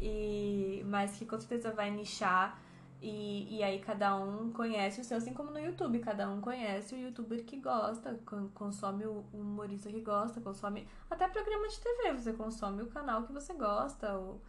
E, 0.00 0.82
mas 0.86 1.16
que 1.16 1.24
com 1.24 1.38
certeza 1.38 1.70
vai 1.70 1.88
nichar. 1.88 2.60
E, 3.00 3.58
e 3.58 3.62
aí 3.62 3.78
cada 3.78 4.16
um 4.16 4.50
conhece 4.52 5.00
o 5.00 5.04
seu, 5.04 5.16
assim 5.18 5.32
como 5.32 5.52
no 5.52 5.58
YouTube, 5.58 6.00
cada 6.00 6.28
um 6.28 6.40
conhece 6.40 6.94
o 6.94 6.98
youtuber 6.98 7.44
que 7.46 7.58
gosta, 7.58 8.20
con- 8.26 8.50
consome 8.52 9.06
o 9.06 9.24
humorista 9.32 9.88
que 9.88 10.00
gosta, 10.02 10.38
consome 10.40 10.86
até 11.08 11.26
programa 11.28 11.66
de 11.68 11.80
TV, 11.80 12.12
você 12.12 12.32
consome 12.34 12.82
o 12.82 12.88
canal 12.88 13.22
que 13.22 13.32
você 13.32 13.54
gosta. 13.54 14.18
Ou, 14.18 14.42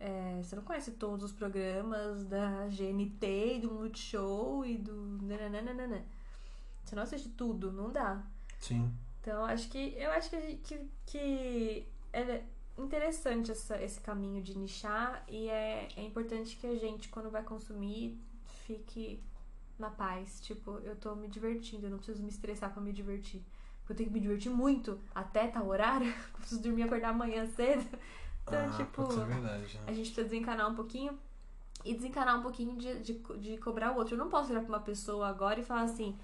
é, 0.00 0.40
você 0.42 0.56
não 0.56 0.64
conhece 0.64 0.90
todos 0.92 1.24
os 1.24 1.32
programas 1.32 2.24
da 2.24 2.66
GNT 2.66 3.54
e 3.54 3.60
do 3.60 3.70
Multishow 3.70 4.64
e 4.66 4.76
do. 4.76 4.92
nananana. 5.22 6.04
Você 6.84 6.96
não 6.96 7.04
assiste 7.04 7.28
tudo, 7.30 7.72
não 7.72 7.90
dá. 7.90 8.22
Sim. 8.60 8.92
Então 9.20 9.44
acho 9.44 9.68
que 9.68 9.94
eu 9.96 10.10
acho 10.12 10.30
que, 10.30 10.36
a 10.36 10.40
que, 10.40 10.80
que 11.06 11.86
é 12.12 12.42
interessante 12.78 13.50
essa, 13.50 13.80
esse 13.82 14.00
caminho 14.00 14.42
de 14.42 14.56
nichar 14.56 15.24
e 15.28 15.48
é, 15.48 15.88
é 15.96 16.02
importante 16.02 16.56
que 16.56 16.66
a 16.66 16.76
gente, 16.76 17.08
quando 17.08 17.30
vai 17.30 17.42
consumir, 17.42 18.18
fique 18.66 19.22
na 19.78 19.90
paz. 19.90 20.40
Tipo, 20.40 20.78
eu 20.84 20.96
tô 20.96 21.14
me 21.14 21.28
divertindo, 21.28 21.86
eu 21.86 21.90
não 21.90 21.98
preciso 21.98 22.22
me 22.22 22.28
estressar 22.30 22.72
pra 22.72 22.80
me 22.82 22.92
divertir. 22.92 23.42
Porque 23.80 23.92
eu 23.92 23.96
tenho 23.96 24.08
que 24.10 24.14
me 24.14 24.20
divertir 24.20 24.50
muito 24.50 24.98
até 25.14 25.46
tal 25.48 25.66
horário, 25.66 26.06
eu 26.34 26.38
preciso 26.38 26.62
dormir 26.62 26.82
e 26.82 26.84
acordar 26.84 27.10
amanhã 27.10 27.46
cedo. 27.46 27.86
Então, 28.42 28.64
ah, 28.64 28.76
tipo, 28.76 29.12
ser 29.12 29.24
verdade. 29.26 29.78
a 29.78 29.90
Né? 29.90 29.94
gente 29.94 30.06
precisa 30.12 30.24
desencanar 30.24 30.70
um 30.70 30.74
pouquinho 30.74 31.18
e 31.84 31.94
desencanar 31.94 32.38
um 32.38 32.42
pouquinho 32.42 32.76
de, 32.76 33.00
de, 33.00 33.14
de 33.40 33.58
cobrar 33.58 33.92
o 33.92 33.96
outro. 33.96 34.14
Eu 34.14 34.18
não 34.18 34.28
posso 34.28 34.48
virar 34.48 34.60
pra 34.60 34.68
uma 34.68 34.80
pessoa 34.80 35.28
agora 35.28 35.60
e 35.60 35.64
falar 35.64 35.82
assim: 35.82 36.16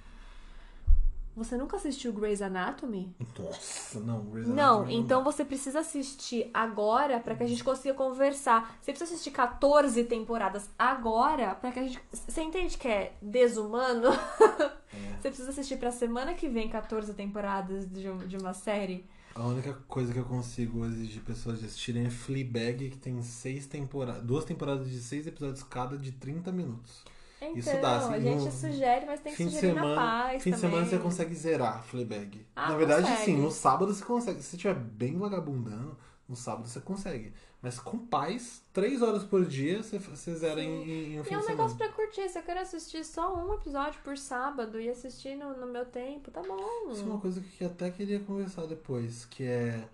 Você 1.34 1.56
nunca 1.56 1.76
assistiu 1.78 2.12
Grey's 2.12 2.42
Anatomy? 2.42 3.14
Nossa, 3.38 4.00
não. 4.00 4.20
Grey's 4.26 4.48
Não, 4.48 4.74
Anatomy 4.80 4.96
então 4.96 5.18
dá. 5.24 5.30
você 5.30 5.44
precisa 5.44 5.80
assistir 5.80 6.50
agora 6.52 7.20
pra 7.20 7.34
que 7.34 7.42
a 7.42 7.46
gente 7.46 7.64
consiga 7.64 7.94
conversar. 7.94 8.76
Você 8.80 8.92
precisa 8.92 9.12
assistir 9.14 9.30
14 9.30 10.04
temporadas 10.04 10.68
agora 10.78 11.54
pra 11.54 11.72
que 11.72 11.78
a 11.78 11.82
gente. 11.84 12.00
Você 12.12 12.42
entende 12.42 12.76
que 12.76 12.86
é 12.88 13.14
desumano? 13.22 14.08
É. 14.08 14.72
Você 15.22 15.28
precisa 15.28 15.50
assistir 15.50 15.78
pra 15.78 15.90
semana 15.90 16.34
que 16.34 16.48
vem 16.48 16.68
14 16.68 17.14
temporadas 17.14 17.86
de, 17.88 18.02
de 18.26 18.36
uma 18.36 18.52
série? 18.52 19.06
A 19.34 19.42
única 19.46 19.72
coisa 19.88 20.12
que 20.12 20.18
eu 20.18 20.24
consigo 20.24 20.84
exigir 20.84 21.22
pessoas 21.22 21.60
de 21.60 21.66
assistirem 21.66 22.04
é 22.04 22.10
Fleabag, 22.10 22.90
que 22.90 22.98
tem 22.98 23.22
seis 23.22 23.66
temporadas. 23.66 24.22
Duas 24.22 24.44
temporadas 24.44 24.90
de 24.90 25.00
seis 25.00 25.26
episódios 25.26 25.62
cada 25.62 25.96
de 25.96 26.12
30 26.12 26.52
minutos. 26.52 27.02
Então, 27.46 27.58
Isso 27.58 27.80
dá, 27.80 27.96
assim, 27.96 28.14
a 28.14 28.20
gente 28.20 28.44
no 28.44 28.52
sugere, 28.52 29.06
mas 29.06 29.20
tem 29.20 29.34
que 29.34 29.44
sugerir 29.44 29.60
semana, 29.74 29.94
na 29.94 30.02
paz 30.02 30.42
fim 30.42 30.50
de 30.50 30.58
semana 30.58 30.86
você 30.86 30.98
consegue 30.98 31.34
zerar 31.34 31.82
Fleabag. 31.84 32.46
Ah, 32.54 32.70
Na 32.70 32.76
verdade, 32.76 33.02
consegue. 33.08 33.24
sim, 33.24 33.36
no 33.36 33.50
sábado 33.50 33.92
você 33.92 34.04
consegue. 34.04 34.42
Se 34.42 34.48
você 34.50 34.56
estiver 34.56 34.74
bem 34.74 35.18
vagabundando, 35.18 35.96
no 36.28 36.36
sábado 36.36 36.68
você 36.68 36.80
consegue. 36.80 37.32
Mas 37.60 37.78
com 37.78 37.96
paz, 37.96 38.62
três 38.72 39.02
horas 39.02 39.22
por 39.22 39.44
dia, 39.46 39.82
você, 39.82 39.98
você 39.98 40.34
zera 40.34 40.60
em, 40.60 40.82
em, 40.82 41.14
em 41.14 41.20
um 41.20 41.24
E 41.24 41.32
é 41.32 41.38
um 41.38 41.46
negócio 41.46 41.76
pra 41.76 41.88
curtir. 41.90 42.28
Se 42.28 42.38
eu 42.38 42.42
quero 42.42 42.60
assistir 42.60 43.04
só 43.04 43.36
um 43.36 43.54
episódio 43.54 44.00
por 44.02 44.18
sábado 44.18 44.80
e 44.80 44.88
assistir 44.88 45.36
no, 45.36 45.56
no 45.56 45.66
meu 45.66 45.86
tempo, 45.86 46.30
tá 46.30 46.42
bom. 46.42 46.90
Isso 46.90 47.02
é 47.02 47.04
uma 47.06 47.20
coisa 47.20 47.40
que 47.40 47.62
eu 47.62 47.68
até 47.68 47.88
queria 47.90 48.18
conversar 48.20 48.66
depois, 48.66 49.24
que 49.26 49.44
é 49.44 49.88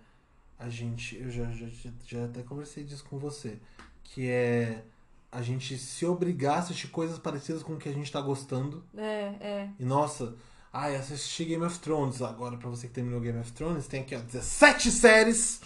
a 0.57 0.67
gente, 0.67 1.15
eu 1.17 1.29
já, 1.29 1.45
já, 1.51 1.67
já 2.05 2.25
até 2.25 2.41
conversei 2.41 2.83
disso 2.83 3.05
com 3.09 3.17
você, 3.17 3.57
que 4.03 4.27
é 4.29 4.83
a 5.31 5.41
gente 5.41 5.77
se 5.77 6.05
obrigar 6.05 6.55
a 6.55 6.59
assistir 6.59 6.87
coisas 6.87 7.19
parecidas 7.19 7.61
com 7.63 7.73
o 7.73 7.77
que 7.77 7.89
a 7.89 7.93
gente 7.93 8.11
tá 8.11 8.19
gostando. 8.21 8.83
É, 8.97 9.33
é. 9.39 9.69
E 9.79 9.85
nossa, 9.85 10.33
ai, 10.73 10.95
assisti 10.95 11.45
Game 11.45 11.63
of 11.63 11.77
Thrones. 11.79 12.21
Agora, 12.21 12.57
pra 12.57 12.69
você 12.69 12.87
que 12.87 12.93
terminou 12.93 13.19
Game 13.21 13.37
of 13.39 13.51
Thrones, 13.51 13.85
tem 13.87 14.01
aqui, 14.01 14.15
ó, 14.15 14.19
17 14.19 14.89
séries 14.91 15.61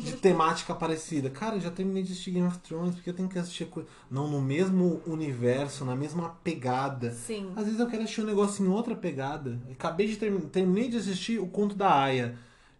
de 0.00 0.12
temática 0.22 0.74
parecida. 0.74 1.28
Cara, 1.28 1.56
eu 1.56 1.60
já 1.60 1.70
terminei 1.72 2.02
de 2.04 2.12
assistir 2.12 2.30
Game 2.32 2.46
of 2.46 2.58
Thrones, 2.58 2.94
porque 2.94 3.10
eu 3.10 3.14
tenho 3.14 3.28
que 3.28 3.38
assistir 3.38 3.64
coisa. 3.66 3.88
Não 4.10 4.28
no 4.28 4.40
mesmo 4.40 5.00
universo, 5.06 5.84
na 5.84 5.96
mesma 5.96 6.36
pegada. 6.44 7.10
Sim. 7.12 7.50
Às 7.56 7.64
vezes 7.64 7.80
eu 7.80 7.88
quero 7.88 8.02
assistir 8.04 8.20
um 8.22 8.26
negócio 8.26 8.64
em 8.64 8.68
outra 8.68 8.94
pegada. 8.94 9.58
Acabei 9.72 10.06
de 10.06 10.16
terminar, 10.16 10.44
terminei 10.50 10.88
de 10.88 10.98
assistir 10.98 11.40
o 11.40 11.46
conto 11.48 11.74
da 11.74 11.92
Aya. 11.92 12.36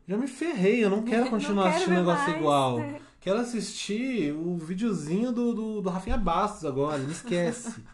Já 0.06 0.16
me 0.18 0.28
ferrei, 0.28 0.84
eu 0.84 0.90
não 0.90 1.02
quero 1.02 1.24
Não 1.24 1.30
continuar 1.30 1.64
quero 1.64 1.74
assistindo 1.76 1.94
um 1.94 1.98
negócio 1.98 2.26
mais. 2.28 2.38
igual. 2.38 2.78
Quero 3.24 3.38
assistir 3.40 4.34
o 4.34 4.58
videozinho 4.58 5.32
do, 5.32 5.54
do, 5.54 5.80
do 5.80 5.88
Rafinha 5.88 6.18
Bastos 6.18 6.62
agora, 6.66 6.98
me 6.98 7.10
esquece. 7.12 7.82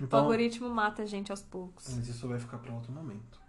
O 0.00 0.04
Então, 0.04 0.20
algoritmo 0.20 0.70
mata 0.70 1.02
a 1.02 1.06
gente 1.06 1.30
aos 1.32 1.42
poucos. 1.42 1.92
mas 1.96 2.08
isso 2.08 2.26
vai 2.28 2.38
ficar 2.38 2.56
para 2.58 2.72
outro 2.72 2.92
momento. 2.92 3.40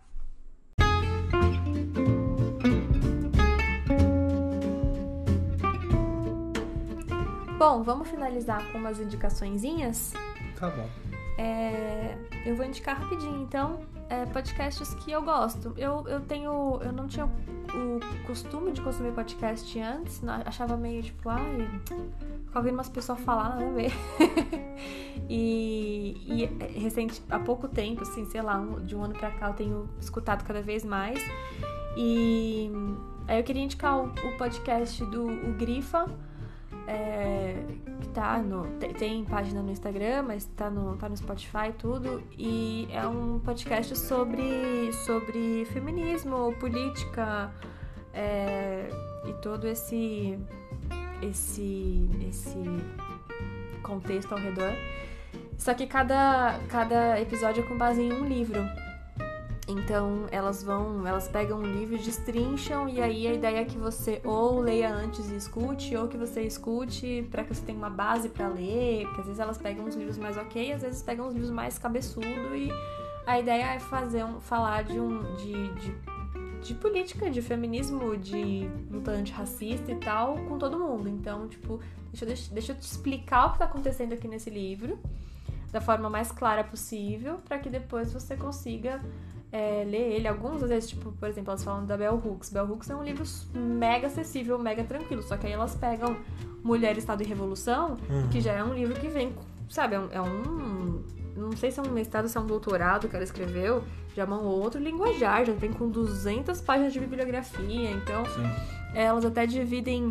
Bom, 7.57 7.83
vamos 7.83 8.07
finalizar 8.09 8.65
com 8.71 8.77
umas 8.77 8.99
indicaçõezinhas. 8.99 10.13
Tá 10.57 10.69
bom. 10.69 10.87
É, 11.37 12.15
eu 12.45 12.55
vou 12.55 12.65
indicar 12.65 12.99
rapidinho, 13.01 13.41
então, 13.41 13.81
é, 14.09 14.25
podcasts 14.25 14.93
que 14.95 15.11
eu 15.11 15.21
gosto. 15.21 15.73
Eu, 15.77 16.05
eu 16.07 16.19
tenho. 16.21 16.79
Eu 16.81 16.91
não 16.91 17.07
tinha 17.07 17.25
o 17.25 17.99
costume 18.25 18.71
de 18.71 18.81
consumir 18.81 19.11
podcast 19.11 19.79
antes, 19.79 20.21
na- 20.21 20.41
achava 20.45 20.75
meio 20.75 21.03
tipo, 21.03 21.29
ai, 21.29 21.69
ficar 22.45 22.59
ouvindo 22.59 22.73
umas 22.73 22.89
pessoas 22.89 23.19
falar, 23.19 23.49
nada 23.49 23.65
a 23.67 23.71
ver. 23.71 23.91
e, 25.29 26.17
e 26.25 26.79
recente, 26.79 27.21
há 27.29 27.39
pouco 27.39 27.67
tempo, 27.67 28.01
assim, 28.01 28.25
sei 28.25 28.41
lá, 28.41 28.57
um- 28.57 28.83
de 28.83 28.95
um 28.95 29.03
ano 29.03 29.13
pra 29.13 29.31
cá, 29.31 29.49
eu 29.49 29.53
tenho 29.53 29.89
escutado 29.99 30.43
cada 30.45 30.61
vez 30.61 30.83
mais. 30.83 31.19
E 31.95 32.71
aí 33.27 33.39
eu 33.39 33.43
queria 33.43 33.61
indicar 33.63 33.97
o, 33.99 34.05
o 34.07 34.37
podcast 34.37 35.03
do 35.05 35.25
o 35.27 35.53
Grifa. 35.53 36.05
É, 36.89 37.53
que 38.01 38.07
tá 38.09 38.39
no. 38.39 38.65
Tem, 38.79 38.93
tem 38.93 39.23
página 39.23 39.61
no 39.61 39.71
Instagram, 39.71 40.23
mas 40.23 40.45
tá 40.45 40.69
no, 40.69 40.97
tá 40.97 41.07
no 41.07 41.15
Spotify 41.15 41.71
tudo. 41.77 42.23
E 42.35 42.87
é 42.91 43.05
um 43.07 43.39
podcast 43.39 43.95
sobre, 43.95 44.91
sobre 45.05 45.65
feminismo, 45.65 46.53
política 46.59 47.51
é, 48.11 48.89
e 49.27 49.33
todo 49.41 49.67
esse, 49.67 50.39
esse, 51.21 52.09
esse 52.27 52.57
contexto 53.83 54.31
ao 54.33 54.39
redor. 54.39 54.73
Só 55.57 55.75
que 55.75 55.85
cada, 55.85 56.59
cada 56.69 57.21
episódio 57.21 57.63
é 57.63 57.67
com 57.67 57.77
base 57.77 58.01
em 58.01 58.11
um 58.11 58.25
livro. 58.25 58.61
Então 59.69 60.25
elas 60.31 60.63
vão, 60.63 61.05
elas 61.05 61.27
pegam 61.27 61.59
um 61.59 61.63
livro, 61.63 61.95
destrincham 61.95 62.89
e 62.89 62.99
aí 62.99 63.27
a 63.27 63.33
ideia 63.33 63.59
é 63.59 63.65
que 63.65 63.77
você 63.77 64.19
ou 64.23 64.59
leia 64.59 64.91
antes 64.91 65.29
e 65.29 65.35
escute, 65.35 65.95
ou 65.95 66.07
que 66.07 66.17
você 66.17 66.41
escute 66.41 67.27
para 67.29 67.43
que 67.43 67.53
você 67.53 67.61
tenha 67.63 67.77
uma 67.77 67.89
base 67.89 68.29
para 68.29 68.47
ler, 68.47 69.05
porque 69.05 69.21
às 69.21 69.27
vezes 69.27 69.39
elas 69.39 69.57
pegam 69.59 69.85
uns 69.85 69.95
livros 69.95 70.17
mais 70.17 70.37
ok, 70.37 70.71
às 70.73 70.81
vezes 70.81 71.03
pegam 71.03 71.27
uns 71.27 71.33
livros 71.33 71.51
mais 71.51 71.77
cabeçudo 71.77 72.55
e 72.55 72.71
a 73.27 73.39
ideia 73.39 73.75
é 73.75 73.79
fazer 73.79 74.23
um, 74.23 74.41
falar 74.41 74.83
de 74.83 74.99
um 74.99 75.35
de, 75.35 75.73
de, 75.75 75.95
de 76.63 76.73
política, 76.73 77.29
de 77.29 77.39
feminismo, 77.39 78.17
de 78.17 78.67
luta 78.89 79.11
antirracista 79.11 79.91
e 79.91 79.95
tal 79.97 80.35
com 80.47 80.57
todo 80.57 80.79
mundo. 80.79 81.07
Então, 81.07 81.47
tipo, 81.47 81.79
deixa, 82.11 82.25
deixa, 82.25 82.51
deixa 82.51 82.71
eu 82.71 82.75
te 82.75 82.81
explicar 82.81 83.45
o 83.45 83.51
que 83.51 83.59
tá 83.59 83.65
acontecendo 83.65 84.13
aqui 84.13 84.27
nesse 84.27 84.49
livro 84.49 84.97
da 85.71 85.79
forma 85.79 86.09
mais 86.09 86.31
clara 86.31 86.63
possível, 86.63 87.37
para 87.47 87.59
que 87.59 87.69
depois 87.69 88.11
você 88.11 88.35
consiga 88.35 88.99
é, 89.51 89.83
ler 89.85 90.13
ele. 90.13 90.27
Alguns, 90.27 90.61
às 90.63 90.69
vezes, 90.69 90.89
tipo, 90.89 91.11
por 91.13 91.27
exemplo, 91.27 91.51
elas 91.51 91.63
falam 91.63 91.85
da 91.85 91.97
Bell 91.97 92.15
Hooks. 92.23 92.49
Bell 92.49 92.65
Hooks 92.65 92.89
é 92.89 92.95
um 92.95 93.03
livro 93.03 93.23
mega 93.53 94.07
acessível, 94.07 94.57
mega 94.59 94.83
tranquilo. 94.83 95.21
Só 95.23 95.37
que 95.37 95.47
aí 95.47 95.53
elas 95.53 95.75
pegam 95.75 96.17
Mulher, 96.63 96.97
Estado 96.97 97.23
e 97.23 97.25
Revolução, 97.25 97.97
que 98.31 98.41
já 98.41 98.53
é 98.53 98.63
um 98.63 98.73
livro 98.73 98.93
que 98.99 99.07
vem, 99.07 99.33
sabe, 99.69 99.95
é 99.95 99.99
um. 99.99 100.07
é 100.11 100.21
um- 100.21 101.03
não 101.37 101.53
sei 101.55 101.71
se 101.71 101.79
é 101.79 101.83
um 101.83 101.89
mestrado, 101.91 102.27
se 102.27 102.37
é 102.37 102.41
um 102.41 102.45
doutorado 102.45 103.07
que 103.07 103.15
ela 103.15 103.23
escreveu, 103.23 103.81
já 104.13 104.23
é 104.23 104.25
um 104.27 104.43
outro 104.43 104.77
linguajar, 104.81 105.45
já 105.45 105.53
vem 105.53 105.71
com 105.71 105.87
200 105.89 106.59
páginas 106.59 106.91
de 106.91 106.99
bibliografia, 106.99 107.91
então 107.91 108.25
Sim. 108.25 108.43
elas 108.93 109.23
até 109.23 109.45
dividem 109.45 110.09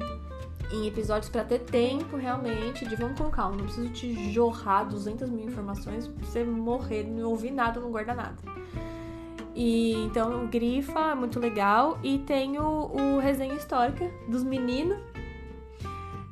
em 0.72 0.86
episódios 0.86 1.28
pra 1.30 1.44
ter 1.44 1.58
tempo 1.58 2.16
realmente 2.16 2.86
de 2.88 2.96
vamos 2.96 3.18
com 3.20 3.28
calma, 3.30 3.56
não 3.58 3.64
preciso 3.64 3.90
te 3.90 4.32
jorrar 4.32 4.84
200 4.84 5.28
mil 5.28 5.44
informações 5.46 6.08
pra 6.08 6.26
você 6.26 6.42
morrer, 6.44 7.04
não 7.04 7.28
ouvir 7.28 7.50
nada, 7.50 7.78
não 7.78 7.90
guardar 7.90 8.16
nada. 8.16 8.36
E 9.60 9.92
então 10.04 10.44
o 10.44 10.46
Grifa 10.46 11.10
é 11.10 11.14
muito 11.16 11.40
legal 11.40 11.98
e 12.00 12.18
tem 12.20 12.60
o, 12.60 12.92
o 12.92 13.18
Resenha 13.18 13.54
Histórica 13.54 14.08
dos 14.28 14.44
meninos, 14.44 14.96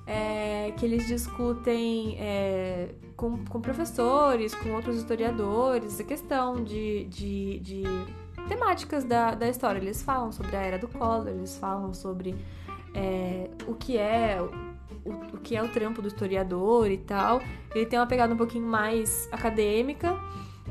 é, 0.06 0.72
que 0.76 0.86
eles 0.86 1.08
discutem 1.08 2.16
é, 2.20 2.94
com, 3.16 3.44
com 3.46 3.60
professores, 3.60 4.54
com 4.54 4.72
outros 4.74 4.98
historiadores, 4.98 5.98
a 5.98 6.04
questão 6.04 6.62
de, 6.62 7.06
de, 7.06 7.58
de 7.58 7.82
temáticas 8.48 9.02
da, 9.02 9.34
da 9.34 9.48
história. 9.48 9.80
Eles 9.80 10.00
falam 10.04 10.30
sobre 10.30 10.54
a 10.54 10.60
era 10.60 10.78
do 10.78 10.86
Collor, 10.86 11.26
eles 11.26 11.58
falam 11.58 11.92
sobre 11.92 12.32
é, 12.94 13.50
o 13.66 13.74
que 13.74 13.98
é 13.98 14.38
o, 15.04 15.10
o 15.34 15.38
que 15.38 15.56
é 15.56 15.62
o 15.64 15.68
trampo 15.68 16.00
do 16.00 16.06
historiador 16.06 16.88
e 16.92 16.98
tal. 16.98 17.42
Ele 17.74 17.86
tem 17.86 17.98
uma 17.98 18.06
pegada 18.06 18.32
um 18.32 18.36
pouquinho 18.36 18.68
mais 18.68 19.28
acadêmica, 19.32 20.16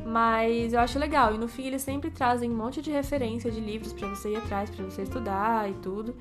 mas 0.04 0.74
eu 0.74 0.80
acho 0.80 0.98
legal. 0.98 1.34
E 1.34 1.38
no 1.38 1.48
fim 1.48 1.68
eles 1.68 1.82
sempre 1.82 2.10
trazem 2.10 2.50
um 2.50 2.56
monte 2.56 2.82
de 2.82 2.92
referência 2.92 3.52
de 3.52 3.60
livros 3.60 3.94
pra 3.94 4.08
você 4.10 4.32
ir 4.32 4.38
atrás, 4.38 4.70
pra 4.70 4.84
você 4.84 5.04
estudar 5.04 5.70
e 5.70 5.74
tudo. 5.76 6.16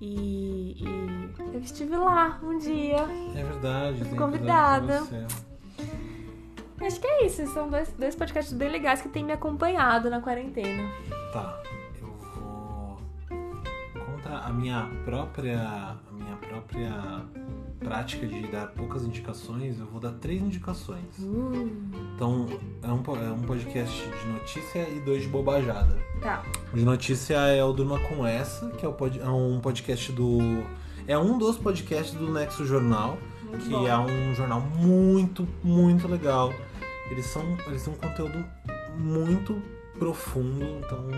E, 0.00 0.76
e 0.78 1.54
eu 1.54 1.60
estive 1.60 1.96
lá 1.96 2.38
um 2.42 2.58
dia. 2.58 3.06
É 3.34 3.44
verdade. 3.44 3.96
episódio 3.96 4.16
Convidada. 4.16 5.02
Acho 6.80 7.00
que 7.00 7.06
é 7.06 7.26
isso. 7.26 7.46
São 7.48 7.68
dois, 7.68 7.92
dois 7.92 8.16
podcasts 8.16 8.54
bem 8.54 8.70
legais 8.70 9.02
que 9.02 9.08
têm 9.08 9.22
me 9.22 9.32
acompanhado 9.32 10.08
na 10.08 10.20
quarentena. 10.20 10.90
Tá, 11.32 11.62
eu 12.00 12.08
vou 12.08 12.98
contra 13.92 14.38
a 14.38 14.50
minha 14.50 14.88
própria 15.04 15.60
a 15.60 16.12
minha 16.12 16.36
própria 16.36 16.92
prática 17.80 18.26
de 18.26 18.46
dar 18.48 18.68
poucas 18.68 19.04
indicações, 19.04 19.78
eu 19.80 19.86
vou 19.86 20.00
dar 20.00 20.12
três 20.12 20.40
indicações. 20.42 21.18
Então, 22.14 22.46
é 22.82 22.86
um, 22.88 23.02
é 23.16 23.30
um 23.32 23.40
podcast 23.42 23.96
de 24.08 24.28
notícia 24.32 24.88
e 24.88 25.00
dois 25.00 25.22
de 25.22 25.28
bobajada. 25.28 25.96
Tá. 26.20 26.42
O 26.72 26.76
de 26.76 26.84
notícia 26.84 27.34
é 27.36 27.64
o 27.64 27.72
Durma 27.72 27.98
Com 28.00 28.26
Essa, 28.26 28.68
que 28.70 28.84
é, 28.84 28.88
o 28.88 28.92
pod- 28.92 29.18
é 29.20 29.28
um 29.28 29.60
podcast 29.60 30.12
do... 30.12 30.38
É 31.08 31.18
um 31.18 31.38
dos 31.38 31.56
podcasts 31.56 32.14
do 32.14 32.30
Nexo 32.30 32.64
Jornal, 32.64 33.18
Muito 33.44 33.64
que 33.64 33.70
bom. 33.70 33.86
é 33.88 33.98
um 33.98 34.34
jornal 34.34 34.60
muito, 34.60 35.48
muito 35.64 36.06
legal. 36.06 36.52
Eles 37.10 37.26
são 37.26 37.42
eles 37.66 37.82
têm 37.82 37.92
um 37.92 37.96
conteúdo 37.96 38.44
muito 38.96 39.60
profundo, 39.98 40.64
então 40.78 41.08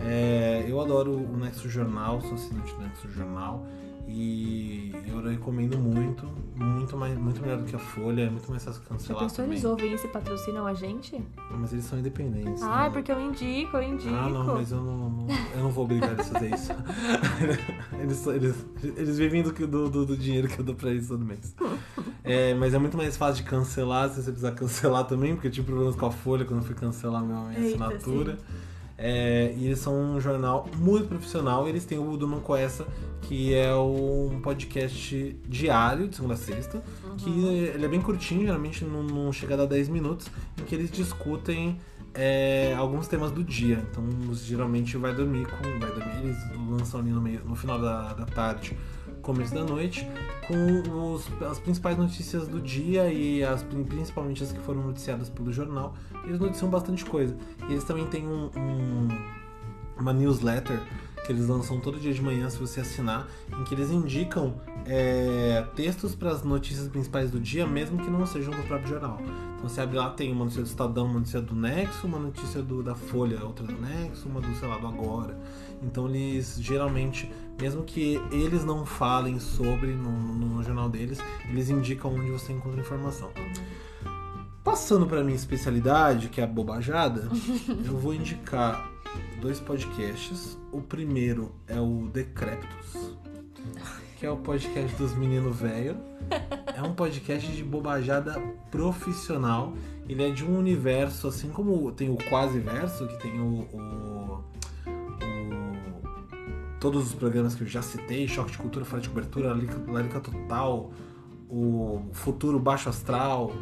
é, 0.00 0.64
eu 0.68 0.80
adoro 0.80 1.12
o 1.12 1.36
Nexo 1.36 1.68
Jornal, 1.68 2.20
sou 2.20 2.34
assinante 2.34 2.72
do 2.74 2.80
Nexo 2.82 3.10
Jornal 3.10 3.66
e 4.10 4.90
eu 5.06 5.20
recomendo 5.20 5.78
muito, 5.78 6.24
muito 6.56 6.96
mais, 6.96 7.16
muito 7.18 7.42
melhor 7.42 7.58
do 7.58 7.64
que 7.64 7.76
a 7.76 7.78
Folha, 7.78 8.22
é 8.22 8.30
muito 8.30 8.50
mais 8.50 8.64
fácil 8.64 8.80
Já 8.82 8.88
cancelar 8.88 9.22
pensou 9.22 9.36
também. 9.36 9.52
eles 9.52 9.64
ouvem 9.64 9.92
isso 9.92 10.06
e 10.06 10.10
patrocinam 10.10 10.66
a 10.66 10.72
gente? 10.72 11.22
Mas 11.50 11.74
eles 11.74 11.84
são 11.84 11.98
independentes. 11.98 12.62
Ah, 12.62 12.84
né? 12.84 12.90
porque 12.90 13.12
eu 13.12 13.20
indico, 13.20 13.76
eu 13.76 13.82
indico. 13.82 14.14
Ah, 14.14 14.30
não, 14.30 14.54
mas 14.54 14.72
eu 14.72 14.78
não, 14.80 15.10
não- 15.10 15.26
eu 15.54 15.62
não 15.62 15.70
vou 15.70 15.84
obrigar 15.84 16.12
eles 16.12 16.30
a 16.30 16.32
fazer 16.32 16.54
isso. 16.54 16.72
eles, 18.00 18.26
eles, 18.26 18.66
eles 18.96 19.18
vivem 19.18 19.42
do, 19.42 19.52
do, 19.52 20.06
do, 20.06 20.16
dinheiro 20.16 20.48
que 20.48 20.58
eu 20.58 20.64
dou 20.64 20.74
pra 20.74 20.90
eles 20.90 21.06
todo 21.06 21.22
mês. 21.22 21.54
É, 22.24 22.54
mas 22.54 22.72
é 22.72 22.78
muito 22.78 22.96
mais 22.96 23.14
fácil 23.14 23.44
de 23.44 23.50
cancelar 23.50 24.08
se 24.08 24.22
você 24.22 24.30
precisar 24.30 24.52
cancelar 24.52 25.04
também, 25.04 25.34
porque 25.34 25.48
eu 25.48 25.52
tive 25.52 25.66
problemas 25.66 25.96
com 25.96 26.06
a 26.06 26.10
Folha 26.10 26.46
quando 26.46 26.60
eu 26.60 26.66
fui 26.66 26.74
cancelar 26.74 27.22
minha, 27.22 27.40
minha 27.40 27.60
Eita, 27.60 27.84
assinatura. 27.84 28.38
É, 29.00 29.54
e 29.56 29.66
eles 29.66 29.78
são 29.78 29.94
um 29.94 30.20
jornal 30.20 30.68
muito 30.76 31.06
profissional. 31.06 31.66
e 31.66 31.70
Eles 31.70 31.84
têm 31.84 31.98
o 31.98 32.16
Durman 32.16 32.40
com 32.40 32.56
essa, 32.56 32.84
que 33.22 33.54
é 33.54 33.72
um 33.74 34.40
podcast 34.42 35.40
diário, 35.46 36.08
de 36.08 36.16
segunda 36.16 36.34
a 36.34 36.36
sexta, 36.36 36.82
que 37.16 37.30
ele 37.30 37.84
é 37.84 37.88
bem 37.88 38.02
curtinho, 38.02 38.42
geralmente 38.42 38.84
não, 38.84 39.04
não 39.04 39.32
chega 39.32 39.54
a 39.54 39.58
dar 39.58 39.66
10 39.66 39.88
minutos, 39.88 40.28
em 40.60 40.64
que 40.64 40.74
eles 40.74 40.90
discutem 40.90 41.78
é, 42.12 42.74
alguns 42.76 43.06
temas 43.06 43.30
do 43.30 43.44
dia. 43.44 43.86
Então, 43.90 44.04
geralmente 44.34 44.96
vai 44.96 45.14
dormir 45.14 45.46
com. 45.46 45.78
Vai 45.78 45.92
dormir, 45.92 46.24
eles 46.24 46.36
lançam 46.68 46.98
ali 46.98 47.10
no, 47.10 47.20
meio, 47.20 47.44
no 47.44 47.54
final 47.54 47.80
da, 47.80 48.14
da 48.14 48.26
tarde, 48.26 48.76
começo 49.28 49.52
da 49.54 49.62
noite, 49.62 50.08
com 50.46 51.12
os- 51.12 51.28
as 51.42 51.58
principais 51.58 51.98
notícias 51.98 52.48
do 52.48 52.62
dia 52.62 53.12
e 53.12 53.44
as, 53.44 53.62
principalmente 53.62 54.42
as 54.42 54.50
que 54.52 54.58
foram 54.60 54.82
noticiadas 54.86 55.28
pelo 55.28 55.52
jornal. 55.52 55.92
Eles 56.24 56.40
noticiam 56.40 56.70
bastante 56.70 57.04
coisa. 57.04 57.36
E 57.68 57.72
eles 57.72 57.84
também 57.84 58.06
têm 58.06 58.26
um- 58.26 58.50
um, 58.56 59.08
uma 60.00 60.14
newsletter 60.14 60.80
que 61.26 61.32
eles 61.32 61.46
lançam 61.46 61.78
todo 61.78 62.00
dia 62.00 62.14
de 62.14 62.22
manhã 62.22 62.48
se 62.48 62.56
você 62.56 62.80
assinar, 62.80 63.28
em 63.52 63.64
que 63.64 63.74
eles 63.74 63.90
indicam 63.90 64.54
é, 64.90 65.66
textos 65.76 66.14
para 66.14 66.30
as 66.30 66.42
notícias 66.42 66.88
principais 66.88 67.30
do 67.30 67.38
dia, 67.38 67.66
mesmo 67.66 67.98
que 68.02 68.08
não 68.08 68.24
sejam 68.24 68.50
do 68.54 68.62
próprio 68.66 68.88
jornal. 68.88 69.18
Então 69.20 69.68
você 69.68 69.82
abre 69.82 69.98
lá, 69.98 70.08
tem 70.08 70.32
uma 70.32 70.44
notícia 70.44 70.62
do 70.62 70.66
Estadão, 70.68 71.04
uma 71.04 71.18
notícia 71.18 71.42
do 71.42 71.54
Nexo, 71.54 72.06
uma 72.06 72.18
notícia 72.18 72.62
do, 72.62 72.82
da 72.82 72.94
Folha, 72.94 73.44
outra 73.44 73.66
do 73.66 73.74
Nexo, 73.78 74.26
uma 74.26 74.40
do, 74.40 74.54
sei 74.54 74.66
lá, 74.66 74.78
do 74.78 74.86
Agora. 74.86 75.36
Então 75.82 76.08
eles 76.08 76.56
geralmente, 76.58 77.30
mesmo 77.60 77.82
que 77.82 78.20
eles 78.30 78.64
não 78.64 78.84
falem 78.86 79.38
sobre 79.40 79.88
no, 79.88 80.10
no- 80.10 80.62
jornal 80.62 80.88
deles, 80.88 81.18
eles 81.48 81.70
indicam 81.70 82.14
onde 82.14 82.30
você 82.30 82.52
encontra 82.52 82.80
informação. 82.80 83.30
Passando 84.64 85.06
para 85.06 85.22
minha 85.24 85.36
especialidade, 85.36 86.28
que 86.28 86.40
é 86.40 86.44
a 86.44 86.46
bobajada, 86.46 87.28
eu 87.86 87.96
vou 87.98 88.12
indicar 88.14 88.90
dois 89.40 89.58
podcasts. 89.60 90.58
O 90.70 90.82
primeiro 90.82 91.52
é 91.66 91.80
o 91.80 92.08
Decreptus, 92.12 93.16
que 94.18 94.26
é 94.26 94.30
o 94.30 94.36
podcast 94.36 94.94
dos 94.96 95.14
meninos 95.16 95.56
velho. 95.60 95.96
é 96.76 96.82
um 96.82 96.92
podcast 96.92 97.50
de 97.50 97.64
bobajada 97.64 98.38
profissional. 98.70 99.72
Ele 100.06 100.22
é 100.22 100.30
de 100.30 100.44
um 100.44 100.58
universo, 100.58 101.28
assim 101.28 101.48
como 101.48 101.90
tem 101.92 102.10
o 102.10 102.16
quase 102.28 102.58
verso, 102.58 103.06
que 103.06 103.16
tem 103.20 103.40
o- 103.40 103.62
o- 103.72 104.44
todos 106.80 107.08
os 107.08 107.14
programas 107.14 107.54
que 107.54 107.62
eu 107.62 107.66
já 107.66 107.82
citei, 107.82 108.26
Choque 108.28 108.52
de 108.52 108.58
Cultura, 108.58 108.84
Fora 108.84 109.02
de 109.02 109.08
Cobertura, 109.08 109.56
Larica, 109.88 110.20
Total, 110.20 110.92
o 111.48 112.02
Futuro 112.12 112.58
Baixo 112.58 112.88
Astral, 112.88 113.52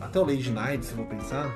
até 0.00 0.18
o 0.18 0.24
Lady 0.24 0.50
Night, 0.50 0.84
se 0.84 0.94
for 0.94 1.06
pensar. 1.06 1.52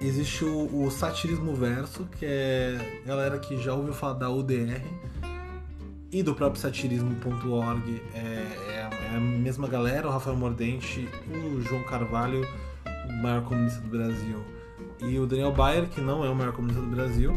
Existe 0.00 0.44
o, 0.44 0.84
o 0.84 0.90
Satirismo 0.90 1.54
Verso, 1.54 2.06
que 2.18 2.26
é 2.26 3.02
galera 3.06 3.38
que 3.38 3.56
já 3.58 3.74
ouviu 3.74 3.94
falar 3.94 4.14
da 4.14 4.30
UDR 4.30 4.82
e 6.12 6.22
do 6.22 6.34
próprio 6.34 6.60
satirismo.org. 6.60 8.02
É, 8.14 8.18
é, 8.18 8.90
é 9.12 9.16
a 9.16 9.20
mesma 9.20 9.66
galera, 9.66 10.06
o 10.06 10.10
Rafael 10.10 10.36
Mordente, 10.36 11.08
o 11.30 11.60
João 11.62 11.82
Carvalho, 11.84 12.46
o 13.08 13.22
maior 13.22 13.42
comunista 13.44 13.80
do 13.80 13.88
Brasil, 13.88 14.44
e 15.00 15.18
o 15.18 15.26
Daniel 15.26 15.52
Bayer, 15.52 15.88
que 15.88 16.00
não 16.00 16.24
é 16.24 16.30
o 16.30 16.34
maior 16.34 16.52
comunista 16.52 16.82
do 16.82 16.88
Brasil. 16.88 17.32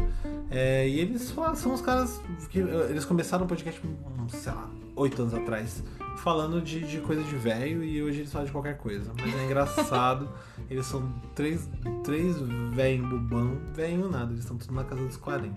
É, 0.50 0.88
e 0.88 0.98
eles 1.00 1.34
são 1.54 1.74
os 1.74 1.80
caras 1.80 2.20
que 2.48 2.60
eh, 2.60 2.86
eles 2.90 3.04
começaram 3.04 3.44
o 3.44 3.48
podcast, 3.48 3.80
hum, 3.86 4.28
sei 4.28 4.52
lá, 4.52 4.68
oito 4.96 5.22
anos 5.22 5.34
atrás, 5.34 5.82
falando 6.18 6.60
de, 6.60 6.80
de 6.80 7.00
coisa 7.00 7.22
de 7.22 7.36
velho 7.36 7.82
e 7.84 8.02
hoje 8.02 8.20
eles 8.20 8.32
falam 8.32 8.46
de 8.46 8.52
qualquer 8.52 8.76
coisa. 8.76 9.12
Mas 9.18 9.34
é 9.34 9.44
engraçado, 9.44 10.28
eles 10.68 10.86
são 10.86 11.12
três, 11.34 11.68
três 12.04 12.36
velho 12.72 13.06
bobão, 13.08 13.58
velho 13.74 14.08
nada, 14.08 14.32
eles 14.32 14.40
estão 14.40 14.56
tudo 14.56 14.74
na 14.74 14.84
casa 14.84 15.04
dos 15.04 15.16
40. 15.16 15.54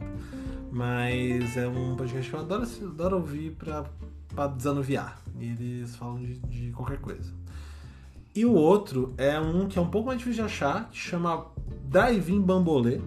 Mas 0.71 1.57
é 1.57 1.67
um 1.67 1.95
podcast 1.95 2.29
que 2.29 2.35
eu 2.35 2.39
adoro, 2.39 2.63
adoro 2.63 3.15
ouvir 3.17 3.51
pra, 3.51 3.85
pra 4.33 4.47
desanuviar. 4.47 5.21
E 5.39 5.45
eles 5.45 5.95
falam 5.95 6.17
de, 6.17 6.37
de 6.39 6.71
qualquer 6.71 6.99
coisa. 6.99 7.31
E 8.35 8.45
o 8.45 8.53
outro 8.53 9.13
é 9.17 9.39
um 9.39 9.67
que 9.67 9.77
é 9.77 9.81
um 9.81 9.89
pouco 9.89 10.07
mais 10.07 10.17
difícil 10.17 10.43
de 10.43 10.51
achar, 10.51 10.89
que 10.89 10.97
chama 10.97 11.45
Drive-In 11.83 12.41
Bambolê. 12.41 12.99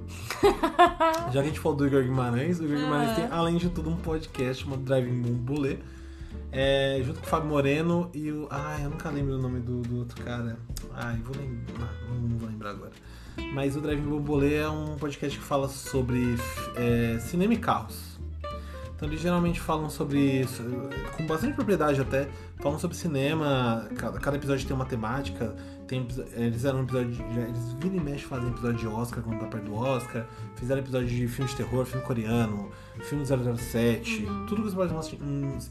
Já 1.33 1.33
que 1.33 1.39
a 1.39 1.43
gente 1.43 1.59
falou 1.59 1.77
do 1.77 1.87
Igor 1.87 2.05
Guimarães, 2.05 2.61
o 2.61 2.65
Igor 2.65 2.77
Guimarães 2.77 3.17
tem, 3.17 3.27
além 3.27 3.57
de 3.57 3.69
tudo, 3.69 3.91
um 3.91 3.97
podcast 3.97 4.63
chamado 4.63 4.83
Drive-In 4.83 5.23
Bambolê. 5.23 5.79
É, 6.53 7.03
junto 7.05 7.19
com 7.19 7.27
o 7.27 7.29
Fábio 7.29 7.49
Moreno 7.49 8.09
e 8.15 8.31
o. 8.31 8.47
Ai, 8.49 8.85
eu 8.85 8.91
nunca 8.91 9.11
lembro 9.11 9.35
o 9.35 9.43
nome 9.43 9.59
do, 9.59 9.83
do 9.83 9.99
outro 9.99 10.23
cara. 10.25 10.57
Ai, 10.95 11.17
vou 11.17 11.37
lembrar. 11.37 11.93
Não 12.09 12.39
vou 12.39 12.49
lembrar 12.49 12.71
agora. 12.71 12.93
Mas 13.53 13.77
o 13.77 13.81
Drive-In 13.81 14.09
Bambolê 14.09 14.55
é 14.55 14.69
um 14.69 14.97
podcast 14.97 15.37
que 15.37 15.45
fala 15.45 15.69
sobre 15.69 16.37
é, 16.77 17.19
cinema 17.19 17.53
e 17.53 17.59
carros. 17.59 18.06
Então 18.97 19.07
eles 19.09 19.21
geralmente 19.21 19.61
falam 19.61 19.91
sobre. 19.91 20.47
com 21.17 21.27
bastante 21.27 21.53
propriedade 21.55 22.01
até. 22.01 22.29
Falam 22.63 22.79
sobre 22.79 22.97
cinema, 22.97 23.87
cada, 23.95 24.19
cada 24.19 24.37
episódio 24.39 24.67
tem 24.67 24.75
uma 24.75 24.87
temática. 24.87 25.55
Tem, 25.87 26.09
eles 26.35 26.65
eram 26.65 26.81
um 26.81 26.83
episódio. 26.85 27.11
de- 27.13 27.23
Eles 27.41 27.73
viram 27.79 27.97
e 27.97 28.01
mexe 28.01 28.25
fazem 28.25 28.49
episódio 28.49 28.79
de 28.79 28.87
Oscar 28.89 29.23
quando 29.23 29.39
tá 29.39 29.47
perto 29.47 29.65
do 29.67 29.75
Oscar. 29.75 30.25
Fizeram 30.57 30.81
episódio 30.81 31.09
de 31.09 31.29
filme 31.29 31.51
de 31.51 31.57
terror, 31.57 31.85
filme 31.85 32.07
coreano, 32.07 32.71
filme 33.03 33.23
007, 33.27 34.25
tudo 34.49 34.63
que 34.63 34.71
você 34.71 34.77
pode 34.77 34.95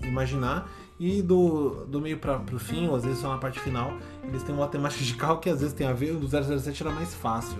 imaginar. 0.07 0.69
E 0.99 1.21
do, 1.21 1.85
do 1.87 1.99
meio 1.99 2.19
pra, 2.19 2.37
pro 2.39 2.57
fim, 2.59 2.87
ou 2.87 2.95
às 2.95 3.03
vezes 3.03 3.19
só 3.19 3.29
na 3.29 3.37
parte 3.39 3.59
final, 3.59 3.97
eles 4.23 4.43
têm 4.43 4.53
uma 4.55 4.67
temática 4.67 5.03
de 5.03 5.13
carro 5.15 5.39
que 5.39 5.49
às 5.49 5.59
vezes 5.59 5.73
tem 5.73 5.87
a 5.87 5.93
ver. 5.93 6.11
O 6.11 6.19
do 6.19 6.27
007 6.27 6.83
era 6.83 6.91
mais 6.91 7.13
fácil. 7.15 7.57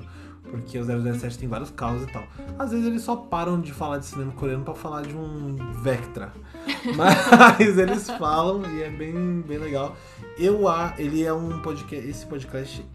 Porque 0.50 0.78
o 0.78 0.84
007 0.84 1.38
tem 1.38 1.50
vários 1.50 1.72
carros 1.72 2.04
e 2.04 2.08
tal. 2.08 2.24
Às 2.58 2.72
vezes 2.72 2.86
eles 2.86 3.02
só 3.02 3.16
param 3.16 3.60
de 3.60 3.74
falar 3.74 3.98
de 3.98 4.06
cinema 4.06 4.32
coreano 4.34 4.64
pra 4.64 4.74
falar 4.74 5.02
de 5.02 5.16
um 5.16 5.56
Vectra. 5.82 6.32
Mas 6.96 7.78
eles 7.78 8.10
falam 8.12 8.64
e 8.76 8.84
é 8.84 8.89
bem, 8.89 9.41
bem 9.41 9.58
legal. 9.58 9.96
Eu 10.38 10.68
a 10.68 10.93
ele 10.98 11.24
é 11.24 11.34
um 11.34 11.62
podcast. 11.62 12.08
Esse 12.08 12.26
podcast. 12.26 12.86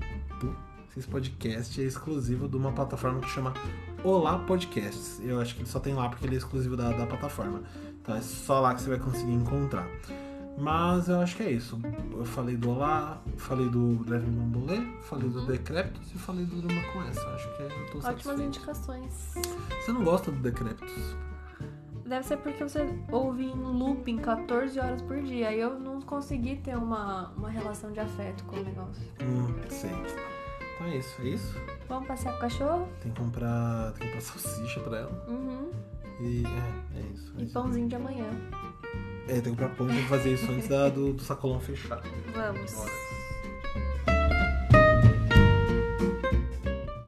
Esse 0.96 1.06
podcast 1.06 1.80
é 1.80 1.84
exclusivo 1.84 2.48
de 2.48 2.56
uma 2.56 2.72
plataforma 2.72 3.20
que 3.20 3.28
chama 3.28 3.54
Olá 4.02 4.38
Podcasts. 4.38 5.20
Eu 5.22 5.40
acho 5.40 5.54
que 5.54 5.60
ele 5.60 5.68
só 5.68 5.78
tem 5.78 5.94
lá 5.94 6.08
porque 6.08 6.26
ele 6.26 6.34
é 6.34 6.38
exclusivo 6.38 6.76
da, 6.76 6.90
da 6.90 7.06
plataforma. 7.06 7.62
Então 8.02 8.16
é 8.16 8.20
só 8.20 8.60
lá 8.60 8.74
que 8.74 8.82
você 8.82 8.90
vai 8.90 8.98
conseguir 8.98 9.32
encontrar. 9.32 9.86
Mas 10.60 11.08
eu 11.08 11.20
acho 11.20 11.36
que 11.36 11.42
é 11.42 11.50
isso. 11.50 11.80
Eu 12.12 12.24
falei 12.24 12.56
do 12.56 12.70
Olá, 12.70 13.20
falei 13.36 13.68
do 13.68 14.04
Leve 14.08 14.26
Bambolê, 14.30 14.80
falei 15.02 15.28
do 15.28 15.46
Decreptus 15.46 16.12
e 16.14 16.18
falei 16.18 16.44
do 16.44 16.60
Drama 16.60 16.82
com 16.92 17.02
essa. 17.02 17.26
Acho 17.30 17.56
que 17.56 17.62
eu 17.62 17.68
tô 17.68 17.98
Ótimas 17.98 18.04
satisfeito. 18.04 18.42
indicações. 18.42 19.12
Você 19.80 19.92
não 19.92 20.04
gosta 20.04 20.30
do 20.30 20.38
Decreptus? 20.40 21.16
Deve 22.04 22.26
ser 22.26 22.38
porque 22.38 22.62
você 22.64 22.86
ouve 23.12 23.44
em 23.44 23.54
looping 23.54 24.16
14 24.18 24.78
horas 24.80 25.00
por 25.02 25.22
dia. 25.22 25.48
Aí 25.48 25.60
eu 25.60 25.78
não 25.78 26.00
consegui 26.02 26.56
ter 26.56 26.76
uma, 26.76 27.28
uma 27.36 27.48
relação 27.48 27.92
de 27.92 28.00
afeto 28.00 28.42
com 28.44 28.56
o 28.56 28.64
negócio. 28.64 29.02
Hum, 29.22 29.54
sei. 29.68 29.90
Então 30.74 30.86
é 30.88 30.96
isso, 30.96 31.22
é 31.22 31.24
isso. 31.28 31.54
Vamos 31.88 32.08
passear 32.08 32.32
com 32.32 32.38
o 32.38 32.40
cachorro? 32.40 32.88
Tem 33.02 33.12
que 33.12 33.20
comprar, 33.20 33.92
tem 33.92 34.08
que 34.08 34.14
comprar 34.14 34.20
salsicha 34.22 34.80
pra 34.80 34.98
ela. 34.98 35.24
Uhum. 35.28 35.70
E 36.20 36.42
é, 36.44 36.98
é 36.98 37.02
isso. 37.14 37.32
É, 37.38 37.40
E 37.42 37.44
isso. 37.44 37.52
pãozinho 37.54 37.88
de 37.88 37.94
amanhã. 37.94 38.26
É 39.30 39.40
tem 39.40 39.42
que 39.42 39.50
comprar 39.50 39.68
pão 39.70 39.86
e 39.88 39.92
tem 39.94 40.02
que 40.02 40.08
fazer 40.08 40.34
isso 40.34 40.50
antes 40.50 40.68
da- 40.68 40.88
do, 40.88 41.12
do 41.12 41.22
sacolão 41.22 41.60
fechar. 41.60 42.02
Vamos. 42.34 42.76
Horas. 42.76 43.19